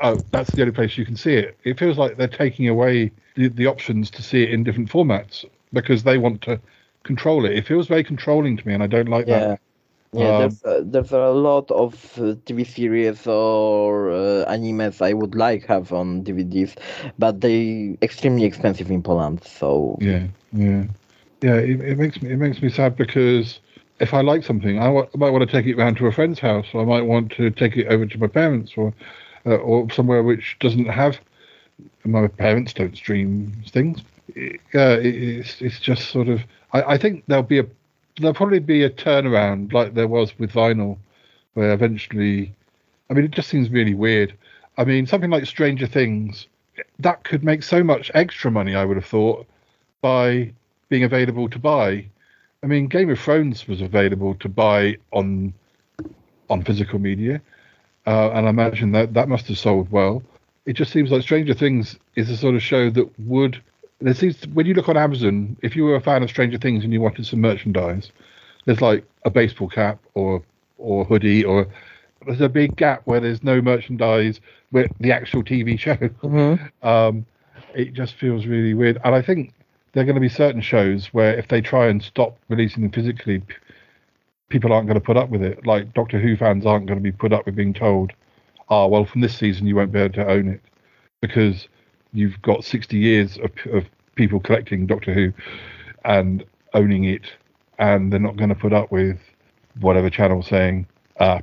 oh, 0.00 0.24
that's 0.32 0.52
the 0.54 0.62
only 0.62 0.72
place 0.72 0.96
you 0.98 1.04
can 1.04 1.16
see 1.16 1.34
it. 1.34 1.58
It 1.64 1.78
feels 1.78 1.98
like 1.98 2.16
they're 2.16 2.28
taking 2.28 2.68
away 2.68 3.12
the, 3.36 3.48
the 3.48 3.66
options 3.66 4.10
to 4.12 4.22
see 4.22 4.42
it 4.42 4.50
in 4.50 4.64
different 4.64 4.90
formats 4.90 5.44
because 5.72 6.02
they 6.04 6.18
want 6.18 6.42
to 6.42 6.60
control 7.04 7.44
it. 7.44 7.52
It 7.52 7.66
feels 7.66 7.88
very 7.88 8.04
controlling 8.04 8.56
to 8.56 8.66
me, 8.66 8.74
and 8.74 8.82
I 8.82 8.86
don't 8.86 9.08
like 9.08 9.26
yeah. 9.26 9.28
that. 9.28 9.56
Yeah, 10.12 10.32
Um, 10.32 10.32
there's 10.32 10.64
uh, 10.64 10.82
there's 10.84 11.12
a 11.12 11.30
lot 11.30 11.70
of 11.70 11.94
uh, 12.18 12.34
TV 12.44 12.64
series 12.64 13.26
or 13.26 14.10
uh, 14.10 14.44
animes 14.48 15.00
I 15.02 15.12
would 15.12 15.34
like 15.36 15.66
have 15.66 15.92
on 15.92 16.24
DVDs, 16.24 16.76
but 17.18 17.40
they 17.40 17.96
extremely 18.02 18.44
expensive 18.44 18.90
in 18.90 19.02
Poland. 19.02 19.44
So 19.44 19.98
Yeah, 19.98 20.26
yeah, 20.52 20.84
yeah. 21.42 21.54
It, 21.56 21.80
it 21.80 21.98
makes 21.98 22.20
me 22.22 22.30
it 22.30 22.36
makes 22.36 22.62
me 22.62 22.70
sad 22.70 22.96
because 22.96 23.60
if 24.00 24.14
I 24.14 24.20
like 24.22 24.44
something, 24.44 24.78
I, 24.78 24.86
I 24.88 25.08
might 25.16 25.30
want 25.30 25.48
to 25.48 25.52
take 25.52 25.66
it 25.66 25.76
round 25.76 25.96
to 25.98 26.06
a 26.06 26.12
friend's 26.12 26.40
house, 26.40 26.66
or 26.72 26.82
I 26.82 26.84
might 26.84 27.02
want 27.02 27.32
to 27.32 27.50
take 27.50 27.76
it 27.76 27.86
over 27.88 28.06
to 28.06 28.18
my 28.18 28.26
parents, 28.26 28.72
or 28.76 28.94
uh, 29.46 29.56
or 29.56 29.90
somewhere 29.90 30.22
which 30.22 30.56
doesn't 30.60 30.86
have. 30.86 31.18
My 32.04 32.28
parents 32.28 32.72
don't 32.72 32.96
stream 32.96 33.52
things. 33.68 34.02
It, 34.34 34.60
uh, 34.74 34.98
it, 35.00 35.14
it's 35.14 35.60
it's 35.60 35.80
just 35.80 36.10
sort 36.10 36.28
of. 36.28 36.42
I, 36.72 36.82
I 36.82 36.98
think 36.98 37.24
there'll 37.26 37.42
be 37.42 37.58
a 37.60 37.66
there'll 38.18 38.34
probably 38.34 38.58
be 38.58 38.82
a 38.84 38.90
turnaround 38.90 39.72
like 39.72 39.94
there 39.94 40.08
was 40.08 40.38
with 40.38 40.52
vinyl, 40.52 40.98
where 41.54 41.72
eventually. 41.72 42.54
I 43.08 43.14
mean, 43.14 43.24
it 43.24 43.32
just 43.32 43.48
seems 43.48 43.70
really 43.70 43.94
weird. 43.94 44.34
I 44.78 44.84
mean, 44.84 45.04
something 45.06 45.30
like 45.30 45.44
Stranger 45.44 45.86
Things, 45.88 46.46
that 47.00 47.24
could 47.24 47.42
make 47.42 47.62
so 47.64 47.82
much 47.82 48.10
extra 48.14 48.50
money. 48.50 48.76
I 48.76 48.84
would 48.84 48.96
have 48.96 49.06
thought 49.06 49.46
by 50.00 50.52
being 50.88 51.04
available 51.04 51.48
to 51.48 51.58
buy. 51.58 52.06
I 52.62 52.66
mean, 52.66 52.86
Game 52.86 53.10
of 53.10 53.18
Thrones 53.18 53.66
was 53.66 53.80
available 53.80 54.34
to 54.36 54.48
buy 54.48 54.96
on 55.12 55.54
on 56.50 56.62
physical 56.62 56.98
media, 56.98 57.40
uh, 58.06 58.30
and 58.30 58.46
I 58.46 58.50
imagine 58.50 58.92
that 58.92 59.14
that 59.14 59.28
must 59.28 59.48
have 59.48 59.58
sold 59.58 59.90
well. 59.90 60.22
It 60.66 60.74
just 60.74 60.92
seems 60.92 61.10
like 61.10 61.22
Stranger 61.22 61.54
Things 61.54 61.98
is 62.16 62.30
a 62.30 62.36
sort 62.36 62.54
of 62.54 62.62
show 62.62 62.90
that 62.90 63.20
would. 63.20 63.60
There 64.00 64.14
seems 64.14 64.46
when 64.48 64.66
you 64.66 64.74
look 64.74 64.88
on 64.88 64.96
Amazon, 64.96 65.56
if 65.62 65.76
you 65.76 65.84
were 65.84 65.96
a 65.96 66.00
fan 66.00 66.22
of 66.22 66.30
Stranger 66.30 66.58
Things 66.58 66.84
and 66.84 66.92
you 66.92 67.00
wanted 67.00 67.26
some 67.26 67.40
merchandise, 67.40 68.10
there's 68.64 68.80
like 68.80 69.04
a 69.24 69.30
baseball 69.30 69.68
cap 69.68 69.98
or 70.14 70.42
or 70.78 71.04
hoodie 71.04 71.44
or 71.44 71.66
there's 72.26 72.40
a 72.40 72.48
big 72.48 72.76
gap 72.76 73.02
where 73.04 73.20
there's 73.20 73.42
no 73.42 73.60
merchandise 73.60 74.40
with 74.72 74.90
the 75.00 75.12
actual 75.12 75.42
TV 75.42 75.78
show. 75.78 75.96
Um, 76.82 77.26
it 77.74 77.92
just 77.92 78.14
feels 78.14 78.46
really 78.46 78.74
weird, 78.74 78.98
and 79.04 79.14
I 79.14 79.22
think 79.22 79.52
there 79.92 80.02
are 80.02 80.06
going 80.06 80.16
to 80.16 80.20
be 80.20 80.28
certain 80.28 80.60
shows 80.60 81.06
where 81.08 81.36
if 81.38 81.48
they 81.48 81.60
try 81.60 81.86
and 81.88 82.02
stop 82.02 82.36
releasing 82.48 82.82
them 82.82 82.92
physically, 82.92 83.42
people 84.50 84.72
aren't 84.72 84.86
going 84.86 85.00
to 85.00 85.04
put 85.04 85.16
up 85.16 85.30
with 85.30 85.42
it. 85.42 85.64
Like 85.64 85.94
Doctor 85.94 86.20
Who 86.20 86.36
fans 86.36 86.66
aren't 86.66 86.86
going 86.86 86.98
to 86.98 87.02
be 87.02 87.12
put 87.12 87.32
up 87.32 87.46
with 87.46 87.56
being 87.56 87.72
told, 87.72 88.12
"Ah, 88.68 88.86
well, 88.86 89.06
from 89.06 89.22
this 89.22 89.36
season 89.36 89.66
you 89.66 89.76
won't 89.76 89.92
be 89.92 90.00
able 90.00 90.14
to 90.14 90.28
own 90.28 90.48
it 90.48 90.60
because 91.20 91.68
you've 92.12 92.40
got 92.42 92.64
60 92.64 92.96
years 92.96 93.38
of, 93.38 93.50
of 93.72 93.84
people 94.16 94.40
collecting 94.40 94.86
Doctor 94.86 95.14
Who 95.14 95.32
and 96.04 96.44
owning 96.74 97.04
it, 97.04 97.22
and 97.78 98.12
they're 98.12 98.20
not 98.20 98.36
going 98.36 98.48
to 98.48 98.54
put 98.54 98.72
up 98.72 98.90
with 98.92 99.18
whatever 99.80 100.10
channel 100.10 100.42
saying, 100.42 100.86
ah, 101.20 101.40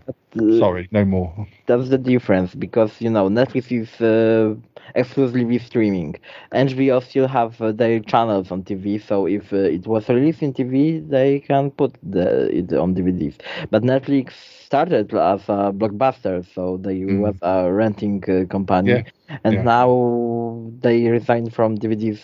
sorry, 0.50 0.88
no 0.92 1.06
more." 1.06 1.48
that's 1.68 1.90
the 1.90 1.98
difference 1.98 2.56
because 2.56 3.02
you 3.02 3.10
know 3.10 3.30
Netflix 3.30 3.72
is 3.72 4.02
uh, 4.02 4.56
exclusively 4.96 5.58
streaming. 5.60 6.16
HBO 6.54 7.00
still 7.00 7.28
have 7.28 7.62
uh, 7.62 7.72
their 7.72 8.00
channels 8.00 8.52
on 8.52 8.64
TV, 8.64 8.98
so 8.98 9.26
if 9.28 9.54
uh, 9.54 9.58
it 9.58 9.88
was 9.88 10.10
released 10.10 10.42
in 10.44 10.54
TV, 10.54 11.00
they 11.00 11.40
can 11.40 11.72
put 11.72 11.96
the, 12.04 12.50
it 12.56 12.74
on 12.74 12.94
DVDs. 12.96 13.38
But 13.72 13.84
Netflix 13.84 14.32
started 14.66 15.14
as 15.14 15.42
a 15.50 15.72
blockbuster, 15.80 16.46
so 16.54 16.78
they 16.78 17.06
Mm. 17.10 17.16
was 17.16 17.36
a 17.42 17.72
renting 17.72 18.24
uh, 18.30 18.46
company, 18.52 19.02
Yeah, 19.02 19.44
and 19.44 19.62
yeah. 19.62 19.64
now 19.64 20.72
they 20.82 21.08
resigned 21.08 21.54
from 21.54 21.76
DVDs 21.78 22.20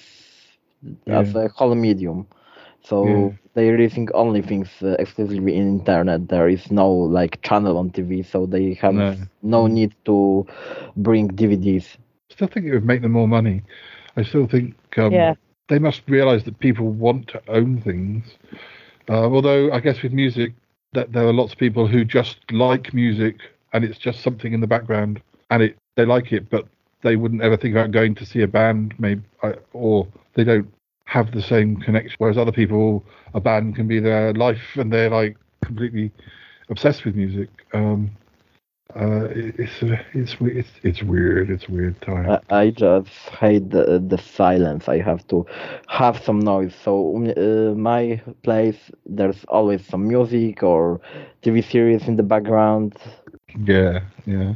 as 1.09 1.33
Yeah. 1.33 1.35
a 1.35 1.47
whole 1.49 1.75
medium. 1.75 2.27
So 2.83 3.33
Yeah. 3.33 3.37
they're 3.53 3.73
releasing 3.73 4.09
only 4.13 4.41
things 4.41 4.69
uh, 4.83 4.95
exclusively 4.99 5.55
in 5.55 5.79
internet. 5.79 6.27
There 6.29 6.49
is 6.49 6.71
no 6.71 6.89
like 6.91 7.41
channel 7.41 7.77
on 7.77 7.89
TV, 7.91 8.21
so 8.23 8.45
they 8.45 8.73
have 8.75 8.95
No. 8.95 9.17
no, 9.41 9.67
need 9.67 9.93
to 10.05 10.45
bring 10.97 11.29
DVDs. 11.29 11.97
I 12.29 12.33
still 12.33 12.47
think 12.47 12.65
it 12.65 12.73
would 12.73 12.85
make 12.85 13.01
them 13.01 13.11
more 13.13 13.27
money. 13.27 13.61
I 14.17 14.23
still 14.23 14.47
think 14.47 14.75
um, 14.97 15.13
Yeah. 15.13 15.35
they 15.67 15.79
must 15.79 16.09
realize 16.09 16.43
that 16.45 16.59
people 16.59 16.87
want 16.89 17.27
to 17.29 17.41
own 17.49 17.81
things. 17.81 18.37
Uh, 19.09 19.25
although 19.25 19.71
I 19.71 19.79
guess 19.79 20.01
with 20.01 20.13
music, 20.13 20.53
that 20.93 21.11
there 21.13 21.27
are 21.27 21.33
lots 21.33 21.53
of 21.53 21.59
people 21.59 21.87
who 21.87 22.03
just 22.05 22.37
like 22.51 22.93
music 22.93 23.37
and 23.73 23.83
it's 23.83 23.97
just 23.97 24.21
something 24.21 24.53
in 24.53 24.61
the 24.61 24.67
background 24.67 25.21
and 25.49 25.63
it 25.63 25.77
they 25.95 26.05
like 26.05 26.31
it, 26.31 26.49
but 26.49 26.67
they 27.03 27.15
wouldn't 27.15 27.41
ever 27.41 27.57
think 27.57 27.73
about 27.73 27.91
going 27.91 28.15
to 28.15 28.25
see 28.25 28.41
a 28.41 28.47
band, 28.47 28.93
maybe, 28.99 29.21
uh, 29.43 29.53
or 29.73 30.07
they 30.35 30.43
don't 30.43 30.67
have 31.05 31.31
the 31.31 31.41
same 31.41 31.77
connection. 31.77 32.15
Whereas 32.17 32.37
other 32.37 32.51
people, 32.51 33.03
a 33.33 33.39
band 33.39 33.75
can 33.75 33.87
be 33.87 33.99
their 33.99 34.33
life 34.33 34.75
and 34.75 34.91
they're 34.91 35.09
like 35.09 35.37
completely 35.63 36.11
obsessed 36.69 37.05
with 37.05 37.15
music. 37.15 37.49
Um, 37.73 38.11
uh, 38.95 39.27
it's 39.31 39.81
it's 40.13 40.35
it's 40.41 40.69
it's 40.83 41.03
weird. 41.03 41.49
It's 41.49 41.67
a 41.67 41.71
weird 41.71 41.99
time. 42.01 42.29
I, 42.29 42.55
I 42.55 42.69
just 42.69 43.09
hate 43.39 43.69
the, 43.71 44.03
the 44.05 44.17
silence. 44.17 44.87
I 44.87 44.99
have 44.99 45.27
to 45.29 45.45
have 45.87 46.21
some 46.23 46.39
noise. 46.39 46.75
So 46.83 47.15
uh, 47.15 47.73
my 47.75 48.21
place, 48.43 48.91
there's 49.05 49.43
always 49.47 49.85
some 49.85 50.07
music 50.07 50.61
or 50.61 51.01
TV 51.41 51.63
series 51.63 52.07
in 52.07 52.17
the 52.17 52.23
background. 52.23 52.95
Yeah, 53.65 54.01
yeah. 54.25 54.53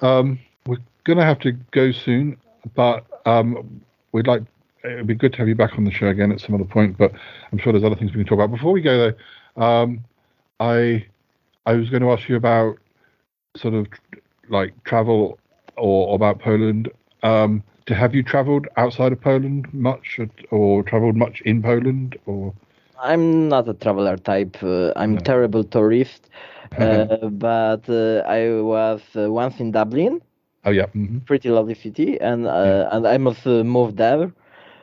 Um, 0.00 0.38
we're 0.66 0.78
gonna 1.04 1.24
have 1.24 1.40
to 1.40 1.52
go 1.72 1.90
soon, 1.90 2.36
but 2.74 3.04
um, 3.26 3.80
we'd 4.12 4.28
like 4.28 4.42
it 4.86 4.96
would 4.96 5.06
be 5.06 5.14
good 5.14 5.32
to 5.32 5.38
have 5.38 5.48
you 5.48 5.54
back 5.54 5.76
on 5.78 5.84
the 5.84 5.90
show 5.90 6.08
again 6.08 6.32
at 6.32 6.40
some 6.40 6.54
other 6.54 6.64
point. 6.64 6.96
But 6.98 7.12
I'm 7.52 7.58
sure 7.58 7.72
there's 7.72 7.84
other 7.84 7.96
things 7.96 8.12
we 8.12 8.18
can 8.24 8.26
talk 8.26 8.38
about. 8.38 8.50
Before 8.50 8.72
we 8.72 8.80
go 8.80 9.12
though, 9.56 9.62
um, 9.62 10.04
I 10.60 11.06
I 11.66 11.74
was 11.74 11.90
going 11.90 12.02
to 12.02 12.10
ask 12.12 12.28
you 12.28 12.36
about 12.36 12.78
sort 13.56 13.74
of 13.74 13.86
like 14.48 14.72
travel 14.84 15.38
or, 15.76 16.08
or 16.08 16.14
about 16.16 16.40
Poland. 16.40 16.90
Um, 17.22 17.62
to 17.86 17.94
have 17.94 18.14
you 18.14 18.22
travelled 18.22 18.66
outside 18.76 19.12
of 19.12 19.20
Poland 19.20 19.72
much, 19.72 20.18
or, 20.18 20.28
or 20.50 20.82
travelled 20.82 21.16
much 21.16 21.40
in 21.42 21.62
Poland, 21.62 22.16
or 22.26 22.52
I'm 23.02 23.48
not 23.48 23.68
a 23.68 23.74
traveler 23.74 24.16
type. 24.16 24.56
Uh, 24.62 24.92
I'm 24.96 25.18
terrible 25.18 25.64
tourist. 25.64 26.28
Uh, 26.78 27.28
but 27.28 27.88
uh, 27.88 28.22
I 28.26 28.60
was 28.60 29.02
uh, 29.16 29.30
once 29.30 29.60
in 29.60 29.70
Dublin. 29.72 30.20
oh 30.64 30.70
yeah, 30.70 30.86
hmm 30.86 31.18
pretty 31.26 31.50
lovely 31.50 31.74
city, 31.74 32.18
and 32.20 32.46
uh, 32.46 32.88
and 32.92 33.06
I 33.06 33.18
must 33.18 33.46
uh, 33.46 33.62
move 33.64 33.96
there. 33.96 34.32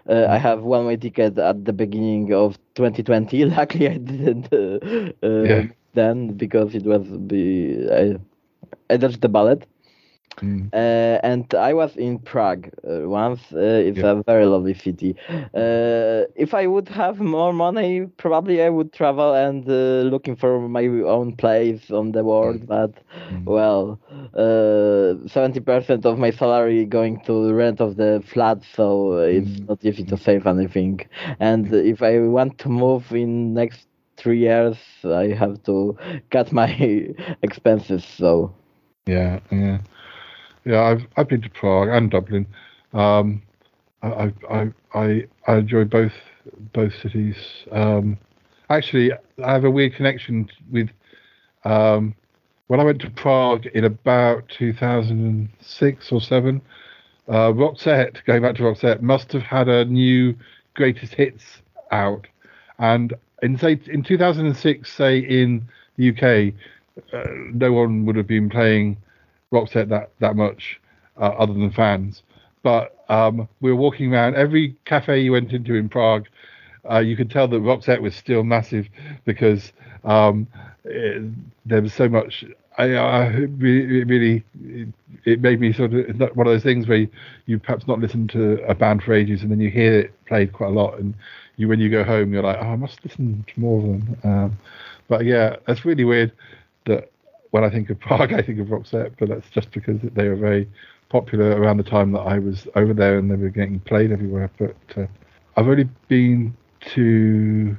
Uh, 0.09 0.27
I 0.29 0.37
have 0.37 0.63
one 0.63 0.85
way 0.85 0.97
ticket 0.97 1.37
at 1.37 1.65
the 1.65 1.73
beginning 1.73 2.33
of 2.33 2.57
2020. 2.75 3.45
Luckily, 3.55 3.87
I 3.89 3.97
didn't 3.97 4.51
uh, 4.53 5.19
Yeah. 5.41 5.67
then 5.93 6.33
because 6.33 6.75
it 6.75 6.83
was 6.83 7.03
the 7.09 7.87
uh, 7.89 8.17
I 8.89 8.97
dodged 8.97 9.21
the 9.21 9.29
bullet. 9.29 9.65
Mm. 10.41 10.71
Uh, 10.73 11.19
and 11.23 11.53
I 11.55 11.73
was 11.73 11.95
in 11.97 12.19
Prague 12.19 12.69
uh, 12.87 13.07
once. 13.07 13.41
Uh, 13.53 13.59
it's 13.89 14.01
Yeah. 14.01 14.03
a 14.03 14.21
very 14.25 14.45
lovely 14.45 14.73
city. 14.73 15.15
Uh, 15.53 16.23
if 16.35 16.53
I 16.53 16.65
would 16.67 16.89
have 16.89 17.19
more 17.19 17.53
money, 17.53 18.05
probably 18.17 18.61
I 18.61 18.69
would 18.69 18.91
travel 18.93 19.33
and 19.33 19.67
uh, 19.69 20.07
looking 20.13 20.35
for 20.35 20.67
my 20.67 20.85
own 20.87 21.33
place 21.35 21.91
on 21.91 22.11
the 22.11 22.23
world. 22.23 22.65
But 22.67 22.91
well, 23.45 23.99
uh, 24.33 25.27
seventy 25.27 25.59
percent 25.59 26.05
of 26.05 26.17
my 26.17 26.31
salary 26.31 26.85
going 26.85 27.19
to 27.25 27.53
rent 27.53 27.79
of 27.81 27.95
the 27.97 28.21
flat, 28.25 28.63
so 28.63 29.17
it's 29.19 29.61
not 29.67 29.83
easy 29.85 30.03
to 30.05 30.17
save 30.17 30.45
anything. 30.47 30.99
And 31.39 31.71
if 31.73 32.01
I 32.01 32.19
want 32.19 32.57
to 32.59 32.69
move 32.69 33.11
in 33.13 33.53
next 33.53 33.87
three 34.17 34.39
years, 34.39 34.77
I 35.03 35.27
have 35.33 35.63
to 35.63 35.95
cut 36.29 36.51
my 36.51 36.69
expenses. 37.43 38.03
So. 38.03 38.53
Yeah, 39.05 39.39
yeah, 39.51 39.79
yeah. 40.65 40.81
I've 40.83 41.05
I've 41.17 41.27
been 41.27 41.41
to 41.41 41.49
Prague 41.49 41.89
and 41.89 42.11
Dublin. 42.11 42.45
Um, 42.93 43.41
I 44.01 44.33
I 44.49 44.71
I 44.93 45.27
I 45.47 45.55
enjoy 45.57 45.85
both 45.85 46.13
both 46.73 46.93
cities. 47.01 47.35
Um, 47.71 48.17
actually, 48.69 49.11
I 49.43 49.51
have 49.53 49.65
a 49.65 49.71
weird 49.71 49.95
connection 49.95 50.49
with. 50.71 50.89
Um, 51.65 52.15
when 52.67 52.79
I 52.79 52.83
went 52.83 53.01
to 53.01 53.09
Prague 53.09 53.65
in 53.67 53.83
about 53.83 54.47
2006 54.49 56.11
or 56.11 56.21
seven, 56.21 56.61
uh, 57.27 57.51
Roxette, 57.51 58.23
going 58.25 58.41
back 58.41 58.55
to 58.55 58.63
Roxette, 58.63 59.01
must 59.01 59.31
have 59.33 59.43
had 59.43 59.67
a 59.69 59.85
new 59.85 60.35
greatest 60.73 61.13
hits 61.13 61.43
out, 61.91 62.25
and 62.79 63.13
in 63.41 63.57
say 63.57 63.79
in 63.87 64.03
2006, 64.03 64.91
say 64.91 65.19
in 65.19 65.67
the 65.97 66.09
UK, 66.09 66.53
uh, 67.13 67.29
no 67.53 67.71
one 67.73 68.05
would 68.05 68.15
have 68.15 68.27
been 68.27 68.49
playing 68.49 68.97
Roxette 69.53 69.89
that 69.89 70.11
that 70.19 70.35
much, 70.35 70.81
uh, 71.17 71.25
other 71.39 71.53
than 71.53 71.71
fans. 71.71 72.23
But 72.63 72.97
um, 73.09 73.47
we 73.61 73.71
were 73.71 73.77
walking 73.77 74.13
around 74.13 74.35
every 74.35 74.75
cafe 74.85 75.21
you 75.21 75.33
went 75.33 75.53
into 75.53 75.75
in 75.75 75.89
Prague. 75.89 76.27
Uh, 76.89 76.99
you 76.99 77.15
could 77.17 77.31
tell 77.31 77.47
that 77.47 77.61
Roxette 77.61 78.01
was 78.01 78.15
still 78.15 78.43
massive 78.43 78.87
because 79.25 79.71
um, 80.03 80.47
it, 80.85 81.23
there 81.65 81.81
was 81.81 81.93
so 81.93 82.09
much. 82.09 82.45
I, 82.77 82.95
I 82.95 83.25
it 83.27 83.51
really, 83.57 84.43
it, 84.65 84.89
it 85.25 85.41
made 85.41 85.61
me 85.61 85.73
sort 85.73 85.93
of 85.93 86.19
one 86.35 86.47
of 86.47 86.53
those 86.53 86.63
things 86.63 86.87
where 86.87 86.99
you, 86.99 87.09
you 87.45 87.59
perhaps 87.59 87.87
not 87.87 87.99
listen 87.99 88.27
to 88.29 88.63
a 88.67 88.75
band 88.75 89.03
for 89.03 89.13
ages 89.13 89.43
and 89.43 89.51
then 89.51 89.59
you 89.59 89.69
hear 89.69 89.99
it 89.99 90.25
played 90.25 90.53
quite 90.53 90.69
a 90.69 90.73
lot 90.73 90.99
and 90.99 91.13
you 91.57 91.67
when 91.67 91.79
you 91.79 91.89
go 91.89 92.03
home 92.03 92.33
you're 92.33 92.43
like 92.43 92.57
oh 92.59 92.69
I 92.71 92.75
must 92.77 93.03
listen 93.05 93.45
to 93.47 93.61
more 93.61 93.77
of 93.79 93.85
them. 93.85 94.17
Um, 94.23 94.59
but 95.07 95.25
yeah, 95.25 95.57
that's 95.67 95.85
really 95.85 96.03
weird 96.03 96.31
that 96.87 97.12
when 97.53 97.63
I 97.63 97.69
think 97.69 97.89
of 97.91 97.99
Prague 97.99 98.33
I 98.33 98.41
think 98.41 98.59
of 98.59 98.67
Roxette, 98.67 99.13
but 99.19 99.29
that's 99.29 99.47
just 99.51 99.71
because 99.71 99.99
they 100.01 100.27
were 100.27 100.35
very 100.35 100.67
popular 101.09 101.51
around 101.51 101.77
the 101.77 101.83
time 101.83 102.11
that 102.13 102.21
I 102.21 102.39
was 102.39 102.67
over 102.75 102.93
there 102.95 103.19
and 103.19 103.29
they 103.29 103.35
were 103.35 103.49
getting 103.49 103.79
played 103.81 104.11
everywhere. 104.11 104.49
But 104.57 104.75
uh, 104.97 105.05
I've 105.55 105.67
only 105.67 105.87
been 106.07 106.55
to 106.95 107.77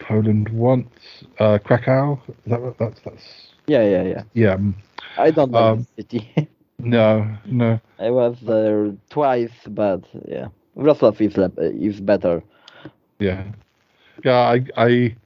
Poland 0.00 0.50
once, 0.50 1.24
uh, 1.38 1.58
Krakow. 1.64 2.20
Is 2.28 2.50
that 2.50 2.60
what- 2.60 2.76
that's 2.78 3.00
that's 3.00 3.54
Yeah, 3.66 3.84
yeah, 3.84 4.02
yeah. 4.02 4.22
yeah. 4.34 4.58
I 5.16 5.30
don't 5.30 5.50
know 5.50 5.58
Um, 5.72 5.86
the 5.96 6.02
city. 6.02 6.48
No, 6.78 7.26
no. 7.46 7.80
I 8.00 8.10
was 8.10 8.36
there 8.40 8.92
twice, 9.08 9.56
but 9.68 10.02
yeah, 10.28 10.48
Wrocław 10.76 11.18
is 11.20 11.36
is 11.94 12.00
better. 12.00 12.42
Yeah, 13.20 13.44
yeah. 14.24 14.40
I 14.54 14.56
I 14.76 15.16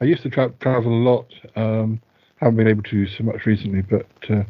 I 0.00 0.04
used 0.04 0.22
to 0.22 0.30
tra- 0.30 0.54
travel 0.60 0.92
a 0.92 1.02
lot. 1.10 1.26
Um, 1.56 2.00
haven't 2.36 2.56
been 2.56 2.68
able 2.68 2.82
to 2.84 3.06
so 3.06 3.24
much 3.24 3.46
recently, 3.46 3.82
but 3.82 4.06
uh, 4.30 4.42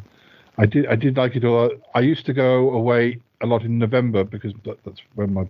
I 0.59 0.67
did 0.67 0.87
I 0.87 0.97
did 0.97 1.17
like 1.17 1.37
it 1.37 1.45
all. 1.45 1.71
I 1.95 2.01
used 2.01 2.27
to 2.27 2.33
go 2.33 2.71
away 2.71 3.19
a 3.43 3.47
lot 3.47 3.63
in 3.63 3.79
November 3.79 4.25
because 4.25 4.53
that, 4.65 4.79
that's 4.85 5.01
when 5.15 5.33
my 5.35 5.49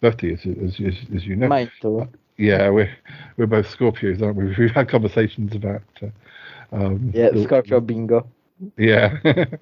birthday 0.00 0.28
is, 0.32 0.40
as, 0.46 0.80
as, 0.80 0.94
as 1.14 1.24
you 1.26 1.36
know. 1.36 1.48
Mine 1.48 1.70
too. 1.80 2.08
Yeah, 2.36 2.68
we're 2.70 2.90
we're 3.36 3.46
both 3.46 3.66
Scorpios, 3.66 4.22
aren't 4.22 4.36
we? 4.36 4.54
We've 4.58 4.70
had 4.70 4.88
conversations 4.88 5.54
about. 5.54 5.82
Uh, 6.02 6.06
um, 6.72 7.12
Yeah, 7.14 7.30
the- 7.30 7.44
Scorpio 7.44 7.80
bingo. 7.80 8.26
yeah, 8.76 9.16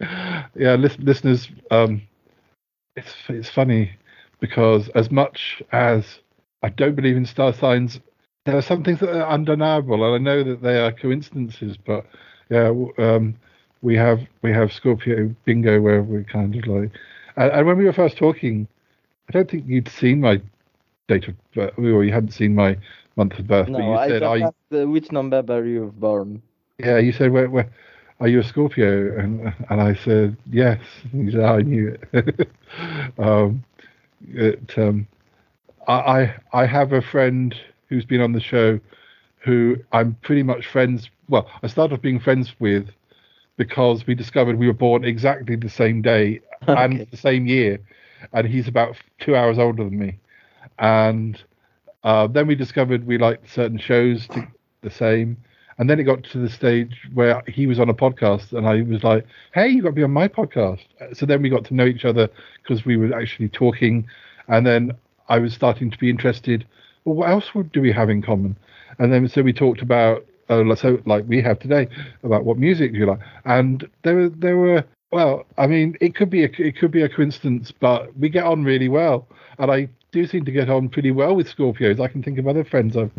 yeah. 0.56 0.74
Lis- 0.76 0.98
listeners, 0.98 1.48
um, 1.70 2.02
it's 2.96 3.14
it's 3.28 3.50
funny 3.50 3.92
because 4.40 4.88
as 4.94 5.10
much 5.10 5.62
as 5.72 6.04
I 6.62 6.68
don't 6.70 6.94
believe 6.94 7.16
in 7.16 7.26
star 7.26 7.52
signs, 7.52 8.00
there 8.44 8.56
are 8.56 8.62
some 8.62 8.82
things 8.82 9.00
that 9.00 9.10
are 9.14 9.28
undeniable, 9.28 10.04
and 10.04 10.14
I 10.14 10.18
know 10.32 10.42
that 10.44 10.62
they 10.62 10.78
are 10.80 10.92
coincidences. 10.92 11.76
But 11.76 12.04
yeah, 12.50 12.72
um, 12.98 13.36
we 13.82 13.96
have 13.96 14.20
we 14.42 14.52
have 14.52 14.72
Scorpio 14.72 15.34
bingo 15.44 15.80
where 15.80 16.02
we're 16.02 16.24
kind 16.24 16.54
of 16.54 16.66
like, 16.66 16.90
and, 17.36 17.52
and 17.52 17.66
when 17.66 17.76
we 17.78 17.84
were 17.84 17.92
first 17.92 18.16
talking, 18.18 18.66
I 19.28 19.32
don't 19.32 19.50
think 19.50 19.66
you'd 19.66 19.88
seen 19.88 20.20
my 20.20 20.40
date 21.08 21.28
of 21.28 21.34
birth, 21.54 21.72
or 21.78 22.04
you 22.04 22.12
hadn't 22.12 22.32
seen 22.32 22.54
my 22.54 22.76
month 23.16 23.38
of 23.38 23.46
birth. 23.46 23.70
but 23.74 23.82
No, 23.82 23.82
you 23.84 23.96
I 23.96 24.08
said, 24.08 24.22
just 24.22 24.24
"Are 24.24 24.38
you- 24.38 24.48
asked 24.48 24.72
uh, 24.72 24.86
which 24.88 25.10
November 25.12 25.64
you 25.64 25.92
born. 25.96 26.42
yeah, 26.78 26.98
you 26.98 27.12
said, 27.12 27.32
where, 27.32 27.48
where, 27.50 27.68
are 28.20 28.28
you 28.28 28.40
a 28.40 28.44
Scorpio? 28.44 29.18
And 29.18 29.52
and 29.70 29.80
I 29.80 29.94
said, 29.94 30.36
yes. 30.50 30.80
And 31.12 31.26
you 31.26 31.32
said, 31.32 31.40
"Oh, 31.40 31.56
I 31.58 31.62
knew 31.62 31.96
it. 32.12 32.48
um, 33.18 33.64
it 34.28 34.78
um, 34.78 35.06
I, 35.88 35.94
I 36.52 36.62
I 36.62 36.66
have 36.66 36.92
a 36.92 37.02
friend 37.02 37.54
who's 37.92 38.06
been 38.06 38.22
on 38.22 38.32
the 38.32 38.40
show 38.40 38.80
who 39.44 39.76
I'm 39.92 40.16
pretty 40.22 40.42
much 40.42 40.66
friends. 40.66 41.10
Well, 41.28 41.46
I 41.62 41.66
started 41.66 41.94
off 41.94 42.00
being 42.00 42.20
friends 42.20 42.54
with 42.58 42.88
because 43.56 44.06
we 44.06 44.14
discovered 44.14 44.58
we 44.58 44.66
were 44.66 44.72
born 44.72 45.04
exactly 45.04 45.56
the 45.56 45.68
same 45.68 46.00
day 46.00 46.40
and 46.66 47.06
the 47.10 47.16
same 47.16 47.46
year, 47.46 47.78
and 48.32 48.48
he's 48.48 48.66
about 48.66 48.96
two 49.20 49.36
hours 49.36 49.58
older 49.58 49.84
than 49.84 49.98
me. 49.98 50.18
And 50.78 51.42
uh, 52.02 52.28
then 52.28 52.46
we 52.46 52.54
discovered 52.54 53.06
we 53.06 53.18
liked 53.18 53.50
certain 53.50 53.78
shows 53.78 54.26
to, 54.28 54.46
the 54.80 54.90
same. 54.90 55.36
And 55.78 55.88
then 55.90 56.00
it 56.00 56.04
got 56.04 56.22
to 56.24 56.38
the 56.38 56.48
stage 56.48 57.08
where 57.12 57.42
he 57.46 57.66
was 57.66 57.78
on 57.78 57.88
a 57.88 57.94
podcast, 57.94 58.52
and 58.52 58.66
I 58.66 58.82
was 58.82 59.02
like, 59.04 59.26
"Hey, 59.52 59.68
you 59.68 59.82
got 59.82 59.88
to 59.88 59.94
be 59.94 60.02
on 60.02 60.12
my 60.12 60.28
podcast." 60.28 60.84
So 61.14 61.26
then 61.26 61.42
we 61.42 61.50
got 61.50 61.64
to 61.66 61.74
know 61.74 61.86
each 61.86 62.04
other 62.04 62.28
because 62.62 62.84
we 62.84 62.96
were 62.96 63.14
actually 63.14 63.48
talking, 63.48 64.06
and 64.48 64.66
then 64.66 64.92
I 65.28 65.38
was 65.38 65.52
starting 65.52 65.90
to 65.90 65.98
be 65.98 66.10
interested. 66.10 66.64
Well, 67.04 67.16
what 67.16 67.30
else 67.30 67.54
would, 67.54 67.72
do 67.72 67.80
we 67.80 67.92
have 67.92 68.10
in 68.10 68.22
common? 68.22 68.56
And 68.98 69.12
then 69.12 69.28
so 69.28 69.42
we 69.42 69.52
talked 69.52 69.82
about, 69.82 70.24
uh, 70.48 70.74
so 70.74 71.00
like 71.06 71.24
we 71.26 71.40
have 71.42 71.58
today, 71.58 71.88
about 72.22 72.44
what 72.44 72.58
music 72.58 72.92
you 72.92 73.06
like, 73.06 73.20
and 73.44 73.88
there 74.02 74.14
were 74.16 74.28
there 74.28 74.56
were 74.56 74.84
well, 75.10 75.44
I 75.58 75.66
mean, 75.66 75.96
it 76.00 76.14
could 76.14 76.30
be 76.30 76.44
a 76.44 76.50
it 76.58 76.76
could 76.76 76.90
be 76.90 77.02
a 77.02 77.08
coincidence, 77.08 77.72
but 77.72 78.16
we 78.16 78.28
get 78.28 78.44
on 78.44 78.64
really 78.64 78.88
well, 78.88 79.26
and 79.58 79.70
I 79.70 79.88
do 80.10 80.26
seem 80.26 80.44
to 80.44 80.52
get 80.52 80.68
on 80.68 80.88
pretty 80.88 81.10
well 81.10 81.34
with 81.34 81.48
Scorpios. 81.54 82.00
I 82.00 82.08
can 82.08 82.22
think 82.22 82.38
of 82.38 82.46
other 82.46 82.64
friends 82.64 82.96
I've 82.96 83.10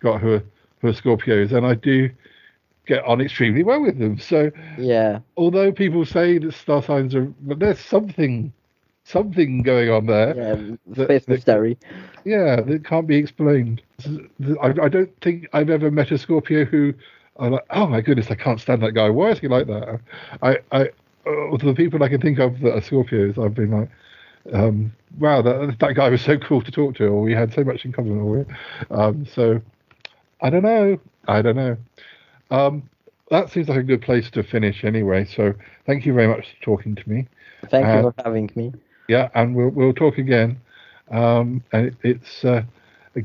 got 0.00 0.20
who 0.20 0.34
are 0.34 0.42
who 0.80 0.88
are 0.88 0.92
Scorpios, 0.92 1.52
and 1.52 1.66
I 1.66 1.74
do 1.74 2.10
get 2.86 3.04
on 3.04 3.20
extremely 3.20 3.62
well 3.62 3.82
with 3.82 3.98
them. 3.98 4.18
So 4.18 4.50
Yeah. 4.78 5.20
although 5.36 5.72
people 5.72 6.04
say 6.04 6.38
that 6.38 6.52
star 6.52 6.82
signs 6.82 7.14
are, 7.14 7.26
but 7.42 7.58
there's 7.58 7.78
something 7.78 8.52
something 9.04 9.62
going 9.62 9.90
on 9.90 10.06
there. 10.06 10.34
Yeah, 10.36 10.56
space 11.04 11.28
mystery. 11.28 11.78
Yeah, 12.24 12.60
that 12.60 12.84
can't 12.84 13.06
be 13.06 13.16
explained. 13.16 13.82
I, 14.62 14.68
I 14.82 14.88
don't 14.88 15.10
think 15.20 15.48
I've 15.52 15.70
ever 15.70 15.90
met 15.90 16.10
a 16.12 16.18
Scorpio 16.18 16.64
who 16.64 16.94
I'm 17.38 17.52
like, 17.52 17.66
oh 17.70 17.86
my 17.86 18.00
goodness, 18.00 18.30
I 18.30 18.34
can't 18.34 18.60
stand 18.60 18.82
that 18.82 18.92
guy. 18.92 19.08
Why 19.10 19.30
is 19.30 19.38
he 19.38 19.48
like 19.48 19.66
that? 19.66 20.00
I, 20.42 20.58
I, 20.70 20.82
uh, 21.26 21.56
the 21.56 21.74
people 21.76 22.02
I 22.02 22.08
can 22.08 22.20
think 22.20 22.38
of 22.38 22.60
that 22.60 22.74
are 22.74 22.80
Scorpios, 22.80 23.38
I've 23.42 23.54
been 23.54 23.70
like, 23.70 23.88
um, 24.52 24.92
wow, 25.18 25.42
that 25.42 25.76
that 25.78 25.94
guy 25.94 26.08
was 26.08 26.20
so 26.22 26.36
cool 26.38 26.62
to 26.62 26.70
talk 26.70 26.94
to, 26.96 27.06
or 27.06 27.22
we 27.22 27.32
had 27.32 27.52
so 27.52 27.64
much 27.64 27.84
in 27.84 27.92
common, 27.92 28.20
or 28.20 28.38
we- 28.38 28.54
um, 28.90 29.24
so 29.26 29.60
I 30.40 30.50
don't 30.50 30.62
know, 30.62 30.98
I 31.28 31.42
don't 31.42 31.56
know. 31.56 31.76
Um, 32.50 32.82
that 33.30 33.50
seems 33.50 33.68
like 33.68 33.78
a 33.78 33.82
good 33.82 34.02
place 34.02 34.30
to 34.32 34.42
finish 34.42 34.84
anyway. 34.84 35.24
So 35.24 35.54
thank 35.86 36.04
you 36.06 36.12
very 36.12 36.28
much 36.28 36.46
for 36.50 36.62
talking 36.64 36.94
to 36.96 37.08
me. 37.08 37.26
Thank 37.70 37.86
Uh, 37.86 37.96
you 37.96 38.02
for 38.02 38.14
having 38.24 38.50
me. 38.56 38.72
Yeah, 39.12 39.28
and 39.34 39.54
we'll 39.54 39.72
we'll 39.78 39.92
talk 40.04 40.16
again. 40.26 40.50
Um, 41.10 41.62
and 41.72 41.88
it, 41.88 41.94
it's 42.02 42.44
uh, 42.44 42.62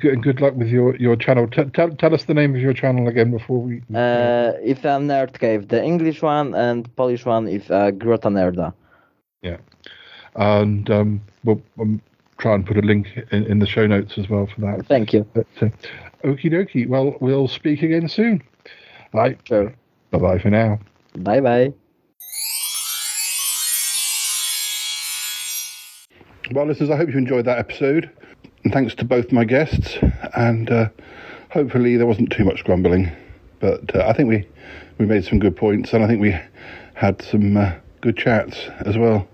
good 0.04 0.22
good 0.22 0.42
luck 0.42 0.54
with 0.56 0.68
your 0.68 0.96
your 0.98 1.16
channel. 1.16 1.48
T- 1.48 1.72
tell 1.78 1.90
tell 2.02 2.14
us 2.14 2.26
the 2.26 2.34
name 2.34 2.56
of 2.56 2.62
your 2.62 2.74
channel 2.74 3.08
again 3.08 3.32
before 3.32 3.62
we. 3.68 3.78
Uh, 3.96 4.52
it's 4.72 4.82
a 4.82 5.00
nerd 5.12 5.40
cave. 5.40 5.70
The 5.70 5.82
English 5.92 6.22
one 6.22 6.54
and 6.54 6.94
Polish 6.96 7.26
one 7.26 7.48
is 7.48 7.72
uh, 7.72 7.92
Grota 7.92 8.30
Nerda. 8.38 8.74
Yeah, 9.42 9.58
and 10.36 10.90
um, 10.90 11.22
we'll 11.46 11.62
um, 11.80 12.02
try 12.38 12.54
and 12.56 12.66
put 12.66 12.78
a 12.78 12.82
link 12.82 13.08
in, 13.32 13.46
in 13.46 13.60
the 13.60 13.68
show 13.68 13.88
notes 13.88 14.18
as 14.18 14.28
well 14.30 14.48
for 14.54 14.62
that. 14.62 14.86
Thank 14.88 15.14
you. 15.14 15.26
But, 15.34 15.48
uh, 15.62 15.70
okie 16.24 16.52
dokie. 16.52 16.88
Well, 16.88 17.16
we'll 17.22 17.48
speak 17.48 17.82
again 17.82 18.10
soon. 18.10 18.44
Right. 19.14 19.40
Sure. 19.46 19.74
Bye 20.12 20.20
bye 20.20 20.40
for 20.40 20.50
now. 20.50 20.80
Bye 21.16 21.42
bye. 21.42 21.74
Well, 26.52 26.66
listeners, 26.66 26.90
I 26.90 26.96
hope 26.96 27.10
you 27.10 27.18
enjoyed 27.18 27.46
that 27.46 27.60
episode. 27.60 28.10
And 28.64 28.74
thanks 28.74 28.96
to 28.96 29.06
both 29.06 29.32
my 29.32 29.44
guests. 29.44 29.98
And 30.36 30.70
uh, 30.70 30.90
hopefully 31.52 31.98
there 31.98 32.08
wasn't 32.08 32.32
too 32.32 32.46
much 32.46 32.64
grumbling. 32.64 33.12
But 33.60 33.96
uh, 33.96 34.06
I 34.08 34.14
think 34.14 34.30
we 34.30 34.48
we 34.98 35.06
made 35.06 35.26
some 35.26 35.40
good 35.40 35.56
points, 35.56 35.94
and 35.94 36.04
I 36.04 36.08
think 36.08 36.22
we 36.22 36.36
had 36.94 37.22
some 37.22 37.58
uh, 37.58 37.74
good 38.02 38.18
chats 38.18 38.58
as 38.86 38.98
well. 38.98 39.28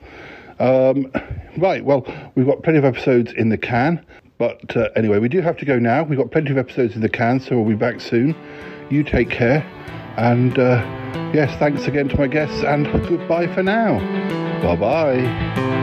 Um, 0.59 1.11
right, 1.57 1.83
well, 1.83 2.05
we've 2.35 2.45
got 2.45 2.63
plenty 2.63 2.79
of 2.79 2.85
episodes 2.85 3.31
in 3.33 3.49
the 3.49 3.57
can, 3.57 4.05
but 4.37 4.75
uh, 4.75 4.89
anyway, 4.95 5.19
we 5.19 5.29
do 5.29 5.41
have 5.41 5.57
to 5.57 5.65
go 5.65 5.79
now. 5.79 6.03
We've 6.03 6.19
got 6.19 6.31
plenty 6.31 6.51
of 6.51 6.57
episodes 6.57 6.95
in 6.95 7.01
the 7.01 7.09
can, 7.09 7.39
so 7.39 7.57
we'll 7.57 7.69
be 7.69 7.75
back 7.75 8.01
soon. 8.01 8.35
You 8.89 9.03
take 9.03 9.29
care, 9.29 9.61
and 10.17 10.57
uh, 10.59 10.81
yes, 11.33 11.57
thanks 11.59 11.85
again 11.87 12.09
to 12.09 12.17
my 12.17 12.27
guests, 12.27 12.63
and 12.63 12.85
goodbye 13.07 13.53
for 13.53 13.63
now. 13.63 13.99
Bye 14.61 14.75
bye. 14.75 15.82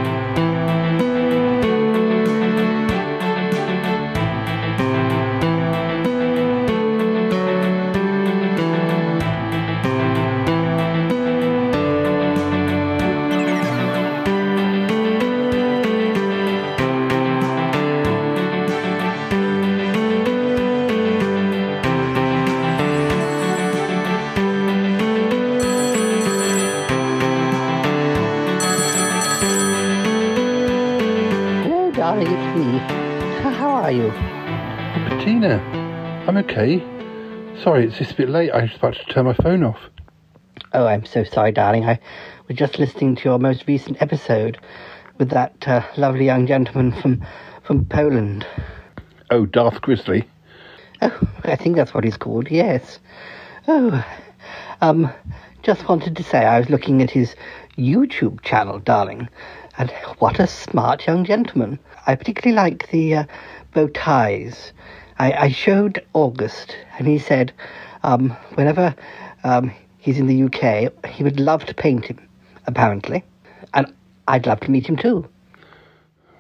Okay. 36.61 37.62
Sorry, 37.62 37.87
it's 37.87 37.99
just 37.99 38.12
a 38.12 38.16
bit 38.16 38.28
late. 38.28 38.51
I 38.51 38.62
was 38.62 38.74
about 38.77 38.95
to 38.95 39.05
turn 39.07 39.27
my 39.27 39.35
phone 39.35 39.65
off. 39.65 39.78
Oh, 40.73 40.87
I'm 40.87 41.05
so 41.05 41.24
sorry, 41.24 41.53
darling. 41.53 41.85
I 41.85 41.99
was 42.49 42.57
just 42.57 42.78
listening 42.78 43.16
to 43.16 43.24
your 43.24 43.39
most 43.39 43.65
recent 43.66 44.01
episode 44.01 44.59
with 45.19 45.31
that 45.31 45.66
uh, 45.66 45.82
lovely 45.97 46.27
young 46.27 46.47
gentleman 46.47 46.93
from 47.01 47.27
from 47.62 47.85
Poland. 47.87 48.47
Oh, 49.31 49.47
Darth 49.47 49.81
Grizzly. 49.81 50.28
Oh, 51.03 51.28
I 51.45 51.57
think 51.57 51.77
that's 51.77 51.95
what 51.95 52.05
he's 52.05 52.16
called. 52.16 52.51
Yes. 52.51 52.99
Oh, 53.66 54.05
um, 54.81 55.11
just 55.62 55.89
wanted 55.89 56.16
to 56.16 56.23
say 56.23 56.39
I 56.45 56.59
was 56.59 56.70
looking 56.70 57.03
at 57.03 57.11
his 57.11 57.35
YouTube 57.78 58.43
channel, 58.43 58.78
darling, 58.78 59.28
and 59.78 59.91
what 60.19 60.41
a 60.41 60.47
smart 60.47 61.07
young 61.07 61.24
gentleman. 61.24 61.78
I 62.07 62.16
particularly 62.16 62.57
like 62.57 62.91
the 62.91 63.16
uh, 63.16 63.24
bow 63.73 63.89
ties. 63.89 64.73
I, 65.21 65.33
I 65.33 65.49
showed 65.51 66.03
August, 66.15 66.75
and 66.99 67.07
he 67.07 67.19
said, 67.19 67.53
um, 68.03 68.31
whenever 68.55 68.95
um, 69.45 69.71
he's 69.99 70.19
in 70.19 70.27
the 70.27 70.45
UK, 70.45 71.07
he 71.09 71.23
would 71.23 71.39
love 71.39 71.67
to 71.67 71.75
paint 71.75 72.07
him. 72.07 72.27
Apparently, 72.67 73.23
and 73.75 73.93
I'd 74.29 74.47
love 74.47 74.61
to 74.61 74.71
meet 74.71 74.87
him 74.87 74.97
too. 74.97 75.29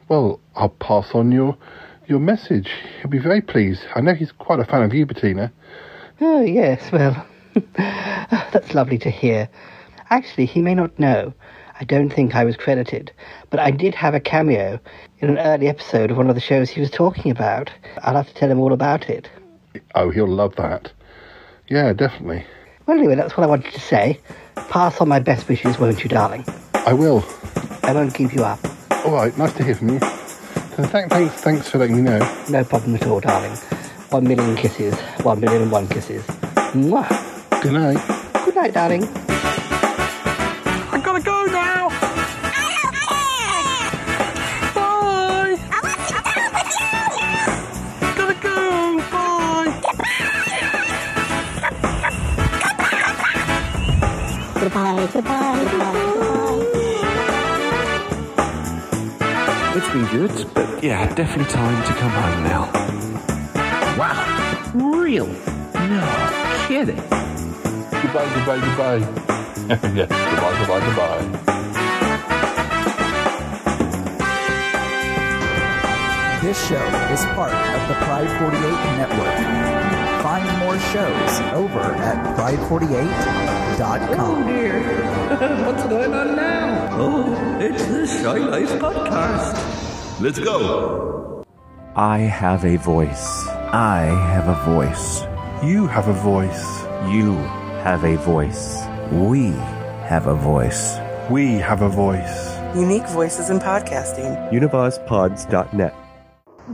Well, 0.08 0.40
I'll 0.56 0.70
pass 0.70 1.14
on 1.14 1.30
your 1.30 1.56
your 2.06 2.20
message. 2.20 2.70
He'll 3.00 3.10
be 3.10 3.18
very 3.18 3.42
pleased. 3.42 3.82
I 3.94 4.00
know 4.00 4.14
he's 4.14 4.32
quite 4.32 4.60
a 4.60 4.64
fan 4.64 4.82
of 4.82 4.94
you, 4.94 5.04
Bettina. 5.04 5.52
Oh, 6.20 6.40
yes, 6.40 6.90
well, 6.90 7.26
that's 7.76 8.74
lovely 8.74 8.98
to 8.98 9.10
hear. 9.10 9.48
Actually, 10.08 10.46
he 10.46 10.62
may 10.62 10.74
not 10.74 10.98
know. 10.98 11.34
I 11.80 11.84
don't 11.84 12.10
think 12.10 12.34
I 12.34 12.44
was 12.44 12.56
credited, 12.56 13.12
but 13.50 13.60
I 13.60 13.70
did 13.70 13.94
have 13.94 14.14
a 14.14 14.20
cameo 14.20 14.78
in 15.20 15.28
an 15.30 15.38
early 15.38 15.68
episode 15.68 16.10
of 16.10 16.16
one 16.16 16.28
of 16.28 16.34
the 16.34 16.40
shows 16.40 16.70
he 16.70 16.80
was 16.80 16.90
talking 16.90 17.30
about. 17.30 17.70
I'll 18.02 18.14
have 18.16 18.28
to 18.28 18.34
tell 18.34 18.50
him 18.50 18.58
all 18.60 18.72
about 18.72 19.08
it. 19.08 19.28
Oh, 19.94 20.10
he'll 20.10 20.26
love 20.26 20.56
that. 20.56 20.90
Yeah, 21.68 21.92
definitely. 21.92 22.44
Well, 22.86 22.98
anyway, 22.98 23.14
that's 23.14 23.36
what 23.36 23.44
I 23.44 23.46
wanted 23.46 23.72
to 23.72 23.80
say. 23.80 24.18
Pass 24.56 25.00
on 25.00 25.08
my 25.08 25.20
best 25.20 25.48
wishes, 25.48 25.78
won't 25.78 26.02
you, 26.02 26.08
darling? 26.08 26.44
I 26.74 26.92
will. 26.92 27.24
I 27.82 27.92
won't 27.92 28.14
keep 28.14 28.34
you 28.34 28.42
up. 28.44 28.58
All 29.04 29.12
right, 29.12 29.36
nice 29.38 29.52
to 29.54 29.64
hear 29.64 29.74
from 29.74 29.90
you. 29.90 30.00
So 30.00 30.86
th- 30.86 31.08
thanks, 31.08 31.34
thanks 31.42 31.68
for 31.68 31.78
letting 31.78 31.96
me 31.96 32.02
know. 32.02 32.18
No 32.48 32.64
problem 32.64 32.94
at 32.94 33.06
all, 33.06 33.20
darling. 33.20 33.52
One 34.10 34.24
million 34.24 34.56
kisses. 34.56 34.98
One 35.22 35.40
million 35.40 35.62
and 35.62 35.70
one 35.72 35.86
kisses. 35.88 36.24
Mwah. 36.72 37.08
Good 37.62 37.72
night. 37.72 38.44
Good 38.44 38.54
night, 38.56 38.72
darling. 38.74 39.04
I've 40.92 41.04
gotta 41.04 41.22
go 41.22 41.44
now. 41.46 41.69
Goodbye, 54.72 55.08
goodbye, 55.12 55.64
goodbye, 55.64 55.96
It's 59.74 59.88
been 59.88 60.06
good, 60.06 60.54
but 60.54 60.84
yeah, 60.84 61.12
definitely 61.12 61.52
time 61.52 61.84
to 61.86 61.92
come 61.94 62.10
home 62.12 62.44
now. 62.44 62.70
Wow. 63.98 64.70
Really? 64.72 65.26
No 65.74 66.06
kidding. 66.68 67.02
Goodbye, 68.00 68.30
goodbye, 68.32 68.60
goodbye. 68.60 69.02
yes, 69.92 70.08
goodbye, 70.08 70.54
goodbye, 70.60 70.84
goodbye. 70.86 71.24
This 76.42 76.58
show 76.68 76.86
is 77.10 77.24
part 77.34 77.52
of 77.52 77.88
the 77.88 77.94
Pride 78.04 78.30
48 78.38 78.62
network. 78.98 79.36
Find 80.22 80.46
more 80.60 80.78
shows 80.78 81.40
over 81.54 81.80
at 81.80 82.36
pride48.com. 83.80 84.42
Oh 84.42 84.46
dear. 84.46 84.80
What's 85.66 85.84
going 85.84 86.12
on 86.12 86.36
now? 86.36 86.88
Oh, 86.92 87.58
it's 87.60 87.86
the 87.86 88.06
Shy 88.06 88.38
Life 88.38 88.70
Podcast. 88.78 90.20
Let's 90.20 90.38
go. 90.38 91.44
I 91.96 92.18
have 92.18 92.64
a 92.64 92.76
voice. 92.76 93.46
I 93.72 94.02
have 94.32 94.48
a 94.48 94.54
voice. 94.64 95.22
You 95.64 95.86
have 95.86 96.08
a 96.08 96.12
voice. 96.12 96.64
You 97.08 97.36
have 97.82 98.04
a 98.04 98.16
voice. 98.16 98.84
We 99.12 99.52
have 100.08 100.26
a 100.26 100.34
voice. 100.34 100.98
We 101.30 101.54
have 101.54 101.82
a 101.82 101.88
voice. 101.88 102.56
Unique 102.76 103.08
voices 103.08 103.50
in 103.50 103.58
podcasting. 103.58 104.50
UnivazPods.net. 104.52 105.94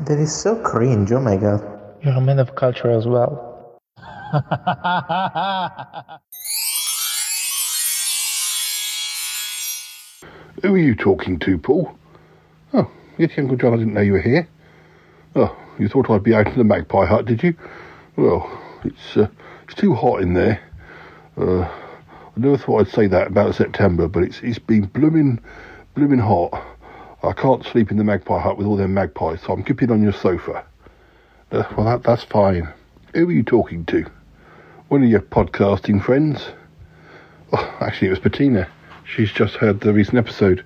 That 0.07 0.19
is 0.19 0.35
so 0.35 0.61
cringe, 0.63 1.13
oh 1.13 1.21
my 1.21 1.37
god. 1.37 1.63
You're 2.03 2.15
a 2.15 2.21
man 2.21 2.39
of 2.39 2.55
culture 2.55 2.91
as 2.91 3.07
well. 3.07 3.81
Who 10.63 10.75
are 10.75 10.79
you 10.79 10.95
talking 10.95 11.39
to, 11.41 11.59
Paul? 11.59 11.97
Oh, 12.73 12.91
yes, 13.19 13.33
Uncle 13.37 13.57
John, 13.57 13.75
I 13.75 13.77
didn't 13.77 13.95
know 13.95 14.01
you 14.01 14.13
were 14.13 14.21
here. 14.23 14.49
Oh, 15.35 15.55
you 15.79 15.89
thought 15.89 16.09
I'd 16.09 16.23
be 16.23 16.35
out 16.35 16.47
in 16.47 16.57
the 16.57 16.65
magpie 16.65 17.05
hut, 17.05 17.27
did 17.27 17.43
you? 17.43 17.55
Well, 18.17 18.51
it's 18.83 19.17
uh, 19.17 19.29
it's 19.65 19.75
too 19.75 19.95
hot 19.95 20.23
in 20.23 20.33
there. 20.33 20.63
Uh, 21.37 21.61
I 21.63 22.33
never 22.37 22.57
thought 22.57 22.81
I'd 22.81 22.93
say 22.93 23.07
that 23.09 23.27
about 23.27 23.55
September, 23.55 24.09
but 24.09 24.23
it's 24.23 24.41
it's 24.41 24.59
been 24.59 24.87
blooming, 24.87 25.41
blooming 25.95 26.21
hot. 26.21 26.53
I 27.23 27.33
can't 27.33 27.65
sleep 27.65 27.91
in 27.91 27.99
the 27.99 28.05
magpie 28.05 28.41
hut 28.41 28.57
with 28.57 28.67
all 28.67 28.77
them 28.77 28.95
magpies, 28.95 29.43
so 29.43 29.53
I'm 29.53 29.63
keeping 29.63 29.91
on 29.91 30.03
your 30.03 30.13
sofa. 30.13 30.65
Uh, 31.53 31.65
well, 31.77 31.85
that, 31.87 32.03
that's 32.03 32.25
fine. 32.25 32.73
Who 33.15 33.29
are 33.29 33.33
you 33.33 33.43
talking 33.43 33.85
to? 33.87 34.07
One 34.89 35.03
of 35.03 35.11
your 35.11 35.21
podcasting 35.21 36.03
friends? 36.03 36.47
Oh, 37.53 37.77
actually, 37.81 38.09
it 38.09 38.11
was 38.11 38.21
Bettina. 38.21 38.69
She's 39.07 39.31
just 39.31 39.55
heard 39.55 39.81
the 39.81 39.93
recent 39.93 40.19
episode. 40.19 40.65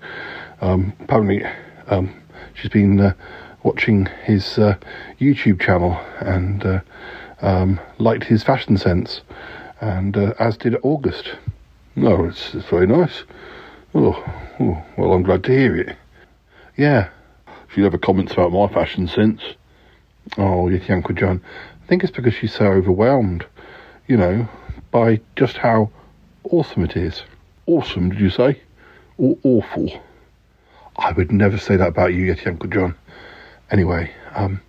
Um, 0.63 0.95
apparently, 1.01 1.45
um, 1.89 2.15
she's 2.55 2.71
been 2.71 2.99
uh, 2.99 3.13
watching 3.63 4.07
his 4.25 4.59
uh, 4.59 4.77
YouTube 5.21 5.61
channel 5.61 6.01
and 6.21 6.65
uh, 6.65 6.81
um, 7.43 7.79
liked 7.99 8.25
his 8.25 8.43
fashion 8.43 8.79
sense, 8.79 9.21
and 9.81 10.17
uh, 10.17 10.33
as 10.39 10.57
did 10.57 10.77
August. 10.83 11.37
No, 11.95 12.25
it's, 12.25 12.55
it's 12.55 12.67
very 12.67 12.87
nice. 12.87 13.25
Oh, 13.95 14.25
oh, 14.59 14.85
well, 14.97 15.13
I'm 15.13 15.23
glad 15.23 15.45
to 15.45 15.53
hear 15.53 15.77
it. 15.77 15.97
Yeah, 16.77 17.11
if 17.69 17.77
you 17.77 17.85
ever 17.85 17.99
comments 17.99 18.33
about 18.33 18.53
my 18.53 18.69
fashion 18.69 19.07
sense. 19.07 19.43
Oh, 20.39 20.69
yes, 20.69 20.89
Uncle 20.89 21.15
John. 21.15 21.43
I 21.85 21.87
think 21.87 22.03
it's 22.05 22.13
because 22.13 22.35
she's 22.35 22.55
so 22.55 22.67
overwhelmed, 22.67 23.45
you 24.07 24.17
know, 24.17 24.49
by 24.91 25.21
just 25.37 25.59
how 25.59 25.91
awesome 26.45 26.85
it 26.85 26.97
is. 26.97 27.23
Awesome, 27.71 28.09
did 28.11 28.19
you 28.19 28.31
say? 28.31 28.61
Or 29.17 29.39
awful? 29.45 29.89
I 30.97 31.13
would 31.13 31.31
never 31.31 31.57
say 31.57 31.77
that 31.77 31.87
about 31.87 32.13
you, 32.13 32.27
Yeti 32.27 32.49
Uncle 32.49 32.69
John. 32.69 32.97
Anyway, 33.71 34.13
um, 34.35 34.61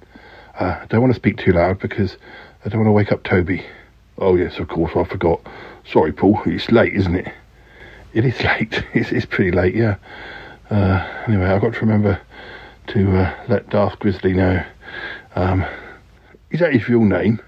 uh, 0.59 0.77
I 0.83 0.85
don't 0.85 1.01
want 1.01 1.11
to 1.11 1.19
speak 1.19 1.37
too 1.37 1.51
loud 1.51 1.79
because 1.79 2.15
I 2.63 2.69
don't 2.69 2.81
want 2.81 2.89
to 2.89 2.91
wake 2.91 3.11
up 3.11 3.23
Toby. 3.23 3.65
Oh, 4.19 4.35
yes, 4.35 4.59
of 4.59 4.67
course, 4.67 4.91
I 4.95 5.03
forgot. 5.05 5.41
Sorry, 5.83 6.13
Paul, 6.13 6.43
it's 6.45 6.71
late, 6.71 6.93
isn't 6.93 7.15
it? 7.15 7.33
It 8.13 8.23
is 8.23 8.39
late. 8.43 8.85
It's, 8.93 9.11
it's 9.11 9.25
pretty 9.25 9.49
late, 9.49 9.73
yeah. 9.73 9.95
Uh, 10.69 11.23
anyway, 11.27 11.45
I've 11.45 11.61
got 11.61 11.73
to 11.73 11.79
remember 11.79 12.21
to 12.89 13.17
uh, 13.17 13.35
let 13.47 13.67
Darth 13.71 13.97
Grizzly 13.97 14.33
know. 14.33 14.63
Um, 15.35 15.65
is 16.51 16.59
that 16.59 16.71
his 16.71 16.87
real 16.87 17.03
name? 17.03 17.41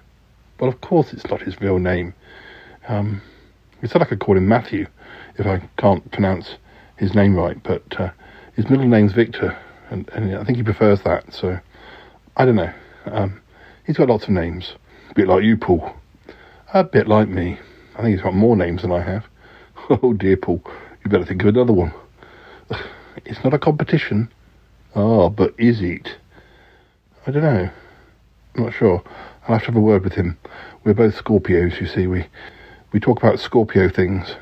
Well, 0.59 0.71
of 0.71 0.81
course 0.81 1.13
it's 1.13 1.27
not 1.27 1.43
his 1.43 1.61
real 1.61 1.77
name. 1.77 2.15
Um, 2.87 3.21
he 3.81 3.87
said 3.87 4.01
I 4.01 4.05
could 4.05 4.19
call 4.19 4.35
him 4.35 4.47
Matthew 4.47 4.87
if 5.37 5.45
I 5.45 5.59
can't 5.77 6.09
pronounce 6.11 6.55
his 6.97 7.13
name 7.13 7.35
right, 7.35 7.61
but 7.63 7.83
uh, 7.99 8.11
his 8.55 8.69
middle 8.69 8.87
name's 8.87 9.13
Victor, 9.13 9.57
and, 9.89 10.09
and 10.09 10.35
I 10.35 10.43
think 10.43 10.57
he 10.57 10.63
prefers 10.63 11.01
that. 11.01 11.33
So 11.33 11.59
I 12.37 12.45
don't 12.45 12.55
know. 12.55 12.73
Um, 13.05 13.41
he's 13.85 13.97
got 13.97 14.09
lots 14.09 14.25
of 14.25 14.29
names, 14.29 14.73
a 15.09 15.13
bit 15.13 15.27
like 15.27 15.43
you, 15.43 15.57
Paul. 15.57 15.93
A 16.73 16.83
bit 16.83 17.07
like 17.07 17.27
me. 17.27 17.59
I 17.95 18.01
think 18.01 18.15
he's 18.15 18.23
got 18.23 18.33
more 18.33 18.55
names 18.55 18.81
than 18.81 18.91
I 18.91 19.01
have. 19.01 19.25
Oh 19.89 20.13
dear, 20.13 20.37
Paul, 20.37 20.63
you 21.03 21.11
better 21.11 21.25
think 21.25 21.41
of 21.41 21.49
another 21.49 21.73
one. 21.73 21.93
It's 23.25 23.43
not 23.43 23.53
a 23.53 23.59
competition. 23.59 24.31
Ah, 24.95 25.29
but 25.29 25.53
is 25.57 25.81
it? 25.81 26.15
I 27.27 27.31
don't 27.31 27.43
know. 27.43 27.69
I'm 28.55 28.63
not 28.63 28.73
sure. 28.73 29.03
I'll 29.43 29.55
have 29.55 29.61
to 29.61 29.65
have 29.67 29.75
a 29.75 29.81
word 29.81 30.03
with 30.03 30.13
him. 30.13 30.37
We're 30.83 30.93
both 30.93 31.15
Scorpios, 31.21 31.79
you 31.81 31.87
see. 31.87 32.07
We 32.07 32.25
we 32.91 32.99
talk 32.99 33.17
about 33.17 33.39
Scorpio 33.39 33.89
things. 33.89 34.35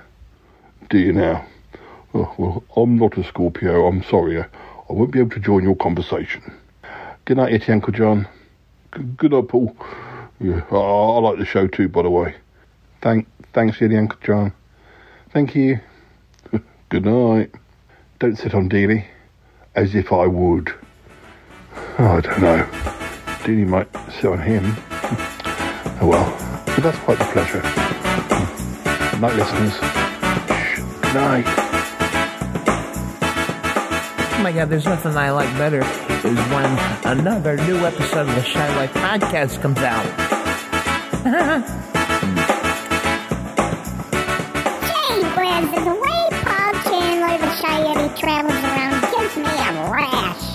Do 0.91 0.99
you 0.99 1.13
now? 1.13 1.47
Oh, 2.13 2.33
well, 2.37 2.63
I'm 2.75 2.97
not 2.97 3.17
a 3.17 3.23
Scorpio. 3.23 3.87
I'm 3.87 4.03
sorry. 4.03 4.41
I, 4.41 4.47
I 4.89 4.91
won't 4.93 5.11
be 5.11 5.19
able 5.19 5.29
to 5.29 5.39
join 5.39 5.63
your 5.63 5.77
conversation. 5.77 6.41
Good 7.23 7.37
night, 7.37 7.53
Yeti 7.53 7.69
Uncle 7.69 7.93
John. 7.93 8.27
G- 8.93 9.03
good 9.15 9.31
night, 9.31 9.47
Paul. 9.47 9.73
Yeah, 10.41 10.65
I, 10.69 10.75
I 10.75 11.19
like 11.19 11.39
the 11.39 11.45
show 11.45 11.67
too, 11.67 11.87
by 11.87 12.01
the 12.01 12.09
way. 12.09 12.35
Thank, 13.01 13.29
thanks, 13.53 13.77
Yeti 13.77 13.97
Uncle 13.97 14.19
John. 14.21 14.51
Thank 15.31 15.55
you. 15.55 15.79
good 16.89 17.05
night. 17.05 17.55
Don't 18.19 18.37
sit 18.37 18.53
on 18.53 18.69
Dealey. 18.69 19.05
As 19.75 19.95
if 19.95 20.11
I 20.11 20.27
would. 20.27 20.75
Oh, 21.99 22.17
I 22.17 22.19
don't 22.19 22.41
know. 22.41 22.67
Dealey 23.45 23.65
might 23.65 23.87
sit 24.11 24.25
on 24.25 24.41
him. 24.41 24.65
oh 26.01 26.07
well. 26.09 26.63
But 26.65 26.83
that's 26.83 26.99
quite 26.99 27.17
the 27.17 27.23
pleasure. 27.31 27.61
Good 29.11 29.21
night, 29.21 29.37
listeners. 29.37 30.00
Shh. 31.11 31.13
Good 31.13 31.21
night. 31.21 31.45
Oh 34.33 34.39
my 34.43 34.51
god, 34.53 34.69
there's 34.69 34.85
nothing 34.85 35.17
I 35.17 35.31
like 35.31 35.49
better 35.57 35.81
is 35.81 36.23
when 36.23 36.79
another 37.05 37.57
new 37.57 37.77
episode 37.77 38.29
of 38.29 38.35
the 38.35 38.43
Shy 38.43 38.75
Life 38.77 38.93
podcast 38.93 39.61
comes 39.61 39.79
out. 39.79 40.05
Gee 44.87 45.23
whiz, 45.35 45.67
the 45.83 45.93
way 45.93 46.21
Paul 46.41 46.73
Chandler, 46.87 47.37
the 47.37 47.51
Shy 47.57 47.77
Yeti, 47.83 48.07
travels 48.17 48.63
around 48.63 49.01
gives 49.11 49.35
me 49.37 49.43
a 49.43 49.71
rash. 49.91 50.45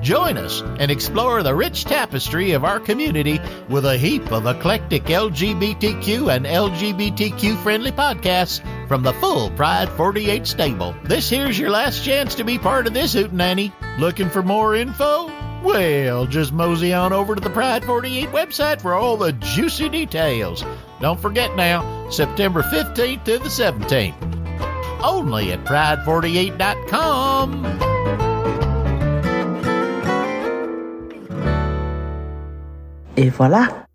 Join 0.03 0.37
us 0.39 0.63
and 0.79 0.91
explore 0.91 1.43
the 1.43 1.55
rich 1.55 1.85
tapestry 1.85 2.53
of 2.53 2.65
our 2.65 2.81
community 2.81 3.39
with 3.69 3.85
a 3.85 3.99
heap 3.99 4.33
of 4.33 4.47
eclectic 4.47 5.05
LGBTQ 5.05 6.35
and 6.35 6.47
LGBTQ 6.47 7.63
friendly 7.63 7.93
podcasts 7.93 8.63
from 8.89 9.03
the 9.03 9.13
full 9.15 9.51
Pride 9.51 9.91
48 9.91 10.47
stable. 10.47 10.95
This 11.05 11.29
here's 11.29 11.59
your 11.59 11.69
last 11.71 12.03
chance 12.05 12.35
to 12.37 12.45
be 12.45 12.59
part 12.59 12.87
of 12.87 12.95
this 12.95 13.15
hootenanny. 13.15 13.73
Looking 13.99 14.31
for 14.31 14.43
more 14.43 14.75
info? 14.75 15.31
Well, 15.63 16.25
just 16.27 16.53
mosey 16.53 16.95
on 16.95 17.13
over 17.13 17.35
to 17.35 17.41
the 17.41 17.51
Pride 17.51 17.85
48 17.85 18.31
website 18.31 18.81
for 18.81 18.95
all 18.95 19.19
the 19.19 19.33
juicy 19.33 19.91
details. 19.91 20.65
Don't 21.01 21.21
forget 21.21 21.55
now, 21.57 22.09
September 22.09 22.63
15th 22.63 23.25
to 23.25 23.39
the 23.39 23.51
17th. 23.51 24.15
Only 25.03 25.53
at 25.53 25.63
Pride48.com. 25.65 28.30
Et 33.21 33.29
voilà. 33.29 33.90